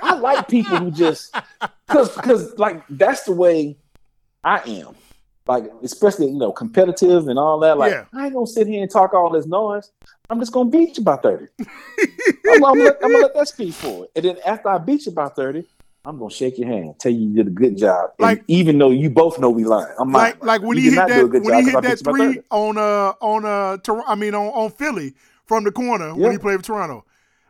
I 0.00 0.14
like 0.14 0.48
people 0.48 0.76
who 0.76 0.90
just 0.90 1.34
because 1.86 2.14
because 2.14 2.58
like 2.58 2.82
that's 2.88 3.24
the 3.24 3.32
way 3.32 3.76
I 4.44 4.58
am. 4.60 4.94
Like 5.46 5.64
especially 5.82 6.26
you 6.26 6.38
know 6.38 6.52
competitive 6.52 7.26
and 7.26 7.38
all 7.38 7.58
that. 7.60 7.78
Like 7.78 7.92
yeah. 7.92 8.04
I 8.12 8.26
ain't 8.26 8.34
gonna 8.34 8.46
sit 8.46 8.66
here 8.66 8.82
and 8.82 8.90
talk 8.90 9.14
all 9.14 9.30
this 9.30 9.46
noise. 9.46 9.90
I'm 10.30 10.38
just 10.38 10.52
gonna 10.52 10.70
beat 10.70 10.98
you 10.98 11.04
by 11.04 11.16
thirty. 11.16 11.46
I'm, 11.58 11.66
I'm, 12.52 12.60
gonna, 12.60 12.94
I'm, 13.02 13.12
gonna, 13.12 13.18
let 13.18 13.34
that 13.34 13.48
speak 13.48 13.74
for 13.74 14.04
it. 14.04 14.10
And 14.14 14.24
then 14.24 14.36
after 14.46 14.68
I 14.68 14.78
beat 14.78 15.06
you 15.06 15.12
by 15.12 15.28
thirty, 15.28 15.64
I'm 16.04 16.18
gonna 16.18 16.30
shake 16.30 16.58
your 16.58 16.68
hand, 16.68 16.94
tell 17.00 17.10
you 17.10 17.28
you 17.28 17.34
did 17.34 17.46
a 17.48 17.50
good 17.50 17.76
job. 17.76 18.10
Like 18.18 18.38
and 18.38 18.50
even 18.50 18.78
though 18.78 18.90
you 18.90 19.10
both 19.10 19.38
know 19.38 19.50
we 19.50 19.64
lying, 19.64 19.94
I'm 19.98 20.12
like 20.12 20.44
like 20.44 20.62
when 20.62 20.76
you 20.76 20.90
he 20.90 20.96
hit 20.96 21.08
that 21.08 21.30
when 21.30 21.64
he 21.64 21.70
hit 21.70 21.82
that 21.82 21.98
three 22.04 22.40
on 22.50 22.78
uh 22.78 23.12
on 23.20 23.44
uh 23.44 23.78
Tor- 23.78 24.04
I 24.06 24.14
mean 24.14 24.34
on 24.34 24.46
on 24.48 24.70
Philly 24.70 25.14
from 25.46 25.64
the 25.64 25.72
corner 25.72 26.08
yeah. 26.08 26.12
when 26.14 26.32
he 26.32 26.38
played 26.38 26.58
for 26.58 26.64
Toronto. 26.64 27.04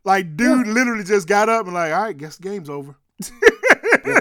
Like, 0.09 0.39
dude 0.39 0.67
yeah. 0.67 0.73
literally 0.73 1.05
just 1.05 1.29
got 1.29 1.51
up 1.51 1.67
and 1.67 1.75
like, 1.75 1.93
all 1.93 2.05
right, 2.05 2.17
guess 2.17 2.39
the 2.39 2.49
game's 2.49 2.71
over. 2.71 2.97
yeah. 4.07 4.21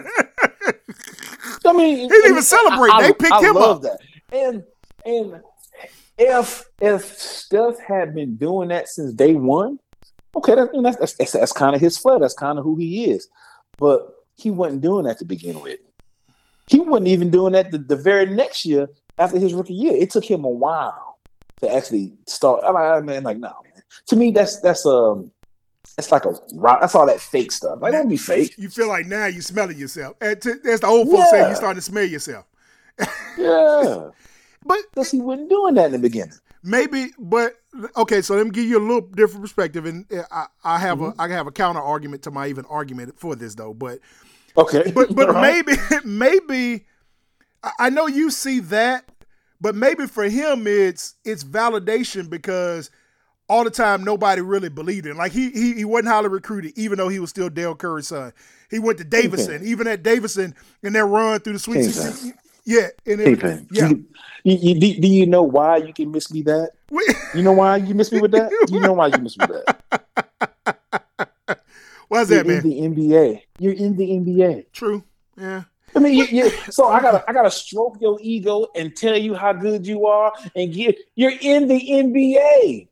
I 1.65 1.71
mean, 1.71 1.97
he 1.99 2.07
didn't 2.09 2.31
even 2.31 2.43
celebrate. 2.43 2.91
I, 2.91 3.03
they 3.03 3.13
picked 3.13 3.31
I, 3.31 3.49
him 3.49 3.55
up. 3.55 3.83
That. 3.83 3.97
And 4.33 4.63
and 5.05 5.41
if 6.17 6.65
if 6.81 7.05
Steph 7.17 7.79
had 7.79 8.13
been 8.13 8.35
doing 8.35 8.67
that 8.67 8.89
since 8.89 9.13
day 9.13 9.35
one, 9.35 9.79
okay, 10.35 10.55
that, 10.55 10.71
that's 10.83 10.97
that's, 10.97 11.13
that's, 11.13 11.31
that's 11.31 11.51
kind 11.53 11.73
of 11.73 11.79
his 11.79 11.97
flair. 11.97 12.19
That's 12.19 12.33
kind 12.33 12.59
of 12.59 12.65
who 12.65 12.75
he 12.75 13.05
is. 13.05 13.29
But 13.77 14.13
he 14.35 14.51
wasn't 14.51 14.81
doing 14.81 15.05
that 15.05 15.19
to 15.19 15.25
begin 15.25 15.61
with. 15.61 15.79
He 16.67 16.81
wasn't 16.81 17.07
even 17.07 17.29
doing 17.29 17.53
that 17.53 17.71
the, 17.71 17.77
the 17.77 17.95
very 17.95 18.25
next 18.25 18.65
year 18.65 18.89
after 19.17 19.39
his 19.39 19.53
rookie 19.53 19.73
year. 19.73 19.95
It 19.95 20.11
took 20.11 20.25
him 20.25 20.43
a 20.43 20.49
while 20.49 21.17
to 21.61 21.73
actually 21.73 22.11
start. 22.25 22.65
I 22.65 22.99
mean, 22.99 23.23
like, 23.23 23.37
no, 23.37 23.53
man. 23.63 23.83
To 24.07 24.17
me, 24.17 24.31
that's 24.31 24.59
that's 24.59 24.85
um 24.85 25.31
it's 25.97 26.11
like 26.11 26.25
a 26.25 26.33
that's 26.79 26.95
all 26.95 27.07
that 27.07 27.19
fake 27.19 27.51
stuff. 27.51 27.79
Like 27.81 27.91
don't 27.91 28.07
be 28.07 28.17
fake. 28.17 28.55
You 28.57 28.69
feel 28.69 28.87
like 28.87 29.07
now 29.07 29.25
you're 29.25 29.41
smelling 29.41 29.77
yourself. 29.77 30.15
As 30.21 30.39
the 30.39 30.79
old 30.85 31.09
folks 31.09 31.29
yeah. 31.31 31.43
say, 31.43 31.49
you 31.49 31.55
starting 31.55 31.79
to 31.79 31.81
smell 31.81 32.03
yourself. 32.03 32.45
yeah, 33.37 34.09
but 34.65 34.79
because 34.91 35.11
he 35.11 35.19
wasn't 35.19 35.49
doing 35.49 35.75
that 35.75 35.87
in 35.87 35.91
the 35.93 35.99
beginning. 35.99 36.37
Maybe, 36.63 37.11
but 37.17 37.53
okay. 37.95 38.21
So 38.21 38.35
let 38.35 38.45
me 38.45 38.51
give 38.51 38.65
you 38.65 38.77
a 38.77 38.85
little 38.85 39.01
different 39.01 39.41
perspective, 39.41 39.85
and 39.85 40.05
I, 40.31 40.47
I 40.63 40.77
have 40.79 40.99
mm-hmm. 40.99 41.19
a 41.19 41.23
I 41.23 41.29
have 41.29 41.47
a 41.47 41.51
counter 41.51 41.81
argument 41.81 42.23
to 42.23 42.31
my 42.31 42.47
even 42.47 42.65
argument 42.65 43.19
for 43.19 43.35
this 43.35 43.55
though. 43.55 43.73
But 43.73 43.99
okay, 44.57 44.91
but 44.95 45.15
but 45.15 45.29
right. 45.29 45.65
maybe 45.65 45.81
maybe 46.05 46.85
I 47.79 47.89
know 47.89 48.07
you 48.07 48.29
see 48.29 48.59
that, 48.59 49.09
but 49.61 49.75
maybe 49.75 50.05
for 50.07 50.25
him 50.25 50.67
it's 50.67 51.15
it's 51.23 51.43
validation 51.43 52.29
because 52.29 52.91
all 53.49 53.63
the 53.63 53.69
time 53.69 54.03
nobody 54.03 54.41
really 54.41 54.69
believed 54.69 55.05
in. 55.05 55.17
Like 55.17 55.31
he 55.31 55.49
he 55.51 55.73
he 55.73 55.85
wasn't 55.85 56.09
highly 56.09 56.29
recruited, 56.29 56.77
even 56.77 56.97
though 56.97 57.09
he 57.09 57.19
was 57.19 57.29
still 57.29 57.49
Dell 57.49 57.75
Curry's 57.75 58.07
son. 58.07 58.33
He 58.69 58.79
went 58.79 58.97
to 58.97 59.03
Davidson, 59.03 59.65
even 59.65 59.87
at 59.87 60.03
Davidson 60.03 60.55
in 60.83 60.93
their 60.93 61.07
run 61.07 61.39
through 61.39 61.53
the 61.53 61.59
Sweet 61.59 61.83
Sixteen. 61.83 62.33
Yeah, 62.65 62.87
and 63.05 63.21
it, 63.21 63.65
yeah. 63.71 63.87
You, 63.87 64.05
you, 64.43 64.77
do, 64.77 64.99
do 64.99 65.07
you 65.07 65.25
know 65.25 65.41
why 65.41 65.77
you 65.77 65.93
can 65.93 66.11
miss 66.11 66.33
me 66.33 66.41
that? 66.41 66.71
you 67.33 67.41
know 67.41 67.53
why 67.53 67.77
you 67.77 67.95
miss 67.95 68.11
me 68.11 68.19
with 68.19 68.31
that? 68.31 68.51
Do 68.67 68.73
you 68.73 68.81
know 68.81 68.91
why 68.91 69.07
you 69.07 69.17
miss 69.19 69.37
me 69.37 69.45
with 69.47 69.65
that? 69.65 70.03
Why's 72.09 72.29
You're 72.29 72.43
that, 72.43 72.47
man? 72.47 72.71
in 72.71 72.93
the 72.95 73.09
NBA. 73.09 73.41
You're 73.59 73.73
in 73.73 73.97
the 73.97 74.09
NBA. 74.09 74.65
True. 74.71 75.03
Yeah. 75.37 75.63
I 75.95 75.99
mean, 75.99 76.13
you, 76.13 76.25
you, 76.25 76.49
so 76.69 76.87
I 76.87 77.01
gotta 77.01 77.23
I 77.27 77.33
gotta 77.33 77.51
stroke 77.51 77.97
your 77.99 78.17
ego 78.21 78.67
and 78.75 78.95
tell 78.95 79.17
you 79.17 79.33
how 79.33 79.53
good 79.53 79.85
you 79.85 80.05
are, 80.05 80.33
and 80.55 80.73
get 80.73 80.97
you're 81.15 81.33
in 81.41 81.67
the 81.67 81.79
NBA. 81.79 82.87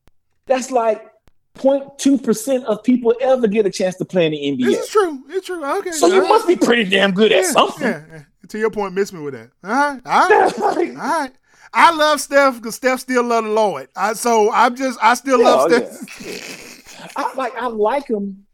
That's 0.47 0.71
like 0.71 1.11
0.2 1.55 2.23
percent 2.23 2.65
of 2.65 2.83
people 2.83 3.13
ever 3.21 3.47
get 3.47 3.65
a 3.65 3.69
chance 3.69 3.95
to 3.97 4.05
play 4.05 4.25
in 4.25 4.31
the 4.33 4.37
NBA. 4.65 4.65
This 4.71 4.83
is 4.85 4.89
true. 4.89 5.23
It's 5.29 5.45
true. 5.47 5.63
Okay. 5.79 5.91
So 5.91 6.07
you 6.07 6.21
All 6.21 6.27
must 6.27 6.47
be 6.47 6.55
pretty 6.55 6.83
damn 6.89 7.11
good 7.13 7.31
at 7.31 7.45
something. 7.45 7.87
Yeah, 7.87 8.03
yeah. 8.11 8.21
To 8.49 8.59
your 8.59 8.69
point, 8.69 8.93
miss 8.93 9.11
me 9.11 9.21
with 9.21 9.33
that. 9.33 9.49
All 9.63 9.71
right. 9.71 10.01
All 10.05 10.29
right. 10.29 10.89
All 10.89 10.95
right. 10.95 11.31
I 11.73 11.93
love 11.95 12.21
Steph 12.21 12.55
because 12.57 12.75
Steph 12.75 12.99
still 13.01 13.23
love 13.23 13.43
the 13.43 13.49
Lord. 13.49 13.89
I, 13.97 14.13
so 14.13 14.51
I'm 14.51 14.75
just, 14.75 14.97
I 15.01 15.13
still 15.15 15.43
love 15.43 15.69
Yeah, 15.71 15.89
Steph. 15.91 17.11
I 17.17 17.33
like 17.35 17.53
I 17.55 17.67
like 17.67 18.07
him. 18.07 18.45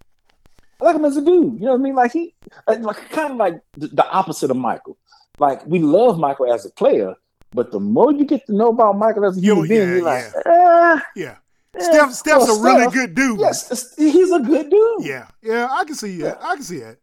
I 0.81 0.85
like 0.85 0.95
him 0.95 1.05
as 1.05 1.17
a 1.17 1.21
dude. 1.21 1.59
You 1.59 1.65
know 1.65 1.71
what 1.73 1.79
I 1.79 1.83
mean? 1.83 1.95
Like 1.95 2.11
he 2.13 2.33
uh, 2.67 2.77
like 2.79 3.09
kind 3.11 3.31
of 3.33 3.37
like 3.37 3.61
the, 3.77 3.87
the 3.87 4.07
opposite 4.09 4.49
of 4.49 4.57
Michael. 4.57 4.97
Like 5.39 5.65
we 5.67 5.79
love 5.79 6.17
Michael 6.19 6.51
as 6.53 6.65
a 6.65 6.71
player, 6.71 7.15
but 7.53 7.71
the 7.71 7.79
more 7.79 8.11
you 8.11 8.25
get 8.25 8.45
to 8.47 8.55
know 8.55 8.69
about 8.69 8.97
Michael 8.97 9.25
as 9.25 9.37
a 9.37 9.41
Yo, 9.41 9.55
human 9.61 9.69
being, 9.69 9.81
yeah, 9.81 9.95
you're 9.95 10.03
like, 10.03 10.25
yeah. 10.45 10.95
eh, 10.95 10.99
Yeah. 11.15 11.35
Steph, 11.79 12.11
Steph's 12.11 12.47
well, 12.47 12.59
a 12.59 12.63
really 12.63 12.81
Steph, 12.83 12.93
good 12.93 13.15
dude. 13.15 13.39
Yes, 13.39 13.95
he's 13.95 14.31
a 14.31 14.39
good 14.39 14.69
dude. 14.69 15.05
Yeah, 15.05 15.27
yeah, 15.41 15.67
I 15.71 15.85
can 15.85 15.95
see 15.95 16.17
that. 16.17 16.39
I 16.43 16.55
can 16.55 16.63
see 16.63 16.79
that. 16.79 16.97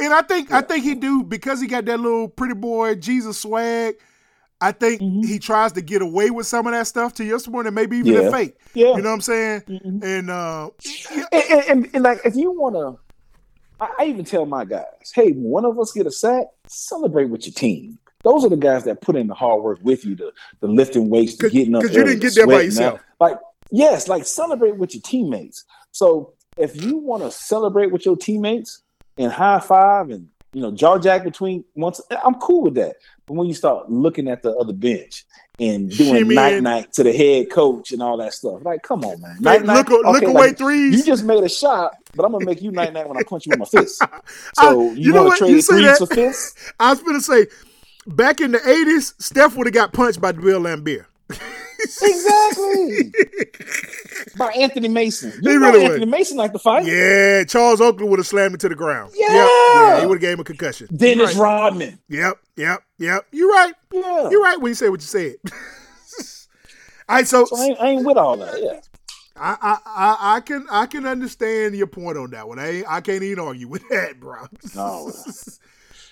And 0.00 0.12
I 0.12 0.22
think 0.22 0.50
I 0.52 0.60
think 0.60 0.84
he 0.84 0.94
do 0.94 1.22
because 1.22 1.60
he 1.60 1.66
got 1.66 1.84
that 1.84 2.00
little 2.00 2.28
pretty 2.28 2.54
boy 2.54 2.94
Jesus 2.96 3.38
swag. 3.38 3.94
I 4.60 4.72
think 4.72 5.00
Mhm. 5.00 5.24
he 5.24 5.38
tries 5.38 5.70
to 5.72 5.80
get 5.80 6.02
away 6.02 6.30
with 6.30 6.46
some 6.48 6.66
of 6.66 6.72
that 6.72 6.88
stuff 6.88 7.14
to 7.14 7.24
your 7.24 7.38
point, 7.38 7.68
and 7.68 7.74
maybe 7.76 7.96
even 7.98 8.12
Yeah. 8.12 8.20
the 8.22 8.30
fake. 8.32 8.56
Yeah. 8.74 8.96
You 8.96 9.02
know 9.02 9.10
what 9.10 9.14
I'm 9.14 9.20
saying? 9.20 9.60
Mhm. 9.68 10.02
And 10.02 10.30
uh, 10.30 10.70
yeah, 10.84 11.24
And, 11.30 11.44
and, 11.50 11.64
and, 11.84 11.90
and, 11.94 12.02
like 12.04 12.20
if 12.24 12.34
you 12.34 12.50
want 12.50 12.74
to, 12.74 12.98
I, 13.80 13.88
I 14.00 14.04
even 14.06 14.24
tell 14.24 14.46
my 14.46 14.64
guys, 14.64 14.84
hey, 15.14 15.30
when 15.30 15.42
one 15.44 15.64
of 15.64 15.78
us 15.78 15.92
get 15.92 16.06
a 16.06 16.10
sack, 16.10 16.46
celebrate 16.66 17.26
with 17.26 17.46
your 17.46 17.54
team. 17.54 17.98
Those 18.24 18.44
are 18.44 18.48
the 18.48 18.56
guys 18.56 18.82
that 18.84 19.00
put 19.00 19.14
in 19.14 19.28
the 19.28 19.34
hard 19.34 19.62
work 19.62 19.78
with 19.82 20.04
you, 20.04 20.16
the, 20.16 20.32
the 20.60 20.66
lifting 20.66 21.08
weights, 21.08 21.36
the 21.36 21.48
getting 21.50 21.76
up. 21.76 21.82
'cause 21.82 21.94
you 21.94 22.02
didn't 22.04 22.18
get 22.20 22.34
there 22.34 22.48
by 22.48 22.62
yourself. 22.62 22.94
out. 22.98 23.00
Like, 23.20 23.38
yes, 23.70 24.08
like 24.08 24.26
celebrate 24.26 24.76
with 24.76 24.94
your 24.94 25.02
teammates. 25.02 25.64
So 25.92 26.34
if 26.56 26.80
you 26.82 26.96
want 26.98 27.22
to 27.22 27.30
celebrate 27.30 27.92
with 27.92 28.04
your 28.06 28.16
teammates 28.16 28.82
and 29.16 29.32
high 29.32 29.60
five 29.60 30.10
and 30.10 30.28
you 30.52 30.62
know 30.62 30.70
jaw 30.72 30.98
jack 30.98 31.24
between 31.24 31.64
once, 31.74 32.00
I'm 32.24 32.34
cool 32.36 32.62
with 32.62 32.74
that. 32.74 32.96
But 33.26 33.34
when 33.34 33.46
you 33.46 33.54
start 33.54 33.90
looking 33.90 34.28
at 34.28 34.42
the 34.42 34.52
other 34.56 34.72
bench 34.72 35.26
and 35.60 35.90
doing 35.90 36.28
night 36.28 36.62
night 36.62 36.92
to 36.94 37.02
the 37.02 37.12
head 37.12 37.50
coach 37.50 37.92
and 37.92 38.00
all 38.02 38.16
that 38.16 38.32
stuff, 38.32 38.64
like 38.64 38.82
come 38.82 39.04
on, 39.04 39.20
man. 39.20 39.36
Night-night- 39.40 39.88
look 39.88 40.04
look 40.04 40.22
away 40.22 40.32
like, 40.32 40.58
threes. 40.58 40.96
you 40.98 41.04
just 41.04 41.24
made 41.24 41.42
a 41.44 41.48
shot, 41.48 41.92
but 42.14 42.24
I'm 42.24 42.32
gonna 42.32 42.46
make 42.46 42.62
you 42.62 42.70
night 42.70 42.92
night 42.92 43.06
when 43.08 43.18
I 43.18 43.22
punch 43.24 43.46
you 43.46 43.52
in 43.52 43.58
my 43.58 43.64
fist. 43.66 44.02
I- 44.02 44.20
So 44.54 44.92
you 44.92 45.08
you, 45.08 45.12
know 45.12 45.24
want 45.24 45.40
what? 45.42 45.46
to 45.48 45.52
You 45.52 45.60
trade 45.60 45.64
say 45.64 45.74
threes 45.74 45.98
that. 45.98 46.08
for 46.08 46.14
fists? 46.14 46.72
I 46.80 46.90
was 46.90 47.02
gonna 47.02 47.20
say, 47.20 47.46
back 48.06 48.40
in 48.40 48.52
the 48.52 48.58
'80s, 48.58 49.20
Steph 49.20 49.56
would 49.56 49.66
have 49.66 49.74
got 49.74 49.92
punched 49.92 50.20
by 50.20 50.32
Bill 50.32 50.60
Laimbeer. 50.60 51.04
exactly. 51.80 53.12
By 54.36 54.52
Anthony 54.52 54.88
Mason. 54.88 55.32
You 55.42 55.50
He 55.52 55.58
know 55.58 55.66
really 55.70 55.84
Anthony 55.84 56.00
would. 56.00 56.08
Mason 56.08 56.36
like 56.36 56.52
to 56.52 56.58
fight. 56.58 56.84
Yeah, 56.86 57.44
Charles 57.44 57.80
Oakley 57.80 58.08
would 58.08 58.18
have 58.18 58.26
slammed 58.26 58.54
him 58.54 58.58
to 58.58 58.68
the 58.68 58.74
ground. 58.74 59.12
Yeah. 59.14 59.26
Yep, 59.32 59.48
yeah, 59.74 60.00
he 60.00 60.06
would 60.06 60.14
have 60.16 60.20
gave 60.20 60.34
him 60.34 60.40
a 60.40 60.44
concussion. 60.44 60.88
Dennis 60.94 61.34
right. 61.36 61.42
Rodman. 61.42 61.98
Yep, 62.08 62.38
yep, 62.56 62.82
yep. 62.98 63.26
You're 63.32 63.50
right. 63.50 63.72
Yeah. 63.92 64.30
You're 64.30 64.42
right 64.42 64.60
when 64.60 64.70
you 64.70 64.74
say 64.74 64.88
what 64.88 65.00
you 65.00 65.06
said. 65.06 65.34
All 67.08 67.16
right, 67.16 67.26
so 67.26 67.46
So 67.46 67.56
I 67.56 67.64
ain't, 67.64 67.80
I 67.80 67.88
ain't 67.88 68.04
with 68.04 68.18
all 68.18 68.36
that. 68.36 68.60
Yeah. 68.62 68.80
I, 69.34 69.56
I 69.62 69.78
I 69.86 70.36
I 70.36 70.40
can 70.40 70.66
I 70.70 70.86
can 70.86 71.06
understand 71.06 71.74
your 71.76 71.86
point 71.86 72.18
on 72.18 72.30
that 72.32 72.46
one. 72.48 72.58
I 72.58 72.82
I 72.88 73.00
can't 73.00 73.22
even 73.22 73.38
argue 73.42 73.68
with 73.68 73.88
that, 73.90 74.18
bro. 74.20 74.46
No. 74.74 75.10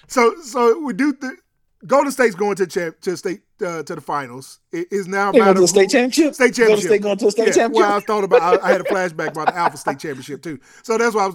so 0.07 0.35
so 0.43 0.79
we 0.81 0.93
do 0.95 1.13
the 1.13 1.37
Golden 1.85 2.11
State's 2.11 2.35
going 2.35 2.57
to 2.57 2.67
champ 2.67 3.01
to 3.03 3.17
state 3.17 3.43
uh, 3.65 3.83
to 3.83 3.95
the 3.95 4.01
finals. 4.01 4.61
It 4.73 4.89
is 4.91 5.07
now 5.07 5.29
a 5.29 5.33
They 5.33 5.41
matter 5.41 5.61
the 5.61 5.69
state 5.69 5.91
championship. 5.91 6.35
State 6.35 6.57
Golden 6.57 6.77
championship. 6.81 6.89
State 6.89 7.03
going 7.03 7.19
to 7.19 7.25
the 7.27 7.31
state 7.31 7.47
Yeah, 7.49 7.53
championship. 7.53 7.89
Well, 7.89 7.97
I 7.97 8.01
thought 8.01 8.25
about. 8.25 8.43
I, 8.43 8.69
I 8.69 8.73
had 8.73 8.81
a 8.81 8.85
flashback 8.85 9.33
about 9.33 9.49
the 9.49 9.57
Alpha 9.59 9.77
State 9.77 9.99
Championship 9.99 10.43
too. 10.43 10.59
So 10.83 10.97
that's 10.97 11.15
why 11.15 11.25
I 11.25 11.27
was 11.27 11.35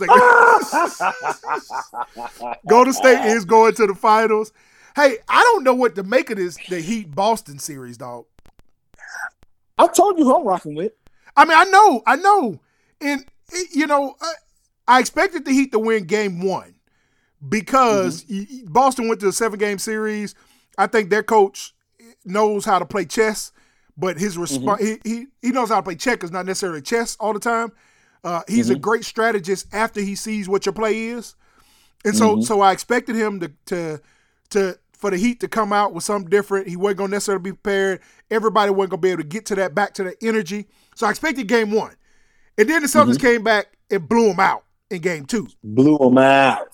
thinking. 2.34 2.58
Golden 2.68 2.94
State 2.94 3.26
is 3.26 3.46
going 3.46 3.76
to 3.76 3.88
the 3.88 3.94
finals. 3.94 4.52
Hey, 4.96 5.18
I 5.30 5.42
don't 5.42 5.64
know 5.64 5.76
what 5.76 5.96
to 5.96 6.04
make 6.04 6.32
of 6.32 6.38
this 6.38 6.58
the 6.70 6.82
Heat 6.82 7.14
Boston 7.14 7.60
series, 7.60 7.98
dog. 7.98 8.26
I 9.78 9.88
told 9.88 10.18
you 10.18 10.26
who 10.26 10.36
I'm 10.36 10.46
rocking 10.46 10.76
with. 10.76 10.94
I 11.38 11.46
mean, 11.46 11.58
I 11.58 11.64
know, 11.66 12.04
I 12.06 12.16
know, 12.18 12.60
and 13.00 13.26
you 13.74 13.88
know, 13.88 14.16
I, 14.22 14.34
I 14.88 15.00
expected 15.00 15.46
the 15.46 15.52
Heat 15.52 15.72
to 15.72 15.80
win 15.80 16.06
Game 16.06 16.42
One 16.42 16.76
because 17.48 18.24
mm-hmm. 18.26 18.66
y- 18.66 18.72
Boston 18.72 19.08
went 19.08 19.22
to 19.22 19.28
a 19.28 19.34
seven 19.34 19.60
game 19.60 19.80
series. 19.80 20.36
I 20.78 20.88
think 20.88 21.10
their 21.10 21.24
coach 21.24 21.74
knows 22.26 22.66
how 22.66 22.80
to 22.80 22.86
play 22.86 23.06
chess, 23.06 23.52
but 23.98 24.18
his 24.18 24.38
response 24.38 24.82
mm-hmm. 24.82 25.10
he, 25.10 25.18
he 25.18 25.26
he 25.42 25.52
knows 25.52 25.70
how 25.70 25.78
to 25.78 25.84
play 25.84 25.96
checkers, 25.96 26.32
not 26.32 26.46
necessarily 26.46 26.82
chess 26.82 27.18
all 27.20 27.34
the 27.34 27.40
time. 27.40 27.72
Uh, 28.24 28.42
he's 28.48 28.70
a 28.70 28.74
mm-hmm. 28.74 28.82
great 28.82 29.06
strategist 29.06 29.68
after 29.74 30.00
he 30.00 30.16
sees 30.16 30.48
what 30.48 30.66
your 30.66 30.74
play 30.74 31.06
is, 31.06 31.36
and 32.06 32.16
so 32.16 32.42
so 32.42 32.62
I 32.62 32.72
expected 32.72 33.16
him 33.16 33.40
to 33.40 33.52
to 33.66 34.02
to 34.52 34.80
for 34.94 35.10
the 35.10 35.18
Heat 35.18 35.40
to 35.40 35.48
come 35.48 35.74
out 35.74 35.94
with 35.94 36.04
something 36.04 36.30
different. 36.30 36.68
He 36.68 36.76
wasn't 36.76 37.00
gonna 37.00 37.12
necessarily 37.12 37.42
be 37.42 37.52
prepared. 37.54 38.02
Everybody 38.30 38.72
wasn't 38.72 38.92
gonna 38.92 39.02
be 39.02 39.10
able 39.10 39.24
to 39.24 39.28
get 39.28 39.48
to 39.48 39.56
that 39.56 39.74
back 39.74 39.96
to 39.96 40.04
that 40.04 40.16
energy. 40.22 40.68
So 40.96 41.08
I 41.08 41.10
expected 41.10 41.48
Game 41.48 41.72
One, 41.72 41.96
and 42.58 42.70
then 42.70 42.84
the 42.84 42.88
Celtics 42.88 43.20
came 43.20 43.44
back 43.44 43.76
and 43.90 44.08
blew 44.08 44.28
them 44.28 44.40
out 44.40 44.64
in 44.92 45.02
Game 45.02 45.26
Two. 45.26 45.48
Blew 45.64 45.98
him 45.98 46.20
out. 46.20 46.71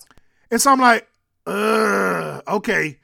And 0.52 0.62
so 0.62 0.72
I'm 0.72 0.80
like, 0.80 1.08
uh, 1.46 2.42
okay, 2.48 3.00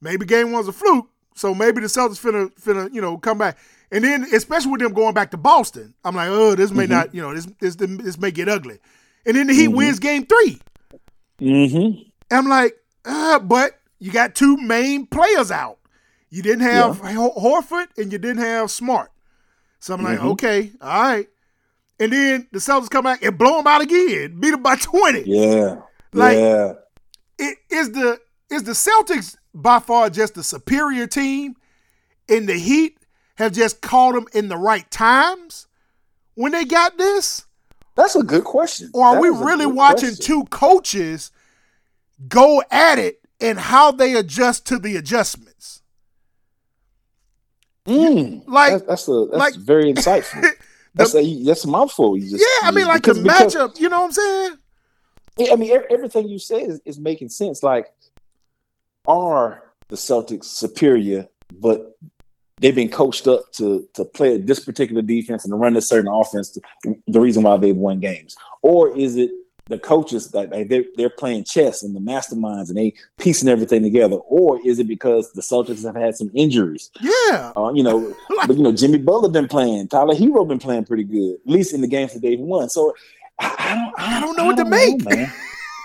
maybe 0.00 0.24
game 0.26 0.52
one's 0.52 0.68
a 0.68 0.72
fluke. 0.72 1.08
So 1.34 1.54
maybe 1.54 1.80
the 1.80 1.86
Celtics 1.86 2.20
finna 2.20 2.52
finna, 2.60 2.92
you 2.92 3.00
know, 3.00 3.16
come 3.18 3.38
back. 3.38 3.58
And 3.90 4.04
then 4.04 4.26
especially 4.34 4.72
with 4.72 4.80
them 4.80 4.92
going 4.92 5.14
back 5.14 5.30
to 5.30 5.36
Boston, 5.36 5.94
I'm 6.04 6.16
like, 6.16 6.28
oh, 6.28 6.54
this 6.54 6.70
may 6.72 6.86
not, 6.86 7.14
you 7.14 7.22
know, 7.22 7.34
this 7.34 7.46
this 7.60 7.76
this 7.76 8.18
may 8.18 8.30
get 8.30 8.48
ugly. 8.48 8.78
And 9.24 9.36
then 9.36 9.46
the 9.46 9.54
Heat 9.54 9.68
wins 9.68 9.98
game 9.98 10.26
three. 10.26 10.60
Mm-hmm. 11.40 11.76
And 12.30 12.38
I'm 12.38 12.48
like, 12.48 12.74
uh, 13.04 13.38
but 13.38 13.78
you 13.98 14.10
got 14.12 14.34
two 14.34 14.56
main 14.56 15.06
players 15.06 15.50
out. 15.50 15.78
You 16.30 16.42
didn't 16.42 16.60
have 16.62 16.98
Hor- 16.98 17.34
Horford 17.62 17.86
and 17.96 18.12
you 18.12 18.18
didn't 18.18 18.38
have 18.42 18.70
Smart. 18.70 19.10
So 19.80 19.94
I'm 19.94 20.02
like, 20.02 20.20
okay, 20.20 20.72
all 20.80 21.02
right. 21.02 21.28
And 22.00 22.12
then 22.12 22.48
the 22.52 22.58
Celtics 22.58 22.90
come 22.90 23.04
back 23.04 23.22
and 23.22 23.38
blow 23.38 23.56
them 23.58 23.66
out 23.66 23.80
again, 23.80 24.38
beat 24.40 24.50
them 24.50 24.62
by 24.62 24.76
20. 24.76 25.22
Yeah. 25.24 25.76
Like- 26.12 26.36
yeah. 26.36 26.72
It 27.38 27.58
is 27.70 27.92
the 27.92 28.20
is 28.50 28.64
the 28.64 28.72
Celtics 28.72 29.36
by 29.54 29.78
far 29.78 30.10
just 30.10 30.34
the 30.34 30.42
superior 30.42 31.06
team, 31.06 31.54
and 32.28 32.48
the 32.48 32.54
Heat 32.54 32.98
have 33.36 33.52
just 33.52 33.80
caught 33.80 34.14
them 34.14 34.26
in 34.32 34.48
the 34.48 34.56
right 34.56 34.90
times 34.90 35.66
when 36.34 36.52
they 36.52 36.64
got 36.64 36.96
this, 36.98 37.46
That's 37.94 38.16
a 38.16 38.22
good 38.22 38.44
question. 38.44 38.90
or 38.94 39.04
are 39.06 39.14
That 39.14 39.20
we 39.22 39.28
really 39.28 39.66
watching 39.66 40.10
question. 40.10 40.24
two 40.24 40.44
coaches 40.46 41.30
go 42.28 42.62
at 42.70 42.98
it 42.98 43.20
and 43.40 43.58
how 43.58 43.90
they 43.92 44.14
adjust 44.14 44.66
to 44.66 44.78
the 44.78 44.96
adjustments? 44.96 45.82
Mm, 47.86 48.44
Like- 48.46 48.72
that's, 48.72 48.84
that's 48.86 49.08
a 49.08 49.26
that's 49.30 49.38
like- 49.38 49.54
very 49.56 49.92
insightful. 49.92 50.44
That's 50.94 51.14
a, 51.14 51.44
that's 51.44 51.64
a 51.64 51.68
mouthful. 51.68 52.16
You 52.16 52.28
just, 52.28 52.42
Yeah, 52.62 52.68
I 52.68 52.72
mean, 52.72 52.86
like 52.86 53.02
because- 53.02 53.18
the 53.18 53.22
because- 53.22 53.54
matchup. 53.54 53.78
You 53.78 53.88
know 53.88 54.00
what 54.00 54.06
I'm 54.06 54.12
saying? 54.12 54.57
Yeah, 55.38 55.52
I 55.52 55.56
mean, 55.56 55.78
everything 55.90 56.28
you 56.28 56.38
say 56.38 56.62
is, 56.62 56.80
is 56.84 56.98
making 56.98 57.28
sense. 57.28 57.62
Like, 57.62 57.86
are 59.06 59.62
the 59.88 59.96
Celtics 59.96 60.44
superior, 60.44 61.28
but 61.60 61.96
they've 62.60 62.74
been 62.74 62.90
coached 62.90 63.28
up 63.28 63.52
to 63.52 63.88
to 63.94 64.04
play 64.04 64.38
this 64.38 64.64
particular 64.64 65.02
defense 65.02 65.44
and 65.44 65.52
to 65.52 65.56
run 65.56 65.74
this 65.74 65.88
certain 65.88 66.10
offense? 66.12 66.50
To, 66.50 66.60
the 67.06 67.20
reason 67.20 67.44
why 67.44 67.56
they've 67.56 67.76
won 67.76 68.00
games, 68.00 68.36
or 68.62 68.96
is 68.96 69.16
it 69.16 69.30
the 69.68 69.78
coaches 69.78 70.30
that 70.30 70.50
like, 70.50 70.68
they're 70.68 70.84
they're 70.96 71.10
playing 71.10 71.44
chess 71.44 71.82
and 71.82 71.94
the 71.94 72.00
masterminds 72.00 72.68
and 72.68 72.76
they 72.76 72.94
piecing 73.18 73.48
everything 73.48 73.82
together, 73.82 74.16
or 74.16 74.60
is 74.66 74.78
it 74.78 74.88
because 74.88 75.30
the 75.32 75.42
Celtics 75.42 75.84
have 75.84 75.94
had 75.94 76.16
some 76.16 76.30
injuries? 76.34 76.90
Yeah. 77.00 77.52
Uh, 77.56 77.72
you 77.74 77.82
know, 77.82 78.14
but 78.46 78.56
you 78.56 78.62
know, 78.62 78.72
Jimmy 78.72 78.98
Butler 78.98 79.28
been 79.28 79.48
playing, 79.48 79.88
Tyler 79.88 80.14
Herro 80.14 80.46
been 80.48 80.58
playing 80.58 80.84
pretty 80.84 81.04
good, 81.04 81.34
at 81.34 81.52
least 81.52 81.74
in 81.74 81.80
the 81.80 81.86
games 81.86 82.14
that 82.14 82.22
they've 82.22 82.40
won. 82.40 82.68
So 82.68 82.94
I, 83.38 83.54
I 83.58 83.74
don't, 83.74 83.94
I 83.98 84.20
don't 84.20 84.36
know 84.36 84.44
what 84.46 84.56
to 84.56 84.64
make. 84.64 85.04
man. 85.04 85.32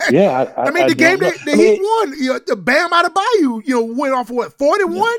Yeah, 0.10 0.48
I, 0.58 0.68
I 0.68 0.72
mean, 0.72 0.88
the 0.88 0.96
game 0.96 1.20
don't 1.20 1.22
that 1.22 1.34
know. 1.46 1.54
I 1.54 1.56
mean, 1.56 1.76
Heat 1.76 1.80
won, 1.80 2.14
you 2.20 2.34
know, 2.34 2.40
the 2.46 2.56
Bam 2.58 2.92
Adebayo, 2.92 3.66
you 3.66 3.76
know, 3.76 3.84
went 3.84 4.14
off 4.14 4.30
what 4.30 4.52
forty 4.58 4.84
one, 4.84 5.18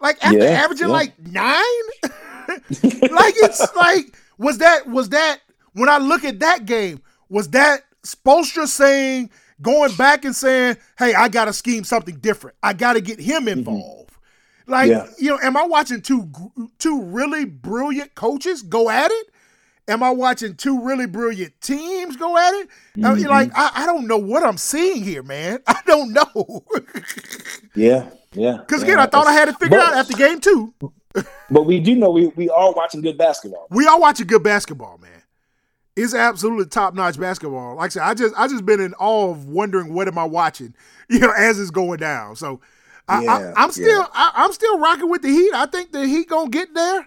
like 0.00 0.24
after 0.24 0.44
Yeah, 0.44 0.46
averaging 0.46 0.88
yeah. 0.88 0.92
like 0.92 1.18
nine. 1.18 1.62
like 3.10 3.34
it's 3.38 3.74
like 3.76 4.16
was 4.38 4.58
that 4.58 4.86
was 4.86 5.08
that 5.10 5.40
when 5.72 5.88
I 5.88 5.98
look 5.98 6.24
at 6.24 6.40
that 6.40 6.66
game 6.66 7.00
was 7.28 7.48
that 7.50 7.82
Spoelstra 8.04 8.66
saying 8.68 9.30
going 9.60 9.94
back 9.94 10.24
and 10.24 10.36
saying, 10.36 10.76
"Hey, 10.98 11.14
I 11.14 11.28
got 11.28 11.46
to 11.46 11.52
scheme 11.52 11.84
something 11.84 12.16
different. 12.16 12.56
I 12.62 12.74
got 12.74 12.94
to 12.94 13.00
get 13.00 13.20
him 13.20 13.48
involved." 13.48 14.10
Like 14.66 14.90
Mm-hmm. 14.90 15.06
Yeah. 15.08 15.14
you 15.18 15.30
know, 15.30 15.38
am 15.42 15.56
I 15.56 15.64
watching 15.64 16.00
two 16.02 16.30
two 16.78 17.02
really 17.02 17.44
brilliant 17.44 18.14
coaches 18.14 18.62
go 18.62 18.88
at 18.90 19.10
it? 19.10 19.26
Am 19.88 20.02
I 20.02 20.10
watching 20.10 20.54
two 20.54 20.80
really 20.84 21.06
brilliant 21.06 21.60
teams 21.60 22.16
go 22.16 22.36
at 22.36 22.54
it? 22.54 22.68
I 23.04 23.14
mean, 23.14 23.26
like 23.26 23.50
I, 23.54 23.70
I 23.82 23.86
don't 23.86 24.06
know 24.06 24.16
what 24.18 24.44
I'm 24.44 24.56
seeing 24.56 25.02
here, 25.02 25.22
man. 25.24 25.58
I 25.66 25.80
don't 25.86 26.12
know. 26.12 26.64
Yeah, 27.74 28.08
yeah. 28.32 28.58
Because 28.66 28.82
yeah, 28.82 28.88
again, 28.88 28.98
I 29.00 29.06
thought 29.06 29.26
I 29.26 29.32
had 29.32 29.48
it 29.48 29.56
figured 29.58 29.80
but- 29.80 29.88
out 29.92 29.94
after 29.94 30.16
game 30.16 30.40
two. 30.40 30.74
But 31.50 31.64
we 31.64 31.78
do 31.80 31.94
know 31.94 32.08
we, 32.08 32.28
we 32.28 32.48
are 32.48 32.72
watching 32.72 33.02
good 33.02 33.18
basketball. 33.18 33.66
We 33.68 33.86
are 33.86 34.00
watching 34.00 34.26
good 34.26 34.42
basketball, 34.42 34.96
man. 34.96 35.10
It's 35.94 36.14
absolutely 36.14 36.64
top 36.66 36.94
notch 36.94 37.20
basketball. 37.20 37.76
Like 37.76 37.84
I 37.84 37.88
said, 37.90 38.02
I 38.04 38.14
just 38.14 38.34
I 38.38 38.48
just 38.48 38.64
been 38.64 38.80
in 38.80 38.94
awe 38.94 39.30
of 39.30 39.46
wondering 39.46 39.92
what 39.92 40.08
am 40.08 40.16
I 40.16 40.24
watching, 40.24 40.74
you 41.10 41.18
know, 41.18 41.30
as 41.36 41.60
it's 41.60 41.70
going 41.70 41.98
down. 41.98 42.36
So 42.36 42.62
I, 43.08 43.24
Yeah, 43.24 43.52
I, 43.54 43.62
I'm 43.62 43.70
still 43.72 44.00
yeah. 44.00 44.06
I, 44.14 44.32
I'm 44.36 44.52
still 44.52 44.78
rocking 44.78 45.10
with 45.10 45.20
the 45.20 45.28
Heat. 45.28 45.50
I 45.52 45.66
think 45.66 45.92
the 45.92 46.06
Heat 46.06 46.28
gonna 46.30 46.48
get 46.48 46.72
there. 46.72 47.06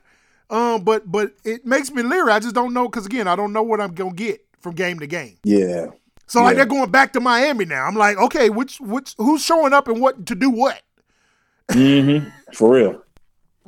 Um, 0.50 0.84
but 0.84 1.12
but 1.12 1.32
it 1.44 1.66
makes 1.66 1.92
me 1.92 2.04
leery. 2.04 2.32
I 2.32 2.40
just 2.40 2.56
don't 2.56 2.74
know 2.74 2.88
because 2.88 3.06
again, 3.06 3.28
I 3.28 3.36
don't 3.36 3.54
know 3.54 3.64
what 3.64 3.82
I'm 3.82 3.94
gonna 3.94 4.14
get 4.14 4.46
from 4.60 4.76
game 4.76 5.00
to 5.00 5.08
game. 5.08 5.38
Yeah. 5.44 5.88
So 6.28 6.42
like 6.42 6.56
they're 6.56 6.66
going 6.66 6.90
back 6.92 7.14
to 7.14 7.20
Miami 7.20 7.66
now. 7.66 7.86
I'm 7.86 7.96
like, 7.96 8.18
okay, 8.18 8.50
which 8.50 8.80
which 8.80 9.14
who's 9.18 9.44
showing 9.44 9.74
up 9.74 9.88
and 9.88 10.02
what 10.02 10.26
to 10.28 10.36
do 10.36 10.50
what? 10.50 10.82
Mm-hmm. 11.70 12.30
For 12.54 12.74
real. 12.74 13.02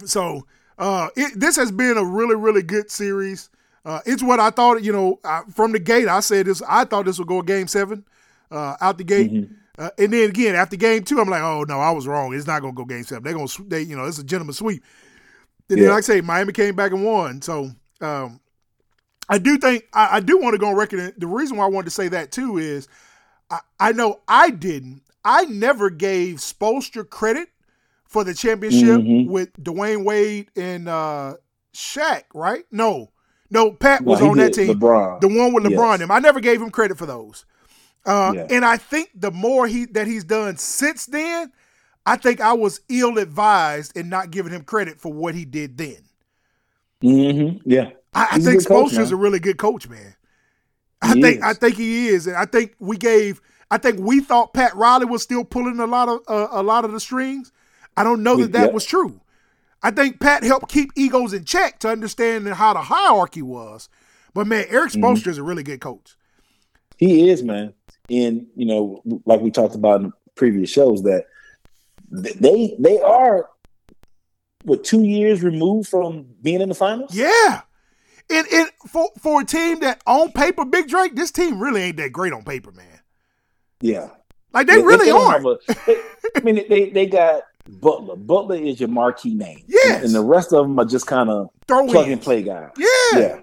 So 0.05 0.45
uh, 0.78 1.09
it, 1.15 1.39
this 1.39 1.55
has 1.55 1.71
been 1.71 1.97
a 1.97 2.03
really, 2.03 2.36
really 2.36 2.63
good 2.63 2.91
series. 2.91 3.49
Uh, 3.86 4.01
it's 4.05 4.21
what 4.23 4.39
I 4.39 4.49
thought. 4.49 4.84
You 4.84 4.91
know, 4.91 5.19
I, 5.23 5.41
from 5.53 5.71
the 5.71 5.80
gate, 5.80 6.07
I 6.07 6.19
said 6.19 6.45
this. 6.45 6.61
I 6.67 6.86
thought 6.86 7.05
this 7.05 7.19
would 7.19 7.28
go 7.28 7.41
game 7.41 7.67
seven 7.67 8.05
uh, 8.51 8.75
out 8.82 8.97
the 8.97 9.03
gate, 9.03 9.32
Mm-hmm. 9.32 9.53
uh, 9.78 9.89
and 9.97 10.13
then 10.13 10.30
again 10.30 10.55
after 10.55 10.75
game 10.78 11.03
two, 11.03 11.19
I'm 11.19 11.30
like, 11.30 11.41
oh 11.41 11.63
no, 11.67 11.80
I 11.80 11.91
was 11.91 12.07
wrong. 12.07 12.34
It's 12.34 12.47
not 12.47 12.61
gonna 12.61 12.73
go 12.73 12.86
game 12.86 13.03
seven. 13.03 13.23
They're 13.23 13.34
gonna, 13.34 13.47
they, 13.67 13.82
you 13.82 13.95
know, 13.95 14.05
it's 14.05 14.19
a 14.19 14.23
gentleman 14.23 14.53
sweep. 14.53 14.84
And 15.70 15.78
then, 15.78 15.86
Yeah. 15.86 15.89
like 15.91 15.99
I 15.99 16.01
say, 16.01 16.22
Miami 16.22 16.53
came 16.53 16.76
back 16.76 16.91
and 16.91 17.03
won. 17.03 17.41
So 17.41 17.72
um, 18.01 18.39
I 19.30 19.38
do 19.38 19.57
think 19.57 19.86
I, 19.93 20.18
I 20.18 20.20
do 20.20 20.38
want 20.38 20.53
to 20.53 20.57
go 20.59 20.68
on 20.70 20.76
record. 20.76 21.13
The 21.18 21.28
reason 21.28 21.57
why 21.57 21.65
I 21.65 21.70
wanted 21.70 21.86
to 21.86 21.91
say 21.91 22.07
that 22.09 22.32
too 22.32 22.57
is 22.57 22.88
I, 23.49 23.59
I 23.80 23.91
know 23.91 24.22
I 24.28 24.49
didn't. 24.49 25.01
I 25.26 25.45
never 25.45 25.89
gave 25.89 26.38
Spoelstra 26.38 27.09
credit 27.09 27.49
for 28.05 28.24
the 28.24 28.34
championship 28.34 29.01
Mhm. 29.01 29.28
with 29.28 29.51
Dwyane 29.61 30.05
Wade 30.05 30.49
and 30.55 30.88
uh, 30.88 31.36
Shaq, 31.74 32.24
right? 32.34 32.63
No, 32.72 33.09
no, 33.49 33.72
Pat 33.72 34.03
was 34.03 34.22
on 34.22 34.38
that 34.38 34.53
team. 34.53 34.80
LeBron. 34.80 35.20
The 35.20 35.28
one 35.28 35.53
with 35.53 35.65
LeBron. 35.65 35.91
Yes. 35.91 35.99
Them. 35.99 36.11
I 36.11 36.20
never 36.20 36.39
gave 36.39 36.61
him 36.61 36.70
credit 36.70 36.97
for 36.97 37.05
those. 37.05 37.45
Uh, 38.05 38.32
Yeah. 38.36 38.47
And 38.49 38.63
I 38.63 38.78
think 38.78 39.09
the 39.13 39.32
more 39.32 39.68
he 39.68 39.86
that 39.88 40.07
he's 40.07 40.24
done 40.24 40.55
since 40.55 41.05
then, 41.07 41.51
I 42.07 42.15
think 42.15 42.39
I 42.41 42.53
was 42.53 42.79
ill 42.89 43.17
advised 43.17 43.97
in 43.97 44.09
not 44.09 44.31
giving 44.31 44.53
him 44.53 44.63
credit 44.63 44.99
for 44.99 45.11
what 45.11 45.35
he 45.35 45.45
did 45.45 45.77
then. 45.77 45.97
Mm-hmm. 47.03 47.69
Yeah. 47.69 47.89
I, 48.13 48.27
I 48.31 48.39
think 48.39 48.65
good 48.65 48.93
is 48.93 49.11
a 49.11 49.15
really 49.15 49.39
good 49.39 49.57
coach, 49.57 49.87
man. 49.89 50.15
I 51.01 51.13
He 51.13 51.21
think 51.21 51.37
is. 51.37 51.43
I 51.43 51.53
think 51.53 51.75
he 51.75 52.07
is, 52.07 52.25
and 52.25 52.35
I 52.35 52.45
think 52.45 52.75
we 52.79 52.97
gave. 52.97 53.41
I 53.69 53.77
think 53.77 53.99
we 53.99 54.21
thought 54.21 54.53
Pat 54.53 54.73
Riley 54.75 55.05
was 55.05 55.21
still 55.21 55.43
pulling 55.43 55.79
a 55.79 55.85
lot 55.85 56.09
of 56.09 56.21
uh, 56.27 56.47
a 56.51 56.63
lot 56.63 56.85
of 56.85 56.91
the 56.93 56.99
strings. 56.99 57.51
I 57.95 58.03
don't 58.03 58.23
know 58.23 58.37
that 58.37 58.53
that 58.53 58.67
Yeah. 58.67 58.73
was 58.73 58.85
true. 58.85 59.21
I 59.83 59.91
think 59.91 60.19
Pat 60.19 60.43
helped 60.43 60.69
keep 60.69 60.91
egos 60.95 61.33
in 61.33 61.45
check 61.45 61.79
to 61.79 61.89
understand 61.89 62.47
how 62.47 62.73
the 62.73 62.81
hierarchy 62.81 63.41
was. 63.43 63.89
But 64.33 64.47
man, 64.47 64.65
Erik 64.69 64.93
Mm-hmm. 64.93 65.29
Is 65.29 65.37
a 65.37 65.43
really 65.43 65.63
good 65.63 65.81
coach. 65.81 66.15
He 66.97 67.29
is, 67.29 67.43
man. 67.43 67.73
And 68.09 68.47
you 68.55 68.65
know, 68.65 69.01
like 69.25 69.41
we 69.41 69.51
talked 69.51 69.75
about 69.75 70.01
in 70.01 70.13
previous 70.35 70.69
shows, 70.69 71.03
that 71.03 71.25
th- 71.25 71.25
they 72.09 72.75
they 72.79 72.99
are 73.01 73.49
what 74.63 74.83
two 74.83 75.03
years 75.03 75.43
removed 75.43 75.89
from 75.89 76.25
being 76.41 76.61
in 76.61 76.69
the 76.69 76.75
finals. 76.75 77.13
Yeah. 77.13 77.61
And, 78.29 78.45
and 78.51 78.69
for 78.89 79.09
for 79.21 79.41
a 79.41 79.45
team 79.45 79.79
that 79.81 80.01
on 80.05 80.31
paper, 80.31 80.65
Big 80.65 80.87
Drake, 80.89 81.15
this 81.15 81.31
team 81.31 81.59
really 81.61 81.81
ain't 81.83 81.97
that 81.97 82.11
great 82.11 82.33
on 82.33 82.43
paper, 82.43 82.71
man. 82.71 82.85
Yeah, 83.79 84.09
Like 84.53 84.67
they, 84.67 84.81
really 84.81 85.05
don't 85.05 85.31
aren't. 85.33 85.45
a- 85.45 85.59
they- 85.85 86.01
I 86.35 86.39
mean, 86.41 86.65
they 86.67 86.89
they 86.89 87.05
got 87.05 87.43
Butler. 87.69 88.15
Butler 88.15 88.55
is 88.57 88.79
your 88.79 88.89
marquee 88.89 89.35
name. 89.35 89.63
Yes. 89.67 90.03
and 90.03 90.13
the 90.15 90.23
rest 90.23 90.51
of 90.51 90.65
them 90.67 90.77
are 90.79 90.85
just 90.85 91.05
kind 91.07 91.29
of 91.29 91.49
plug 91.67 92.07
in. 92.07 92.13
and 92.13 92.21
play 92.21 92.41
guys. 92.41 92.71
Yeah. 92.77 92.87
Yeah, 93.19 93.39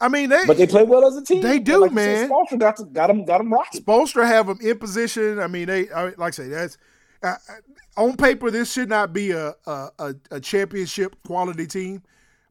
I 0.00 0.08
mean, 0.08 0.28
they, 0.30 0.44
but 0.46 0.56
they 0.56 0.66
play 0.66 0.82
well 0.82 1.06
as 1.06 1.16
a 1.16 1.22
team. 1.22 1.42
They 1.42 1.58
do, 1.58 1.82
like 1.82 1.92
man. 1.92 2.28
said, 2.28 2.30
Spoelstra 2.30 2.58
got 2.58 2.76
to, 2.78 2.84
got 2.86 3.06
them 3.08 3.24
got 3.24 3.38
them 3.38 3.52
rocking. 3.52 3.82
Spoelstra 3.82 4.26
have 4.26 4.46
them 4.48 4.58
in 4.62 4.78
position. 4.78 5.38
I 5.38 5.46
mean, 5.46 5.66
they 5.66 5.88
I, 5.90 6.04
like 6.16 6.20
I 6.20 6.30
say 6.30 6.48
that's 6.48 6.78
on 7.96 8.16
paper. 8.16 8.50
This 8.50 8.72
should 8.72 8.88
not 8.88 9.12
be 9.12 9.30
a, 9.32 9.54
a 9.66 10.14
a 10.30 10.40
championship 10.40 11.16
quality 11.26 11.66
team, 11.66 12.02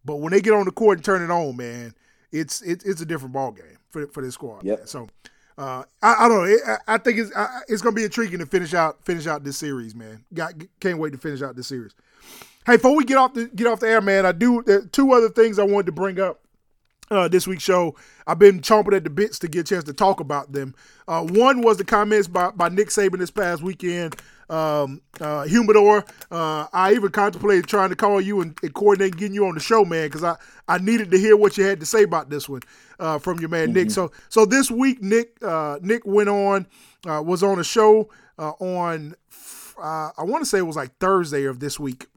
but 0.03 0.17
when 0.17 0.31
they 0.31 0.41
get 0.41 0.53
on 0.53 0.65
the 0.65 0.71
court 0.71 0.97
and 0.97 1.05
turn 1.05 1.21
it 1.21 1.31
on, 1.31 1.55
man, 1.57 1.93
it's 2.31 2.61
it, 2.61 2.83
it's 2.85 3.01
a 3.01 3.05
different 3.05 3.33
ball 3.33 3.51
game 3.51 3.77
for 3.89 4.07
for 4.07 4.23
this 4.23 4.33
squad. 4.35 4.63
Yeah. 4.63 4.77
So. 4.85 5.07
Uh, 5.57 5.83
I, 6.03 6.25
I 6.25 6.27
don't 6.27 6.39
know. 6.39 6.43
It, 6.43 6.59
I, 6.67 6.95
I 6.95 6.97
think 6.97 7.17
it's 7.17 7.33
I, 7.33 7.61
it's 7.69 7.81
gonna 7.81 7.95
be 7.95 8.03
intriguing 8.03 8.39
to 8.39 8.45
finish 8.45 8.73
out 8.73 9.01
finish 9.05 9.25
out 9.25 9.45
this 9.45 9.55
series, 9.55 9.95
man. 9.95 10.25
Got 10.33 10.53
can't 10.81 10.99
wait 10.99 11.13
to 11.13 11.17
finish 11.17 11.41
out 11.41 11.55
this 11.55 11.67
series. 11.67 11.95
Hey, 12.65 12.75
before 12.75 12.93
we 12.93 13.05
get 13.05 13.17
off 13.17 13.33
the 13.35 13.45
get 13.45 13.65
off 13.65 13.79
the 13.79 13.87
air, 13.87 14.01
man, 14.01 14.25
I 14.25 14.33
do 14.33 14.61
two 14.91 15.13
other 15.13 15.29
things 15.29 15.57
I 15.57 15.63
wanted 15.63 15.85
to 15.85 15.91
bring 15.93 16.19
up 16.19 16.41
uh, 17.09 17.27
this 17.27 17.47
week's 17.47 17.63
show. 17.63 17.95
I've 18.27 18.39
been 18.39 18.59
chomping 18.61 18.95
at 18.95 19.03
the 19.03 19.09
bits 19.09 19.39
to 19.39 19.47
get 19.47 19.61
a 19.61 19.63
chance 19.63 19.83
to 19.85 19.93
talk 19.93 20.19
about 20.19 20.51
them. 20.51 20.75
Uh, 21.07 21.23
one 21.23 21.61
was 21.61 21.77
the 21.77 21.85
comments 21.85 22.27
by, 22.27 22.51
by 22.51 22.69
Nick 22.69 22.89
Saban 22.89 23.19
this 23.19 23.31
past 23.31 23.61
weekend. 23.61 24.15
Um, 24.49 25.01
uh, 25.19 25.43
Humidor, 25.43 26.05
uh, 26.29 26.67
I 26.71 26.93
even 26.93 27.09
contemplated 27.11 27.67
trying 27.67 27.89
to 27.89 27.95
call 27.95 28.21
you 28.21 28.41
and, 28.41 28.57
and 28.61 28.73
coordinate 28.73 29.17
getting 29.17 29.33
you 29.33 29.47
on 29.47 29.55
the 29.55 29.59
show, 29.59 29.83
man, 29.83 30.07
because 30.07 30.23
I, 30.23 30.35
I 30.67 30.77
needed 30.77 31.09
to 31.11 31.17
hear 31.17 31.35
what 31.35 31.57
you 31.57 31.63
had 31.63 31.79
to 31.79 31.85
say 31.85 32.03
about 32.03 32.29
this 32.29 32.47
one 32.47 32.61
uh, 32.99 33.17
from 33.19 33.39
your 33.39 33.49
man 33.49 33.73
Nick. 33.73 33.91
So 33.91 34.11
so 34.29 34.45
this 34.45 34.69
week, 34.69 35.01
Nick 35.01 35.37
uh, 35.41 35.79
Nick 35.81 36.05
went 36.05 36.29
on 36.29 36.67
uh, 37.07 37.21
was 37.25 37.43
on 37.43 37.59
a 37.59 37.63
show 37.63 38.09
uh, 38.37 38.51
on 38.59 39.15
uh, 39.77 40.11
I 40.17 40.23
want 40.23 40.43
to 40.43 40.45
say 40.49 40.59
it 40.59 40.67
was 40.67 40.75
like 40.75 40.97
Thursday 40.99 41.45
of 41.45 41.59
this 41.59 41.79
week 41.79 42.07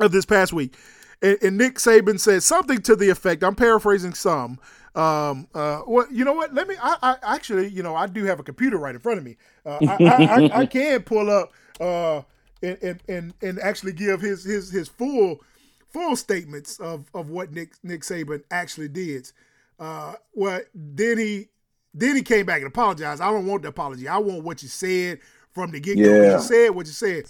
of 0.00 0.12
this 0.12 0.24
past 0.24 0.52
week. 0.52 0.74
And, 1.20 1.38
and 1.42 1.58
Nick 1.58 1.76
Saban 1.76 2.18
said 2.18 2.42
something 2.42 2.80
to 2.82 2.96
the 2.96 3.10
effect. 3.10 3.44
I'm 3.44 3.54
paraphrasing 3.54 4.14
some. 4.14 4.58
Um, 4.94 5.48
uh, 5.54 5.82
well, 5.86 6.06
you 6.10 6.24
know 6.24 6.34
what? 6.34 6.52
Let 6.52 6.68
me. 6.68 6.74
I, 6.80 6.96
I 7.02 7.34
actually, 7.34 7.68
you 7.68 7.82
know, 7.82 7.96
I 7.96 8.06
do 8.06 8.24
have 8.24 8.40
a 8.40 8.42
computer 8.42 8.76
right 8.76 8.94
in 8.94 9.00
front 9.00 9.18
of 9.18 9.24
me. 9.24 9.36
Uh, 9.64 9.78
I, 9.88 10.04
I, 10.04 10.60
I, 10.60 10.66
can 10.66 11.02
pull 11.02 11.30
up 11.30 11.52
uh, 11.80 12.22
and, 12.62 12.78
and 12.82 13.02
and 13.08 13.34
and 13.40 13.60
actually 13.60 13.92
give 13.92 14.20
his 14.20 14.44
his 14.44 14.70
his 14.70 14.88
full 14.88 15.40
full 15.88 16.14
statements 16.16 16.78
of 16.78 17.06
of 17.14 17.30
what 17.30 17.52
Nick 17.52 17.72
Nick 17.82 18.02
Saban 18.02 18.42
actually 18.50 18.88
did. 18.88 19.32
Uh, 19.78 20.14
well, 20.34 20.60
then 20.74 21.18
he 21.18 21.48
then 21.94 22.16
he 22.16 22.22
came 22.22 22.46
back 22.46 22.58
and 22.58 22.66
apologized. 22.66 23.20
I 23.20 23.30
don't 23.30 23.46
want 23.46 23.62
the 23.62 23.68
apology. 23.68 24.08
I 24.08 24.18
want 24.18 24.44
what 24.44 24.62
you 24.62 24.68
said 24.68 25.20
from 25.52 25.70
the 25.70 25.80
get 25.80 25.96
go. 25.96 26.02
Yeah. 26.02 26.34
You 26.34 26.40
said 26.40 26.70
what 26.70 26.86
you 26.86 26.92
said. 26.92 27.24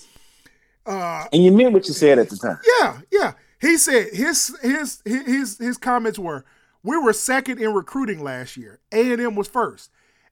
Uh, 0.84 1.26
And 1.32 1.44
you 1.44 1.52
meant 1.52 1.72
what 1.72 1.86
you 1.86 1.94
said 1.94 2.18
at 2.18 2.28
the 2.28 2.36
time. 2.36 2.58
Yeah, 2.80 3.00
yeah. 3.10 3.32
He 3.60 3.76
said 3.76 4.08
his 4.12 4.56
his 4.60 5.00
his 5.04 5.58
his 5.58 5.78
comments 5.78 6.18
were, 6.18 6.44
"We 6.82 6.96
were 6.98 7.12
second 7.12 7.58
in 7.60 7.72
recruiting 7.72 8.22
last 8.22 8.56
year. 8.56 8.80
A 8.92 9.12
and 9.12 9.20
M 9.20 9.34
was 9.34 9.48
first. 9.48 9.90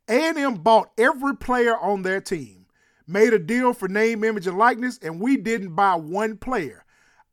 A 0.08 0.28
and 0.28 0.38
M 0.38 0.54
bought 0.54 0.90
every 0.98 1.36
player 1.36 1.76
on 1.76 2.02
their 2.02 2.20
team, 2.20 2.66
made 3.06 3.32
a 3.32 3.38
deal 3.38 3.72
for 3.72 3.88
name, 3.88 4.24
image, 4.24 4.46
and 4.46 4.58
likeness, 4.58 4.98
and 4.98 5.20
we 5.20 5.36
didn't 5.36 5.74
buy 5.74 5.94
one 5.94 6.36
player. 6.36 6.84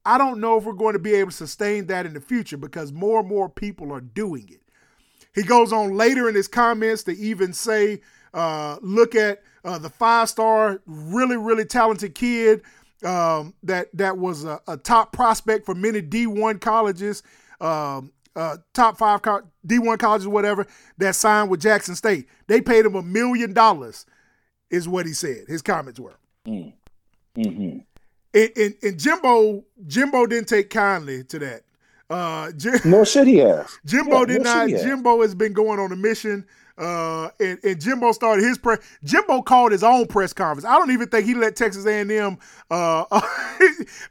I 0.05 0.17
don't 0.17 0.39
know 0.39 0.57
if 0.57 0.63
we're 0.63 0.73
going 0.73 0.93
to 0.93 0.99
be 0.99 1.15
able 1.15 1.31
to 1.31 1.37
sustain 1.37 1.87
that 1.87 2.05
in 2.05 2.13
the 2.13 2.21
future 2.21 2.57
because 2.57 2.93
more 2.93 3.19
and 3.19 3.29
more 3.29 3.49
people 3.49 3.91
are 3.91 4.01
doing 4.01 4.49
it." 4.49 4.61
He 5.33 5.43
goes 5.43 5.71
on 5.71 5.95
later 5.95 6.27
in 6.27 6.33
his 6.33 6.47
comments 6.47 7.03
to 7.03 7.15
even 7.15 7.53
say, 7.53 8.01
uh, 8.33 8.77
look 8.81 9.13
at 9.13 9.43
uh, 9.63 9.77
the 9.77 9.89
five 9.89 10.29
star, 10.29 10.81
really, 10.85 11.37
really 11.37 11.65
talented 11.65 12.15
kid 12.15 12.63
um, 13.03 13.53
that 13.63 13.87
that 13.93 14.17
was 14.17 14.45
a, 14.45 14.59
a 14.67 14.77
top 14.77 15.11
prospect 15.11 15.65
for 15.65 15.75
many 15.75 16.01
D1 16.01 16.59
colleges, 16.59 17.21
um, 17.61 18.11
uh, 18.37 18.57
top 18.73 18.97
five 18.97 19.21
co- 19.23 19.41
D1 19.65 19.99
colleges, 19.99 20.27
whatever, 20.27 20.65
that 20.99 21.15
signed 21.15 21.49
with 21.49 21.59
Jackson 21.61 21.95
State. 21.95 22.27
They 22.47 22.61
paid 22.61 22.85
him 22.85 22.95
a 22.95 23.01
million 23.01 23.51
dollars, 23.53 24.05
is 24.69 24.87
what 24.87 25.05
he 25.05 25.13
said. 25.13 25.45
His 25.47 25.61
comments 25.61 25.99
were. 25.99 26.15
Mm-hmm. 26.47 27.79
And, 28.33 28.51
and, 28.55 28.75
and 28.83 28.99
Jimbo, 28.99 29.63
Jimbo 29.87 30.25
didn't 30.27 30.47
take 30.47 30.69
kindly 30.69 31.23
to 31.25 31.39
that. 31.39 31.61
Uh, 32.09 32.51
Jim, 32.51 32.79
Nor 32.85 33.05
should 33.05 33.27
he 33.27 33.37
have. 33.37 33.69
Jimbo 33.85 34.19
Yeah, 34.19 34.25
did 34.25 34.43
not. 34.43 34.59
should 34.61 34.67
he 34.69 34.75
have? 34.75 34.83
Jimbo 34.85 35.21
has 35.21 35.35
been 35.35 35.53
going 35.53 35.79
on 35.79 35.91
a 35.91 35.95
mission. 35.95 36.45
Uh, 36.77 37.29
and, 37.39 37.57
and 37.63 37.81
Jimbo 37.81 38.11
started 38.11 38.43
his 38.43 38.57
press. 38.57 38.79
Jimbo 39.03 39.41
called 39.41 39.71
his 39.71 39.83
own 39.83 40.05
press 40.05 40.31
conference. 40.31 40.65
I 40.65 40.77
don't 40.77 40.91
even 40.91 41.07
think 41.09 41.25
he 41.25 41.33
let 41.33 41.55
Texas 41.55 41.85
A&M. 41.87 42.37
Uh, 42.69 43.03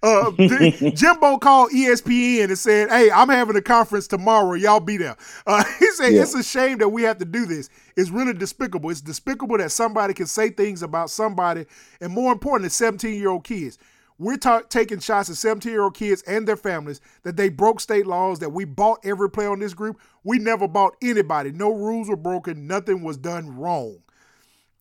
uh, 0.03 0.31
Jimbo 0.95 1.39
called 1.39 1.71
ESPN 1.71 2.45
and 2.45 2.59
said, 2.59 2.89
"Hey, 2.89 3.11
I'm 3.11 3.29
having 3.29 3.57
a 3.57 3.63
conference 3.63 4.09
tomorrow. 4.09 4.55
Y'all 4.55 4.81
be 4.81 4.97
there." 4.97 5.17
Uh, 5.47 5.63
he 5.79 5.91
said, 5.93 6.13
Yeah. 6.13 6.23
"It's 6.23 6.35
a 6.35 6.43
shame 6.43 6.79
that 6.79 6.89
we 6.89 7.03
have 7.05 7.19
to 7.19 7.25
do 7.25 7.47
this. 7.47 7.71
It's 7.97 8.11
really 8.11 8.33
despicable. 8.33 8.91
It's 8.91 9.01
despicable 9.01 9.59
that 9.59 9.71
somebody 9.71 10.13
can 10.15 10.27
say 10.27 10.51
things 10.51 10.83
about 10.83 11.11
somebody, 11.11 11.67
and 12.01 12.13
more 12.13 12.33
importantly, 12.33 12.71
17 12.71 13.15
year 13.15 13.31
old 13.31 13.45
kids. 13.45 13.79
We're 14.19 14.37
ta- 14.37 14.63
taking 14.69 15.01
shots 15.01 15.29
at 15.29 15.37
17 15.37 15.71
year 15.71 15.83
old 15.83 15.95
kids 15.95 16.23
and 16.23 16.49
their 16.49 16.57
families 16.57 17.01
that 17.23 17.37
they 17.37 17.49
broke 17.49 17.81
state 17.81 18.07
laws, 18.07 18.39
that 18.39 18.51
we 18.51 18.65
bought 18.65 19.05
every 19.05 19.31
player 19.31 19.51
on 19.51 19.59
this 19.59 19.75
group. 19.75 20.01
We 20.25 20.39
never 20.39 20.67
bought 20.67 20.97
anybody. 21.03 21.53
No 21.53 21.71
rules 21.71 22.09
were 22.09 22.17
broken. 22.17 22.67
Nothing 22.67 23.03
was 23.03 23.17
done 23.17 23.57
wrong. 23.57 23.99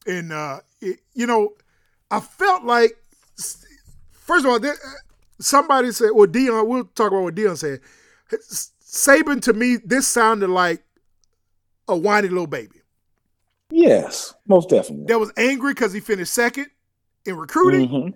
And, 0.08 0.32
uh, 0.32 0.60
it, 0.80 1.00
you 1.14 1.26
know, 1.26 1.54
I 2.12 2.20
felt 2.20 2.64
like, 2.64 2.98
first 4.12 4.46
of 4.46 4.52
all, 4.52 4.60
there, 4.60 4.76
somebody 5.40 5.92
said, 5.92 6.12
well, 6.14 6.28
Deion, 6.28 6.68
we'll 6.68 6.86
talk 6.86 7.12
about 7.12 7.24
what 7.24 7.36
Deion 7.36 7.58
said. 7.58 7.82
Saban, 8.82 9.42
to 9.42 9.54
me, 9.54 9.78
this 9.84 10.08
sounded 10.08 10.50
like 10.50 10.84
a 11.88 11.98
whiny 11.98 12.30
little 12.30 12.48
baby. 12.48 12.82
Yes, 13.70 14.34
most 14.48 14.70
definitely. 14.70 15.08
That 15.08 15.20
was 15.20 15.32
angry 15.38 15.74
because 15.74 15.92
he 15.92 16.00
finished 16.00 16.34
second 16.34 16.68
in 17.26 17.36
recruiting 17.36 17.90
mm-hmm. 17.90 18.10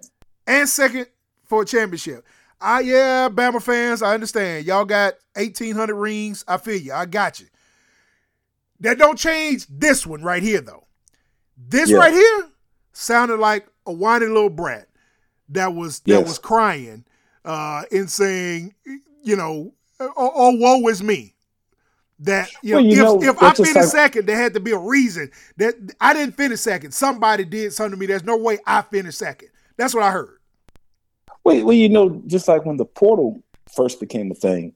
And 0.50 0.68
second 0.68 1.08
for 1.46 1.62
a 1.62 1.66
championship. 1.66 2.26
I 2.60 2.82
yeah, 2.82 3.30
Bama 3.30 3.62
fans, 3.62 4.02
I 4.02 4.14
understand. 4.14 4.66
Y'all 4.66 4.84
got 4.84 5.14
1,800 5.36 5.96
rings. 5.96 6.44
I 6.48 6.58
feel 6.58 6.76
you. 6.76 6.92
I 6.92 7.06
got 7.06 7.40
you. 7.40 7.46
That 8.82 8.98
don't 8.98 9.18
change 9.18 9.68
this 9.68 10.06
one 10.06 10.24
right 10.24 10.44
here, 10.44 10.62
though. 10.62 10.86
This 11.58 11.90
yeah. 11.90 11.98
right 11.98 12.14
here 12.14 12.50
sounded 12.92 13.40
like 13.40 13.68
a 13.86 13.94
whiny 13.94 14.26
little 14.26 14.50
brat 14.50 14.88
that 15.50 15.74
was 15.74 16.00
that 16.02 16.10
yes. 16.10 16.28
was 16.28 16.40
crying 16.40 17.06
uh, 17.46 17.84
and 17.92 18.10
saying, 18.10 18.74
you 19.24 19.36
know, 19.36 19.74
oh, 20.00 20.14
oh 20.18 20.56
woe 20.56 20.88
is 20.90 21.04
me 21.04 21.36
that 22.20 22.50
you 22.62 22.76
well, 22.76 22.84
know, 22.84 22.90
you 22.90 22.94
if, 22.94 23.22
know, 23.22 23.30
if 23.30 23.44
I 23.44 23.54
finished 23.54 23.76
like, 23.76 23.86
second, 23.86 24.26
there 24.26 24.36
had 24.36 24.54
to 24.54 24.60
be 24.60 24.72
a 24.72 24.78
reason 24.78 25.32
that 25.58 25.76
I 26.02 26.14
didn't 26.14 26.36
finish 26.36 26.60
second. 26.60 26.92
Somebody 26.94 27.46
did 27.46 27.74
something 27.74 27.92
to 27.92 27.98
me. 27.98 28.06
There's 28.06 28.24
no 28.24 28.38
way 28.38 28.58
I 28.66 28.82
finished 28.82 29.20
second. 29.20 29.50
That's 29.78 29.94
what 29.94 30.04
I 30.04 30.12
heard. 30.12 30.39
Well, 31.44 31.66
well, 31.66 31.76
you 31.76 31.90
know, 31.90 32.22
just 32.28 32.48
like 32.48 32.66
when 32.66 32.78
the 32.78 32.86
portal 32.86 33.42
first 33.76 34.00
became 34.00 34.32
a 34.32 34.36
thing, 34.36 34.74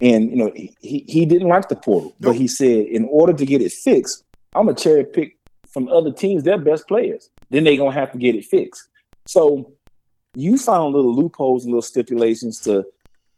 and 0.00 0.30
you 0.30 0.36
know, 0.36 0.52
he 0.54 1.04
he 1.08 1.26
didn't 1.26 1.48
like 1.48 1.68
the 1.68 1.76
portal, 1.76 2.14
nope. 2.20 2.32
but 2.32 2.36
he 2.36 2.48
said, 2.48 2.86
in 2.86 3.06
order 3.10 3.32
to 3.32 3.46
get 3.46 3.62
it 3.62 3.72
fixed, 3.72 4.24
I'm 4.54 4.66
gonna 4.66 4.76
cherry 4.76 5.04
pick 5.04 5.36
from 5.72 5.88
other 5.88 6.12
teams 6.12 6.42
their 6.42 6.58
best 6.58 6.86
players. 6.86 7.30
Then 7.50 7.64
they're 7.64 7.76
gonna 7.76 7.92
have 7.92 8.12
to 8.12 8.18
get 8.18 8.34
it 8.34 8.44
fixed. 8.44 8.88
So 9.26 9.72
you 10.34 10.58
found 10.58 10.94
little 10.94 11.14
loopholes 11.14 11.64
and 11.64 11.72
little 11.72 11.82
stipulations 11.82 12.60
to 12.60 12.84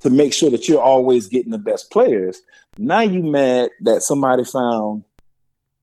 to 0.01 0.11
make 0.11 0.33
sure 0.33 0.51
that 0.51 0.69
you're 0.69 0.83
always 0.83 1.29
getting 1.29 1.53
the 1.53 1.59
best 1.59 1.91
players. 1.91 2.43
Now 2.79 3.01
you 3.01 3.23
mad 3.23 3.71
that 3.83 4.03
somebody 4.03 4.45
found 4.45 5.05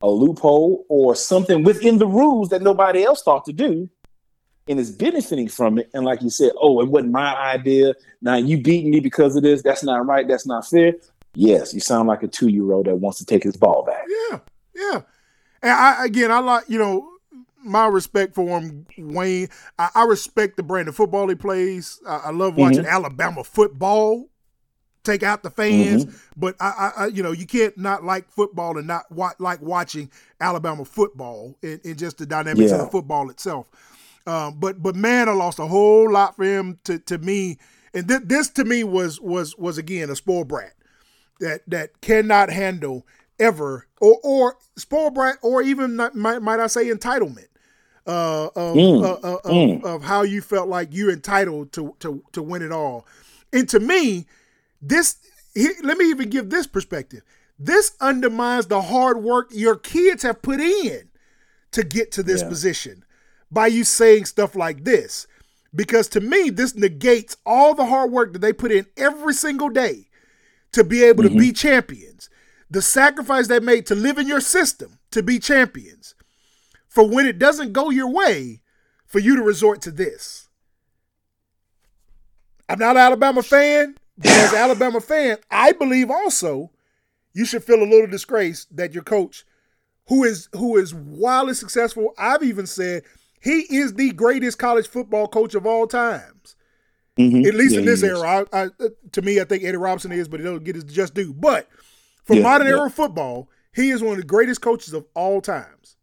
a 0.02 0.10
loophole 0.10 0.86
or 0.90 1.16
something 1.16 1.64
within 1.64 1.98
the 1.98 2.08
rules 2.08 2.50
that 2.50 2.62
nobody 2.62 3.04
else 3.04 3.24
thought 3.24 3.46
to 3.46 3.54
do 3.54 3.90
and 4.68 4.80
is 4.80 4.92
benefiting 4.92 5.48
from 5.48 5.80
it. 5.80 5.90
And 5.94 6.06
like 6.06 6.22
you 6.22 6.30
said, 6.30 6.52
oh, 6.60 6.82
it 6.82 6.90
wasn't 6.90 7.12
my 7.12 7.36
idea. 7.36 7.94
Now 8.22 8.36
you 8.36 8.62
beat 8.62 8.86
me 8.86 9.00
because 9.00 9.36
of 9.36 9.44
this. 9.44 9.62
That's 9.62 9.84
not 9.84 10.06
right. 10.06 10.28
That's 10.28 10.46
not 10.46 10.68
fair. 10.68 10.94
Yes, 11.34 11.74
you 11.74 11.80
sound 11.80 12.08
like 12.08 12.24
a 12.24 12.28
two 12.28 12.50
year 12.50 12.72
old 12.72 12.88
that 12.88 12.96
wants 12.96 13.18
to 13.20 13.26
take 13.26 13.44
his 13.44 13.56
ball 13.56 13.84
back. 13.86 14.06
Yeah, 14.08 14.40
yeah. 14.76 15.02
And 15.64 15.72
I 15.72 16.06
again, 16.06 16.32
I 16.32 16.40
like 16.40 16.66
you 16.68 16.78
know 16.78 17.08
my 17.64 17.88
respect 17.88 18.36
for 18.36 18.60
him, 18.60 18.86
Wayne. 18.98 19.48
I, 19.80 19.90
I 19.96 20.04
respect 20.06 20.58
the 20.58 20.64
brand 20.64 20.88
of 20.88 20.96
football 20.96 21.28
he 21.30 21.36
plays. 21.36 22.00
I, 22.08 22.18
I 22.26 22.32
love 22.32 22.56
watching 22.58 22.84
mm-hmm. 22.84 22.94
Alabama 22.94 23.44
football. 23.44 24.28
Take 25.04 25.24
out 25.24 25.42
the 25.42 25.50
fans, 25.50 26.06
mm-hmm. 26.06 26.18
but 26.38 26.56
I, 26.60 26.92
I, 26.96 27.06
you 27.08 27.24
know, 27.24 27.32
you 27.32 27.48
can't 27.48 27.76
not 27.76 28.04
like 28.04 28.30
football 28.30 28.78
and 28.78 28.86
not 28.86 29.12
wa- 29.12 29.34
like 29.40 29.60
watching 29.60 30.12
Alabama 30.40 30.86
football 30.86 31.58
and, 31.64 31.82
and 31.84 31.98
just 31.98 32.20
the 32.20 32.28
dynamics 32.28 32.70
yeah. 32.70 32.76
of 32.76 32.82
the 32.82 32.92
football 32.92 33.32
itself. 33.32 33.66
Um, 34.28 34.60
but 34.60 34.82
but 34.82 34.96
man, 34.96 35.30
I 35.30 35.34
lost 35.34 35.60
a 35.60 35.68
whole 35.68 36.12
lot 36.12 36.36
for 36.36 36.44
him 36.44 36.80
to 36.84 37.00
to 37.00 37.18
me, 37.18 37.58
and 37.94 38.08
th- 38.08 38.24
this 38.26 38.50
to 38.50 38.64
me 38.64 38.84
was 38.84 39.20
was 39.20 39.58
was 39.58 39.78
again 39.78 40.10
a 40.10 40.16
spoiled 40.16 40.48
brat 40.48 40.74
that 41.40 41.62
that 41.68 42.02
cannot 42.02 42.50
handle 42.50 43.06
ever 43.40 43.88
or 44.00 44.20
or 44.24 44.58
spoiled 44.78 45.16
brat 45.16 45.38
or 45.42 45.62
even 45.62 45.96
not, 45.96 46.16
might 46.16 46.42
might 46.42 46.60
I 46.60 46.68
say 46.68 46.86
entitlement 46.86 47.48
uh, 48.06 48.50
of, 48.56 48.76
mm. 48.76 49.04
uh, 49.04 49.14
uh, 49.14 49.42
mm. 49.46 49.78
Of, 49.80 49.86
of, 49.86 50.04
how 50.04 50.24
you 50.24 50.42
felt 50.42 50.70
like 50.70 50.90
you're 50.92 51.12
entitled 51.12 51.72
to 51.74 51.96
to 52.00 52.24
to 52.32 52.42
win 52.42 52.62
it 52.62 52.72
all. 52.72 53.08
And 53.54 53.68
to 53.70 53.80
me, 53.80 54.28
this 54.82 55.18
let 55.84 55.98
me 55.98 56.10
even 56.10 56.30
give 56.30 56.50
this 56.50 56.68
perspective. 56.68 57.22
This 57.60 57.96
undermines 58.02 58.68
the 58.68 58.82
hard 58.82 59.22
work 59.22 59.50
your 59.52 59.76
kids 59.76 60.24
have 60.24 60.42
put 60.42 60.60
in 60.60 61.10
to 61.72 61.84
get 61.84 62.12
to 62.14 62.24
this 62.24 62.42
yeah. 62.42 62.50
position 62.50 63.04
by 63.52 63.68
you 63.68 63.84
saying 63.84 64.26
stuff 64.26 64.56
like 64.56 64.84
this. 64.84 65.28
Because 65.74 66.08
to 66.10 66.20
me, 66.20 66.50
this 66.50 66.76
negates 66.76 67.38
all 67.46 67.74
the 67.74 67.86
hard 67.86 68.12
work 68.12 68.34
that 68.34 68.40
they 68.40 68.54
put 68.54 68.72
in 68.72 68.86
every 68.98 69.34
single 69.34 69.70
day 69.70 70.08
to 70.74 70.84
be 70.84 71.04
able 71.04 71.24
mm-hmm. 71.24 71.34
to 71.36 71.40
be 71.40 71.52
champions. 71.52 72.30
The 72.70 72.82
sacrifice 72.82 73.48
they 73.48 73.60
made 73.60 73.86
to 73.88 73.96
live 73.96 74.18
in 74.18 74.28
your 74.28 74.42
system 74.42 75.00
to 75.12 75.22
be 75.22 75.40
champions 75.40 76.16
for 76.88 77.08
when 77.08 77.26
it 77.26 77.40
doesn't 77.40 77.74
go 77.74 77.90
your 77.90 78.10
way, 78.10 78.62
for 79.06 79.20
you 79.20 79.36
to 79.36 79.42
resort 79.42 79.82
to 79.82 79.92
this. 79.92 80.50
I'm 82.68 82.80
not 82.80 82.96
an 82.96 83.02
Alabama 83.02 83.44
fan, 83.44 83.96
but 84.18 84.28
as 84.28 84.52
an 84.52 84.60
Alabama 84.60 85.02
fan, 85.02 85.38
I 85.50 85.74
believe 85.74 86.10
also 86.10 86.72
you 87.34 87.46
should 87.46 87.64
feel 87.64 87.82
a 87.82 87.88
little 87.88 88.08
disgraced 88.08 88.76
that 88.76 88.94
your 88.94 89.04
coach, 89.04 89.46
who 90.08 90.24
is 90.24 90.50
who 90.54 90.78
is 90.78 90.94
wildly 90.94 91.54
successful, 91.54 92.14
I've 92.18 92.44
even 92.44 92.68
said 92.68 93.04
he 93.42 93.60
is 93.76 93.94
the 93.94 94.12
greatest 94.12 94.58
college 94.58 94.88
football 94.88 95.28
coach 95.28 95.56
of 95.56 95.66
all 95.66 95.88
times. 95.88 96.56
Mm-hmm. 97.18 97.46
At 97.46 97.56
least 97.56 97.74
yeah, 97.74 97.80
in 97.80 97.86
this 97.86 98.04
era, 98.04 98.46
I, 98.54 98.64
I, 98.64 98.70
to 99.12 99.22
me, 99.22 99.42
I 99.42 99.44
think 99.44 99.64
Eddie 99.64 99.78
Robinson 99.78 100.12
is, 100.12 100.28
but 100.28 100.40
he'll 100.40 100.60
get 100.60 100.76
his 100.76 100.86
just 100.86 101.14
due. 101.14 101.34
But 101.34 101.68
for 102.24 102.36
yeah, 102.36 102.44
modern 102.44 102.68
yeah. 102.68 102.78
era 102.78 102.90
football, 102.90 103.50
he 103.74 103.90
is 103.90 104.02
one 104.02 104.14
of 104.14 104.18
the 104.18 104.24
greatest 104.24 104.62
coaches 104.62 104.94
of 104.94 105.06
all 105.14 105.42
times 105.42 105.98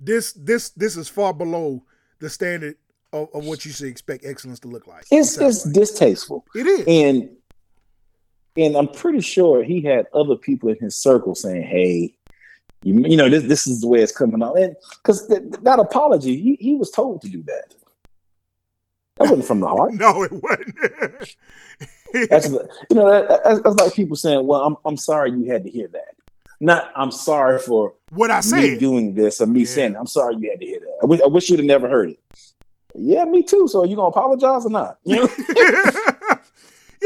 this 0.00 0.32
this 0.32 0.70
this 0.70 0.96
is 0.96 1.08
far 1.08 1.32
below 1.32 1.82
the 2.20 2.30
standard 2.30 2.76
of, 3.12 3.28
of 3.34 3.46
what 3.46 3.64
you 3.64 3.72
should 3.72 3.88
expect 3.88 4.24
excellence 4.24 4.60
to 4.60 4.68
look 4.68 4.86
like. 4.86 5.04
It's 5.10 5.38
it's 5.38 5.64
like. 5.64 5.74
distasteful. 5.74 6.44
It 6.54 6.66
is. 6.66 6.84
And 6.86 7.30
and 8.56 8.76
I'm 8.76 8.88
pretty 8.88 9.20
sure 9.20 9.62
he 9.62 9.82
had 9.82 10.06
other 10.14 10.36
people 10.36 10.68
in 10.70 10.76
his 10.76 10.96
circle 10.96 11.34
saying, 11.34 11.62
"Hey, 11.62 12.14
you, 12.86 13.02
you 13.06 13.16
know 13.16 13.28
this 13.28 13.42
this 13.44 13.66
is 13.66 13.80
the 13.80 13.88
way 13.88 14.00
it's 14.00 14.12
coming 14.12 14.42
out." 14.42 14.58
And 14.58 14.76
because 15.02 15.26
th- 15.26 15.42
that 15.62 15.78
apology, 15.78 16.40
he, 16.40 16.56
he 16.60 16.74
was 16.74 16.90
told 16.90 17.20
to 17.22 17.28
do 17.28 17.42
that. 17.42 17.74
That 19.16 19.30
wasn't 19.30 19.44
from 19.44 19.60
the 19.60 19.68
heart. 19.68 19.92
no, 19.94 20.22
it 20.22 20.32
wasn't. 20.32 20.76
that's 22.30 22.48
you 22.48 22.96
know 22.96 23.10
that, 23.10 23.62
that's 23.64 23.76
like 23.76 23.94
people 23.94 24.16
saying, 24.16 24.46
"Well, 24.46 24.62
I'm 24.62 24.76
I'm 24.84 24.96
sorry 24.96 25.32
you 25.32 25.50
had 25.50 25.64
to 25.64 25.70
hear 25.70 25.88
that." 25.88 26.16
not 26.60 26.90
I'm 26.96 27.10
sorry 27.10 27.58
for 27.58 27.94
what 28.10 28.30
I 28.30 28.40
said 28.40 28.78
doing 28.78 29.14
this 29.14 29.40
or 29.40 29.46
me 29.46 29.60
yeah. 29.60 29.66
saying 29.66 29.96
I'm 29.96 30.06
sorry 30.06 30.36
you 30.36 30.50
had 30.50 30.60
to 30.60 30.66
hear 30.66 30.80
that. 30.80 30.98
I 31.02 31.06
wish, 31.06 31.20
I 31.20 31.26
wish 31.26 31.50
you'd 31.50 31.58
have 31.58 31.66
never 31.66 31.88
heard 31.88 32.10
it. 32.10 32.20
Yeah, 32.94 33.24
me 33.26 33.42
too. 33.42 33.68
So 33.68 33.84
you 33.84 33.94
gonna 33.94 34.08
apologize 34.08 34.64
or 34.64 34.70
not? 34.70 34.98
You 35.04 35.16
know? 35.16 35.28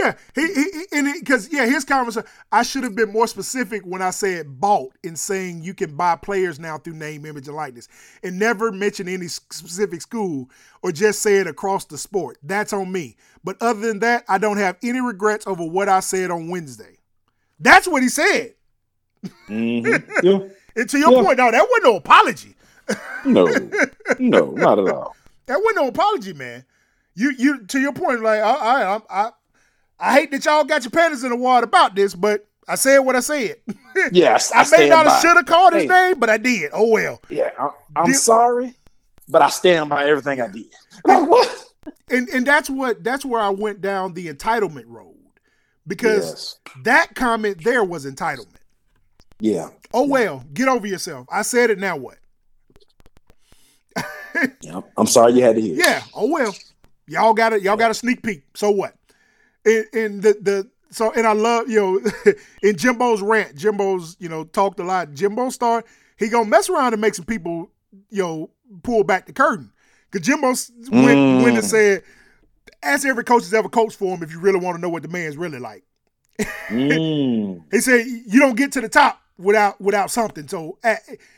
yeah, 0.01 0.15
he, 0.35 0.53
he 0.55 0.85
and 0.93 1.09
because 1.21 1.53
yeah, 1.53 1.67
his 1.67 1.85
conversation. 1.85 2.29
I 2.53 2.63
should 2.63 2.85
have 2.85 2.95
been 2.95 3.13
more 3.13 3.27
specific 3.27 3.83
when 3.83 4.03
I 4.03 4.11
said 4.11 4.61
bought 4.61 4.93
in 5.03 5.17
saying 5.17 5.63
you 5.63 5.75
can 5.75 5.97
buy 5.97 6.17
players 6.17 6.59
now 6.59 6.79
through 6.79 6.95
name, 6.95 7.27
image, 7.27 7.49
and 7.49 7.57
likeness, 7.57 7.89
and 8.23 8.39
never 8.39 8.73
mention 8.73 9.09
any 9.09 9.29
specific 9.29 10.01
school 10.01 10.51
or 10.83 10.93
just 10.93 11.21
say 11.21 11.39
it 11.39 11.47
across 11.47 11.85
the 11.85 11.99
sport. 11.99 12.39
That's 12.43 12.73
on 12.73 12.91
me. 12.91 13.17
But 13.45 13.57
other 13.61 13.81
than 13.81 14.01
that, 14.01 14.25
I 14.29 14.39
don't 14.39 14.59
have 14.59 14.77
any 14.83 15.01
regrets 15.01 15.47
over 15.47 15.65
what 15.65 15.89
I 15.89 16.01
said 16.01 16.31
on 16.31 16.49
Wednesday. 16.49 16.99
That's 17.59 17.87
what 17.87 18.03
he 18.03 18.09
said. 18.09 18.55
Mm-hmm. 19.49 20.11
Yeah. 20.27 20.39
and 20.77 20.89
to 20.89 20.99
your 20.99 21.13
yeah. 21.13 21.23
point, 21.23 21.39
now 21.39 21.51
that 21.51 21.67
wasn't 21.69 21.85
no 21.85 21.97
apology. 21.97 22.55
no, 23.25 23.47
no, 24.19 24.51
not 24.51 24.79
at 24.79 24.89
all. 24.89 25.17
That 25.47 25.59
wasn't 25.59 25.77
no 25.77 25.89
apology, 25.89 26.33
man. 26.33 26.65
You, 27.15 27.33
you, 27.37 27.67
to 27.67 27.81
your 27.81 27.93
point, 27.93 28.23
like 28.23 28.41
I, 28.41 28.53
I, 28.53 29.01
I, 29.11 29.31
I 30.01 30.15
hate 30.15 30.31
that 30.31 30.45
y'all 30.45 30.65
got 30.65 30.83
your 30.83 30.91
panties 30.91 31.25
in 31.25 31.31
the 31.31 31.37
water 31.37 31.65
about 31.65 31.95
this, 31.95 32.15
but 32.15 32.47
I 32.67 32.77
said 32.77 33.01
what 33.01 33.17
I 33.17 33.21
said. 33.21 33.57
Yes, 34.13 34.51
I, 34.53 34.63
I 34.63 34.79
may 34.79 34.89
not 34.89 35.07
have 35.07 35.21
should 35.21 35.37
have 35.37 35.45
called 35.45 35.75
his 35.75 35.87
name, 35.87 36.19
but 36.19 36.31
I 36.31 36.39
did. 36.39 36.71
Oh 36.73 36.89
well. 36.89 37.21
Yeah, 37.29 37.51
I, 37.59 38.03
am 38.03 38.15
sorry, 38.15 38.73
but 39.29 39.43
I 39.43 39.51
stand 39.51 39.91
by 39.91 40.07
everything 40.07 40.41
I 40.41 40.47
did. 40.47 40.73
and 42.11 42.29
and 42.29 42.47
that's 42.47 42.71
what 42.71 43.03
that's 43.05 43.25
where 43.25 43.43
I 43.43 43.51
went 43.51 43.83
down 43.83 44.15
the 44.15 44.29
entitlement 44.33 44.85
road 44.87 45.17
because 45.87 46.59
yes. 46.67 46.75
that 46.85 47.15
comment 47.15 47.63
there 47.63 47.85
was 47.85 48.07
entitlement. 48.07 48.61
Yeah. 49.41 49.69
Oh 49.93 50.07
well, 50.07 50.45
get 50.55 50.69
over 50.69 50.87
yourself. 50.87 51.27
I 51.31 51.43
said 51.43 51.69
it. 51.69 51.79
Now 51.79 51.97
what? 51.97 52.19
yeah, 54.63 54.81
I'm 54.97 55.09
sorry 55.09 55.33
you 55.33 55.43
had 55.43 55.57
to 55.57 55.61
hear. 55.61 55.75
Yeah. 55.75 56.03
Oh 56.15 56.31
well, 56.31 56.55
y'all 57.07 57.35
got 57.35 57.53
it. 57.53 57.63
Y'all 57.63 57.77
got 57.77 57.91
a 57.91 57.95
sneak 57.95 58.23
peek. 58.23 58.45
So 58.55 58.71
what? 58.71 58.95
And, 59.65 59.87
and 59.93 60.23
the 60.23 60.33
the 60.41 60.71
so 60.91 61.13
and 61.13 61.27
I 61.27 61.33
love 61.33 61.69
you 61.69 62.03
know 62.25 62.33
in 62.63 62.77
Jimbo's 62.77 63.23
rant. 63.23 63.55
Jimbo's 63.57 64.17
you 64.19 64.29
know 64.29 64.45
talked 64.45 64.81
a 64.81 64.85
lot. 64.85 65.13
Jimbo 65.13 65.51
start 65.51 65.87
he 66.19 66.29
gonna 66.29 66.49
mess 66.49 66.69
around 66.69 66.93
and 66.93 67.01
make 67.01 67.15
some 67.15 67.25
people 67.25 67.71
you 68.11 68.23
know 68.23 68.51
pull 68.83 69.03
back 69.03 69.27
the 69.27 69.33
curtain 69.33 69.73
Because 70.11 70.27
Jimbo 70.27 70.49
went, 70.49 71.19
mm. 71.19 71.43
went 71.43 71.57
and 71.57 71.65
said, 71.65 72.03
ask 72.83 73.07
every 73.07 73.25
coach 73.25 73.43
that's 73.43 73.53
ever 73.53 73.69
coached 73.69 73.97
for 73.97 74.15
him 74.15 74.23
if 74.23 74.31
you 74.31 74.39
really 74.39 74.61
want 74.61 74.77
to 74.77 74.81
know 74.81 74.89
what 74.89 75.03
the 75.03 75.09
man's 75.09 75.37
really 75.37 75.59
like. 75.59 75.83
mm. 76.69 77.63
he 77.71 77.81
said, 77.81 78.07
you 78.07 78.41
don't 78.41 78.57
get 78.57 78.73
to 78.73 78.81
the 78.81 78.89
top 78.89 79.21
without 79.39 79.81
without 79.81 80.11
something. 80.11 80.47
So 80.47 80.79
uh, 80.85 80.97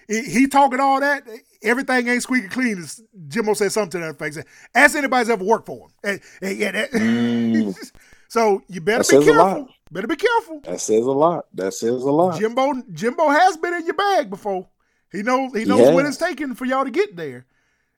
he 0.09 0.47
talking 0.47 0.81
all 0.81 1.01
that. 1.01 1.24
Everything 1.62 2.09
ain't 2.09 2.23
squeaky 2.23 2.49
clean. 2.49 2.85
Jimbo 3.28 3.55
said 3.55 3.73
something 3.73 4.01
to 4.01 4.07
that 4.07 4.11
effect. 4.11 4.47
Ask 4.74 4.97
anybody's 4.97 5.31
ever 5.31 5.44
worked 5.44 5.66
for 5.66 5.86
him. 5.86 5.93
And, 6.03 6.20
and, 6.43 6.59
yeah, 6.59 6.73
that, 6.73 6.90
mm. 6.93 7.93
so 8.32 8.62
you 8.66 8.80
better 8.80 9.02
that 9.02 9.20
be 9.20 9.26
careful. 9.26 9.68
Better 9.90 10.06
be 10.06 10.16
careful. 10.16 10.60
That 10.64 10.80
says 10.80 11.04
a 11.04 11.10
lot. 11.10 11.44
That 11.52 11.74
says 11.74 12.02
a 12.02 12.10
lot. 12.10 12.40
Jimbo 12.40 12.82
Jimbo 12.90 13.28
has 13.28 13.59
been 13.59 13.74
in 13.74 13.84
your 13.84 13.92
bag 13.92 14.30
before. 14.30 14.70
He 15.10 15.22
knows 15.22 15.52
he 15.52 15.66
knows 15.66 15.80
yes. 15.80 15.94
what 15.94 16.06
it's 16.06 16.16
taking 16.16 16.54
for 16.54 16.64
y'all 16.64 16.86
to 16.86 16.90
get 16.90 17.14
there. 17.14 17.44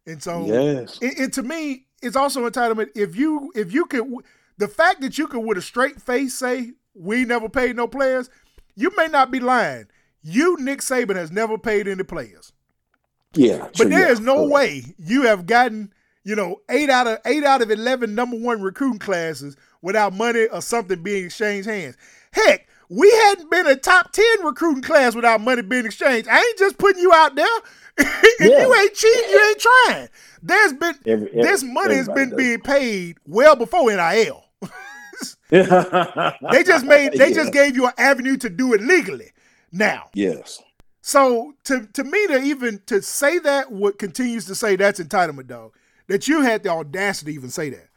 And 0.09 0.21
so 0.21 0.45
yes. 0.45 0.99
and, 1.01 1.17
and 1.19 1.33
to 1.35 1.45
me, 1.45 1.87
it's 2.03 2.17
also 2.17 2.51
entitlement. 2.51 2.89
If 2.97 3.15
you 3.15 3.53
if 3.55 3.73
you 3.73 3.87
could 3.87 4.13
the 4.59 4.67
fact 4.67 5.03
that 5.03 5.19
you 5.19 5.29
could 5.29 5.39
with 5.39 5.57
a 5.57 5.63
straight 5.63 6.03
face 6.03 6.35
say 6.35 6.73
we 6.97 7.25
never 7.25 7.49
paid 7.49 7.77
no 7.77 7.87
players, 7.87 8.29
you 8.75 8.91
may 8.97 9.07
not 9.07 9.31
be 9.31 9.39
lying. 9.39 9.87
You, 10.21 10.57
Nick 10.59 10.81
Saban, 10.81 11.15
has 11.15 11.31
never 11.31 11.59
paid 11.59 11.87
any 11.87 12.03
players. 12.03 12.53
Yeah. 13.35 13.69
But 13.79 13.89
there 13.89 14.11
is 14.11 14.19
no 14.19 14.49
way 14.49 14.97
you 14.99 15.23
have 15.27 15.47
gotten, 15.47 15.93
you 16.25 16.35
know, 16.35 16.57
eight 16.69 16.91
out 16.91 17.07
of 17.07 17.19
eight 17.25 17.45
out 17.45 17.63
of 17.63 17.71
eleven 17.71 18.17
number 18.17 18.37
one 18.37 18.63
recruiting 18.63 18.99
classes 18.99 19.57
without 19.85 20.15
money 20.15 20.47
or 20.47 20.63
something 20.63 21.03
being 21.03 21.27
exchanged 21.27 21.69
hands. 21.69 21.97
Heck, 22.33 22.67
we 22.89 23.11
hadn't 23.11 23.51
been 23.51 23.67
a 23.67 23.77
top 23.77 24.13
10 24.13 24.25
recruiting 24.43 24.83
class 24.83 25.15
without 25.15 25.43
money 25.43 25.61
being 25.61 25.85
exchanged. 25.85 26.27
I 26.27 26.39
ain't 26.39 26.59
just 26.59 26.79
putting 26.79 27.03
you 27.03 27.13
out 27.13 27.37
there. 27.37 27.47
if 27.99 28.51
yeah. 28.51 28.67
you 28.67 28.75
ain't 28.75 28.95
cheating, 28.95 29.31
you 29.31 29.49
ain't 29.49 29.59
trying. 29.61 30.09
There's 30.43 30.73
been 30.73 30.95
every, 31.07 31.29
every, 31.29 31.43
this 31.43 31.63
money 31.63 31.95
has 31.97 32.09
been 32.09 32.31
does. 32.31 32.39
being 32.39 32.61
paid 32.61 33.19
well 33.27 33.57
before 33.57 33.91
NIL. 33.91 34.43
they 35.51 36.65
just 36.65 36.85
made 36.85 37.13
they 37.13 37.29
yeah. 37.29 37.35
just 37.35 37.53
gave 37.53 37.77
you 37.77 37.87
an 37.87 37.93
avenue 37.99 38.37
to 38.39 38.51
do 38.51 38.73
it 38.73 38.81
legally 38.81 39.31
now. 39.71 40.09
Yes. 40.15 40.61
So 41.03 41.55
to 41.65 41.87
to 41.93 42.03
me 42.03 42.27
to 42.29 42.43
even 42.43 42.81
to 42.87 43.01
say 43.03 43.39
that 43.41 43.71
what 43.71 43.99
continues 43.99 44.47
to 44.47 44.55
say 44.55 44.75
that's 44.75 44.99
entitlement, 44.99 45.47
dog. 45.47 45.75
That 46.09 46.27
you 46.27 46.41
had 46.41 46.65
the 46.65 46.71
audacity 46.71 47.33
to 47.33 47.39
even 47.39 47.51
say 47.51 47.71
that. 47.71 47.89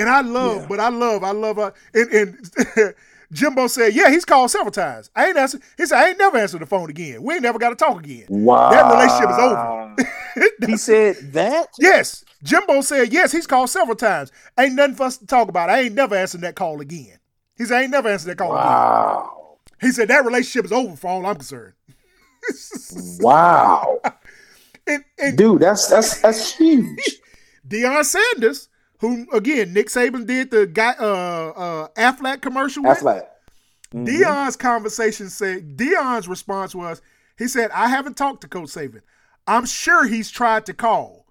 And 0.00 0.08
I 0.08 0.22
love, 0.22 0.62
yeah. 0.62 0.66
but 0.66 0.80
I 0.80 0.88
love, 0.88 1.22
I 1.22 1.32
love, 1.32 1.58
uh, 1.58 1.72
and, 1.92 2.10
and 2.10 2.94
Jimbo 3.32 3.66
said, 3.66 3.94
yeah, 3.94 4.10
he's 4.10 4.24
called 4.24 4.50
several 4.50 4.70
times. 4.70 5.10
I 5.14 5.26
ain't 5.26 5.36
answered. 5.36 5.60
He 5.76 5.84
said, 5.84 5.98
I 5.98 6.08
ain't 6.08 6.18
never 6.18 6.38
answered 6.38 6.62
the 6.62 6.66
phone 6.66 6.88
again. 6.88 7.22
We 7.22 7.34
ain't 7.34 7.42
never 7.42 7.58
got 7.58 7.68
to 7.68 7.76
talk 7.76 7.98
again. 7.98 8.24
Wow. 8.30 8.70
That 8.70 8.90
relationship 8.90 9.30
is 9.30 9.38
over. 9.38 10.66
he 10.66 10.76
said 10.78 11.32
that? 11.34 11.68
Yes. 11.78 12.24
Jimbo 12.42 12.80
said, 12.80 13.12
yes, 13.12 13.30
he's 13.30 13.46
called 13.46 13.68
several 13.68 13.94
times. 13.94 14.32
Ain't 14.58 14.74
nothing 14.74 14.96
for 14.96 15.02
us 15.02 15.18
to 15.18 15.26
talk 15.26 15.50
about. 15.50 15.68
I 15.68 15.80
ain't 15.80 15.94
never 15.94 16.14
answered 16.14 16.40
that 16.40 16.56
call 16.56 16.80
again. 16.80 17.18
He 17.58 17.66
said, 17.66 17.76
I 17.76 17.82
ain't 17.82 17.90
never 17.90 18.08
answered 18.08 18.30
that 18.30 18.38
call 18.38 18.52
wow. 18.52 19.56
again. 19.76 19.88
He 19.90 19.92
said, 19.92 20.08
that 20.08 20.24
relationship 20.24 20.64
is 20.64 20.72
over 20.72 20.96
for 20.96 21.08
all 21.08 21.26
I'm 21.26 21.36
concerned. 21.36 21.74
wow. 23.20 24.00
And, 24.86 25.04
and, 25.18 25.36
Dude, 25.36 25.60
that's 25.60 25.88
that's 25.88 26.22
that's 26.22 26.56
huge. 26.56 27.20
Deion 27.68 28.02
Sanders 28.02 28.69
who 29.00 29.26
again 29.32 29.72
Nick 29.72 29.88
Saban 29.88 30.26
did 30.26 30.50
the 30.50 30.66
guy 30.66 30.94
uh 30.98 31.52
uh 31.56 31.88
Aflac 31.96 32.40
commercial 32.40 32.82
with. 32.82 32.98
Aflac. 32.98 33.26
Mm-hmm. 33.94 34.04
Deion's 34.04 34.56
conversation 34.56 35.28
said 35.28 35.76
Deion's 35.76 36.28
response 36.28 36.74
was 36.74 37.02
he 37.36 37.48
said 37.48 37.70
I 37.72 37.88
haven't 37.88 38.16
talked 38.16 38.42
to 38.42 38.48
Coach 38.48 38.68
Saban. 38.68 39.00
I'm 39.46 39.66
sure 39.66 40.06
he's 40.06 40.30
tried 40.30 40.66
to 40.66 40.74
call, 40.74 41.26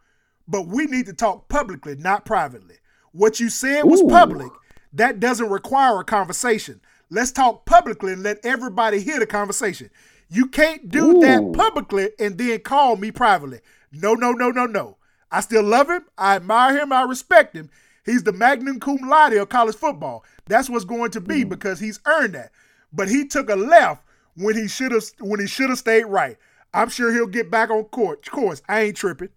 but 0.48 0.68
we 0.68 0.86
need 0.86 1.06
to 1.06 1.14
talk 1.14 1.48
publicly, 1.48 1.96
not 1.96 2.26
privately. 2.26 2.76
What 3.12 3.40
you 3.40 3.50
said 3.50 3.84
was 3.84 4.02
Ooh. 4.02 4.08
public. 4.08 4.52
That 4.92 5.20
doesn't 5.20 5.50
require 5.50 6.00
a 6.00 6.04
conversation. 6.04 6.82
Let's 7.12 7.32
talk 7.32 7.66
publicly 7.66 8.14
and 8.14 8.24
let 8.24 8.44
everybody 8.44 9.00
hear 9.00 9.20
the 9.20 9.28
conversation. 9.28 9.90
You 10.30 10.48
can't 10.48 10.90
do 10.90 11.18
Ooh. 11.18 11.22
that 11.22 11.54
publicly 11.54 12.10
and 12.20 12.38
then 12.38 12.60
call 12.60 12.96
me 12.96 13.12
privately. 13.12 13.62
No, 13.92 14.14
no, 14.14 14.32
no, 14.32 14.52
no, 14.52 14.66
no. 14.66 14.98
I 15.32 15.42
still 15.42 15.64
love 15.64 15.90
him. 15.90 16.06
I 16.18 16.36
admire 16.36 16.82
him. 16.82 16.92
I 16.92 17.04
respect 17.04 17.56
him. 17.56 17.70
He's 18.06 18.24
the 18.24 18.34
magnum 18.34 18.80
cum 18.80 18.98
laude 19.08 19.34
of 19.34 19.50
college 19.50 19.76
football. 19.76 20.24
That's 20.48 20.70
what's 20.70 20.86
going 20.86 21.12
to 21.12 21.22
be 21.22 21.46
mm. 21.46 21.50
because 21.50 21.80
he's 21.80 22.00
earned 22.06 22.34
that. 22.34 22.52
But 22.92 23.08
he 23.08 23.28
took 23.28 23.50
a 23.50 23.56
left 23.56 24.04
when 24.36 24.56
he 24.56 24.68
should 24.68 24.92
have 24.92 25.04
when 25.20 25.40
he 25.40 25.48
should 25.48 25.70
have 25.70 25.78
stayed 25.78 26.06
right. 26.06 26.38
I'm 26.74 26.90
sure 26.90 27.14
he'll 27.14 27.28
get 27.28 27.52
back 27.52 27.70
on 27.70 27.84
court. 27.86 28.26
Of 28.28 28.34
course, 28.34 28.62
I 28.68 28.82
ain't 28.82 28.98
tripping. 28.98 29.30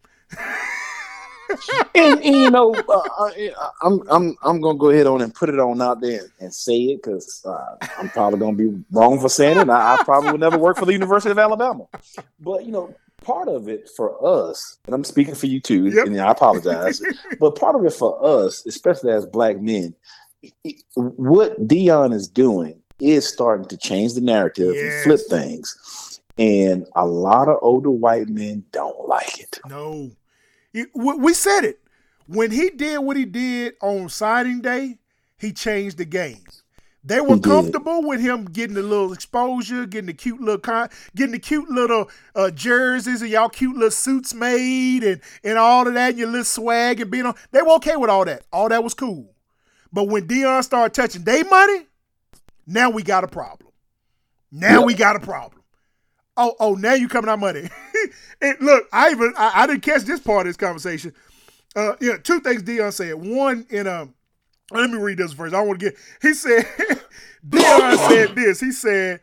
and, 1.94 2.20
and, 2.20 2.24
you 2.24 2.50
know, 2.50 2.74
uh, 2.88 3.00
uh, 3.18 3.30
I'm 3.82 4.00
I'm 4.08 4.36
I'm 4.42 4.60
gonna 4.60 4.78
go 4.78 4.90
ahead 4.90 5.06
on 5.06 5.20
and 5.20 5.34
put 5.34 5.48
it 5.48 5.58
on 5.58 5.82
out 5.82 6.00
there 6.00 6.22
and 6.40 6.52
say 6.52 6.76
it 6.76 7.02
because 7.02 7.44
uh, 7.44 7.76
I'm 7.98 8.08
probably 8.08 8.38
gonna 8.38 8.56
be 8.56 8.82
wrong 8.90 9.20
for 9.20 9.28
saying 9.28 9.58
it. 9.58 9.68
I, 9.68 9.96
I 9.96 10.04
probably 10.04 10.30
will 10.30 10.38
never 10.38 10.58
work 10.58 10.78
for 10.78 10.86
the 10.86 10.92
University 10.92 11.30
of 11.30 11.38
Alabama, 11.38 11.86
but 12.40 12.64
you 12.64 12.72
know, 12.72 12.94
part 13.24 13.48
of 13.48 13.68
it 13.68 13.88
for 13.96 14.24
us, 14.24 14.78
and 14.86 14.94
I'm 14.94 15.04
speaking 15.04 15.34
for 15.34 15.46
you 15.46 15.60
too, 15.60 15.86
yep. 15.86 16.06
and 16.06 16.20
I 16.20 16.30
apologize, 16.30 17.02
but 17.40 17.56
part 17.56 17.76
of 17.76 17.84
it 17.84 17.92
for 17.92 18.22
us, 18.24 18.64
especially 18.66 19.12
as 19.12 19.26
black 19.26 19.60
men, 19.60 19.94
what 20.94 21.66
Deion 21.66 22.12
is 22.12 22.28
doing 22.28 22.80
is 23.00 23.26
starting 23.26 23.66
to 23.68 23.76
change 23.76 24.14
the 24.14 24.20
narrative 24.20 24.74
yes. 24.74 24.92
and 24.94 25.04
flip 25.04 25.20
things. 25.28 26.20
And 26.38 26.86
a 26.94 27.06
lot 27.06 27.48
of 27.48 27.58
older 27.60 27.90
white 27.90 28.28
men 28.28 28.64
don't 28.72 29.06
like 29.06 29.38
it. 29.38 29.58
No. 29.68 30.10
We 30.94 31.34
said 31.34 31.64
it. 31.64 31.80
When 32.26 32.50
he 32.50 32.70
did 32.70 32.98
what 32.98 33.16
he 33.16 33.24
did 33.24 33.74
on 33.82 34.08
signing 34.08 34.60
day, 34.60 34.98
he 35.38 35.52
changed 35.52 35.98
the 35.98 36.04
game. 36.04 36.40
They 37.04 37.20
were 37.20 37.38
comfortable 37.38 38.02
with 38.02 38.20
him 38.20 38.44
getting 38.44 38.76
a 38.76 38.82
little 38.82 39.12
exposure, 39.12 39.86
getting 39.86 40.06
the 40.06 40.12
cute 40.12 40.40
little 40.40 40.60
con- 40.60 40.88
getting 41.16 41.32
the 41.32 41.40
cute 41.40 41.68
little 41.68 42.08
uh, 42.36 42.50
jerseys 42.52 43.22
and 43.22 43.30
y'all 43.30 43.48
cute 43.48 43.74
little 43.74 43.90
suits 43.90 44.32
made 44.32 45.02
and 45.02 45.20
and 45.42 45.58
all 45.58 45.88
of 45.88 45.94
that, 45.94 46.10
and 46.10 46.18
your 46.18 46.28
little 46.28 46.44
swag 46.44 47.00
and 47.00 47.10
being 47.10 47.26
on. 47.26 47.34
They 47.50 47.60
were 47.60 47.72
okay 47.72 47.96
with 47.96 48.08
all 48.08 48.24
that. 48.26 48.44
All 48.52 48.68
that 48.68 48.84
was 48.84 48.94
cool. 48.94 49.34
But 49.92 50.04
when 50.04 50.28
Deion 50.28 50.62
started 50.62 50.94
touching 50.94 51.24
their 51.24 51.44
money, 51.44 51.86
now 52.68 52.90
we 52.90 53.02
got 53.02 53.24
a 53.24 53.28
problem. 53.28 53.72
Now 54.52 54.78
yep. 54.78 54.86
we 54.86 54.94
got 54.94 55.16
a 55.16 55.20
problem. 55.20 55.62
Oh, 56.36 56.54
oh, 56.60 56.74
now 56.74 56.94
you 56.94 57.08
coming 57.08 57.28
out 57.28 57.40
money. 57.40 57.68
and 58.40 58.56
look, 58.60 58.86
I 58.92 59.10
even 59.10 59.34
I, 59.36 59.52
I, 59.62 59.66
didn't 59.66 59.82
catch 59.82 60.02
this 60.02 60.20
part 60.20 60.46
of 60.46 60.50
this 60.50 60.56
conversation. 60.56 61.12
Uh, 61.74 61.94
yeah, 62.00 62.16
two 62.16 62.40
things 62.40 62.62
Deion 62.62 62.92
said. 62.92 63.14
One 63.14 63.66
in 63.70 63.86
um 63.88 64.14
let 64.72 64.90
me 64.90 64.98
read 64.98 65.18
this 65.18 65.32
first. 65.32 65.54
I 65.54 65.60
want 65.62 65.80
to 65.80 65.86
get. 65.86 65.98
He 66.20 66.34
said, 66.34 66.64
Deion 67.48 68.08
said 68.08 68.34
this. 68.34 68.60
He 68.60 68.72
said, 68.72 69.20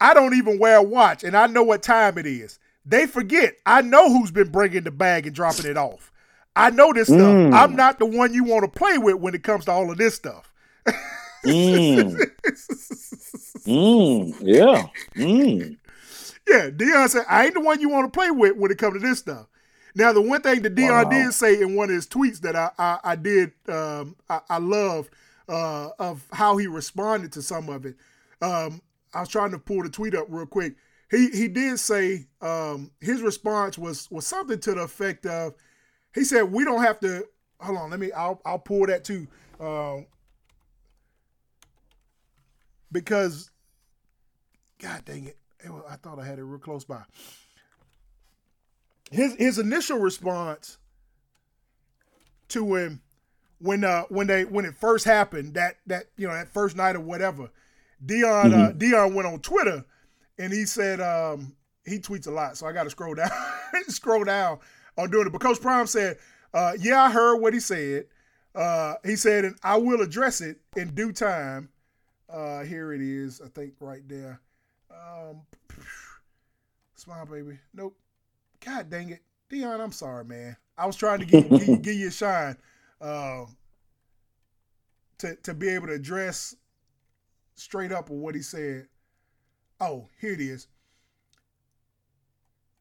I 0.00 0.14
don't 0.14 0.34
even 0.34 0.58
wear 0.58 0.78
a 0.78 0.82
watch, 0.82 1.24
and 1.24 1.36
I 1.36 1.46
know 1.46 1.62
what 1.62 1.82
time 1.82 2.18
it 2.18 2.26
is. 2.26 2.58
They 2.84 3.06
forget. 3.06 3.54
I 3.64 3.82
know 3.82 4.08
who's 4.08 4.30
been 4.30 4.50
bringing 4.50 4.84
the 4.84 4.90
bag 4.90 5.26
and 5.26 5.34
dropping 5.34 5.66
it 5.66 5.76
off. 5.76 6.12
I 6.56 6.70
know 6.70 6.92
this 6.92 7.08
stuff. 7.08 7.18
Mm. 7.18 7.54
I'm 7.54 7.76
not 7.76 7.98
the 7.98 8.06
one 8.06 8.34
you 8.34 8.44
want 8.44 8.64
to 8.64 8.78
play 8.78 8.98
with 8.98 9.16
when 9.16 9.34
it 9.34 9.42
comes 9.42 9.64
to 9.66 9.72
all 9.72 9.90
of 9.90 9.96
this 9.96 10.14
stuff. 10.14 10.52
mm. 10.86 12.14
mm. 13.66 14.34
Yeah. 14.40 14.86
Mm. 15.14 15.78
Yeah. 16.48 16.70
Deion 16.70 17.08
said, 17.08 17.24
I 17.28 17.46
ain't 17.46 17.54
the 17.54 17.60
one 17.60 17.80
you 17.80 17.88
want 17.88 18.12
to 18.12 18.18
play 18.18 18.30
with 18.30 18.56
when 18.56 18.70
it 18.70 18.78
comes 18.78 19.00
to 19.00 19.08
this 19.08 19.20
stuff. 19.20 19.46
Now, 19.94 20.12
the 20.12 20.22
one 20.22 20.40
thing 20.40 20.62
that 20.62 20.74
Deion 20.74 21.04
wow. 21.04 21.10
did 21.10 21.34
say 21.34 21.60
in 21.60 21.74
one 21.74 21.90
of 21.90 21.94
his 21.94 22.06
tweets 22.06 22.40
that 22.40 22.56
I 22.56 22.70
I, 22.78 22.98
I 23.04 23.16
did 23.16 23.52
um, 23.68 24.16
I, 24.28 24.40
I 24.48 24.58
love 24.58 25.10
uh, 25.48 25.90
of 25.98 26.26
how 26.32 26.56
he 26.56 26.66
responded 26.66 27.32
to 27.32 27.42
some 27.42 27.68
of 27.68 27.84
it. 27.84 27.96
Um, 28.40 28.80
I 29.14 29.20
was 29.20 29.28
trying 29.28 29.50
to 29.50 29.58
pull 29.58 29.82
the 29.82 29.90
tweet 29.90 30.14
up 30.14 30.26
real 30.28 30.46
quick. 30.46 30.74
He 31.10 31.28
he 31.28 31.48
did 31.48 31.78
say 31.78 32.26
um, 32.40 32.90
his 33.00 33.22
response 33.22 33.76
was 33.76 34.10
was 34.10 34.26
something 34.26 34.58
to 34.60 34.74
the 34.74 34.82
effect 34.82 35.26
of 35.26 35.54
he 36.14 36.24
said 36.24 36.50
we 36.50 36.64
don't 36.64 36.82
have 36.82 37.00
to 37.00 37.26
hold 37.60 37.78
on 37.78 37.90
let 37.90 38.00
me 38.00 38.10
I'll 38.12 38.40
I'll 38.46 38.58
pull 38.58 38.86
that 38.86 39.04
too 39.04 39.26
um, 39.60 40.06
because 42.90 43.50
God 44.80 45.04
dang 45.04 45.26
it 45.26 45.36
I 45.88 45.96
thought 45.96 46.18
I 46.18 46.24
had 46.24 46.38
it 46.38 46.44
real 46.44 46.58
close 46.58 46.84
by 46.84 47.02
his 49.12 49.34
his 49.36 49.58
initial 49.58 49.98
response 49.98 50.78
to 52.48 52.74
him 52.74 53.02
when 53.58 53.84
uh 53.84 54.02
when 54.08 54.26
they 54.26 54.44
when 54.44 54.64
it 54.64 54.74
first 54.74 55.04
happened 55.04 55.54
that 55.54 55.76
that 55.86 56.04
you 56.16 56.26
know 56.26 56.34
that 56.34 56.52
first 56.52 56.76
night 56.76 56.96
or 56.96 57.00
whatever 57.00 57.50
Deion 58.04 58.24
uh, 58.24 58.44
mm-hmm. 58.44 58.60
uh 58.60 58.72
Deion 58.72 59.14
went 59.14 59.28
on 59.28 59.38
Twitter 59.40 59.84
and 60.38 60.52
he 60.52 60.64
said 60.64 61.00
um 61.00 61.54
he 61.84 61.98
tweets 61.98 62.26
a 62.26 62.30
lot 62.30 62.56
so 62.56 62.66
I 62.66 62.72
got 62.72 62.84
to 62.84 62.90
scroll 62.90 63.14
down 63.14 63.30
scroll 63.88 64.24
down 64.24 64.58
on 64.96 65.10
doing 65.10 65.26
it. 65.26 65.30
But 65.30 65.42
Coach 65.42 65.60
Prime 65.60 65.86
said 65.86 66.18
uh 66.54 66.72
yeah 66.78 67.02
I 67.02 67.10
heard 67.10 67.36
what 67.36 67.52
he 67.52 67.60
said. 67.60 68.06
Uh 68.54 68.94
he 69.04 69.16
said 69.16 69.44
and 69.44 69.56
I 69.62 69.76
will 69.76 70.00
address 70.00 70.40
it 70.40 70.58
in 70.74 70.94
due 70.94 71.12
time. 71.12 71.68
Uh 72.28 72.62
here 72.62 72.92
it 72.92 73.02
is 73.02 73.42
I 73.44 73.48
think 73.48 73.74
right 73.78 74.06
there. 74.08 74.40
Um 74.90 75.42
smile 76.94 77.26
baby. 77.26 77.58
Nope 77.74 77.96
God 78.64 78.90
dang 78.90 79.10
it. 79.10 79.22
Deion, 79.50 79.80
I'm 79.80 79.92
sorry, 79.92 80.24
man. 80.24 80.56
I 80.78 80.86
was 80.86 80.96
trying 80.96 81.20
to 81.20 81.26
give, 81.26 81.48
give, 81.50 81.82
give 81.82 81.94
you 81.94 82.08
a 82.08 82.10
shine 82.10 82.56
uh, 83.00 83.44
to 85.18 85.36
to 85.36 85.54
be 85.54 85.68
able 85.68 85.88
to 85.88 85.94
address 85.94 86.56
straight 87.54 87.92
up 87.92 88.10
what 88.10 88.34
he 88.34 88.42
said. 88.42 88.86
Oh, 89.80 90.08
here 90.20 90.32
it 90.32 90.40
is. 90.40 90.68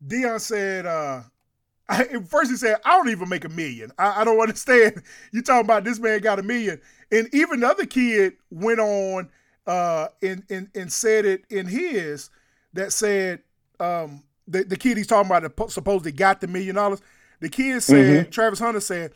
Deion 0.05 0.39
said, 0.39 0.85
uh, 0.85 1.21
I, 1.89 2.05
first 2.27 2.51
he 2.51 2.57
said, 2.57 2.77
I 2.85 2.97
don't 2.97 3.09
even 3.09 3.29
make 3.29 3.45
a 3.45 3.49
million. 3.49 3.91
I, 3.97 4.21
I 4.21 4.23
don't 4.23 4.39
understand. 4.39 5.03
You 5.31 5.41
talking 5.41 5.65
about 5.65 5.83
this 5.83 5.99
man 5.99 6.19
got 6.19 6.39
a 6.39 6.43
million. 6.43 6.81
And 7.11 7.27
even 7.33 7.61
the 7.61 7.67
other 7.67 7.85
kid 7.85 8.33
went 8.49 8.79
on 8.79 9.29
uh, 9.65 10.07
and, 10.21 10.43
and, 10.49 10.69
and 10.75 10.91
said 10.91 11.25
it 11.25 11.45
in 11.49 11.67
his 11.67 12.29
that 12.73 12.93
said, 12.93 13.41
um, 13.79 14.23
the, 14.51 14.63
the 14.63 14.77
kid 14.77 14.97
he's 14.97 15.07
talking 15.07 15.31
about 15.31 15.71
supposedly 15.71 16.11
got 16.11 16.41
the 16.41 16.47
million 16.47 16.75
dollars. 16.75 17.01
The 17.39 17.49
kid 17.49 17.81
said, 17.81 18.25
mm-hmm. 18.25 18.29
Travis 18.29 18.59
Hunter 18.59 18.79
said, 18.79 19.11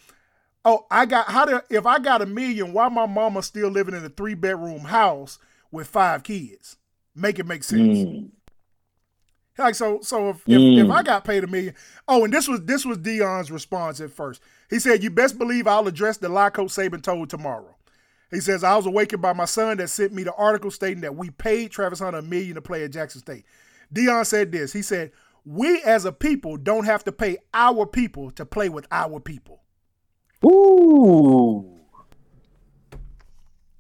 Oh, 0.67 0.87
I 0.89 1.05
got 1.05 1.27
how 1.27 1.45
do 1.45 1.61
if 1.69 1.85
I 1.85 1.99
got 1.99 2.23
a 2.23 2.25
million, 2.25 2.73
why 2.73 2.89
my 2.89 3.05
mama 3.05 3.43
still 3.43 3.69
living 3.69 3.93
in 3.93 4.03
a 4.03 4.09
three 4.09 4.33
bedroom 4.33 4.79
house 4.79 5.37
with 5.71 5.87
five 5.87 6.23
kids? 6.23 6.77
Make 7.15 7.37
it 7.37 7.45
make 7.45 7.63
sense. 7.63 7.99
Mm. 7.99 8.29
Like 9.59 9.75
so, 9.75 10.01
so 10.01 10.29
if, 10.29 10.43
mm. 10.45 10.79
if, 10.79 10.85
if 10.85 10.91
I 10.91 11.03
got 11.03 11.23
paid 11.23 11.43
a 11.43 11.47
million, 11.47 11.75
oh, 12.07 12.25
and 12.25 12.33
this 12.33 12.47
was 12.47 12.61
this 12.65 12.83
was 12.83 12.97
Deion's 12.97 13.51
response 13.51 14.01
at 14.01 14.11
first. 14.11 14.41
He 14.69 14.79
said, 14.79 15.03
"You 15.03 15.11
best 15.11 15.37
believe 15.37 15.67
I'll 15.67 15.87
address 15.87 16.17
the 16.17 16.29
lie 16.29 16.49
Coach 16.49 16.69
Saban 16.69 17.03
told 17.03 17.29
tomorrow." 17.29 17.75
He 18.31 18.39
says, 18.41 18.63
"I 18.63 18.75
was 18.75 18.87
awakened 18.87 19.21
by 19.21 19.33
my 19.33 19.45
son 19.45 19.77
that 19.77 19.89
sent 19.89 20.13
me 20.13 20.23
the 20.23 20.33
article 20.33 20.71
stating 20.71 21.01
that 21.01 21.15
we 21.15 21.29
paid 21.29 21.71
Travis 21.71 21.99
Hunter 21.99 22.17
a 22.17 22.23
million 22.23 22.55
to 22.55 22.61
play 22.61 22.83
at 22.83 22.91
Jackson 22.91 23.21
State." 23.21 23.45
Deion 23.93 24.25
said 24.25 24.51
this. 24.51 24.73
He 24.73 24.81
said, 24.81 25.11
"We 25.45 25.81
as 25.83 26.05
a 26.05 26.11
people 26.11 26.57
don't 26.57 26.85
have 26.85 27.03
to 27.05 27.11
pay 27.11 27.37
our 27.53 27.85
people 27.85 28.31
to 28.31 28.45
play 28.45 28.69
with 28.69 28.87
our 28.91 29.19
people." 29.19 29.61
Ooh. 30.43 31.71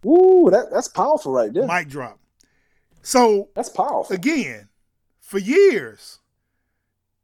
Ooh, 0.05 0.49
that, 0.51 0.69
that's 0.71 0.87
powerful 0.87 1.31
right 1.31 1.51
there. 1.51 1.65
Mic 1.65 1.87
drop. 1.87 2.19
So 3.01 3.49
that's 3.55 3.69
powerful. 3.69 4.15
Again, 4.15 4.69
for 5.19 5.39
years, 5.39 6.19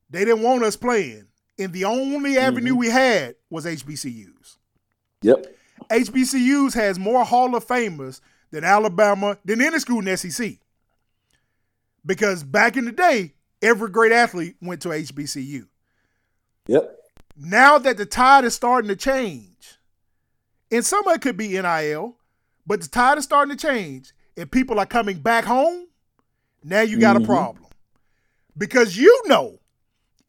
they 0.10 0.26
didn't 0.26 0.44
want 0.44 0.64
us 0.64 0.76
playing. 0.76 1.28
And 1.60 1.74
the 1.74 1.86
only 1.86 2.38
avenue 2.38 2.72
mm-hmm. 2.72 2.80
we 2.80 2.90
had 2.90 3.36
was 3.50 3.66
HBCUs. 3.66 4.58
Yep. 5.22 5.46
HBCUs 5.90 6.74
has 6.74 6.98
more 6.98 7.24
Hall 7.24 7.56
of 7.56 7.68
Famers 7.68 8.20
than 8.50 8.64
Alabama, 8.64 9.38
than 9.46 9.62
any 9.62 9.80
school 9.80 10.06
in 10.06 10.18
SEC. 10.18 10.58
Because 12.06 12.44
back 12.44 12.78
in 12.78 12.86
the 12.86 12.92
day, 12.92 13.36
every 13.62 13.90
great 13.90 14.12
athlete 14.12 14.56
went 14.62 14.82
to 14.82 14.90
HBCU. 14.90 15.68
Yep 16.68 16.98
now 17.38 17.78
that 17.80 17.98
the 17.98 18.06
tide 18.06 18.44
is 18.44 18.56
starting 18.56 18.88
to 18.90 18.96
change, 18.96 19.78
and 20.70 20.86
some 20.86 21.08
of 21.08 21.16
it 21.16 21.22
could 21.22 21.38
be 21.38 21.50
NIL, 21.50 22.18
but 22.66 22.82
the 22.82 22.88
tide 22.88 23.18
is 23.18 23.24
starting 23.24 23.56
to 23.56 23.68
change, 23.68 24.14
and 24.38 24.52
people 24.52 24.80
are 24.80 24.86
coming 24.86 25.20
back 25.20 25.46
home, 25.46 25.88
now 26.64 26.82
you 26.82 27.00
got 27.00 27.16
mm-hmm. 27.16 27.24
a 27.24 27.28
problem. 27.28 27.66
Because 28.58 28.98
you 28.98 29.24
know, 29.26 29.58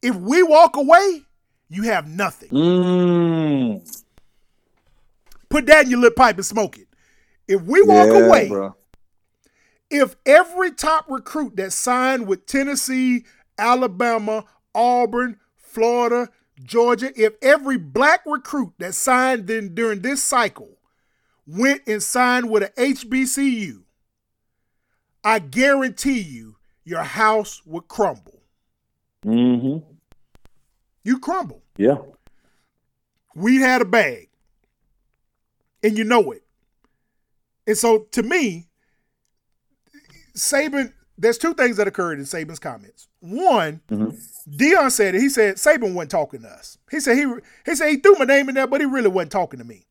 if 0.01 0.15
we 0.15 0.43
walk 0.43 0.75
away, 0.75 1.23
you 1.69 1.83
have 1.83 2.07
nothing. 2.07 2.49
Mm. 2.49 4.03
Put 5.49 5.65
that 5.67 5.85
in 5.85 5.91
your 5.91 5.99
lip 5.99 6.15
pipe 6.15 6.37
and 6.37 6.45
smoke 6.45 6.77
it. 6.77 6.87
If 7.47 7.61
we 7.61 7.81
walk 7.83 8.07
yeah, 8.07 8.25
away, 8.25 8.47
bro. 8.47 8.75
If 9.93 10.15
every 10.25 10.71
top 10.71 11.05
recruit 11.07 11.55
that 11.57 11.71
signed 11.71 12.27
with 12.27 12.47
Tennessee, 12.47 13.25
Alabama, 13.59 14.43
Auburn, 14.73 15.39
Florida, 15.55 16.29
Georgia, 16.63 17.11
if 17.15 17.33
every 17.43 17.77
black 17.77 18.21
recruit 18.25 18.73
that 18.79 18.95
signed 18.95 19.45
then 19.45 19.75
during 19.75 20.01
this 20.01 20.23
cycle 20.23 20.79
went 21.45 21.83
and 21.85 22.01
signed 22.01 22.49
with 22.49 22.63
a 22.63 22.69
HBCU, 22.69 23.83
I 25.23 25.37
guarantee 25.37 26.21
you 26.21 26.55
your 26.83 27.03
house 27.03 27.61
would 27.63 27.87
crumble. 27.87 28.41
Mm-hmm. 29.23 29.93
You 31.03 31.19
crumble. 31.19 31.61
Yeah. 31.77 31.99
We 33.35 33.57
had 33.57 33.83
a 33.83 33.85
bag. 33.85 34.29
And 35.83 35.97
you 35.97 36.03
know 36.03 36.31
it. 36.31 36.43
And 37.67 37.77
so 37.77 38.07
to 38.11 38.23
me, 38.23 38.69
Saban, 40.35 40.93
there's 41.17 41.37
two 41.37 41.53
things 41.53 41.77
that 41.77 41.87
occurred 41.87 42.19
in 42.19 42.25
Saban's 42.25 42.59
comments. 42.59 43.07
One, 43.19 43.81
mm-hmm. 43.89 44.09
Deion 44.51 44.91
said 44.91 45.15
it. 45.15 45.21
He 45.21 45.29
said 45.29 45.55
Saban 45.55 45.93
wasn't 45.93 46.11
talking 46.11 46.41
to 46.41 46.49
us. 46.49 46.77
He 46.91 46.99
said 46.99 47.17
he 47.17 47.25
he 47.65 47.75
said 47.75 47.89
he 47.89 47.97
threw 47.97 48.15
my 48.15 48.25
name 48.25 48.49
in 48.49 48.55
there, 48.55 48.67
but 48.67 48.81
he 48.81 48.85
really 48.85 49.09
wasn't 49.09 49.31
talking 49.31 49.59
to 49.59 49.65
me. 49.65 49.85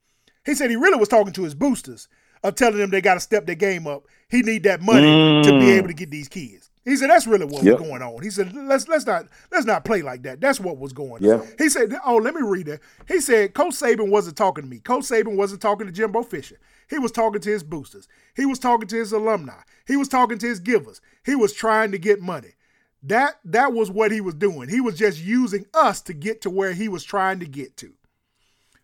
He 0.44 0.54
said 0.54 0.70
he 0.70 0.76
really 0.76 0.98
was 0.98 1.08
talking 1.08 1.32
to 1.34 1.44
his 1.44 1.54
boosters 1.54 2.08
of 2.42 2.56
telling 2.56 2.78
them 2.78 2.90
they 2.90 3.00
got 3.00 3.14
to 3.14 3.20
step 3.20 3.46
their 3.46 3.54
game 3.54 3.86
up. 3.86 4.04
He 4.28 4.42
need 4.42 4.64
that 4.64 4.82
money 4.82 5.06
mm. 5.06 5.42
to 5.44 5.60
be 5.60 5.70
able 5.72 5.88
to 5.88 5.94
get 5.94 6.10
these 6.10 6.28
kids. 6.28 6.70
He 6.84 6.96
said 6.96 7.10
that's 7.10 7.28
really 7.28 7.46
what 7.46 7.62
yep. 7.62 7.78
was 7.78 7.88
going 7.88 8.02
on. 8.02 8.22
He 8.22 8.30
said 8.30 8.52
let's 8.54 8.88
let's 8.88 9.06
not 9.06 9.26
let's 9.52 9.66
not 9.66 9.84
play 9.84 10.02
like 10.02 10.22
that. 10.24 10.40
That's 10.40 10.58
what 10.58 10.78
was 10.78 10.92
going 10.92 11.22
yeah. 11.22 11.34
on. 11.34 11.48
He 11.56 11.68
said, 11.68 11.94
oh, 12.04 12.16
let 12.16 12.34
me 12.34 12.42
read 12.42 12.66
that. 12.66 12.80
He 13.06 13.20
said 13.20 13.54
Coach 13.54 13.74
Saban 13.74 14.10
wasn't 14.10 14.36
talking 14.36 14.64
to 14.64 14.70
me. 14.70 14.80
Coach 14.80 15.04
Saban 15.04 15.36
wasn't 15.36 15.62
talking 15.62 15.86
to 15.86 15.92
Jimbo 15.92 16.24
Fisher. 16.24 16.58
He 16.88 16.98
was 16.98 17.12
talking 17.12 17.40
to 17.40 17.50
his 17.50 17.62
boosters. 17.62 18.08
He 18.34 18.46
was 18.46 18.58
talking 18.58 18.88
to 18.88 18.96
his 18.96 19.12
alumni. 19.12 19.60
He 19.86 19.96
was 19.96 20.08
talking 20.08 20.38
to 20.38 20.46
his 20.46 20.60
givers. 20.60 21.00
He 21.24 21.34
was 21.34 21.52
trying 21.52 21.92
to 21.92 21.98
get 21.98 22.20
money. 22.20 22.54
That 23.02 23.40
that 23.44 23.72
was 23.72 23.90
what 23.90 24.12
he 24.12 24.20
was 24.20 24.34
doing. 24.34 24.68
He 24.68 24.80
was 24.80 24.96
just 24.96 25.20
using 25.20 25.66
us 25.74 26.00
to 26.02 26.12
get 26.12 26.42
to 26.42 26.50
where 26.50 26.72
he 26.72 26.88
was 26.88 27.02
trying 27.02 27.40
to 27.40 27.46
get 27.46 27.76
to. 27.78 27.92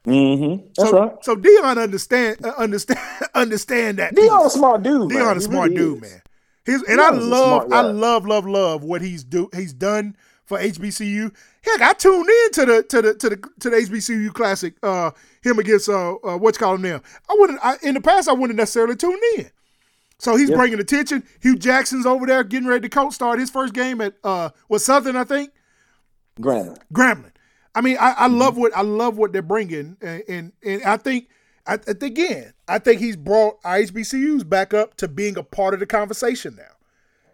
Mm-hmm. 0.05 0.67
That's 0.77 0.91
so, 0.91 0.99
right. 0.99 1.25
So 1.25 1.37
Deion 1.37 1.81
understand 1.83 2.45
uh, 2.45 2.55
understand 2.59 3.01
understand 3.35 3.99
that. 3.99 4.15
Deion 4.15 4.47
a 4.47 4.51
smart 4.51 4.83
dude. 4.83 5.11
Deion 5.11 5.37
a 5.37 5.41
smart 5.41 5.71
really 5.71 5.77
dude, 5.77 6.05
is. 6.05 6.11
man. 6.11 6.23
His, 6.65 6.83
and 6.83 7.01
I 7.01 7.11
love 7.11 7.73
I 7.73 7.81
love 7.81 8.27
love 8.27 8.47
love 8.47 8.85
what 8.85 9.01
he's 9.03 9.25
do 9.25 9.49
he's 9.55 9.73
done 9.73 10.17
for 10.49 10.59
HBCU. 10.59 11.33
Heck, 11.63 11.83
I 11.83 11.93
tuned 11.93 12.29
in 12.29 12.53
to 12.53 12.67
the 12.67 12.83
to 12.85 13.03
the 13.03 13.15
to 13.15 13.29
the 13.29 13.37
to 13.61 13.71
the 13.71 13.77
HBCU 13.77 14.33
classic. 14.33 14.75
Uh, 14.83 15.11
him 15.43 15.59
against 15.59 15.89
uh, 15.89 16.15
uh 16.15 16.39
what's 16.39 16.59
calling 16.59 16.83
them. 16.83 17.03
I 17.29 17.37
wouldn't. 17.39 17.61
I, 17.63 17.77
in 17.83 17.95
the 17.95 18.01
past, 18.01 18.29
I 18.29 18.33
wouldn't 18.33 18.57
necessarily 18.57 18.97
tune 18.97 19.21
in. 19.37 19.51
So 20.19 20.37
he's 20.37 20.49
yep. 20.49 20.59
bringing 20.59 20.81
attention. 20.81 21.23
Hue 21.41 21.57
Jackson's 21.57 22.07
over 22.07 22.27
there 22.27 22.43
getting 22.43 22.67
ready 22.67 22.89
to 22.89 22.89
coach 22.89 23.13
start 23.13 23.39
his 23.39 23.51
first 23.51 23.75
game 23.75 24.01
at 24.01 24.15
uh 24.25 24.49
was 24.69 24.85
Southern, 24.85 25.17
I 25.17 25.25
think. 25.25 25.53
Grambling. 26.41 26.79
Grambling. 26.93 27.33
I 27.75 27.83
mean, 27.83 27.99
I, 28.01 28.15
I 28.19 28.29
mm-hmm. 28.29 28.39
love 28.39 28.57
what 28.57 28.77
I 28.77 28.83
love 28.83 29.19
what 29.19 29.33
they're 29.33 29.43
bringing, 29.43 29.99
and 30.01 30.23
and, 30.29 30.53
and 30.65 30.83
I 30.83 30.97
think, 30.97 31.29
I, 31.67 31.75
I 31.75 31.91
again, 31.91 32.55
I 32.67 32.79
think 32.79 33.01
he's 33.01 33.17
brought 33.17 33.61
HBCUs 33.63 34.49
back 34.49 34.73
up 34.73 34.97
to 34.97 35.09
being 35.09 35.37
a 35.37 35.43
part 35.43 35.75
of 35.75 35.81
the 35.81 35.87
conversation 35.87 36.57
now. 36.57 36.75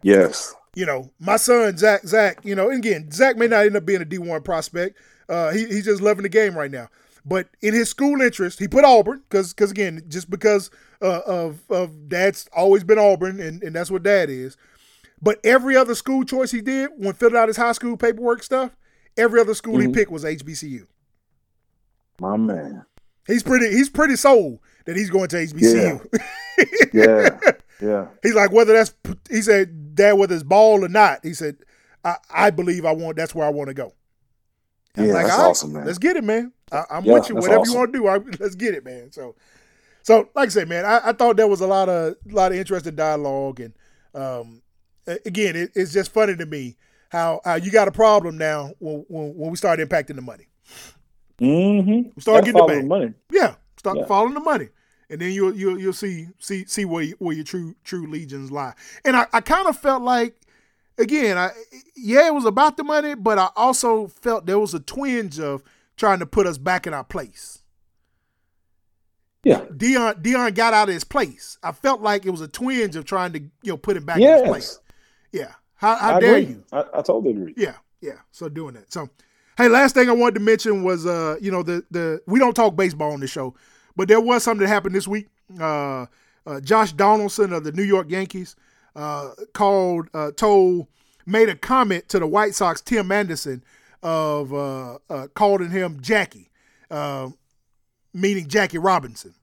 Yes. 0.02 0.54
You 0.74 0.86
know, 0.86 1.10
my 1.18 1.36
son 1.36 1.76
Zach, 1.76 2.02
Zach. 2.06 2.38
You 2.42 2.54
know, 2.54 2.70
again, 2.70 3.10
Zach 3.10 3.36
may 3.36 3.46
not 3.46 3.66
end 3.66 3.76
up 3.76 3.86
being 3.86 4.02
a 4.02 4.04
D 4.04 4.18
one 4.18 4.42
prospect. 4.42 4.98
Uh, 5.28 5.52
he, 5.52 5.66
he's 5.66 5.84
just 5.84 6.02
loving 6.02 6.22
the 6.22 6.28
game 6.28 6.56
right 6.56 6.70
now. 6.70 6.88
But 7.24 7.48
in 7.62 7.72
his 7.72 7.88
school 7.88 8.20
interest, 8.20 8.58
he 8.58 8.68
put 8.68 8.84
Auburn 8.84 9.22
because 9.28 9.54
because 9.54 9.70
again, 9.70 10.02
just 10.08 10.28
because 10.28 10.70
uh, 11.00 11.20
of 11.26 11.62
of 11.70 12.08
dad's 12.08 12.48
always 12.54 12.84
been 12.84 12.98
Auburn 12.98 13.40
and, 13.40 13.62
and 13.62 13.74
that's 13.74 13.90
what 13.90 14.02
dad 14.02 14.28
is. 14.28 14.56
But 15.22 15.40
every 15.42 15.74
other 15.76 15.94
school 15.94 16.24
choice 16.24 16.50
he 16.50 16.60
did 16.60 16.90
when 16.96 17.14
filling 17.14 17.36
out 17.36 17.48
his 17.48 17.56
high 17.56 17.72
school 17.72 17.96
paperwork 17.96 18.42
stuff, 18.42 18.76
every 19.16 19.40
other 19.40 19.54
school 19.54 19.78
mm-hmm. 19.78 19.88
he 19.88 19.94
picked 19.94 20.10
was 20.10 20.24
HBCU. 20.24 20.86
My 22.20 22.36
man. 22.36 22.84
He's 23.26 23.42
pretty 23.42 23.70
he's 23.70 23.88
pretty 23.88 24.16
sold 24.16 24.58
that 24.84 24.96
he's 24.96 25.08
going 25.08 25.28
to 25.28 25.36
HBCU. 25.36 26.06
Yeah. 26.92 27.28
yeah. 27.40 27.52
Yeah. 27.82 28.06
He's 28.22 28.34
like 28.34 28.52
whether 28.52 28.72
that's 28.72 28.94
he 29.28 29.42
said 29.42 29.83
dad 29.94 30.12
whether 30.14 30.34
it's 30.34 30.44
ball 30.44 30.84
or 30.84 30.88
not, 30.88 31.20
he 31.22 31.34
said 31.34 31.56
I, 32.04 32.16
I 32.30 32.50
believe 32.50 32.84
I 32.84 32.92
want 32.92 33.16
that's 33.16 33.34
where 33.34 33.46
I 33.46 33.50
want 33.50 33.68
to 33.68 33.74
go. 33.74 33.92
yeah, 34.96 35.12
like, 35.12 35.26
that's 35.26 35.38
awesome, 35.38 35.72
man. 35.72 35.86
Let's 35.86 35.98
get 35.98 36.16
it, 36.16 36.24
man. 36.24 36.52
I, 36.70 36.84
am 36.90 37.04
yeah, 37.04 37.14
with 37.14 37.28
you. 37.28 37.36
Whatever 37.36 37.60
awesome. 37.60 37.72
you 37.72 37.78
want 37.78 37.92
to 37.92 37.98
do, 37.98 38.06
I, 38.06 38.16
let's 38.40 38.54
get 38.54 38.74
it, 38.74 38.84
man. 38.84 39.12
So, 39.12 39.34
so 40.02 40.28
like 40.34 40.46
I 40.46 40.50
said, 40.50 40.68
man, 40.68 40.84
I, 40.84 41.00
I, 41.04 41.12
thought 41.12 41.36
there 41.36 41.48
was 41.48 41.60
a 41.60 41.66
lot 41.66 41.88
of 41.88 42.16
a 42.30 42.34
lot 42.34 42.52
of 42.52 42.58
interesting 42.58 42.94
dialogue, 42.94 43.60
and 43.60 43.74
um, 44.14 44.62
again, 45.06 45.56
it, 45.56 45.72
it's 45.74 45.92
just 45.92 46.12
funny 46.12 46.36
to 46.36 46.46
me 46.46 46.76
how 47.08 47.40
how 47.44 47.54
you 47.54 47.70
got 47.70 47.88
a 47.88 47.92
problem 47.92 48.36
now 48.36 48.72
when 48.78 49.04
when, 49.08 49.34
when 49.34 49.50
we 49.50 49.56
start 49.56 49.80
impacting 49.80 50.16
the 50.16 50.22
money. 50.22 50.48
Mm-hmm. 51.40 52.10
We 52.14 52.20
start 52.20 52.44
getting 52.44 52.60
the, 52.66 52.74
the 52.74 52.82
money. 52.82 53.14
Yeah, 53.32 53.54
start 53.78 53.98
yeah. 53.98 54.06
following 54.06 54.34
the 54.34 54.40
money, 54.40 54.68
and 55.10 55.20
then 55.20 55.32
you'll 55.32 55.54
you'll 55.54 55.78
you'll 55.78 55.92
see 55.92 56.28
see 56.38 56.64
see 56.66 56.84
where 56.84 57.02
you, 57.02 57.16
where 57.18 57.34
your 57.34 57.44
true 57.44 57.74
true 57.84 58.06
legions 58.06 58.50
lie. 58.50 58.74
And 59.04 59.16
I, 59.16 59.26
I 59.32 59.40
kind 59.40 59.68
of 59.68 59.78
felt 59.78 60.02
like 60.02 60.36
again, 60.98 61.38
I 61.38 61.50
yeah, 61.96 62.26
it 62.26 62.34
was 62.34 62.44
about 62.44 62.76
the 62.76 62.84
money, 62.84 63.14
but 63.14 63.38
I 63.38 63.48
also 63.56 64.08
felt 64.08 64.46
there 64.46 64.58
was 64.58 64.74
a 64.74 64.80
twinge 64.80 65.38
of 65.38 65.62
trying 65.96 66.18
to 66.20 66.26
put 66.26 66.46
us 66.46 66.58
back 66.58 66.86
in 66.86 66.94
our 66.94 67.04
place. 67.04 67.60
Yeah. 69.44 69.60
Deion 69.66 70.22
Deion 70.22 70.54
got 70.54 70.72
out 70.72 70.88
of 70.88 70.94
his 70.94 71.04
place. 71.04 71.58
I 71.62 71.72
felt 71.72 72.00
like 72.00 72.24
it 72.24 72.30
was 72.30 72.40
a 72.40 72.48
twinge 72.48 72.96
of 72.96 73.04
trying 73.04 73.32
to, 73.34 73.40
you 73.40 73.72
know, 73.72 73.76
put 73.76 73.96
him 73.96 74.06
back 74.06 74.18
yes. 74.18 74.40
in 74.40 74.44
his 74.44 74.50
place. 74.50 74.80
Yeah. 75.32 75.52
How, 75.74 75.96
how 75.96 76.20
dare 76.20 76.36
agree. 76.36 76.54
you? 76.54 76.64
I, 76.72 76.84
I, 76.94 77.02
totally 77.02 77.32
agree. 77.32 77.54
Yeah, 77.56 77.74
yeah. 78.00 78.18
So 78.30 78.48
doing 78.48 78.74
that. 78.74 78.90
So 78.90 79.10
Hey, 79.56 79.68
last 79.68 79.94
thing 79.94 80.08
I 80.08 80.12
wanted 80.12 80.34
to 80.34 80.40
mention 80.40 80.82
was 80.82 81.06
uh, 81.06 81.36
you 81.40 81.50
know, 81.50 81.62
the 81.62 81.84
the 81.90 82.20
we 82.26 82.40
don't 82.40 82.54
talk 82.54 82.74
baseball 82.74 83.12
on 83.12 83.20
the 83.20 83.28
show, 83.28 83.54
but 83.96 84.08
there 84.08 84.20
was 84.20 84.42
something 84.42 84.66
that 84.66 84.72
happened 84.72 84.94
this 84.94 85.08
week. 85.08 85.28
Uh, 85.60 86.06
uh 86.46 86.60
Josh 86.60 86.92
Donaldson 86.92 87.52
of 87.52 87.64
the 87.64 87.72
New 87.72 87.82
York 87.82 88.10
Yankees 88.10 88.56
uh, 88.96 89.30
called 89.52 90.08
uh, 90.14 90.30
told 90.32 90.86
made 91.26 91.48
a 91.48 91.56
comment 91.56 92.08
to 92.08 92.18
the 92.18 92.26
White 92.26 92.54
Sox 92.54 92.80
Tim 92.80 93.10
Anderson 93.10 93.64
of 94.02 94.52
uh, 94.52 94.98
uh, 95.08 95.28
calling 95.34 95.70
him 95.70 96.00
Jackie, 96.00 96.50
meaning 98.12 98.48
Jackie 98.48 98.78
Robinson. 98.78 99.34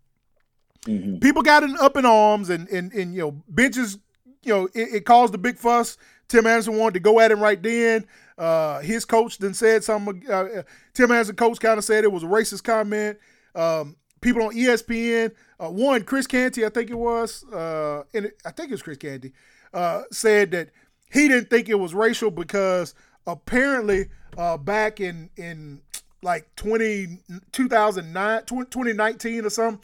Mm-hmm. 0.85 1.17
People 1.19 1.43
got 1.43 1.63
in, 1.63 1.77
up 1.77 1.95
in 1.95 2.05
arms, 2.05 2.49
and, 2.49 2.67
and 2.69 2.91
and 2.93 3.13
you 3.13 3.21
know 3.21 3.31
benches, 3.47 3.99
you 4.43 4.53
know 4.53 4.65
it, 4.73 4.95
it, 4.95 5.05
caused 5.05 5.33
a 5.35 5.37
big 5.37 5.57
fuss. 5.57 5.97
Tim 6.27 6.47
Anderson 6.47 6.77
wanted 6.77 6.95
to 6.95 6.99
go 7.01 7.19
at 7.19 7.31
him 7.31 7.39
right 7.39 7.61
then. 7.61 8.07
Uh, 8.37 8.79
his 8.79 9.05
coach 9.05 9.37
then 9.37 9.53
said 9.53 9.83
something. 9.83 10.23
Uh, 10.27 10.33
uh, 10.33 10.63
Tim 10.93 11.11
Anderson 11.11 11.35
coach 11.35 11.59
kind 11.59 11.77
of 11.77 11.83
said 11.83 12.03
it 12.03 12.11
was 12.11 12.23
a 12.23 12.27
racist 12.27 12.63
comment. 12.63 13.19
Um, 13.53 13.95
people 14.21 14.43
on 14.43 14.55
ESPN, 14.55 15.33
uh, 15.59 15.69
one 15.69 16.03
Chris 16.03 16.27
Canty, 16.27 16.65
I 16.65 16.69
think 16.69 16.89
it 16.89 16.97
was, 16.97 17.43
uh, 17.51 18.03
and 18.13 18.27
it, 18.27 18.41
I 18.45 18.51
think 18.51 18.69
it 18.69 18.73
was 18.73 18.81
Chris 18.81 18.97
Canty, 18.97 19.33
uh, 19.73 20.03
said 20.11 20.51
that 20.51 20.69
he 21.11 21.27
didn't 21.27 21.49
think 21.49 21.69
it 21.69 21.75
was 21.75 21.93
racial 21.93 22.31
because 22.31 22.93
apparently 23.27 24.07
uh, 24.37 24.57
back 24.57 24.99
in 24.99 25.29
in 25.37 25.81
like 26.23 26.55
20, 26.55 27.19
2009, 27.51 28.45
2019 28.45 29.45
or 29.45 29.49
something, 29.49 29.83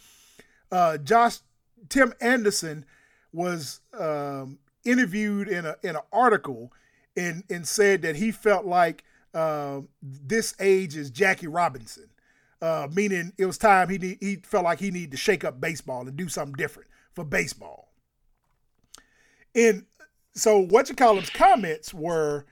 uh, 0.72 0.98
Josh 0.98 1.40
Tim 1.90 2.14
Anderson 2.22 2.86
was 3.34 3.82
um, 3.98 4.60
interviewed 4.86 5.48
in 5.48 5.66
a 5.66 5.76
in 5.84 5.96
an 5.96 6.02
article 6.12 6.72
and 7.16 7.44
and 7.50 7.68
said 7.68 8.02
that 8.04 8.16
he 8.16 8.32
felt 8.32 8.66
like 8.66 9.04
uh, 9.34 9.82
this 10.02 10.56
age 10.60 10.96
is 10.96 11.10
Jackie 11.10 11.48
Robinson, 11.48 12.10
uh, 12.62 12.88
meaning 12.92 13.34
it 13.38 13.46
was 13.46 13.58
time 13.58 13.90
he 13.90 13.98
need, 13.98 14.18
he 14.20 14.36
felt 14.38 14.66
like 14.66 14.80
he 14.80 14.92
needed 14.92 15.12
to 15.12 15.18
shake 15.18 15.44
up 15.44 15.62
baseball 15.62 16.02
and 16.08 16.16
do 16.16 16.28
something 16.30 16.56
different 16.56 16.90
for 17.14 17.24
baseball. 17.24 17.92
And 19.56 19.86
so 20.34 20.60
what 20.60 20.90
you 20.90 20.96
call 20.96 21.16
him's 21.16 21.30
comments 21.30 21.94
were 21.94 22.46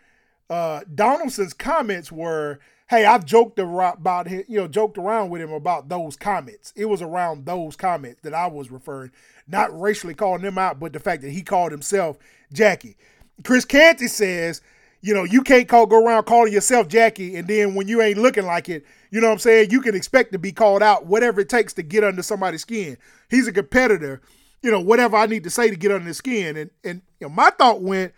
uh, 0.50 0.82
Donaldson's 0.94 1.54
comments 1.54 2.12
were, 2.12 2.60
"Hey, 2.88 3.06
I've 3.06 3.26
joked 3.26 3.58
about 3.60 4.28
him, 4.28 4.44
you 4.48 4.60
know, 4.60 4.68
joked 4.68 4.98
around 4.98 5.30
with 5.30 5.42
him 5.42 5.52
about 5.52 5.90
those 5.90 6.16
comments. 6.16 6.72
It 6.76 6.86
was 6.86 7.02
around 7.02 7.46
those 7.46 7.76
comments 7.76 8.22
that 8.22 8.34
I 8.34 8.48
was 8.48 8.70
referring, 8.70 9.12
not 9.48 9.78
racially 9.80 10.14
calling 10.14 10.44
them 10.44 10.58
out, 10.58 10.80
but 10.80 10.94
the 10.94 11.00
fact 11.00 11.24
that 11.24 11.32
he 11.32 11.42
called 11.42 11.72
himself 11.72 12.18
Jackie." 12.54 12.98
Chris 13.44 13.66
Canty 13.66 14.08
says, 14.08 14.62
"You 15.06 15.14
know, 15.14 15.24
you 15.24 15.42
can't 15.42 15.68
call 15.68 15.86
go 15.86 16.06
around 16.06 16.24
calling 16.24 16.52
yourself 16.52 16.88
Jackie, 16.88 17.36
and 17.36 17.48
then 17.48 17.76
when 17.76 17.88
you 17.88 18.02
ain't 18.02 18.18
looking 18.18 18.46
like 18.46 18.70
it, 18.70 18.86
you 19.12 19.22
know 19.22 19.28
what 19.28 19.34
I'm 19.34 19.40
saying? 19.40 19.72
You 19.72 19.82
can 19.82 19.96
expect 19.96 20.32
to 20.32 20.40
be 20.40 20.52
called 20.52 20.84
out, 20.84 21.06
whatever 21.06 21.42
it 21.42 21.50
takes 21.50 21.74
to 21.74 21.84
get 21.84 22.04
under 22.04 22.24
somebody's 22.24 22.62
skin. 22.62 22.98
He's 23.30 23.48
a 23.48 23.54
competitor." 23.54 24.22
You 24.62 24.72
know, 24.72 24.80
whatever 24.82 25.16
I 25.16 25.28
need 25.28 25.44
to 25.44 25.52
say 25.52 25.70
to 25.70 25.76
get 25.76 25.92
under 25.92 26.08
the 26.08 26.14
skin. 26.16 26.58
And 26.58 26.72
and 26.84 27.02
you 27.20 27.28
know, 27.28 27.34
my 27.34 27.52
thought 27.52 27.84
went, 27.84 28.14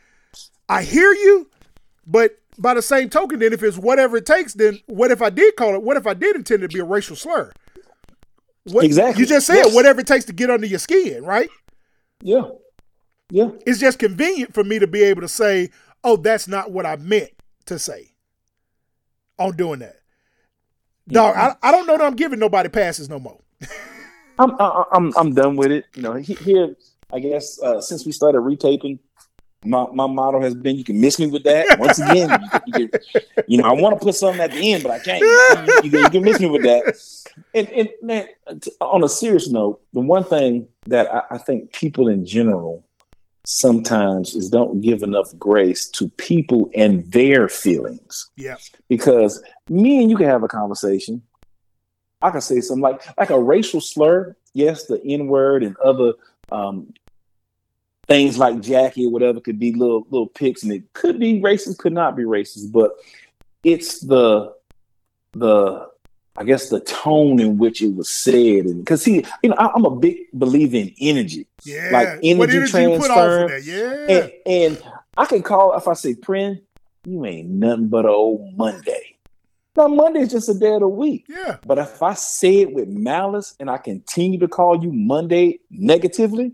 I 0.70 0.84
hear 0.84 1.12
you, 1.12 1.50
but 2.06 2.38
by 2.58 2.74
the 2.74 2.82
same 2.82 3.10
token, 3.10 3.40
then 3.40 3.54
if 3.54 3.62
it's 3.64 3.78
whatever 3.78 4.18
it 4.18 4.26
takes, 4.26 4.54
then 4.54 4.80
what 4.88 5.12
if 5.12 5.22
I 5.22 5.30
did 5.30 5.56
call 5.56 5.76
it? 5.76 5.84
What 5.84 5.98
if 5.98 6.08
I 6.08 6.14
did 6.14 6.36
intend 6.36 6.62
to 6.62 6.68
be 6.68 6.80
a 6.80 6.86
racial 6.86 7.16
slur? 7.16 7.52
What, 8.64 8.84
exactly. 8.84 9.22
You 9.22 9.28
just 9.28 9.48
said 9.48 9.56
yes. 9.56 9.76
whatever 9.76 10.02
it 10.02 10.08
takes 10.08 10.26
to 10.26 10.34
get 10.34 10.50
under 10.50 10.68
your 10.68 10.80
skin, 10.80 11.24
right? 11.24 11.50
Yeah. 12.22 12.44
Yeah. 13.30 13.50
It's 13.66 13.80
just 13.80 14.00
convenient 14.00 14.54
for 14.54 14.64
me 14.64 14.80
to 14.80 14.88
be 14.88 15.04
able 15.04 15.22
to 15.22 15.28
say, 15.28 15.70
"Oh, 16.08 16.18
that's 16.18 16.48
not 16.48 16.72
what 16.72 16.86
I 16.86 16.96
meant 16.96 17.32
to 17.66 17.78
say." 17.78 18.12
On 19.40 19.56
doing 19.56 19.80
that, 19.80 19.98
dog. 21.08 21.36
I, 21.36 21.56
I 21.62 21.72
don't 21.72 21.86
know 21.86 21.98
that 21.98 22.06
I'm 22.06 22.16
giving 22.16 22.40
nobody 22.40 22.70
passes 22.70 23.08
no 23.08 23.20
more. 23.20 23.40
I'm 24.40 24.52
I'm 24.60 25.14
I'm 25.16 25.34
done 25.34 25.56
with 25.56 25.72
it. 25.72 25.86
You 25.96 26.02
know, 26.02 26.14
here 26.14 26.76
I 27.12 27.20
guess 27.20 27.62
uh, 27.62 27.82
since 27.82 28.06
we 28.06 28.12
started 28.12 28.40
retaping, 28.40 29.00
my, 29.66 29.86
my 29.94 30.08
motto 30.08 30.42
has 30.42 30.56
been 30.56 30.78
you 30.78 30.84
can 30.84 31.00
miss 31.00 31.20
me 31.20 31.28
with 31.28 31.44
that 31.44 31.80
once 31.80 32.00
again 32.00 32.30
you, 32.68 32.74
you, 32.78 32.90
you 33.48 33.58
know 33.58 33.68
i 33.68 33.72
want 33.72 34.00
to 34.00 34.04
put 34.04 34.16
something 34.16 34.40
at 34.40 34.52
the 34.52 34.74
end 34.74 34.84
but 34.84 34.92
i 34.92 35.00
can't 35.00 35.22
you, 35.84 36.00
you, 36.00 36.10
can 36.10 36.24
miss 36.24 36.40
me 36.40 36.48
with 36.48 36.62
that 36.62 36.96
and, 37.56 37.68
and 37.70 37.90
man 38.02 38.28
on 38.82 39.04
a 39.04 39.10
serious 39.10 39.50
note 39.50 39.82
the 39.94 40.00
one 40.00 40.24
thing 40.24 40.68
that 40.86 41.12
I, 41.14 41.24
I 41.32 41.38
think 41.38 41.74
people 41.74 42.08
in 42.08 42.26
general 42.26 42.86
sometimes 43.50 44.36
is 44.36 44.50
don't 44.50 44.82
give 44.82 45.04
enough 45.04 45.32
grace 45.40 45.88
to 45.88 46.10
people 46.10 46.70
and 46.76 47.10
their 47.14 47.48
feelings. 47.48 48.30
Yeah. 48.36 48.58
Because 48.90 49.42
me 49.70 50.02
and 50.02 50.12
you 50.12 50.18
can 50.18 50.26
have 50.26 50.44
a 50.44 50.50
conversation. 50.50 51.22
I 52.22 52.30
can 52.32 52.42
say 52.42 52.60
something 52.60 52.82
like 52.82 53.02
like 53.18 53.30
a 53.30 53.42
racial 53.42 53.80
slur. 53.80 54.36
Yes 54.54 54.86
the 54.88 55.02
n 55.06 55.28
word 55.28 55.64
and 55.64 55.78
other 55.78 56.14
um, 56.52 56.94
things 58.08 58.38
like 58.38 58.60
Jackie 58.60 59.06
or 59.06 59.12
whatever 59.12 59.40
could 59.40 59.60
be 59.60 59.72
little 59.72 60.06
little 60.10 60.28
picks, 60.28 60.64
and 60.64 60.72
it 60.74 60.92
could 60.92 61.18
be 61.18 61.40
racist, 61.42 61.78
could 61.78 61.94
not 61.94 62.18
be 62.18 62.24
racist, 62.24 62.74
but 62.74 62.98
it's 63.64 64.02
the 64.02 64.54
the 65.34 65.88
I 66.38 66.44
guess 66.44 66.70
the 66.70 66.80
tone 66.80 67.40
in 67.40 67.58
which 67.58 67.82
it 67.82 67.96
was 67.96 68.10
said, 68.10 68.66
and 68.66 68.86
because 68.86 69.04
he, 69.04 69.26
you 69.42 69.50
know, 69.50 69.56
I, 69.58 69.76
am 69.76 69.86
a 69.86 69.96
big 69.96 70.18
believer 70.34 70.78
in 70.78 70.94
energy, 71.02 71.48
yeah, 71.64 71.90
like 71.92 72.08
energy, 72.22 72.58
energy 72.58 72.72
transfer, 72.72 73.58
yeah, 73.58 74.06
and, 74.08 74.34
and, 74.46 74.84
I 75.18 75.26
can 75.26 75.42
call 75.42 75.76
if 75.76 75.88
I 75.88 75.94
say, 75.94 76.14
"Prin, 76.14 76.62
you 77.06 77.26
ain't 77.26 77.50
nothing 77.50 77.88
but 77.88 78.06
an 78.06 78.12
old 78.12 78.56
Monday." 78.56 79.16
Now 79.76 79.88
Monday 79.88 80.22
is 80.22 80.32
just 80.32 80.48
a 80.50 80.54
day 80.54 80.74
of 80.74 80.82
the 80.82 80.88
week, 80.88 81.26
yeah. 81.28 81.58
But 81.66 81.80
if 81.80 82.04
I 82.04 82.14
say 82.14 82.58
it 82.62 82.72
with 82.72 82.88
malice 82.88 83.56
and 83.60 83.68
I 83.70 83.78
continue 83.78 84.38
to 84.40 84.48
call 84.48 84.84
you 84.84 84.92
Monday 84.92 85.60
negatively, 85.72 86.54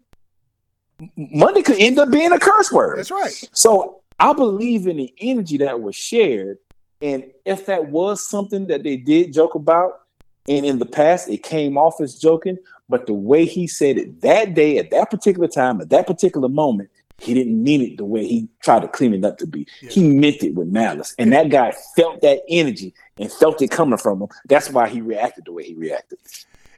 Monday 1.18 1.62
could 1.62 1.80
end 1.80 2.00
up 2.00 2.10
being 2.10 2.32
a 2.32 2.40
curse 2.40 2.72
word. 2.72 3.00
That's 3.00 3.12
right. 3.12 3.50
So 3.52 4.02
I 4.20 4.32
believe 4.32 4.88
in 4.88 4.98
the 4.98 5.14
energy 5.20 5.58
that 5.58 5.82
was 5.82 5.96
shared. 5.96 6.58
And 7.04 7.26
if 7.46 7.68
that 7.68 7.90
was 7.90 8.28
something 8.28 8.66
that 8.68 8.84
they 8.84 8.98
did 8.98 9.34
joke 9.34 9.54
about, 9.54 10.00
and 10.48 10.66
in 10.66 10.80
the 10.80 10.86
past 10.86 11.30
it 11.30 11.44
came 11.44 11.78
off 11.78 12.02
as 12.02 12.16
joking, 12.16 12.58
but 12.90 13.06
the 13.06 13.14
way 13.14 13.46
he 13.46 13.68
said 13.68 13.98
it 13.98 14.22
that 14.22 14.56
day, 14.56 14.78
at 14.78 14.90
that 14.92 15.12
particular 15.12 15.48
time, 15.48 15.82
at 15.82 15.90
that 15.90 16.08
particular 16.08 16.50
moment, 16.50 16.90
he 17.20 17.36
didn't 17.36 17.62
mean 17.62 17.82
it 17.82 17.98
the 17.98 18.06
way 18.06 18.26
he 18.26 18.50
tried 18.62 18.82
to 18.82 18.88
clean 18.88 19.14
it 19.14 19.24
up 19.24 19.38
to 19.38 19.46
be. 19.46 19.68
Yeah. 19.82 19.90
He 19.92 20.10
meant 20.10 20.42
it 20.44 20.56
with 20.56 20.70
malice. 20.70 21.14
And 21.20 21.32
that 21.34 21.50
guy 21.50 21.74
felt 21.96 22.22
that 22.22 22.42
energy 22.50 22.94
and 23.20 23.32
felt 23.32 23.62
it 23.62 23.70
coming 23.70 24.00
from 24.00 24.24
him. 24.24 24.30
That's 24.46 24.72
why 24.72 24.90
he 24.90 25.02
reacted 25.02 25.46
the 25.46 25.52
way 25.52 25.64
he 25.64 25.76
reacted. 25.76 26.18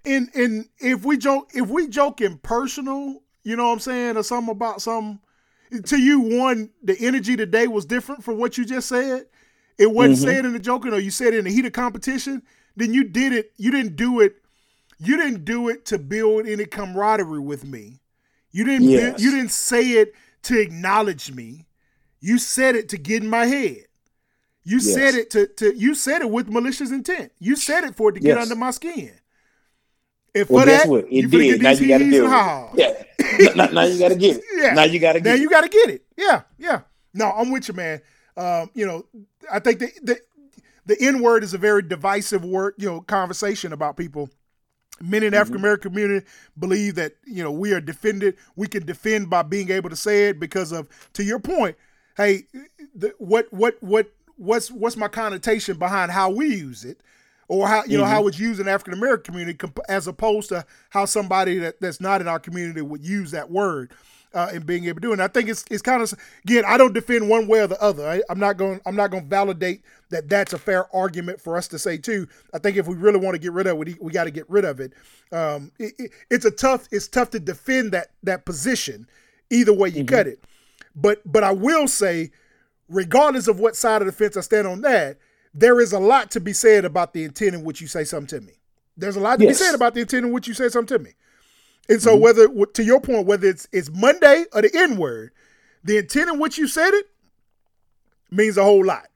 And 0.03 0.29
and 0.35 0.67
if 0.79 1.05
we 1.05 1.17
joke 1.17 1.51
if 1.53 1.69
we 1.69 1.87
joke 1.87 2.19
in 2.21 2.37
personal 2.39 3.21
you 3.45 3.55
know 3.55 3.67
what 3.67 3.73
I'm 3.73 3.79
saying, 3.79 4.17
or 4.17 4.23
something 4.23 4.51
about 4.51 4.81
something. 4.81 5.19
To 5.85 5.97
you, 5.97 6.19
one, 6.19 6.71
the 6.83 6.97
energy 6.99 7.35
today 7.35 7.67
was 7.67 7.85
different 7.85 8.23
from 8.23 8.37
what 8.37 8.57
you 8.57 8.65
just 8.65 8.89
said. 8.89 9.25
It 9.77 9.91
wasn't 9.91 10.17
mm-hmm. 10.17 10.25
said 10.25 10.45
in 10.45 10.53
the 10.53 10.59
joking, 10.59 10.93
or 10.93 10.99
you 10.99 11.11
said 11.11 11.33
it 11.33 11.39
in 11.39 11.45
the 11.45 11.51
heat 11.51 11.65
of 11.65 11.73
competition. 11.73 12.41
Then 12.75 12.93
you 12.93 13.03
did 13.03 13.33
it. 13.33 13.51
You 13.57 13.71
didn't 13.71 13.95
do 13.95 14.19
it. 14.21 14.35
You 14.97 15.17
didn't 15.17 15.45
do 15.45 15.69
it 15.69 15.85
to 15.87 15.99
build 15.99 16.47
any 16.47 16.65
camaraderie 16.65 17.39
with 17.39 17.65
me. 17.65 17.99
You 18.51 18.63
didn't. 18.63 18.89
Yes. 18.89 19.21
You 19.21 19.31
didn't 19.31 19.51
say 19.51 19.91
it 19.91 20.13
to 20.43 20.59
acknowledge 20.59 21.31
me. 21.31 21.65
You 22.21 22.37
said 22.37 22.75
it 22.75 22.89
to 22.89 22.97
get 22.97 23.21
in 23.21 23.29
my 23.29 23.45
head. 23.45 23.85
You 24.63 24.77
yes. 24.77 24.93
said 24.93 25.15
it 25.15 25.29
to, 25.31 25.47
to 25.47 25.75
you 25.75 25.93
said 25.93 26.21
it 26.21 26.29
with 26.29 26.49
malicious 26.49 26.91
intent. 26.91 27.31
You 27.39 27.55
said 27.55 27.83
it 27.83 27.95
for 27.95 28.09
it 28.09 28.13
to 28.13 28.21
yes. 28.21 28.35
get 28.35 28.41
under 28.41 28.55
my 28.55 28.71
skin. 28.71 29.11
If 30.33 30.49
well, 30.49 30.65
guess 30.65 30.83
that, 30.83 30.89
what? 30.89 31.05
It 31.09 31.29
did. 31.29 31.61
Now 31.61 31.71
you 31.71 31.87
got 31.87 31.97
to 31.99 32.09
do 32.09 32.25
it. 32.25 32.77
Yeah. 32.77 33.53
now, 33.55 33.65
now, 33.67 33.83
you 33.83 33.99
got 33.99 34.09
to 34.09 34.15
get 34.15 34.37
it. 34.37 34.43
Yeah. 34.55 34.73
Now 34.73 34.83
you 34.83 34.99
got 34.99 35.13
to 35.13 35.19
get 35.19 35.29
now 35.29 35.35
it. 35.35 35.41
you 35.41 35.49
got 35.49 35.61
to 35.61 35.69
get 35.69 35.89
it. 35.89 36.05
Yeah. 36.17 36.41
Yeah. 36.57 36.81
No, 37.13 37.31
I'm 37.31 37.51
with 37.51 37.67
you, 37.67 37.73
man. 37.73 38.01
Um, 38.37 38.69
you 38.73 38.85
know, 38.85 39.05
I 39.51 39.59
think 39.59 39.79
the, 39.79 39.91
the 40.01 40.19
the 40.85 40.97
N 40.99 41.21
word 41.21 41.43
is 41.43 41.53
a 41.53 41.57
very 41.57 41.81
divisive 41.81 42.43
word. 42.43 42.75
You 42.77 42.89
know, 42.89 43.01
conversation 43.01 43.73
about 43.73 43.97
people. 43.97 44.29
Many 45.01 45.25
in 45.25 45.31
the 45.31 45.35
mm-hmm. 45.35 45.41
African 45.41 45.61
American 45.61 45.91
community 45.91 46.25
believe 46.57 46.95
that 46.95 47.13
you 47.25 47.43
know 47.43 47.51
we 47.51 47.73
are 47.73 47.81
defended. 47.81 48.37
We 48.55 48.67
can 48.67 48.85
defend 48.85 49.29
by 49.29 49.43
being 49.43 49.69
able 49.71 49.89
to 49.89 49.95
say 49.95 50.29
it 50.29 50.39
because 50.39 50.71
of, 50.71 50.87
to 51.13 51.23
your 51.23 51.39
point. 51.39 51.75
Hey, 52.17 52.43
the, 52.93 53.13
what 53.17 53.51
what 53.51 53.77
what 53.81 54.11
what's 54.37 54.71
what's 54.71 54.95
my 54.95 55.07
connotation 55.07 55.77
behind 55.77 56.11
how 56.11 56.29
we 56.29 56.47
use 56.47 56.85
it? 56.85 57.01
or 57.47 57.67
how 57.67 57.83
you 57.85 57.97
know 57.97 58.03
mm-hmm. 58.03 58.13
how 58.13 58.27
it's 58.27 58.39
used 58.39 58.59
in 58.59 58.67
African 58.67 58.93
American 58.93 59.33
community 59.33 59.67
as 59.87 60.07
opposed 60.07 60.49
to 60.49 60.65
how 60.89 61.05
somebody 61.05 61.59
that, 61.59 61.79
that's 61.79 62.01
not 62.01 62.21
in 62.21 62.27
our 62.27 62.39
community 62.39 62.81
would 62.81 63.05
use 63.05 63.31
that 63.31 63.51
word 63.51 63.91
uh, 64.35 64.49
and 64.53 64.65
being 64.65 64.85
able 64.85 64.97
to 64.97 65.01
do 65.01 65.09
it. 65.09 65.13
And 65.13 65.21
I 65.23 65.27
think 65.27 65.49
it's 65.49 65.65
it's 65.71 65.81
kind 65.81 66.03
of 66.03 66.13
again 66.43 66.63
I 66.67 66.77
don't 66.77 66.93
defend 66.93 67.29
one 67.29 67.47
way 67.47 67.61
or 67.61 67.67
the 67.67 67.81
other. 67.81 68.07
I, 68.07 68.21
am 68.29 68.39
not 68.39 68.57
going 68.57 68.79
I'm 68.85 68.95
not 68.95 69.09
going 69.09 69.23
to 69.23 69.29
validate 69.29 69.81
that 70.09 70.29
that's 70.29 70.53
a 70.53 70.59
fair 70.59 70.93
argument 70.95 71.41
for 71.41 71.57
us 71.57 71.67
to 71.69 71.79
say 71.79 71.97
too. 71.97 72.27
I 72.53 72.59
think 72.59 72.77
if 72.77 72.87
we 72.87 72.95
really 72.95 73.19
want 73.19 73.35
to 73.35 73.39
get 73.39 73.53
rid 73.53 73.65
of 73.65 73.71
it, 73.71 73.77
we, 73.77 73.95
we 73.99 74.11
got 74.11 74.25
to 74.25 74.31
get 74.31 74.49
rid 74.49 74.65
of 74.65 74.79
it. 74.79 74.93
Um, 75.31 75.71
it, 75.79 75.93
it. 75.97 76.11
It's 76.29 76.45
a 76.45 76.51
tough 76.51 76.87
it's 76.91 77.07
tough 77.07 77.31
to 77.31 77.39
defend 77.39 77.93
that 77.93 78.09
that 78.23 78.45
position 78.45 79.07
either 79.49 79.73
way 79.73 79.89
you 79.89 80.03
mm-hmm. 80.03 80.15
cut 80.15 80.27
it. 80.27 80.43
But 80.95 81.21
but 81.25 81.43
I 81.43 81.51
will 81.51 81.87
say, 81.87 82.31
regardless 82.89 83.47
of 83.47 83.59
what 83.59 83.75
side 83.75 84.01
of 84.01 84.05
the 84.05 84.11
fence 84.11 84.37
I 84.37 84.41
stand 84.41 84.67
on 84.67 84.81
that 84.81 85.17
there 85.55 85.79
is 85.79 85.93
a 85.93 85.99
lot 85.99 86.29
to 86.31 86.39
be 86.41 86.51
said 86.51 86.83
about 86.83 87.13
the 87.13 87.23
intent 87.23 87.55
in 87.55 87.63
which 87.63 87.79
you 87.79 87.87
say 87.87 88.03
something 88.03 88.27
to 88.39 88.45
me. 88.45 88.53
There's 88.97 89.15
a 89.15 89.21
lot 89.21 89.39
to 89.39 89.45
Yes. 89.45 89.57
be 89.57 89.63
said 89.65 89.73
about 89.73 89.93
the 89.93 90.01
intent 90.01 90.25
in 90.25 90.31
which 90.33 90.47
you 90.47 90.53
say 90.53 90.67
something 90.67 90.97
to 90.97 91.03
me. 91.03 91.11
And 91.89 92.01
so 92.01 92.15
whether 92.15 92.47
to 92.47 92.83
your 92.83 92.99
point, 92.99 93.27
whether 93.27 93.47
it's 93.47 93.67
it's 93.71 93.89
Monday 93.91 94.45
or 94.53 94.61
the 94.63 94.71
N 94.75 94.97
word, 94.97 95.31
the 95.83 95.97
intent 95.97 96.29
in 96.31 96.39
which 96.39 96.57
you 96.57 96.67
said 96.67 96.93
it 96.93 97.05
means 98.31 98.57
a 98.57 98.63
whole 98.63 98.83
lot. 98.83 99.07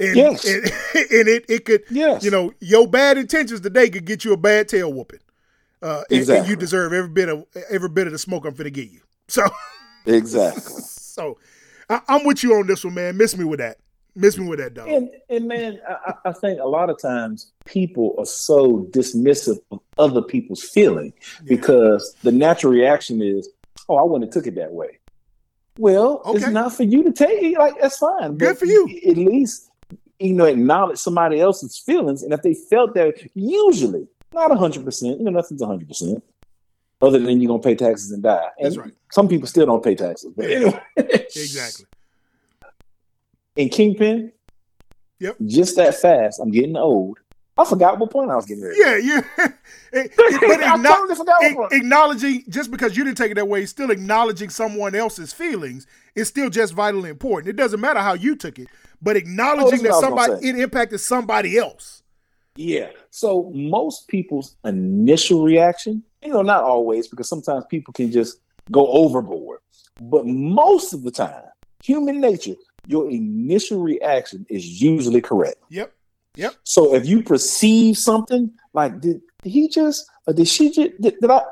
And, 0.00 0.16
Yes. 0.16 0.44
and, 0.46 0.64
and 0.94 1.28
it 1.28 1.44
it 1.48 1.64
could 1.64 1.82
Yes. 1.90 2.24
you 2.24 2.30
know 2.30 2.52
your 2.60 2.88
bad 2.88 3.18
intentions 3.18 3.60
today 3.60 3.90
could 3.90 4.04
get 4.06 4.24
you 4.24 4.32
a 4.32 4.36
bad 4.36 4.68
tail 4.68 4.92
whooping. 4.92 5.20
Uh, 5.82 5.86
and- 5.86 6.04
and, 6.10 6.18
Exactly. 6.20 6.50
you 6.50 6.56
deserve 6.56 6.92
every 6.92 7.10
bit 7.10 7.28
of 7.28 7.44
every 7.70 7.88
bit 7.88 8.06
of 8.06 8.12
the 8.12 8.18
smoke 8.18 8.44
I'm 8.46 8.54
finna 8.54 8.72
get 8.72 8.90
you. 8.90 9.00
So 9.28 9.46
Exactly. 10.06 10.82
so 10.82 11.38
I, 11.90 12.00
I'm 12.08 12.24
with 12.24 12.42
you 12.42 12.54
on 12.54 12.66
this 12.66 12.84
one, 12.84 12.94
man. 12.94 13.16
Miss 13.16 13.36
me 13.36 13.44
with 13.44 13.58
that. 13.60 13.78
Miss 14.14 14.36
me 14.36 14.46
with 14.46 14.58
that, 14.58 14.74
dog. 14.74 14.88
And 14.88 15.10
and 15.30 15.48
man, 15.48 15.80
I, 15.88 16.14
I 16.26 16.32
think 16.32 16.60
a 16.60 16.68
lot 16.68 16.90
of 16.90 17.00
times 17.00 17.50
people 17.64 18.14
are 18.18 18.26
so 18.26 18.86
dismissive 18.90 19.58
of 19.70 19.80
other 19.96 20.20
people's 20.20 20.62
feeling 20.62 21.14
because 21.44 22.14
the 22.22 22.32
natural 22.32 22.72
reaction 22.72 23.22
is, 23.22 23.48
"Oh, 23.88 23.96
I 23.96 24.02
wouldn't 24.02 24.24
have 24.24 24.34
took 24.34 24.46
it 24.46 24.54
that 24.56 24.72
way." 24.72 24.98
Well, 25.78 26.20
it's 26.26 26.46
not 26.48 26.74
for 26.74 26.82
you 26.82 27.02
to 27.04 27.12
take 27.12 27.42
it. 27.42 27.58
Like 27.58 27.80
that's 27.80 27.96
fine. 27.96 28.36
Good 28.36 28.50
but 28.50 28.58
for 28.58 28.66
you. 28.66 28.86
At 29.08 29.16
least 29.16 29.70
you 30.18 30.34
know 30.34 30.44
acknowledge 30.44 30.98
somebody 30.98 31.40
else's 31.40 31.78
feelings, 31.78 32.22
and 32.22 32.34
if 32.34 32.42
they 32.42 32.54
felt 32.54 32.94
that, 32.94 33.14
usually 33.34 34.06
not 34.34 34.56
hundred 34.56 34.84
percent. 34.84 35.18
You 35.18 35.24
know, 35.24 35.30
nothing's 35.30 35.62
hundred 35.62 35.88
percent. 35.88 36.22
Other 37.00 37.18
than 37.18 37.40
you're 37.40 37.48
gonna 37.48 37.62
pay 37.62 37.74
taxes 37.74 38.12
and 38.12 38.22
die. 38.22 38.48
And 38.58 38.66
That's 38.66 38.76
right. 38.76 38.92
Some 39.10 39.26
people 39.26 39.48
still 39.48 39.66
don't 39.66 39.82
pay 39.82 39.94
taxes. 39.94 40.32
But 40.36 40.50
anyway. 40.50 40.80
Exactly. 40.96 41.86
In 43.56 43.68
Kingpin. 43.68 44.32
Yep. 45.20 45.36
Just 45.46 45.76
that 45.76 45.94
fast. 45.96 46.40
I'm 46.40 46.50
getting 46.50 46.76
old. 46.76 47.18
I 47.56 47.64
forgot 47.66 47.98
what 47.98 48.10
point 48.10 48.30
I 48.30 48.34
was 48.36 48.46
getting 48.46 48.64
ready. 48.64 48.76
Yeah, 48.78 48.96
yeah. 48.96 49.22
It- 49.94 50.10
it- 50.16 50.40
but 50.40 50.62
I 50.62 50.76
acknow- 50.78 50.84
totally 50.88 51.14
forgot 51.14 51.36
what 51.42 51.54
point. 51.70 51.72
acknowledging 51.74 52.44
just 52.48 52.70
because 52.70 52.96
you 52.96 53.04
didn't 53.04 53.18
take 53.18 53.30
it 53.30 53.34
that 53.34 53.46
way, 53.46 53.66
still 53.66 53.90
acknowledging 53.90 54.48
someone 54.48 54.94
else's 54.94 55.34
feelings 55.34 55.86
is 56.14 56.28
still 56.28 56.48
just 56.48 56.72
vitally 56.72 57.10
important. 57.10 57.50
It 57.50 57.56
doesn't 57.56 57.78
matter 57.80 58.00
how 58.00 58.14
you 58.14 58.36
took 58.36 58.58
it, 58.58 58.68
but 59.02 59.16
acknowledging 59.16 59.82
that's 59.82 59.82
that 59.82 59.88
what 59.90 60.04
I 60.04 60.08
was 60.08 60.26
gonna 60.28 60.36
somebody 60.40 60.48
it 60.48 60.62
impacted 60.62 61.00
somebody 61.00 61.58
else. 61.58 62.02
Yeah. 62.56 62.88
So 63.10 63.50
most 63.54 64.08
people's 64.08 64.56
initial 64.64 65.42
reaction, 65.44 66.02
you 66.22 66.32
know, 66.32 66.42
not 66.42 66.62
always, 66.64 67.06
because 67.06 67.28
sometimes 67.28 67.64
people 67.70 67.92
can 67.92 68.10
just 68.10 68.38
go 68.70 68.86
overboard. 68.88 69.60
But 70.00 70.24
most 70.26 70.94
of 70.94 71.02
the 71.02 71.10
time, 71.10 71.44
human 71.82 72.18
nature, 72.20 72.54
your 72.86 73.08
initial 73.10 73.82
reaction 73.82 74.46
is 74.48 74.80
usually 74.82 75.20
correct. 75.20 75.56
Yep. 75.70 75.92
Yep. 76.36 76.54
So 76.64 76.94
if 76.94 77.06
you 77.06 77.22
perceive 77.22 77.98
something 77.98 78.50
like 78.72 79.00
did, 79.00 79.20
he 79.44 79.68
just 79.68 80.08
or 80.26 80.32
did 80.32 80.48
she 80.48 80.70
just 80.70 80.98
did, 81.00 81.14
did 81.20 81.30
I 81.30 81.42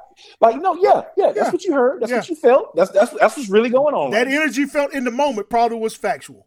like 0.40 0.61
no 0.61 0.74
yeah 0.77 1.02
yeah 1.16 1.27
that's 1.32 1.36
Yeah. 1.36 1.51
what 1.51 1.65
you 1.65 1.73
heard 1.74 2.01
that's 2.01 2.11
Yeah. 2.11 2.19
what 2.19 2.28
you 2.31 2.36
felt 2.36 2.74
that's 2.77 2.90
that's 2.90 3.11
that's 3.12 3.36
what's 3.36 3.48
really 3.51 3.69
going 3.69 3.94
on 3.94 4.11
That 4.11 4.24
right 4.27 4.28
now. 4.28 4.40
energy 4.43 4.65
felt 4.65 4.94
in 4.94 5.05
the 5.05 5.11
moment 5.11 5.51
probably 5.51 5.78
was 5.78 5.94
factual. 5.94 6.47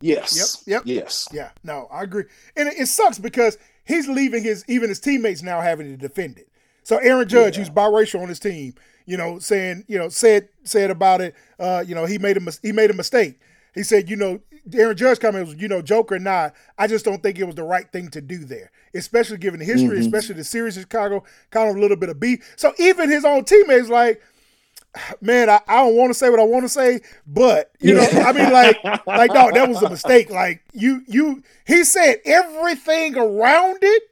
yes 0.00 0.64
Yep, 0.66 0.82
yep. 0.86 0.96
yes 0.96 1.28
Yeah, 1.32 1.50
no, 1.62 1.86
I 1.92 2.02
agree. 2.02 2.24
And 2.56 2.68
it, 2.68 2.74
it 2.78 2.86
sucks 2.86 3.18
because 3.18 3.56
he's 3.84 4.08
leaving 4.08 4.42
his 4.42 4.64
even 4.68 4.88
his 4.88 5.00
teammates 5.00 5.42
now 5.42 5.60
having 5.60 5.86
to 5.86 5.96
defend 5.96 6.38
it. 6.38 6.48
So 6.82 6.98
Aaron 6.98 7.28
Judge, 7.28 7.56
Yeah. 7.56 7.64
who's 7.64 7.70
biracial 7.70 8.20
on 8.20 8.28
his 8.28 8.38
team, 8.40 8.74
you 9.06 9.16
know, 9.16 9.38
saying, 9.38 9.84
you 9.88 9.98
know, 9.98 10.08
said 10.08 10.48
said 10.64 10.90
about 10.90 11.20
it, 11.20 11.34
uh, 11.58 11.84
you 11.86 11.94
know, 11.94 12.04
he 12.04 12.18
made 12.18 12.36
a 12.36 12.40
mis- 12.40 12.60
he 12.62 12.72
made 12.72 12.90
a 12.90 12.94
mistake. 12.94 13.38
He 13.74 13.82
said, 13.82 14.08
you 14.08 14.16
know, 14.16 14.40
Aaron 14.72 14.96
Judge 14.96 15.20
comment 15.20 15.46
was, 15.46 15.56
you 15.56 15.68
know, 15.68 15.82
joke 15.82 16.10
or 16.12 16.18
not, 16.18 16.54
I 16.78 16.86
just 16.86 17.04
don't 17.04 17.22
think 17.22 17.38
it 17.38 17.44
was 17.44 17.54
the 17.56 17.64
right 17.64 17.90
thing 17.92 18.08
to 18.10 18.20
do 18.20 18.44
there, 18.44 18.70
especially 18.94 19.36
given 19.38 19.60
the 19.60 19.66
history, 19.66 19.98
Mhm. 19.98 20.00
especially 20.00 20.36
the 20.36 20.44
series 20.44 20.76
in 20.76 20.84
Chicago, 20.84 21.24
kind 21.50 21.68
of 21.68 21.76
a 21.76 21.80
little 21.80 21.96
bit 21.96 22.08
of 22.08 22.18
beef. 22.20 22.54
So 22.56 22.72
even 22.78 23.10
his 23.10 23.24
own 23.24 23.44
teammates 23.44 23.88
like, 23.90 24.22
man, 25.20 25.50
I, 25.50 25.60
I 25.68 25.76
don't 25.84 25.96
want 25.96 26.10
to 26.10 26.14
say 26.18 26.30
what 26.30 26.40
I 26.40 26.44
want 26.44 26.64
to 26.64 26.68
say, 26.68 27.00
but 27.26 27.72
you 27.80 27.94
know, 27.94 28.06
I 28.10 28.32
mean, 28.32 28.52
like, 28.52 28.82
like, 29.06 29.32
no, 29.34 29.50
that 29.52 29.68
was 29.68 29.82
a 29.82 29.90
mistake. 29.96 30.30
Like, 30.30 30.62
you, 30.72 31.02
you, 31.08 31.42
he 31.66 31.84
said 31.84 32.18
everything 32.24 33.16
around 33.18 33.78
it. 33.82 34.02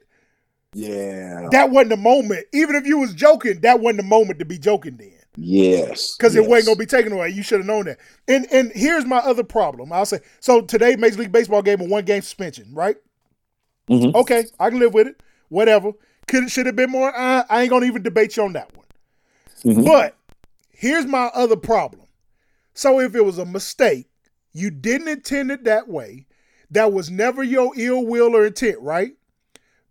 yeah 0.73 1.47
That 1.51 1.71
wasn't 1.71 1.91
the 1.91 1.97
moment. 1.97 2.45
Even 2.53 2.75
if 2.75 2.85
you 2.85 2.99
was 2.99 3.13
joking, 3.13 3.61
that 3.61 3.79
wasn't 3.79 3.97
the 4.01 4.07
moment 4.07 4.39
to 4.39 4.45
be 4.45 4.57
joking 4.59 4.97
then, 4.97 5.13
yes 5.35 6.15
because 6.15 6.35
it 6.35 6.45
wasn't 6.45 6.67
gonna 6.67 6.77
be 6.77 6.85
taken 6.85 7.11
away. 7.11 7.29
You 7.29 7.43
should 7.43 7.59
have 7.59 7.65
known 7.67 7.85
that. 7.85 7.99
And 8.27 8.45
and 8.51 8.71
here's 8.75 9.05
my 9.05 9.17
other 9.17 9.43
problem. 9.43 9.91
I'll 9.91 10.05
say 10.05 10.19
so 10.39 10.61
today. 10.61 10.95
Major 10.95 11.19
League 11.19 11.31
Baseball 11.31 11.61
gave 11.61 11.81
a 11.81 11.85
one 11.85 12.05
game 12.05 12.21
suspension, 12.21 12.67
right? 12.73 12.97
Mhm. 13.89 14.13
Okay, 14.13 14.45
I 14.59 14.69
can 14.69 14.79
live 14.79 14.93
with 14.93 15.07
it. 15.07 15.21
Whatever. 15.49 15.91
Could 16.27 16.49
should 16.49 16.65
have 16.67 16.75
been 16.75 16.91
more. 16.91 17.15
Uh, 17.15 17.43
I 17.49 17.61
ain't 17.61 17.69
gonna 17.69 17.85
even 17.85 18.03
debate 18.03 18.37
you 18.37 18.43
on 18.43 18.53
that 18.53 18.75
one. 18.75 18.85
Mhm. 19.63 19.85
But 19.85 20.15
here's 20.69 21.05
my 21.05 21.29
other 21.33 21.55
problem. 21.55 22.01
So 22.73 22.99
if 22.99 23.15
it 23.15 23.23
was 23.25 23.37
a 23.37 23.45
mistake, 23.45 24.07
you 24.51 24.69
didn't 24.71 25.07
intend 25.07 25.51
it 25.51 25.63
that 25.65 25.87
way, 25.87 26.27
that 26.71 26.91
was 26.93 27.09
never 27.09 27.43
your 27.43 27.71
ill 27.75 28.05
will 28.05 28.35
or 28.35 28.45
intent, 28.45 28.79
right? 28.79 29.13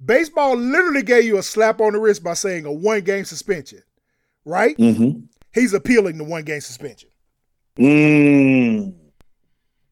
Baseball 0.04 0.56
literally 0.56 1.02
gave 1.02 1.24
you 1.24 1.38
a 1.38 1.42
slap 1.42 1.80
on 1.80 1.92
the 1.92 2.00
wrist 2.00 2.24
by 2.24 2.34
saying 2.34 2.64
a 2.64 2.72
one 2.72 3.02
game 3.02 3.24
suspension, 3.24 3.82
right? 4.44 4.76
Mhm. 4.78 5.28
He's 5.54 5.74
appealing 5.74 6.18
the 6.18 6.24
one 6.24 6.44
game 6.44 6.60
suspension. 6.60 7.10
Mm. 7.78 8.94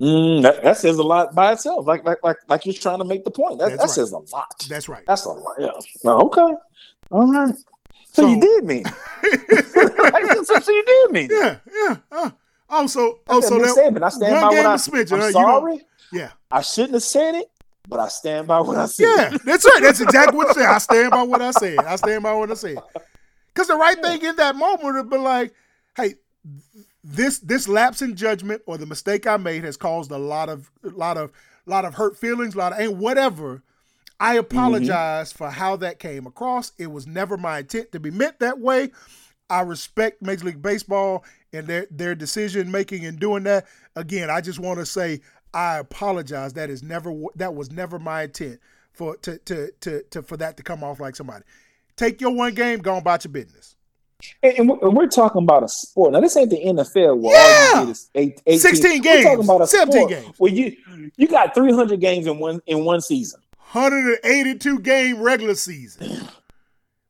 Mm, 0.01 0.43
that, 0.43 0.63
that 0.63 0.79
says 0.79 0.97
a 0.97 1.03
lot 1.03 1.35
by 1.35 1.53
itself. 1.53 1.87
Like, 1.87 2.05
like, 2.05 2.19
like, 2.23 2.39
like 2.49 2.65
you're 2.65 2.75
trying 2.75 2.99
to 2.99 3.05
make 3.05 3.25
the 3.25 3.31
point. 3.31 3.59
That, 3.59 3.71
that 3.71 3.81
right. 3.81 3.91
says 3.91 4.13
a 4.13 4.19
lot. 4.19 4.67
That's 4.69 4.89
right. 4.89 5.05
That's 5.07 5.27
a 5.27 5.31
lot. 5.31 5.57
Yeah. 5.59 5.71
Oh, 6.05 6.27
okay. 6.27 6.55
All 7.11 7.31
right. 7.31 7.55
So, 8.13 8.23
So- 8.23 8.29
you 8.35 8.41
did 8.41 8.65
mean. 8.65 8.85
so, 8.87 10.59
so 10.61 10.73
you 10.73 10.85
did 10.85 11.11
mean. 11.13 11.29
Yeah, 11.31 11.59
yeah. 11.71 11.97
Uh, 12.11 12.31
oh, 12.71 12.87
so 12.87 13.21
oh, 13.29 13.41
so 13.41 13.59
that 13.59 13.71
statement. 13.71 14.05
I 14.05 14.09
stand 14.09 14.33
one 14.33 14.43
by 14.43 14.49
game 14.51 14.65
what 14.65 14.73
I. 14.73 14.77
suspension. 14.77 15.21
I'm 15.21 15.29
uh, 15.29 15.31
sorry. 15.33 15.87
yeah, 16.13 16.31
I 16.51 16.63
shouldn't 16.63 16.95
have 16.95 17.03
said 17.03 17.35
it, 17.35 17.51
but 17.87 18.01
I 18.01 18.09
stand 18.09 18.47
by 18.47 18.61
what 18.61 18.79
I 18.79 18.87
said. 18.87 19.05
yeah. 19.05 19.37
That's 19.45 19.65
right. 19.65 19.81
That's 19.83 20.01
exactly 20.01 20.37
what 20.37 20.49
I 20.51 20.53
said. 20.55 20.67
I 20.67 20.79
stand 20.79 21.11
by 21.11 21.23
what 21.23 21.43
I 21.43 21.51
said. 21.51 21.79
I 21.79 21.97
stand 21.97 22.23
by 22.23 22.33
what 22.33 22.51
I 22.51 22.55
said. 22.55 22.79
Because 23.53 23.69
the 23.69 23.77
right 23.77 24.01
thing 24.01 24.23
in 24.23 24.37
that 24.37 24.57
moment 24.57 24.83
would 24.85 24.97
have 24.97 25.11
been 25.11 25.23
like, 25.23 25.53
hey, 25.97 26.15
this 27.03 27.39
this 27.39 27.69
lapse 27.69 28.03
in 28.03 28.17
judgment 28.17 28.63
or 28.67 28.79
the 28.79 28.87
mistake 28.87 29.27
I 29.27 29.37
made 29.37 29.65
has 29.65 29.77
caused 29.77 30.11
a 30.11 30.19
lot 30.19 30.49
of 30.49 30.71
a 30.85 30.89
lot 30.89 31.17
of 31.17 31.33
a 31.67 31.71
lot 31.71 31.85
of 31.85 31.95
hurt 31.95 32.17
feelings, 32.17 32.55
a 32.55 32.59
lot 32.59 32.73
of 32.73 32.79
and 32.79 32.99
whatever. 32.99 33.63
I 34.19 34.37
mm-hmm. 34.37 34.41
apologize 34.41 35.33
for 35.33 35.51
how 35.51 35.77
that 35.77 35.99
came 35.99 36.27
across. 36.27 36.73
It 36.79 36.89
was 36.89 37.07
never 37.07 37.37
my 37.37 37.61
intent 37.61 37.93
to 37.93 38.01
be 38.01 38.11
meant 38.11 38.39
that 38.41 38.59
way. 38.59 38.91
I 39.49 39.63
respect 39.63 40.23
Major 40.23 40.47
League 40.47 40.63
Baseball 40.63 41.25
and 41.53 41.67
their 41.67 41.87
their 41.91 42.15
decision 42.15 42.71
making 42.71 43.05
and 43.05 43.19
doing 43.19 43.43
that. 43.45 43.67
Again, 43.97 44.31
I 44.31 44.41
just 44.41 44.61
want 44.61 44.79
to 44.79 44.87
say 44.87 45.21
I 45.53 45.79
apologize. 45.79 46.53
That 46.53 46.71
is 46.71 46.83
never 46.83 47.13
that 47.35 47.55
was 47.55 47.71
never 47.71 47.99
my 47.99 48.25
intent 48.25 48.61
for 48.93 49.17
to 49.19 49.39
to 49.39 49.71
to, 49.81 50.03
to 50.11 50.23
for 50.23 50.37
that 50.37 50.57
to 50.59 50.63
come 50.63 50.85
off 50.85 51.01
like 51.01 51.17
somebody. 51.17 51.45
Take 52.01 52.21
your 52.23 52.31
one 52.31 52.55
game, 52.55 52.79
go 52.79 52.97
about 52.97 53.25
your 53.25 53.33
business. 53.33 53.77
And, 54.43 54.55
and 54.59 54.69
we're, 54.71 54.89
we're 54.89 55.07
talking 55.07 55.43
about 55.43 55.63
a 55.65 55.69
sport. 55.69 56.13
Now, 56.13 56.21
this 56.21 56.35
ain't 56.35 56.49
the 56.49 56.57
NFL 56.65 57.19
where 57.21 57.35
Yeah. 57.37 57.73
all 57.75 57.81
you 57.81 57.87
get 57.89 57.91
is 57.93 58.11
eight, 58.15 58.43
18. 58.47 58.59
16 58.59 59.03
We're 59.05 59.23
talking 59.23 59.45
about 59.45 59.61
a 59.61 59.67
17 59.67 59.93
sport 59.93 60.11
games. 60.11 60.35
where 60.39 60.51
you 60.51 60.77
you 61.19 61.29
got 61.29 61.55
300 61.55 62.01
games 62.01 62.27
in 62.27 62.39
one 62.39 62.61
in 62.67 62.87
one 62.87 63.03
season. 63.03 63.41
182 63.73 64.79
game 64.81 65.21
regular 65.21 65.55
season. 65.55 66.27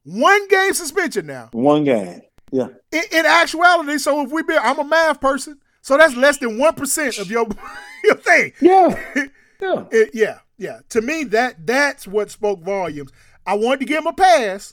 One 0.05 0.49
game 0.49 0.73
suspension 0.75 1.27
now. 1.27 1.51
One 1.53 1.85
game. 1.85 2.23
Yeah. 2.51 2.67
In, 2.91 3.03
in 3.13 3.27
actuality, 3.27 3.99
so 3.99 4.23
if 4.25 4.33
we 4.33 4.43
be, 4.43 4.57
I'm 4.57 4.79
a 4.81 4.85
math 4.85 5.21
person, 5.21 5.61
so 5.83 5.97
that's 5.97 6.17
less 6.17 6.39
than 6.39 6.59
one 6.59 6.75
percent 6.75 7.19
of 7.19 7.31
your 7.31 7.47
your 8.05 8.17
thing. 8.17 8.53
Yeah. 8.61 8.99
Yeah. 9.63 9.85
It- 9.91 10.11
yeah, 10.15 10.39
yeah. 10.57 10.79
To 10.89 11.03
me, 11.03 11.23
that 11.25 11.67
that's 11.67 12.07
what 12.09 12.31
spoke 12.31 12.63
volumes. 12.63 13.11
I 13.47 13.53
wanted 13.57 13.81
to 13.81 13.85
give 13.85 13.99
him 13.99 14.07
a 14.07 14.15
pass, 14.15 14.73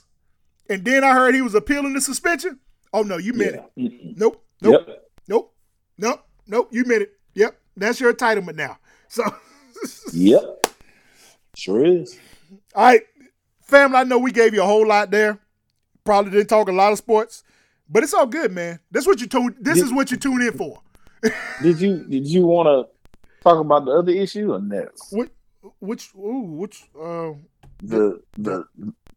and 0.68 0.84
then 0.84 1.04
I 1.04 1.12
heard 1.12 1.34
he 1.34 1.42
was 1.42 1.54
appealing 1.54 1.94
the 1.94 2.00
suspension. 2.00 2.60
Oh 2.92 3.02
no, 3.02 3.16
you 3.18 3.32
meant 3.34 3.56
Yeah. 3.76 3.84
it. 3.86 4.16
Nope, 4.18 4.44
nope, 4.62 4.84
Yep. 4.88 5.04
nope, 5.28 5.54
nope, 5.98 6.20
nope. 6.46 6.68
You 6.72 6.84
meant 6.84 7.02
it. 7.02 7.12
Yep, 7.34 7.58
that's 7.76 8.00
your 8.00 8.12
entitlement 8.12 8.56
now. 8.56 8.78
So, 9.10 9.22
Yep. 10.12 10.66
Sure 11.56 11.84
is. 11.84 12.18
all 12.74 12.84
right, 12.84 13.02
family. 13.62 13.96
I 13.98 14.04
know 14.04 14.18
we 14.18 14.32
gave 14.32 14.52
you 14.54 14.62
a 14.62 14.66
whole 14.66 14.86
lot 14.86 15.10
there. 15.10 15.38
Probably 16.04 16.30
didn't 16.30 16.48
talk 16.48 16.68
a 16.68 16.72
lot 16.72 16.92
of 16.92 16.98
sports, 16.98 17.42
but 17.88 18.02
it's 18.02 18.12
all 18.14 18.26
good, 18.26 18.52
man. 18.52 18.80
This 18.90 19.06
what 19.06 19.20
you 19.20 19.26
tune. 19.26 19.54
This 19.60 19.76
Did- 19.76 19.84
is 19.86 19.92
what 19.92 20.10
you 20.10 20.16
tune 20.16 20.42
in 20.42 20.52
for. 20.52 20.80
Did 21.62 21.80
you 21.80 22.04
did 22.08 22.26
you 22.28 22.46
want 22.46 22.66
to 22.68 23.12
talk 23.42 23.58
about 23.58 23.84
the 23.86 23.90
other 23.92 24.12
issue 24.12 24.52
or 24.52 24.60
next? 24.60 25.12
Which, 25.12 25.30
which, 25.80 26.10
ooh, 26.14 26.42
which, 26.60 26.84
uh, 26.98 27.32
The 27.82 28.20
the 28.36 28.64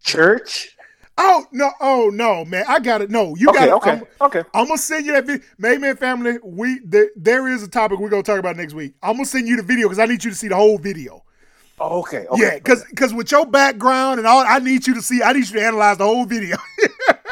church. 0.03 0.75
Oh 1.23 1.45
no, 1.52 1.72
oh 1.80 2.10
no, 2.14 2.43
man, 2.45 2.65
I 2.68 2.80
got 2.80 3.02
it. 3.02 3.10
No, 3.11 3.35
you 3.35 3.49
Okay. 3.49 3.60
got 3.60 3.69
it. 3.69 3.73
Okay. 3.73 4.02
okay. 4.22 4.43
I'm 4.53 4.65
gonna 4.68 4.77
send 4.77 5.06
you 5.06 5.14
that 5.14 5.26
video. 5.26 5.43
MadeMen 5.61 5.98
family, 5.99 6.38
we 6.43 6.80
there, 6.84 7.10
there 7.15 7.48
is 7.48 7.61
a 7.64 7.68
topic 7.68 7.99
we're 7.99 8.10
gonna 8.10 8.23
talk 8.23 8.39
about 8.39 8.57
next 8.57 8.73
week. 8.73 8.93
I'm 9.03 9.14
gonna 9.14 9.26
send 9.26 9.48
you 9.48 9.56
the 9.56 9.64
video 9.64 9.88
because 9.88 9.99
I 9.99 10.06
need 10.06 10.23
you 10.23 10.31
to 10.31 10.35
see 10.35 10.48
the 10.48 10.56
whole 10.56 10.77
video. 10.80 11.23
Oh, 11.80 11.99
okay, 12.02 12.26
okay. 12.30 12.41
Yeah, 12.41 12.56
because 12.56 12.84
because 12.89 13.14
with 13.14 13.31
your 13.31 13.45
background 13.45 14.19
and 14.19 14.27
all, 14.27 14.43
I 14.48 14.60
need 14.60 14.85
you 14.88 14.93
to 14.95 15.02
see. 15.02 15.22
I 15.23 15.34
need 15.34 15.48
you 15.48 15.60
to 15.60 15.65
analyze 15.65 15.98
the 15.98 16.06
whole 16.06 16.26
video. 16.26 16.57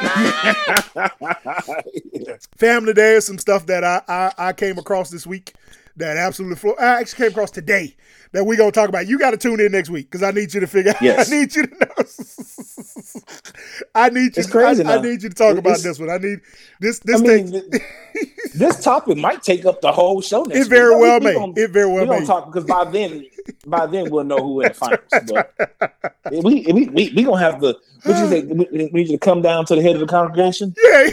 Family, 2.56 2.92
there's 2.92 3.26
some 3.26 3.38
stuff 3.38 3.66
that 3.66 3.84
I, 3.84 4.02
I 4.08 4.32
I 4.48 4.52
came 4.52 4.78
across 4.78 5.10
this 5.10 5.26
week 5.26 5.54
that 5.96 6.16
absolutely 6.16 6.56
flew. 6.56 6.74
I 6.76 7.00
actually 7.00 7.24
came 7.24 7.32
across 7.32 7.50
today 7.50 7.96
that 8.32 8.44
we're 8.44 8.56
gonna 8.56 8.70
talk 8.72 8.88
about. 8.88 9.06
You 9.08 9.18
got 9.18 9.32
to 9.32 9.36
tune 9.36 9.60
in 9.60 9.72
next 9.72 9.90
week 9.90 10.08
because 10.10 10.22
I 10.22 10.30
need 10.30 10.54
you 10.54 10.60
to 10.60 10.66
figure. 10.66 10.92
out 10.92 11.02
Yes. 11.02 11.30
I 11.32 11.36
need 11.36 11.54
you 11.54 11.66
to 11.66 11.74
know. 11.78 11.90
I 13.94 14.08
need 14.08 14.36
you. 14.36 14.40
It's 14.40 14.50
crazy 14.50 14.84
I, 14.84 14.96
I 14.96 15.00
need 15.02 15.22
you 15.22 15.28
to 15.28 15.34
talk 15.34 15.56
about 15.58 15.78
this 15.80 15.98
one. 15.98 16.10
I 16.10 16.18
need 16.18 16.40
this. 16.80 17.00
I 17.00 17.02
This 17.12 17.20
mean, 17.20 17.48
thing. 17.48 17.70
th- 17.70 17.82
this 18.54 18.82
topic 18.82 19.16
might 19.18 19.42
take 19.42 19.64
up 19.66 19.80
the 19.80 19.90
whole 19.92 20.20
show 20.20 20.42
next 20.42 20.54
week. 20.58 20.66
It 20.66 20.68
very 20.68 20.94
well 20.96 21.18
we, 21.18 21.24
may. 21.26 21.32
We 21.32 21.38
gonna, 21.40 21.52
It 21.56 21.70
very 21.70 21.86
well 21.92 22.06
we 22.06 22.20
may. 22.20 22.26
talk 22.26 22.46
because 22.46 22.64
by 22.64 22.84
then, 22.90 23.24
by 23.66 23.86
then 23.86 24.10
we'll 24.10 24.24
know 24.24 24.38
who 24.38 24.60
in 24.60 24.68
the 24.68 24.74
finals. 24.74 25.00
But 25.28 25.52
we, 26.32 26.66
we 26.72 26.86
we 26.88 27.12
we 27.14 27.22
gonna 27.24 27.38
have 27.38 27.60
the. 27.60 27.76
What 28.04 28.16
you 28.18 28.28
say? 28.28 28.42
We, 28.46 28.66
we 28.70 28.88
need 28.92 29.08
you 29.08 29.18
to 29.18 29.18
come 29.18 29.42
down 29.42 29.66
to 29.66 29.74
the 29.74 29.82
head 29.82 29.94
of 29.96 30.00
the 30.00 30.06
congregation. 30.06 30.74
Yeah. 30.82 31.08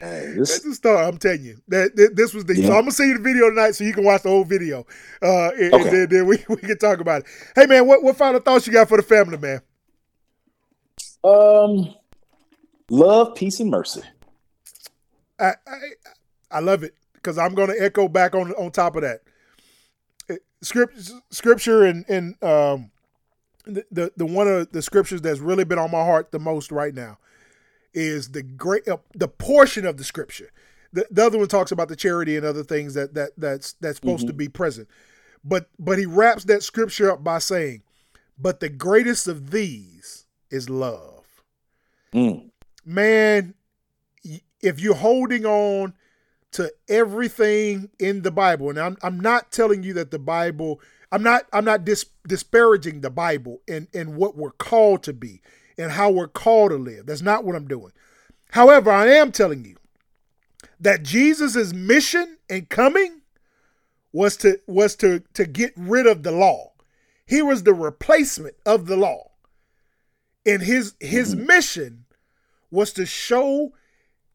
Hey, 0.00 0.34
That's 0.36 0.60
the 0.60 0.74
start. 0.74 1.06
I'm 1.12 1.18
telling 1.18 1.42
you 1.42 1.60
that, 1.68 1.96
that 1.96 2.14
this 2.14 2.32
was 2.32 2.44
the. 2.44 2.54
So 2.54 2.72
I'm 2.72 2.82
gonna 2.82 2.92
send 2.92 3.10
you 3.10 3.18
the 3.18 3.22
video 3.24 3.48
tonight 3.50 3.72
so 3.72 3.82
you 3.84 3.92
can 3.92 4.04
watch 4.04 4.22
the 4.22 4.28
whole 4.28 4.44
video. 4.44 4.86
Uh, 5.20 5.50
and, 5.50 5.74
and 5.74 5.90
then, 5.90 6.08
then 6.08 6.26
we, 6.26 6.44
we 6.48 6.56
can 6.56 6.78
talk 6.78 7.00
about 7.00 7.22
it. 7.22 7.26
Hey 7.56 7.66
man, 7.66 7.86
what 7.86 8.02
what 8.02 8.16
final 8.16 8.40
thoughts 8.40 8.66
you 8.66 8.72
got 8.72 8.88
for 8.88 8.96
the 8.96 9.02
family, 9.02 9.38
man? 9.38 9.60
um, 11.24 11.94
love, 12.90 13.34
peace, 13.34 13.58
and 13.60 13.70
mercy. 13.70 14.02
I 15.40 15.54
I, 15.66 15.78
I 16.52 16.60
love 16.60 16.84
it 16.84 16.94
because 17.14 17.36
I'm 17.36 17.54
gonna 17.54 17.74
echo 17.78 18.08
back 18.08 18.34
on 18.34 18.52
on 18.52 18.70
top 18.70 18.94
of 18.96 19.02
that. 19.02 19.22
It- 20.28 20.44
Script, 20.62 21.10
scripture 21.30 21.84
and 21.84 22.04
and 22.08 22.42
um, 22.42 22.90
the, 23.64 23.84
the 23.90 24.12
the 24.16 24.26
one 24.26 24.46
of 24.48 24.70
the 24.72 24.82
scriptures 24.82 25.20
that's 25.20 25.40
really 25.40 25.64
been 25.64 25.78
on 25.78 25.90
my 25.90 26.04
heart 26.04 26.30
the 26.32 26.38
most 26.38 26.70
right 26.72 26.94
now 26.94 27.18
is 27.94 28.30
the 28.30 28.42
great 28.42 28.86
uh, 28.88 28.98
the 29.14 29.28
portion 29.28 29.86
of 29.86 29.96
the 29.96 30.04
scripture. 30.04 30.50
The, 30.92 31.06
the 31.10 31.26
other 31.26 31.38
one 31.38 31.48
talks 31.48 31.70
about 31.70 31.88
the 31.88 31.96
charity 31.96 32.36
and 32.36 32.46
other 32.46 32.64
things 32.64 32.94
that 32.94 33.14
that 33.14 33.32
that's 33.36 33.74
that's 33.74 33.96
supposed 33.96 34.26
to 34.26 34.32
be 34.32 34.48
present. 34.48 34.88
But 35.44 35.68
but 35.78 35.98
he 35.98 36.06
wraps 36.06 36.44
that 36.44 36.62
scripture 36.62 37.10
up 37.10 37.22
by 37.22 37.38
saying, 37.38 37.82
"But 38.38 38.60
the 38.60 38.68
greatest 38.68 39.28
of 39.28 39.50
these 39.50 40.26
is 40.50 40.68
love." 40.70 41.14
Mm. 42.14 42.48
man, 42.86 43.52
if 44.62 44.80
you're 44.80 44.94
holding 44.94 45.44
on 45.44 45.92
to 46.52 46.72
everything 46.88 47.90
in 47.98 48.22
the 48.22 48.30
Bible, 48.30 48.70
and 48.70 48.78
I'm 48.78 48.96
I'm 49.02 49.20
not 49.20 49.52
telling 49.52 49.82
you 49.82 49.92
that 49.94 50.10
the 50.10 50.18
Bible, 50.18 50.80
I'm 51.12 51.22
not 51.22 51.44
I'm 51.52 51.64
not 51.64 51.84
dis, 51.84 52.06
disparaging 52.26 53.02
the 53.02 53.10
Bible 53.10 53.60
and 53.68 53.88
and 53.92 54.16
what 54.16 54.36
we're 54.36 54.52
called 54.52 55.02
to 55.04 55.12
be 55.12 55.42
and 55.78 55.92
how 55.92 56.10
we're 56.10 56.28
called 56.28 56.70
to 56.72 56.76
live. 56.76 57.06
That's 57.06 57.22
not 57.22 57.44
what 57.44 57.54
I'm 57.56 57.68
doing. 57.68 57.92
However, 58.50 58.90
I 58.90 59.06
am 59.08 59.32
telling 59.32 59.64
you 59.64 59.76
that 60.80 61.02
Jesus' 61.02 61.72
mission 61.72 62.38
and 62.50 62.68
coming 62.68 63.22
was 64.12 64.36
to 64.38 64.60
was 64.66 64.96
to 64.96 65.22
to 65.34 65.46
get 65.46 65.72
rid 65.76 66.06
of 66.06 66.22
the 66.22 66.32
law. 66.32 66.72
He 67.26 67.42
was 67.42 67.62
the 67.62 67.74
replacement 67.74 68.56
of 68.66 68.86
the 68.86 68.96
law. 68.96 69.30
And 70.46 70.62
his 70.62 70.94
his 71.00 71.36
mission 71.36 72.06
was 72.70 72.92
to 72.94 73.06
show 73.06 73.72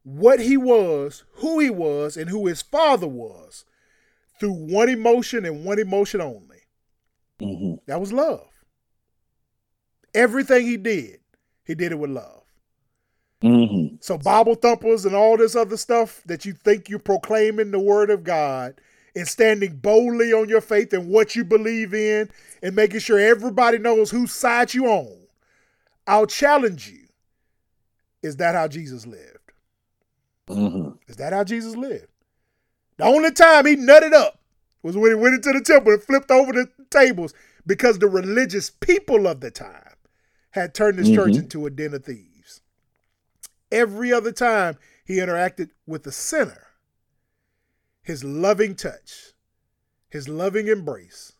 what 0.04 0.38
he 0.38 0.56
was, 0.56 1.24
who 1.36 1.58
he 1.58 1.70
was, 1.70 2.16
and 2.16 2.30
who 2.30 2.46
his 2.46 2.62
father 2.62 3.08
was 3.08 3.64
through 4.38 4.52
one 4.52 4.88
emotion 4.88 5.44
and 5.44 5.64
one 5.64 5.78
emotion 5.78 6.20
only. 6.20 6.58
hmm 7.40 7.74
That 7.86 8.00
was 8.00 8.12
love. 8.12 8.48
Everything 10.14 10.66
he 10.66 10.76
did, 10.76 11.20
he 11.64 11.74
did 11.74 11.92
it 11.92 11.98
with 11.98 12.10
love. 12.10 12.42
hmm 13.42 13.96
So 14.00 14.18
Bible 14.18 14.54
thumpers 14.54 15.04
and 15.04 15.14
all 15.14 15.36
this 15.36 15.56
other 15.56 15.76
stuff 15.76 16.22
that 16.26 16.44
you 16.44 16.52
think 16.52 16.88
you're 16.88 16.98
proclaiming 16.98 17.70
the 17.70 17.78
word 17.78 18.10
of 18.10 18.24
God 18.24 18.80
and 19.16 19.26
standing 19.28 19.76
boldly 19.76 20.32
on 20.32 20.48
your 20.48 20.60
faith 20.60 20.92
and 20.92 21.08
what 21.08 21.36
you 21.36 21.44
believe 21.44 21.94
in 21.94 22.28
and 22.62 22.74
making 22.74 23.00
sure 23.00 23.18
everybody 23.18 23.78
knows 23.78 24.10
whose 24.10 24.32
side 24.32 24.74
you 24.74 24.86
on. 24.86 25.16
I'll 26.06 26.26
challenge 26.26 26.88
you. 26.88 27.06
Is 28.22 28.36
that 28.36 28.54
how 28.54 28.68
Jesus 28.68 29.06
lived? 29.06 29.38
hmm 30.48 30.90
Is 31.08 31.16
that 31.16 31.32
how 31.32 31.44
Jesus 31.44 31.76
lived? 31.76 32.08
The 32.96 33.04
only 33.04 33.32
time 33.32 33.66
he 33.66 33.76
nutted 33.76 34.12
up 34.12 34.38
was 34.82 34.96
when 34.96 35.10
he 35.10 35.14
went 35.14 35.34
into 35.34 35.52
the 35.52 35.60
temple 35.60 35.92
and 35.92 36.02
flipped 36.02 36.30
over 36.30 36.52
the 36.52 36.68
tables 36.90 37.34
because 37.66 37.98
the 37.98 38.06
religious 38.08 38.70
people 38.70 39.26
of 39.26 39.40
the 39.40 39.50
time 39.50 39.83
had 40.54 40.72
turned 40.72 40.96
his 40.98 41.10
church 41.10 41.32
Mhm. 41.32 41.38
into 41.40 41.66
a 41.66 41.70
den 41.70 41.94
of 41.94 42.04
thieves. 42.04 42.60
Every 43.72 44.12
other 44.12 44.30
time 44.30 44.78
he 45.04 45.16
interacted 45.16 45.70
with 45.84 46.04
the 46.04 46.12
sinner, 46.12 46.68
his 48.02 48.22
loving 48.22 48.76
touch, 48.76 49.32
his 50.08 50.28
loving 50.28 50.68
embrace, 50.68 51.32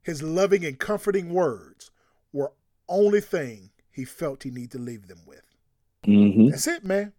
his 0.00 0.22
loving 0.22 0.64
and 0.64 0.78
comforting 0.78 1.28
words 1.28 1.90
were 2.32 2.52
only 2.88 3.20
thing 3.20 3.70
he 3.90 4.06
felt 4.06 4.44
he 4.44 4.50
needed 4.50 4.70
to 4.70 4.78
leave 4.78 5.08
them 5.08 5.26
with. 5.26 5.42
Mm-hmm. 6.04 6.48
That's 6.48 6.66
it, 6.66 6.84
man. 6.84 7.12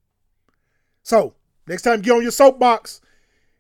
So 1.04 1.36
next 1.68 1.84
time 1.84 2.02
get 2.02 2.14
on 2.14 2.24
your 2.24 2.32
soapbox 2.32 3.02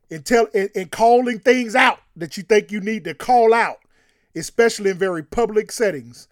and 0.09 0.25
tell 0.25 0.47
and, 0.55 0.71
and 0.73 0.91
calling 0.91 1.37
things 1.37 1.75
out 1.75 1.99
that 2.15 2.35
you 2.35 2.41
think 2.41 2.71
you 2.71 2.81
need 2.81 3.03
to 3.03 3.13
call 3.13 3.53
out, 3.53 3.77
especially 4.35 4.89
in 4.89 4.97
very 4.97 5.21
public 5.21 5.71
settings 5.71 6.27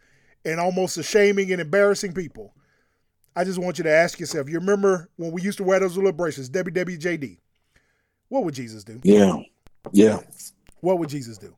and 0.48 0.62
almost 0.62 1.04
shaming 1.04 1.52
and 1.52 1.60
embarrassing 1.60 2.14
people. 2.14 2.54
I 3.36 3.44
just 3.44 3.60
want 3.60 3.78
you 3.78 3.84
to 3.84 3.92
ask 3.92 4.20
yourself, 4.20 4.50
you 4.50 4.58
remember 4.58 5.10
when 5.18 5.32
we 5.32 5.42
used 5.42 5.58
to 5.58 5.64
wear 5.64 5.80
those 5.80 5.96
little 5.96 6.14
bracelets, 6.14 6.50
WWJD? 6.50 7.38
What 8.30 8.46
would 8.46 8.56
Jesus 8.56 8.84
do? 8.84 9.00
Yeah. 9.04 9.36
Yeah. 9.92 10.22
What 10.80 11.00
would 11.00 11.10
Jesus 11.10 11.38
do? 11.38 11.54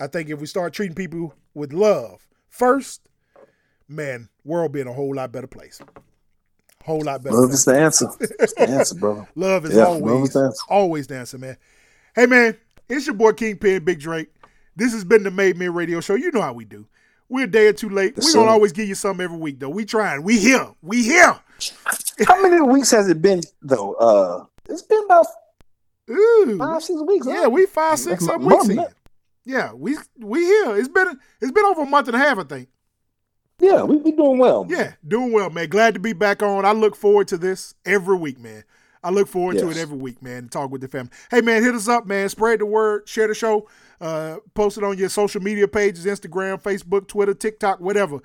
I 0.00 0.06
think 0.06 0.30
if 0.30 0.40
we 0.40 0.46
start 0.46 0.72
treating 0.72 0.94
people 0.94 1.34
with 1.54 1.72
love 1.72 2.26
first, 2.48 3.02
man, 3.86 4.28
world 4.44 4.72
be 4.72 4.80
in 4.80 4.88
a 4.88 4.92
whole 4.92 5.14
lot 5.14 5.30
better 5.30 5.46
place. 5.46 5.80
Whole 6.84 7.02
lot 7.02 7.22
better. 7.22 7.36
Love 7.36 7.50
place. 7.50 7.58
is 7.60 7.64
the 7.66 7.78
answer. 7.78 8.06
It's 8.20 8.54
the 8.54 8.68
answer, 8.68 8.94
brother. 8.94 9.28
Love 9.34 9.66
is 9.66 9.74
Yeah, 9.74 9.88
love 9.88 10.02
always 10.02 10.28
is 10.28 10.34
the 10.34 10.44
answer. 10.44 10.62
always 10.70 11.06
the 11.06 11.16
answer, 11.18 11.38
man. 11.38 11.56
Hey 12.14 12.26
man, 12.26 12.56
it's 12.88 13.06
your 13.06 13.14
boy 13.14 13.32
Kingpin 13.32 13.84
Big 13.84 14.00
Drake. 14.00 14.28
This 14.74 14.92
has 14.92 15.04
been 15.04 15.22
the 15.22 15.30
Made 15.30 15.56
Men 15.56 15.74
Radio 15.74 16.00
Show. 16.00 16.14
You 16.14 16.30
know 16.30 16.40
how 16.40 16.52
we 16.54 16.64
do. 16.64 16.86
We're 17.28 17.44
a 17.44 17.46
day 17.46 17.66
or 17.66 17.72
two 17.72 17.90
late. 17.90 18.14
Yes, 18.16 18.26
we 18.26 18.32
don't 18.34 18.48
always 18.48 18.72
give 18.72 18.88
you 18.88 18.94
something 18.94 19.22
every 19.24 19.36
week 19.38 19.60
though. 19.60 19.68
We 19.68 19.84
trying. 19.84 20.22
We 20.22 20.38
here. 20.38 20.68
We 20.82 21.02
here. 21.02 21.38
How 22.26 22.40
many 22.42 22.60
weeks 22.60 22.90
has 22.92 23.08
it 23.08 23.20
been 23.20 23.42
though? 23.62 23.94
Uh, 23.94 24.44
it's 24.68 24.82
been 24.82 25.02
about 25.04 25.26
Ooh. 26.10 26.56
five, 26.58 26.82
six 26.82 27.00
weeks. 27.02 27.26
huh? 27.26 27.32
Yeah, 27.32 27.46
we 27.48 27.66
five, 27.66 27.98
six, 27.98 28.20
That's 28.20 28.26
seven 28.26 28.42
more 28.48 28.58
weeks 28.60 28.68
in. 28.70 28.86
Yeah, 29.44 29.72
we 29.72 29.96
we 30.18 30.44
here. 30.44 30.76
It's 30.76 30.88
been 30.88 31.18
it's 31.40 31.52
been 31.52 31.64
over 31.64 31.82
a 31.82 31.86
month 31.86 32.08
and 32.08 32.16
a 32.16 32.20
half, 32.20 32.38
I 32.38 32.44
think. 32.44 32.68
yeah, 33.60 33.82
we 33.82 33.98
be 33.98 34.12
doing 34.12 34.38
well. 34.38 34.66
Yeah, 34.68 34.92
doing 35.06 35.32
well, 35.32 35.50
man. 35.50 35.68
Glad 35.68 35.94
to 35.94 36.00
be 36.00 36.12
back 36.12 36.42
on. 36.42 36.64
I 36.64 36.72
look 36.72 36.94
forward 36.96 37.28
to 37.28 37.38
this 37.38 37.74
every 37.84 38.16
week, 38.16 38.38
man. 38.38 38.64
I 39.02 39.10
look 39.10 39.28
forward 39.28 39.58
to 39.58 39.70
it 39.70 39.76
every 39.76 39.96
week, 39.96 40.20
man. 40.22 40.44
To 40.44 40.48
talk 40.48 40.70
with 40.70 40.80
the 40.80 40.88
family. 40.88 41.10
Hey, 41.30 41.40
man, 41.40 41.62
hit 41.62 41.74
us 41.74 41.86
up, 41.88 42.04
man. 42.04 42.28
Spread 42.28 42.58
the 42.58 42.66
word. 42.66 43.08
Share 43.08 43.28
the 43.28 43.34
show. 43.34 43.68
Uh, 44.00 44.36
post 44.54 44.78
it 44.78 44.84
on 44.84 44.96
your 44.96 45.08
social 45.08 45.40
media 45.40 45.68
pages: 45.68 46.06
Instagram, 46.06 46.60
Facebook, 46.60 47.08
Twitter, 47.08 47.34
TikTok, 47.34 47.80
whatever. 47.80 48.20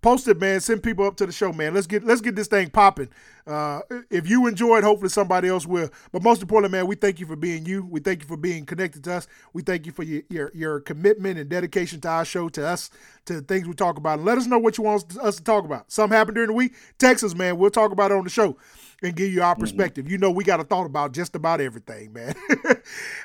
Post 0.00 0.28
it, 0.28 0.40
man. 0.40 0.60
Send 0.60 0.82
people 0.82 1.04
up 1.06 1.16
to 1.16 1.26
the 1.26 1.32
show, 1.32 1.52
man. 1.52 1.74
Let's 1.74 1.88
get 1.88 2.04
let's 2.04 2.20
get 2.20 2.36
this 2.36 2.46
thing 2.46 2.70
popping. 2.70 3.08
Uh, 3.44 3.80
if 4.10 4.28
you 4.28 4.46
enjoyed, 4.46 4.84
hopefully 4.84 5.08
somebody 5.08 5.48
else 5.48 5.66
will. 5.66 5.90
But 6.12 6.22
most 6.22 6.40
importantly, 6.40 6.78
man, 6.78 6.86
we 6.86 6.94
thank 6.94 7.18
you 7.18 7.26
for 7.26 7.34
being 7.34 7.66
you. 7.66 7.84
We 7.84 7.98
thank 7.98 8.22
you 8.22 8.28
for 8.28 8.36
being 8.36 8.64
connected 8.64 9.02
to 9.04 9.14
us. 9.14 9.26
We 9.52 9.62
thank 9.62 9.86
you 9.86 9.92
for 9.92 10.04
your 10.04 10.22
your, 10.28 10.52
your 10.54 10.80
commitment 10.80 11.38
and 11.38 11.50
dedication 11.50 12.00
to 12.02 12.08
our 12.08 12.24
show, 12.24 12.48
to 12.50 12.64
us, 12.64 12.90
to 13.24 13.34
the 13.34 13.42
things 13.42 13.66
we 13.66 13.74
talk 13.74 13.96
about. 13.96 14.18
And 14.18 14.24
let 14.24 14.38
us 14.38 14.46
know 14.46 14.58
what 14.58 14.78
you 14.78 14.84
want 14.84 15.18
us 15.18 15.36
to 15.36 15.42
talk 15.42 15.64
about. 15.64 15.90
Something 15.90 16.16
happened 16.16 16.36
during 16.36 16.50
the 16.50 16.54
week, 16.54 16.74
text 16.98 17.24
us, 17.24 17.34
man. 17.34 17.58
We'll 17.58 17.70
talk 17.70 17.90
about 17.90 18.12
it 18.12 18.16
on 18.18 18.24
the 18.24 18.30
show 18.30 18.56
and 19.02 19.14
give 19.14 19.32
you 19.32 19.42
our 19.42 19.54
perspective. 19.54 20.10
You 20.10 20.18
know, 20.18 20.30
we 20.30 20.44
got 20.44 20.60
a 20.60 20.64
thought 20.64 20.86
about 20.86 21.12
just 21.12 21.34
about 21.36 21.60
everything, 21.60 22.12
man. 22.12 22.34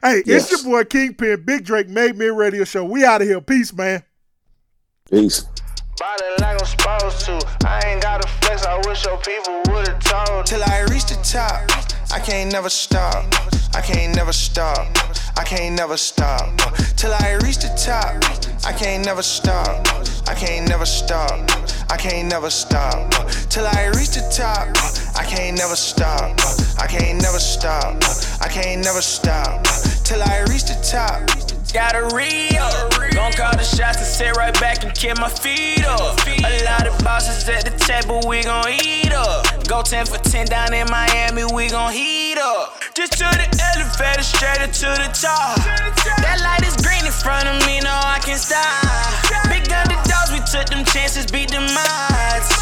hey, 0.03 0.21
Yes. 0.25 0.51
it's 0.51 0.63
your 0.63 0.71
boy 0.71 0.83
Kingpin, 0.83 1.43
Big 1.45 1.65
Drake, 1.65 1.89
Made 1.89 2.15
Men 2.15 2.35
Radio 2.35 2.63
Show. 2.63 2.85
We 2.85 3.03
out 3.03 3.21
of 3.21 3.27
here. 3.27 3.41
Peace, 3.41 3.73
man. 3.73 4.03
Peace. 5.09 5.45
Body 5.99 6.23
like 6.39 6.59
I'm 6.59 6.65
supposed 6.65 7.19
to. 7.25 7.39
I 7.67 7.81
ain't 7.85 8.01
gotta 8.01 8.27
flex, 8.27 8.65
I 8.65 8.77
wish 8.87 9.05
your 9.05 9.17
people 9.17 9.61
would've 9.73 9.99
told. 9.99 10.45
Till 10.45 10.63
I 10.63 10.81
reach 10.91 11.05
the 11.05 11.19
top, 11.23 11.69
I 12.11 12.19
can't 12.19 12.51
never 12.51 12.69
stop. 12.69 13.25
I 13.75 13.81
can't 13.81 14.15
never 14.15 14.33
stop. 14.33 14.87
I 15.37 15.43
can't 15.43 15.75
never 15.75 15.97
stop. 15.97 16.57
Till 16.95 17.11
I 17.13 17.39
reach 17.43 17.57
the 17.57 17.69
top, 17.77 18.15
I 18.65 18.73
can't 18.73 19.05
never 19.05 19.21
stop. 19.23 19.87
I 20.27 20.35
can't 20.35 20.67
never 20.67 20.85
stop. 20.85 21.29
I 21.91 21.97
can't 21.97 22.27
never 22.29 22.49
stop. 22.49 23.11
Till 23.49 23.65
I 23.65 23.87
reach 23.95 24.11
the 24.17 24.25
top, 24.35 24.67
I 25.15 25.23
can't 25.23 25.57
never 25.57 25.75
stop. 25.75 26.39
I 26.79 26.87
can't 26.87 27.21
never 27.21 27.39
stop. 27.39 27.95
I 28.41 28.47
can't 28.49 28.83
never 28.83 29.01
stop. 29.01 29.63
Till 30.03 30.21
I 30.21 30.41
reach 30.49 30.65
the 30.65 30.77
top. 30.81 31.21
Got 31.73 31.95
a 31.95 32.05
Rio. 32.15 32.69
Gon' 33.13 33.33
call 33.33 33.53
the 33.57 33.63
shots 33.63 33.97
and 33.97 34.05
sit 34.05 34.35
right 34.35 34.53
back 34.59 34.83
and 34.83 34.93
kick 34.93 35.17
my 35.17 35.29
feet 35.29 35.85
up. 35.85 36.17
A 36.27 36.63
lot 36.65 36.85
of 36.85 36.97
bosses 37.03 37.49
at 37.49 37.65
the 37.65 37.73
table, 37.77 38.21
we 38.27 38.43
gon' 38.43 38.69
eat 38.69 39.11
up. 39.11 39.45
Go 39.67 39.81
10 39.81 40.05
for 40.05 40.17
10 40.17 40.47
down 40.47 40.73
in 40.73 40.87
Miami, 40.89 41.45
we 41.53 41.69
gon' 41.69 41.91
heat 41.91 42.37
up. 42.37 42.79
Just 42.93 43.13
to 43.13 43.25
the 43.25 43.49
elevator, 43.73 44.21
straight 44.21 44.61
up 44.61 44.71
to 44.71 44.85
the 45.01 45.09
top. 45.17 45.57
That 46.21 46.41
light 46.45 46.61
is 46.61 46.77
green 46.85 47.05
in 47.05 47.11
front 47.11 47.49
of 47.49 47.65
me, 47.65 47.79
no, 47.81 47.89
I 47.89 48.19
can't 48.21 48.39
stop. 48.39 48.85
Big 49.49 49.65
underdogs, 49.73 50.29
we 50.29 50.41
took 50.45 50.69
them 50.69 50.85
chances, 50.85 51.25
beat 51.25 51.49
them 51.49 51.65
odds. 51.65 52.52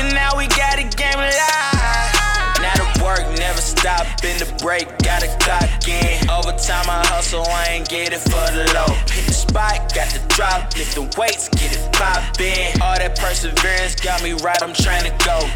Sleeping, 0.00 0.14
now 0.14 0.36
we 0.36 0.46
got 0.48 0.78
a 0.78 0.82
game 0.82 1.18
alive. 1.18 2.60
Now 2.60 2.74
the 2.74 3.04
work 3.04 3.20
never 3.38 3.60
stop 3.60 4.06
in 4.24 4.38
the 4.38 4.52
break, 4.62 4.86
gotta 4.98 5.28
clock 5.38 5.88
in. 5.88 6.28
Overtime 6.30 6.88
I 6.88 7.04
hustle, 7.06 7.44
I 7.46 7.66
ain't 7.70 7.88
get 7.88 8.12
it 8.12 8.20
for 8.20 8.46
the 8.52 8.70
low. 8.74 8.94
Hit 9.12 9.26
the 9.26 9.32
spot, 9.32 9.92
got 9.94 10.08
the 10.10 10.20
drop, 10.34 10.76
lift 10.76 10.94
the 10.94 11.02
weights, 11.18 11.48
get 11.50 11.72
it 11.72 11.92
poppin'. 11.92 12.80
All 12.80 12.96
that 12.96 13.18
perseverance 13.18 13.94
got 13.96 14.22
me 14.22 14.32
right, 14.32 14.62
I'm 14.62 14.74
trying 14.74 15.04
to 15.04 15.24
go. 15.24 15.48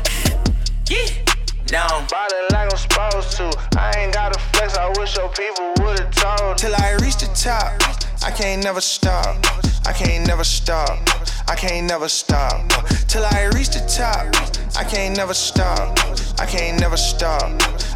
Yeah. 0.88 1.34
Down. 1.66 2.07
Body 2.11 2.35
like 2.53 2.70
I'm 2.70 2.77
supposed 2.77 3.36
to. 3.39 3.51
I 3.78 3.93
ain't 3.99 4.12
gotta 4.12 4.39
flex, 4.53 4.77
I 4.77 4.89
wish 4.99 5.16
your 5.16 5.31
people 5.31 5.73
would've 5.81 6.11
told. 6.11 6.59
Till 6.59 6.74
I 6.77 6.93
reach 7.01 7.16
the 7.16 7.31
top, 7.35 7.73
I 8.23 8.31
can't 8.31 8.62
never 8.62 8.81
stop. 8.81 9.36
I 9.86 9.93
can't 9.93 10.27
never 10.27 10.45
stop. 10.45 10.99
I 11.49 11.55
can't 11.57 11.86
never 11.86 12.09
stop. 12.09 12.69
Till 13.09 13.24
I 13.24 13.51
reach 13.55 13.70
the 13.70 13.81
top, 13.89 14.27
I 14.77 14.85
can't 14.85 15.16
never 15.16 15.35
stop. 15.35 15.99
I 16.39 16.47
can't 16.47 16.78
never 16.81 16.97
stop. 16.97 17.51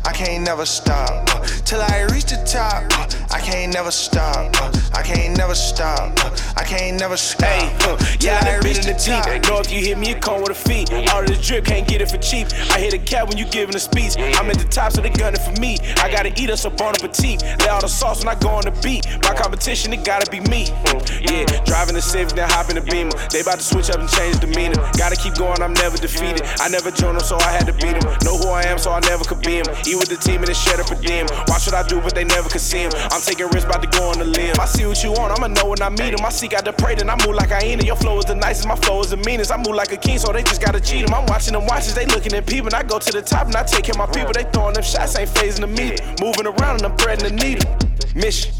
I 0.04 0.12
can't 0.12 0.44
never 0.44 0.64
stop. 0.64 1.26
Till 1.64 1.80
I 1.80 2.08
reach 2.12 2.26
the 2.26 2.40
top, 2.46 2.84
I 3.30 3.40
can't 3.40 3.72
never 3.72 3.90
stop. 3.90 4.54
I 4.94 5.02
can't 5.02 5.36
never 5.36 5.54
stop. 5.54 6.12
I 6.56 6.64
can't 6.64 6.98
never 6.98 7.16
stop. 7.16 7.48
Hey, 7.48 7.70
uh, 7.84 7.96
yeah, 8.20 8.40
I 8.40 8.60
been 8.62 8.74
the 8.80 8.96
deep. 8.96 9.48
Know 9.48 9.60
if 9.60 9.70
you 9.70 9.80
hit 9.80 9.98
me, 9.98 10.08
you 10.10 10.16
come 10.16 10.40
with 10.40 10.50
a 10.50 10.54
feet. 10.54 10.90
All 11.12 11.20
of 11.20 11.26
this 11.26 11.46
drip, 11.46 11.64
can't 11.66 11.86
get 11.86 12.00
it 12.00 12.10
for 12.10 12.18
cheap. 12.18 12.48
I 12.72 12.80
hit 12.80 12.94
a 12.94 12.98
cat 12.98 13.28
when 13.28 13.36
you 13.36 13.44
giving 13.44 13.74
a 13.74 13.78
speech. 13.78 14.16
I'm 14.18 14.50
at 14.50 14.58
the 14.58 14.68
top, 14.68 14.92
so 14.92 15.00
they 15.00 15.10
gunning 15.10 15.40
for 15.40 15.52
me. 15.60 15.78
I 15.98 16.10
gotta 16.10 16.32
eat 16.40 16.50
us 16.50 16.64
up 16.64 16.80
on 16.80 16.94
a 16.94 16.98
petite. 16.98 17.42
Lay 17.60 17.68
all 17.68 17.80
the 17.80 17.88
sauce 17.88 18.24
when 18.24 18.34
I 18.34 18.38
go 18.38 18.48
on 18.48 18.64
the 18.64 18.72
beat. 18.82 19.04
My 19.22 19.34
competition, 19.34 19.92
it 19.92 20.04
gotta 20.04 20.30
be 20.30 20.40
me. 20.48 20.72
Yeah, 21.20 21.44
driving 21.64 21.94
the 21.94 22.02
Civic, 22.02 22.34
then 22.34 22.48
hopping 22.48 22.76
the 22.76 22.82
Beamer. 22.82 23.12
They 23.28 23.40
about 23.40 23.58
to 23.58 23.64
switch 23.64 23.90
up 23.90 24.00
and 24.00 24.08
change 24.08 24.40
demeanor. 24.40 24.80
Gotta 24.96 25.16
keep 25.16 25.34
going, 25.34 25.60
I'm 25.60 25.74
never 25.74 25.96
defeated. 25.96 26.42
I 26.60 26.68
never 26.68 26.90
joined 26.90 27.20
them, 27.20 27.26
so 27.26 27.36
I 27.36 27.52
had 27.52 27.66
to 27.66 27.74
beat 27.74 28.00
them. 28.00 28.08
Know 28.24 28.38
who 28.38 28.48
I 28.48 28.62
am, 28.64 28.78
so 28.78 28.90
I 28.90 29.00
never 29.00 29.24
could 29.24 29.42
be 29.42 29.60
him. 29.60 29.66
Eat 29.84 29.96
with 29.96 30.08
the 30.08 30.16
team 30.16 30.40
and 30.40 30.48
then 30.48 30.56
shut 30.56 30.80
up 30.80 30.90
a 30.90 30.96
dim. 30.96 31.26
Watch 31.48 31.66
what 31.68 31.74
I 31.74 31.84
do, 31.86 32.00
but 32.00 32.14
they 32.14 32.24
never 32.24 32.48
could 32.48 32.64
see 32.64 32.82
him. 32.86 32.92
I'm 33.10 33.20
taking 33.28 33.46
risks, 33.48 33.64
about 33.64 33.82
to 33.82 33.88
go 33.98 34.08
on 34.08 34.18
the 34.18 34.24
limb. 34.24 34.56
I 34.58 34.64
see 34.64 34.86
what 34.86 35.02
you 35.04 35.12
want, 35.12 35.36
I'ma 35.36 35.48
know 35.48 35.68
when 35.68 35.82
I 35.82 35.90
meet 35.90 36.14
him. 36.14 36.24
I 36.24 36.30
seek 36.30 36.54
out 36.54 36.64
the 36.64 36.72
prey, 36.72 36.94
then 36.94 37.10
I 37.10 37.16
move 37.26 37.34
like 37.34 37.52
I 37.52 37.60
ain't. 37.60 37.84
Your 37.84 37.96
flow 37.96 38.18
is 38.18 38.24
the 38.24 38.34
nicest, 38.34 38.66
my 38.66 38.76
flow 38.76 39.00
is 39.00 39.10
the 39.10 39.18
meanest. 39.18 39.52
I 39.52 39.56
move 39.56 39.74
like 39.74 39.92
a 39.92 39.96
king, 39.96 40.18
so 40.18 40.32
they 40.32 40.42
just 40.42 40.62
gotta 40.62 40.80
cheat 40.80 41.06
him. 41.06 41.12
I'm 41.12 41.26
watching 41.26 41.52
them 41.52 41.66
watches, 41.66 41.94
they 41.94 42.06
looking 42.06 42.32
at 42.32 42.46
people. 42.46 42.74
I 42.74 42.82
go 42.82 42.98
to 42.98 43.12
the 43.12 43.22
top 43.22 43.46
and 43.46 43.56
I 43.56 43.62
take 43.64 43.84
care 43.84 43.92
of 43.92 43.98
my 43.98 44.06
people. 44.06 44.32
They 44.32 44.44
throwing 44.44 44.74
them 44.74 44.82
shots, 44.82 45.18
ain't 45.18 45.30
phasing 45.30 45.60
the 45.60 45.66
meter. 45.66 46.02
Moving 46.24 46.46
around 46.46 46.76
and 46.76 46.86
I'm 46.86 46.96
threading 46.96 47.28
the 47.28 47.44
needle. 47.44 47.68
Mission. 48.14 48.52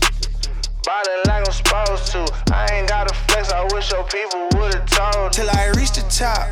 Body 0.89 1.11
like 1.27 1.47
I'm 1.47 1.53
supposed 1.53 2.07
to. 2.13 2.25
I 2.51 2.67
ain't 2.73 2.89
got 2.89 3.11
a 3.11 3.15
flex, 3.15 3.53
I 3.53 3.63
wish 3.75 3.91
your 3.93 4.05
people 4.05 4.49
would've 4.55 4.87
told. 4.87 5.35
Till 5.35 5.51
I 5.51 5.67
reach 5.77 5.93
the 5.93 6.01
top, 6.09 6.49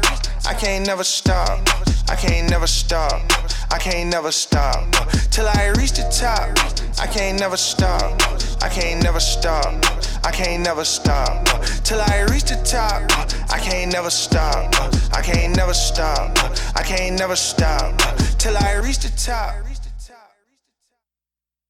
I 0.47 0.53
can't 0.53 0.87
never 0.87 1.05
stop. 1.05 1.67
I 2.11 2.17
can't 2.17 2.51
never 2.51 2.67
stop. 2.67 3.23
I 3.71 3.79
can't 3.79 4.11
never 4.11 4.31
stop. 4.31 4.93
Till 5.31 5.49
I 5.49 5.73
reach 5.79 5.93
the 5.93 6.05
top, 6.13 6.53
I 7.01 7.07
can't 7.07 7.41
never 7.41 7.57
stop. 7.57 8.13
I 8.63 8.69
can't 8.69 9.03
never 9.03 9.21
stop. 9.21 9.73
I 10.23 10.31
can't 10.33 10.63
never 10.63 10.85
stop. 10.85 11.47
Till 11.83 12.03
I 12.03 12.27
reach 12.31 12.45
the 12.45 12.61
top, 12.63 13.01
I 13.51 13.59
can't 13.59 13.91
never 13.91 14.11
stop. 14.11 14.69
I 15.15 15.23
can't 15.23 15.57
never 15.57 15.73
stop. 15.73 16.37
I 16.77 16.83
can't 16.83 17.19
never 17.19 17.37
stop. 17.37 17.97
Till 18.37 18.55
I 18.59 18.75
reach 18.85 18.99
the 18.99 19.11
top. 19.17 19.76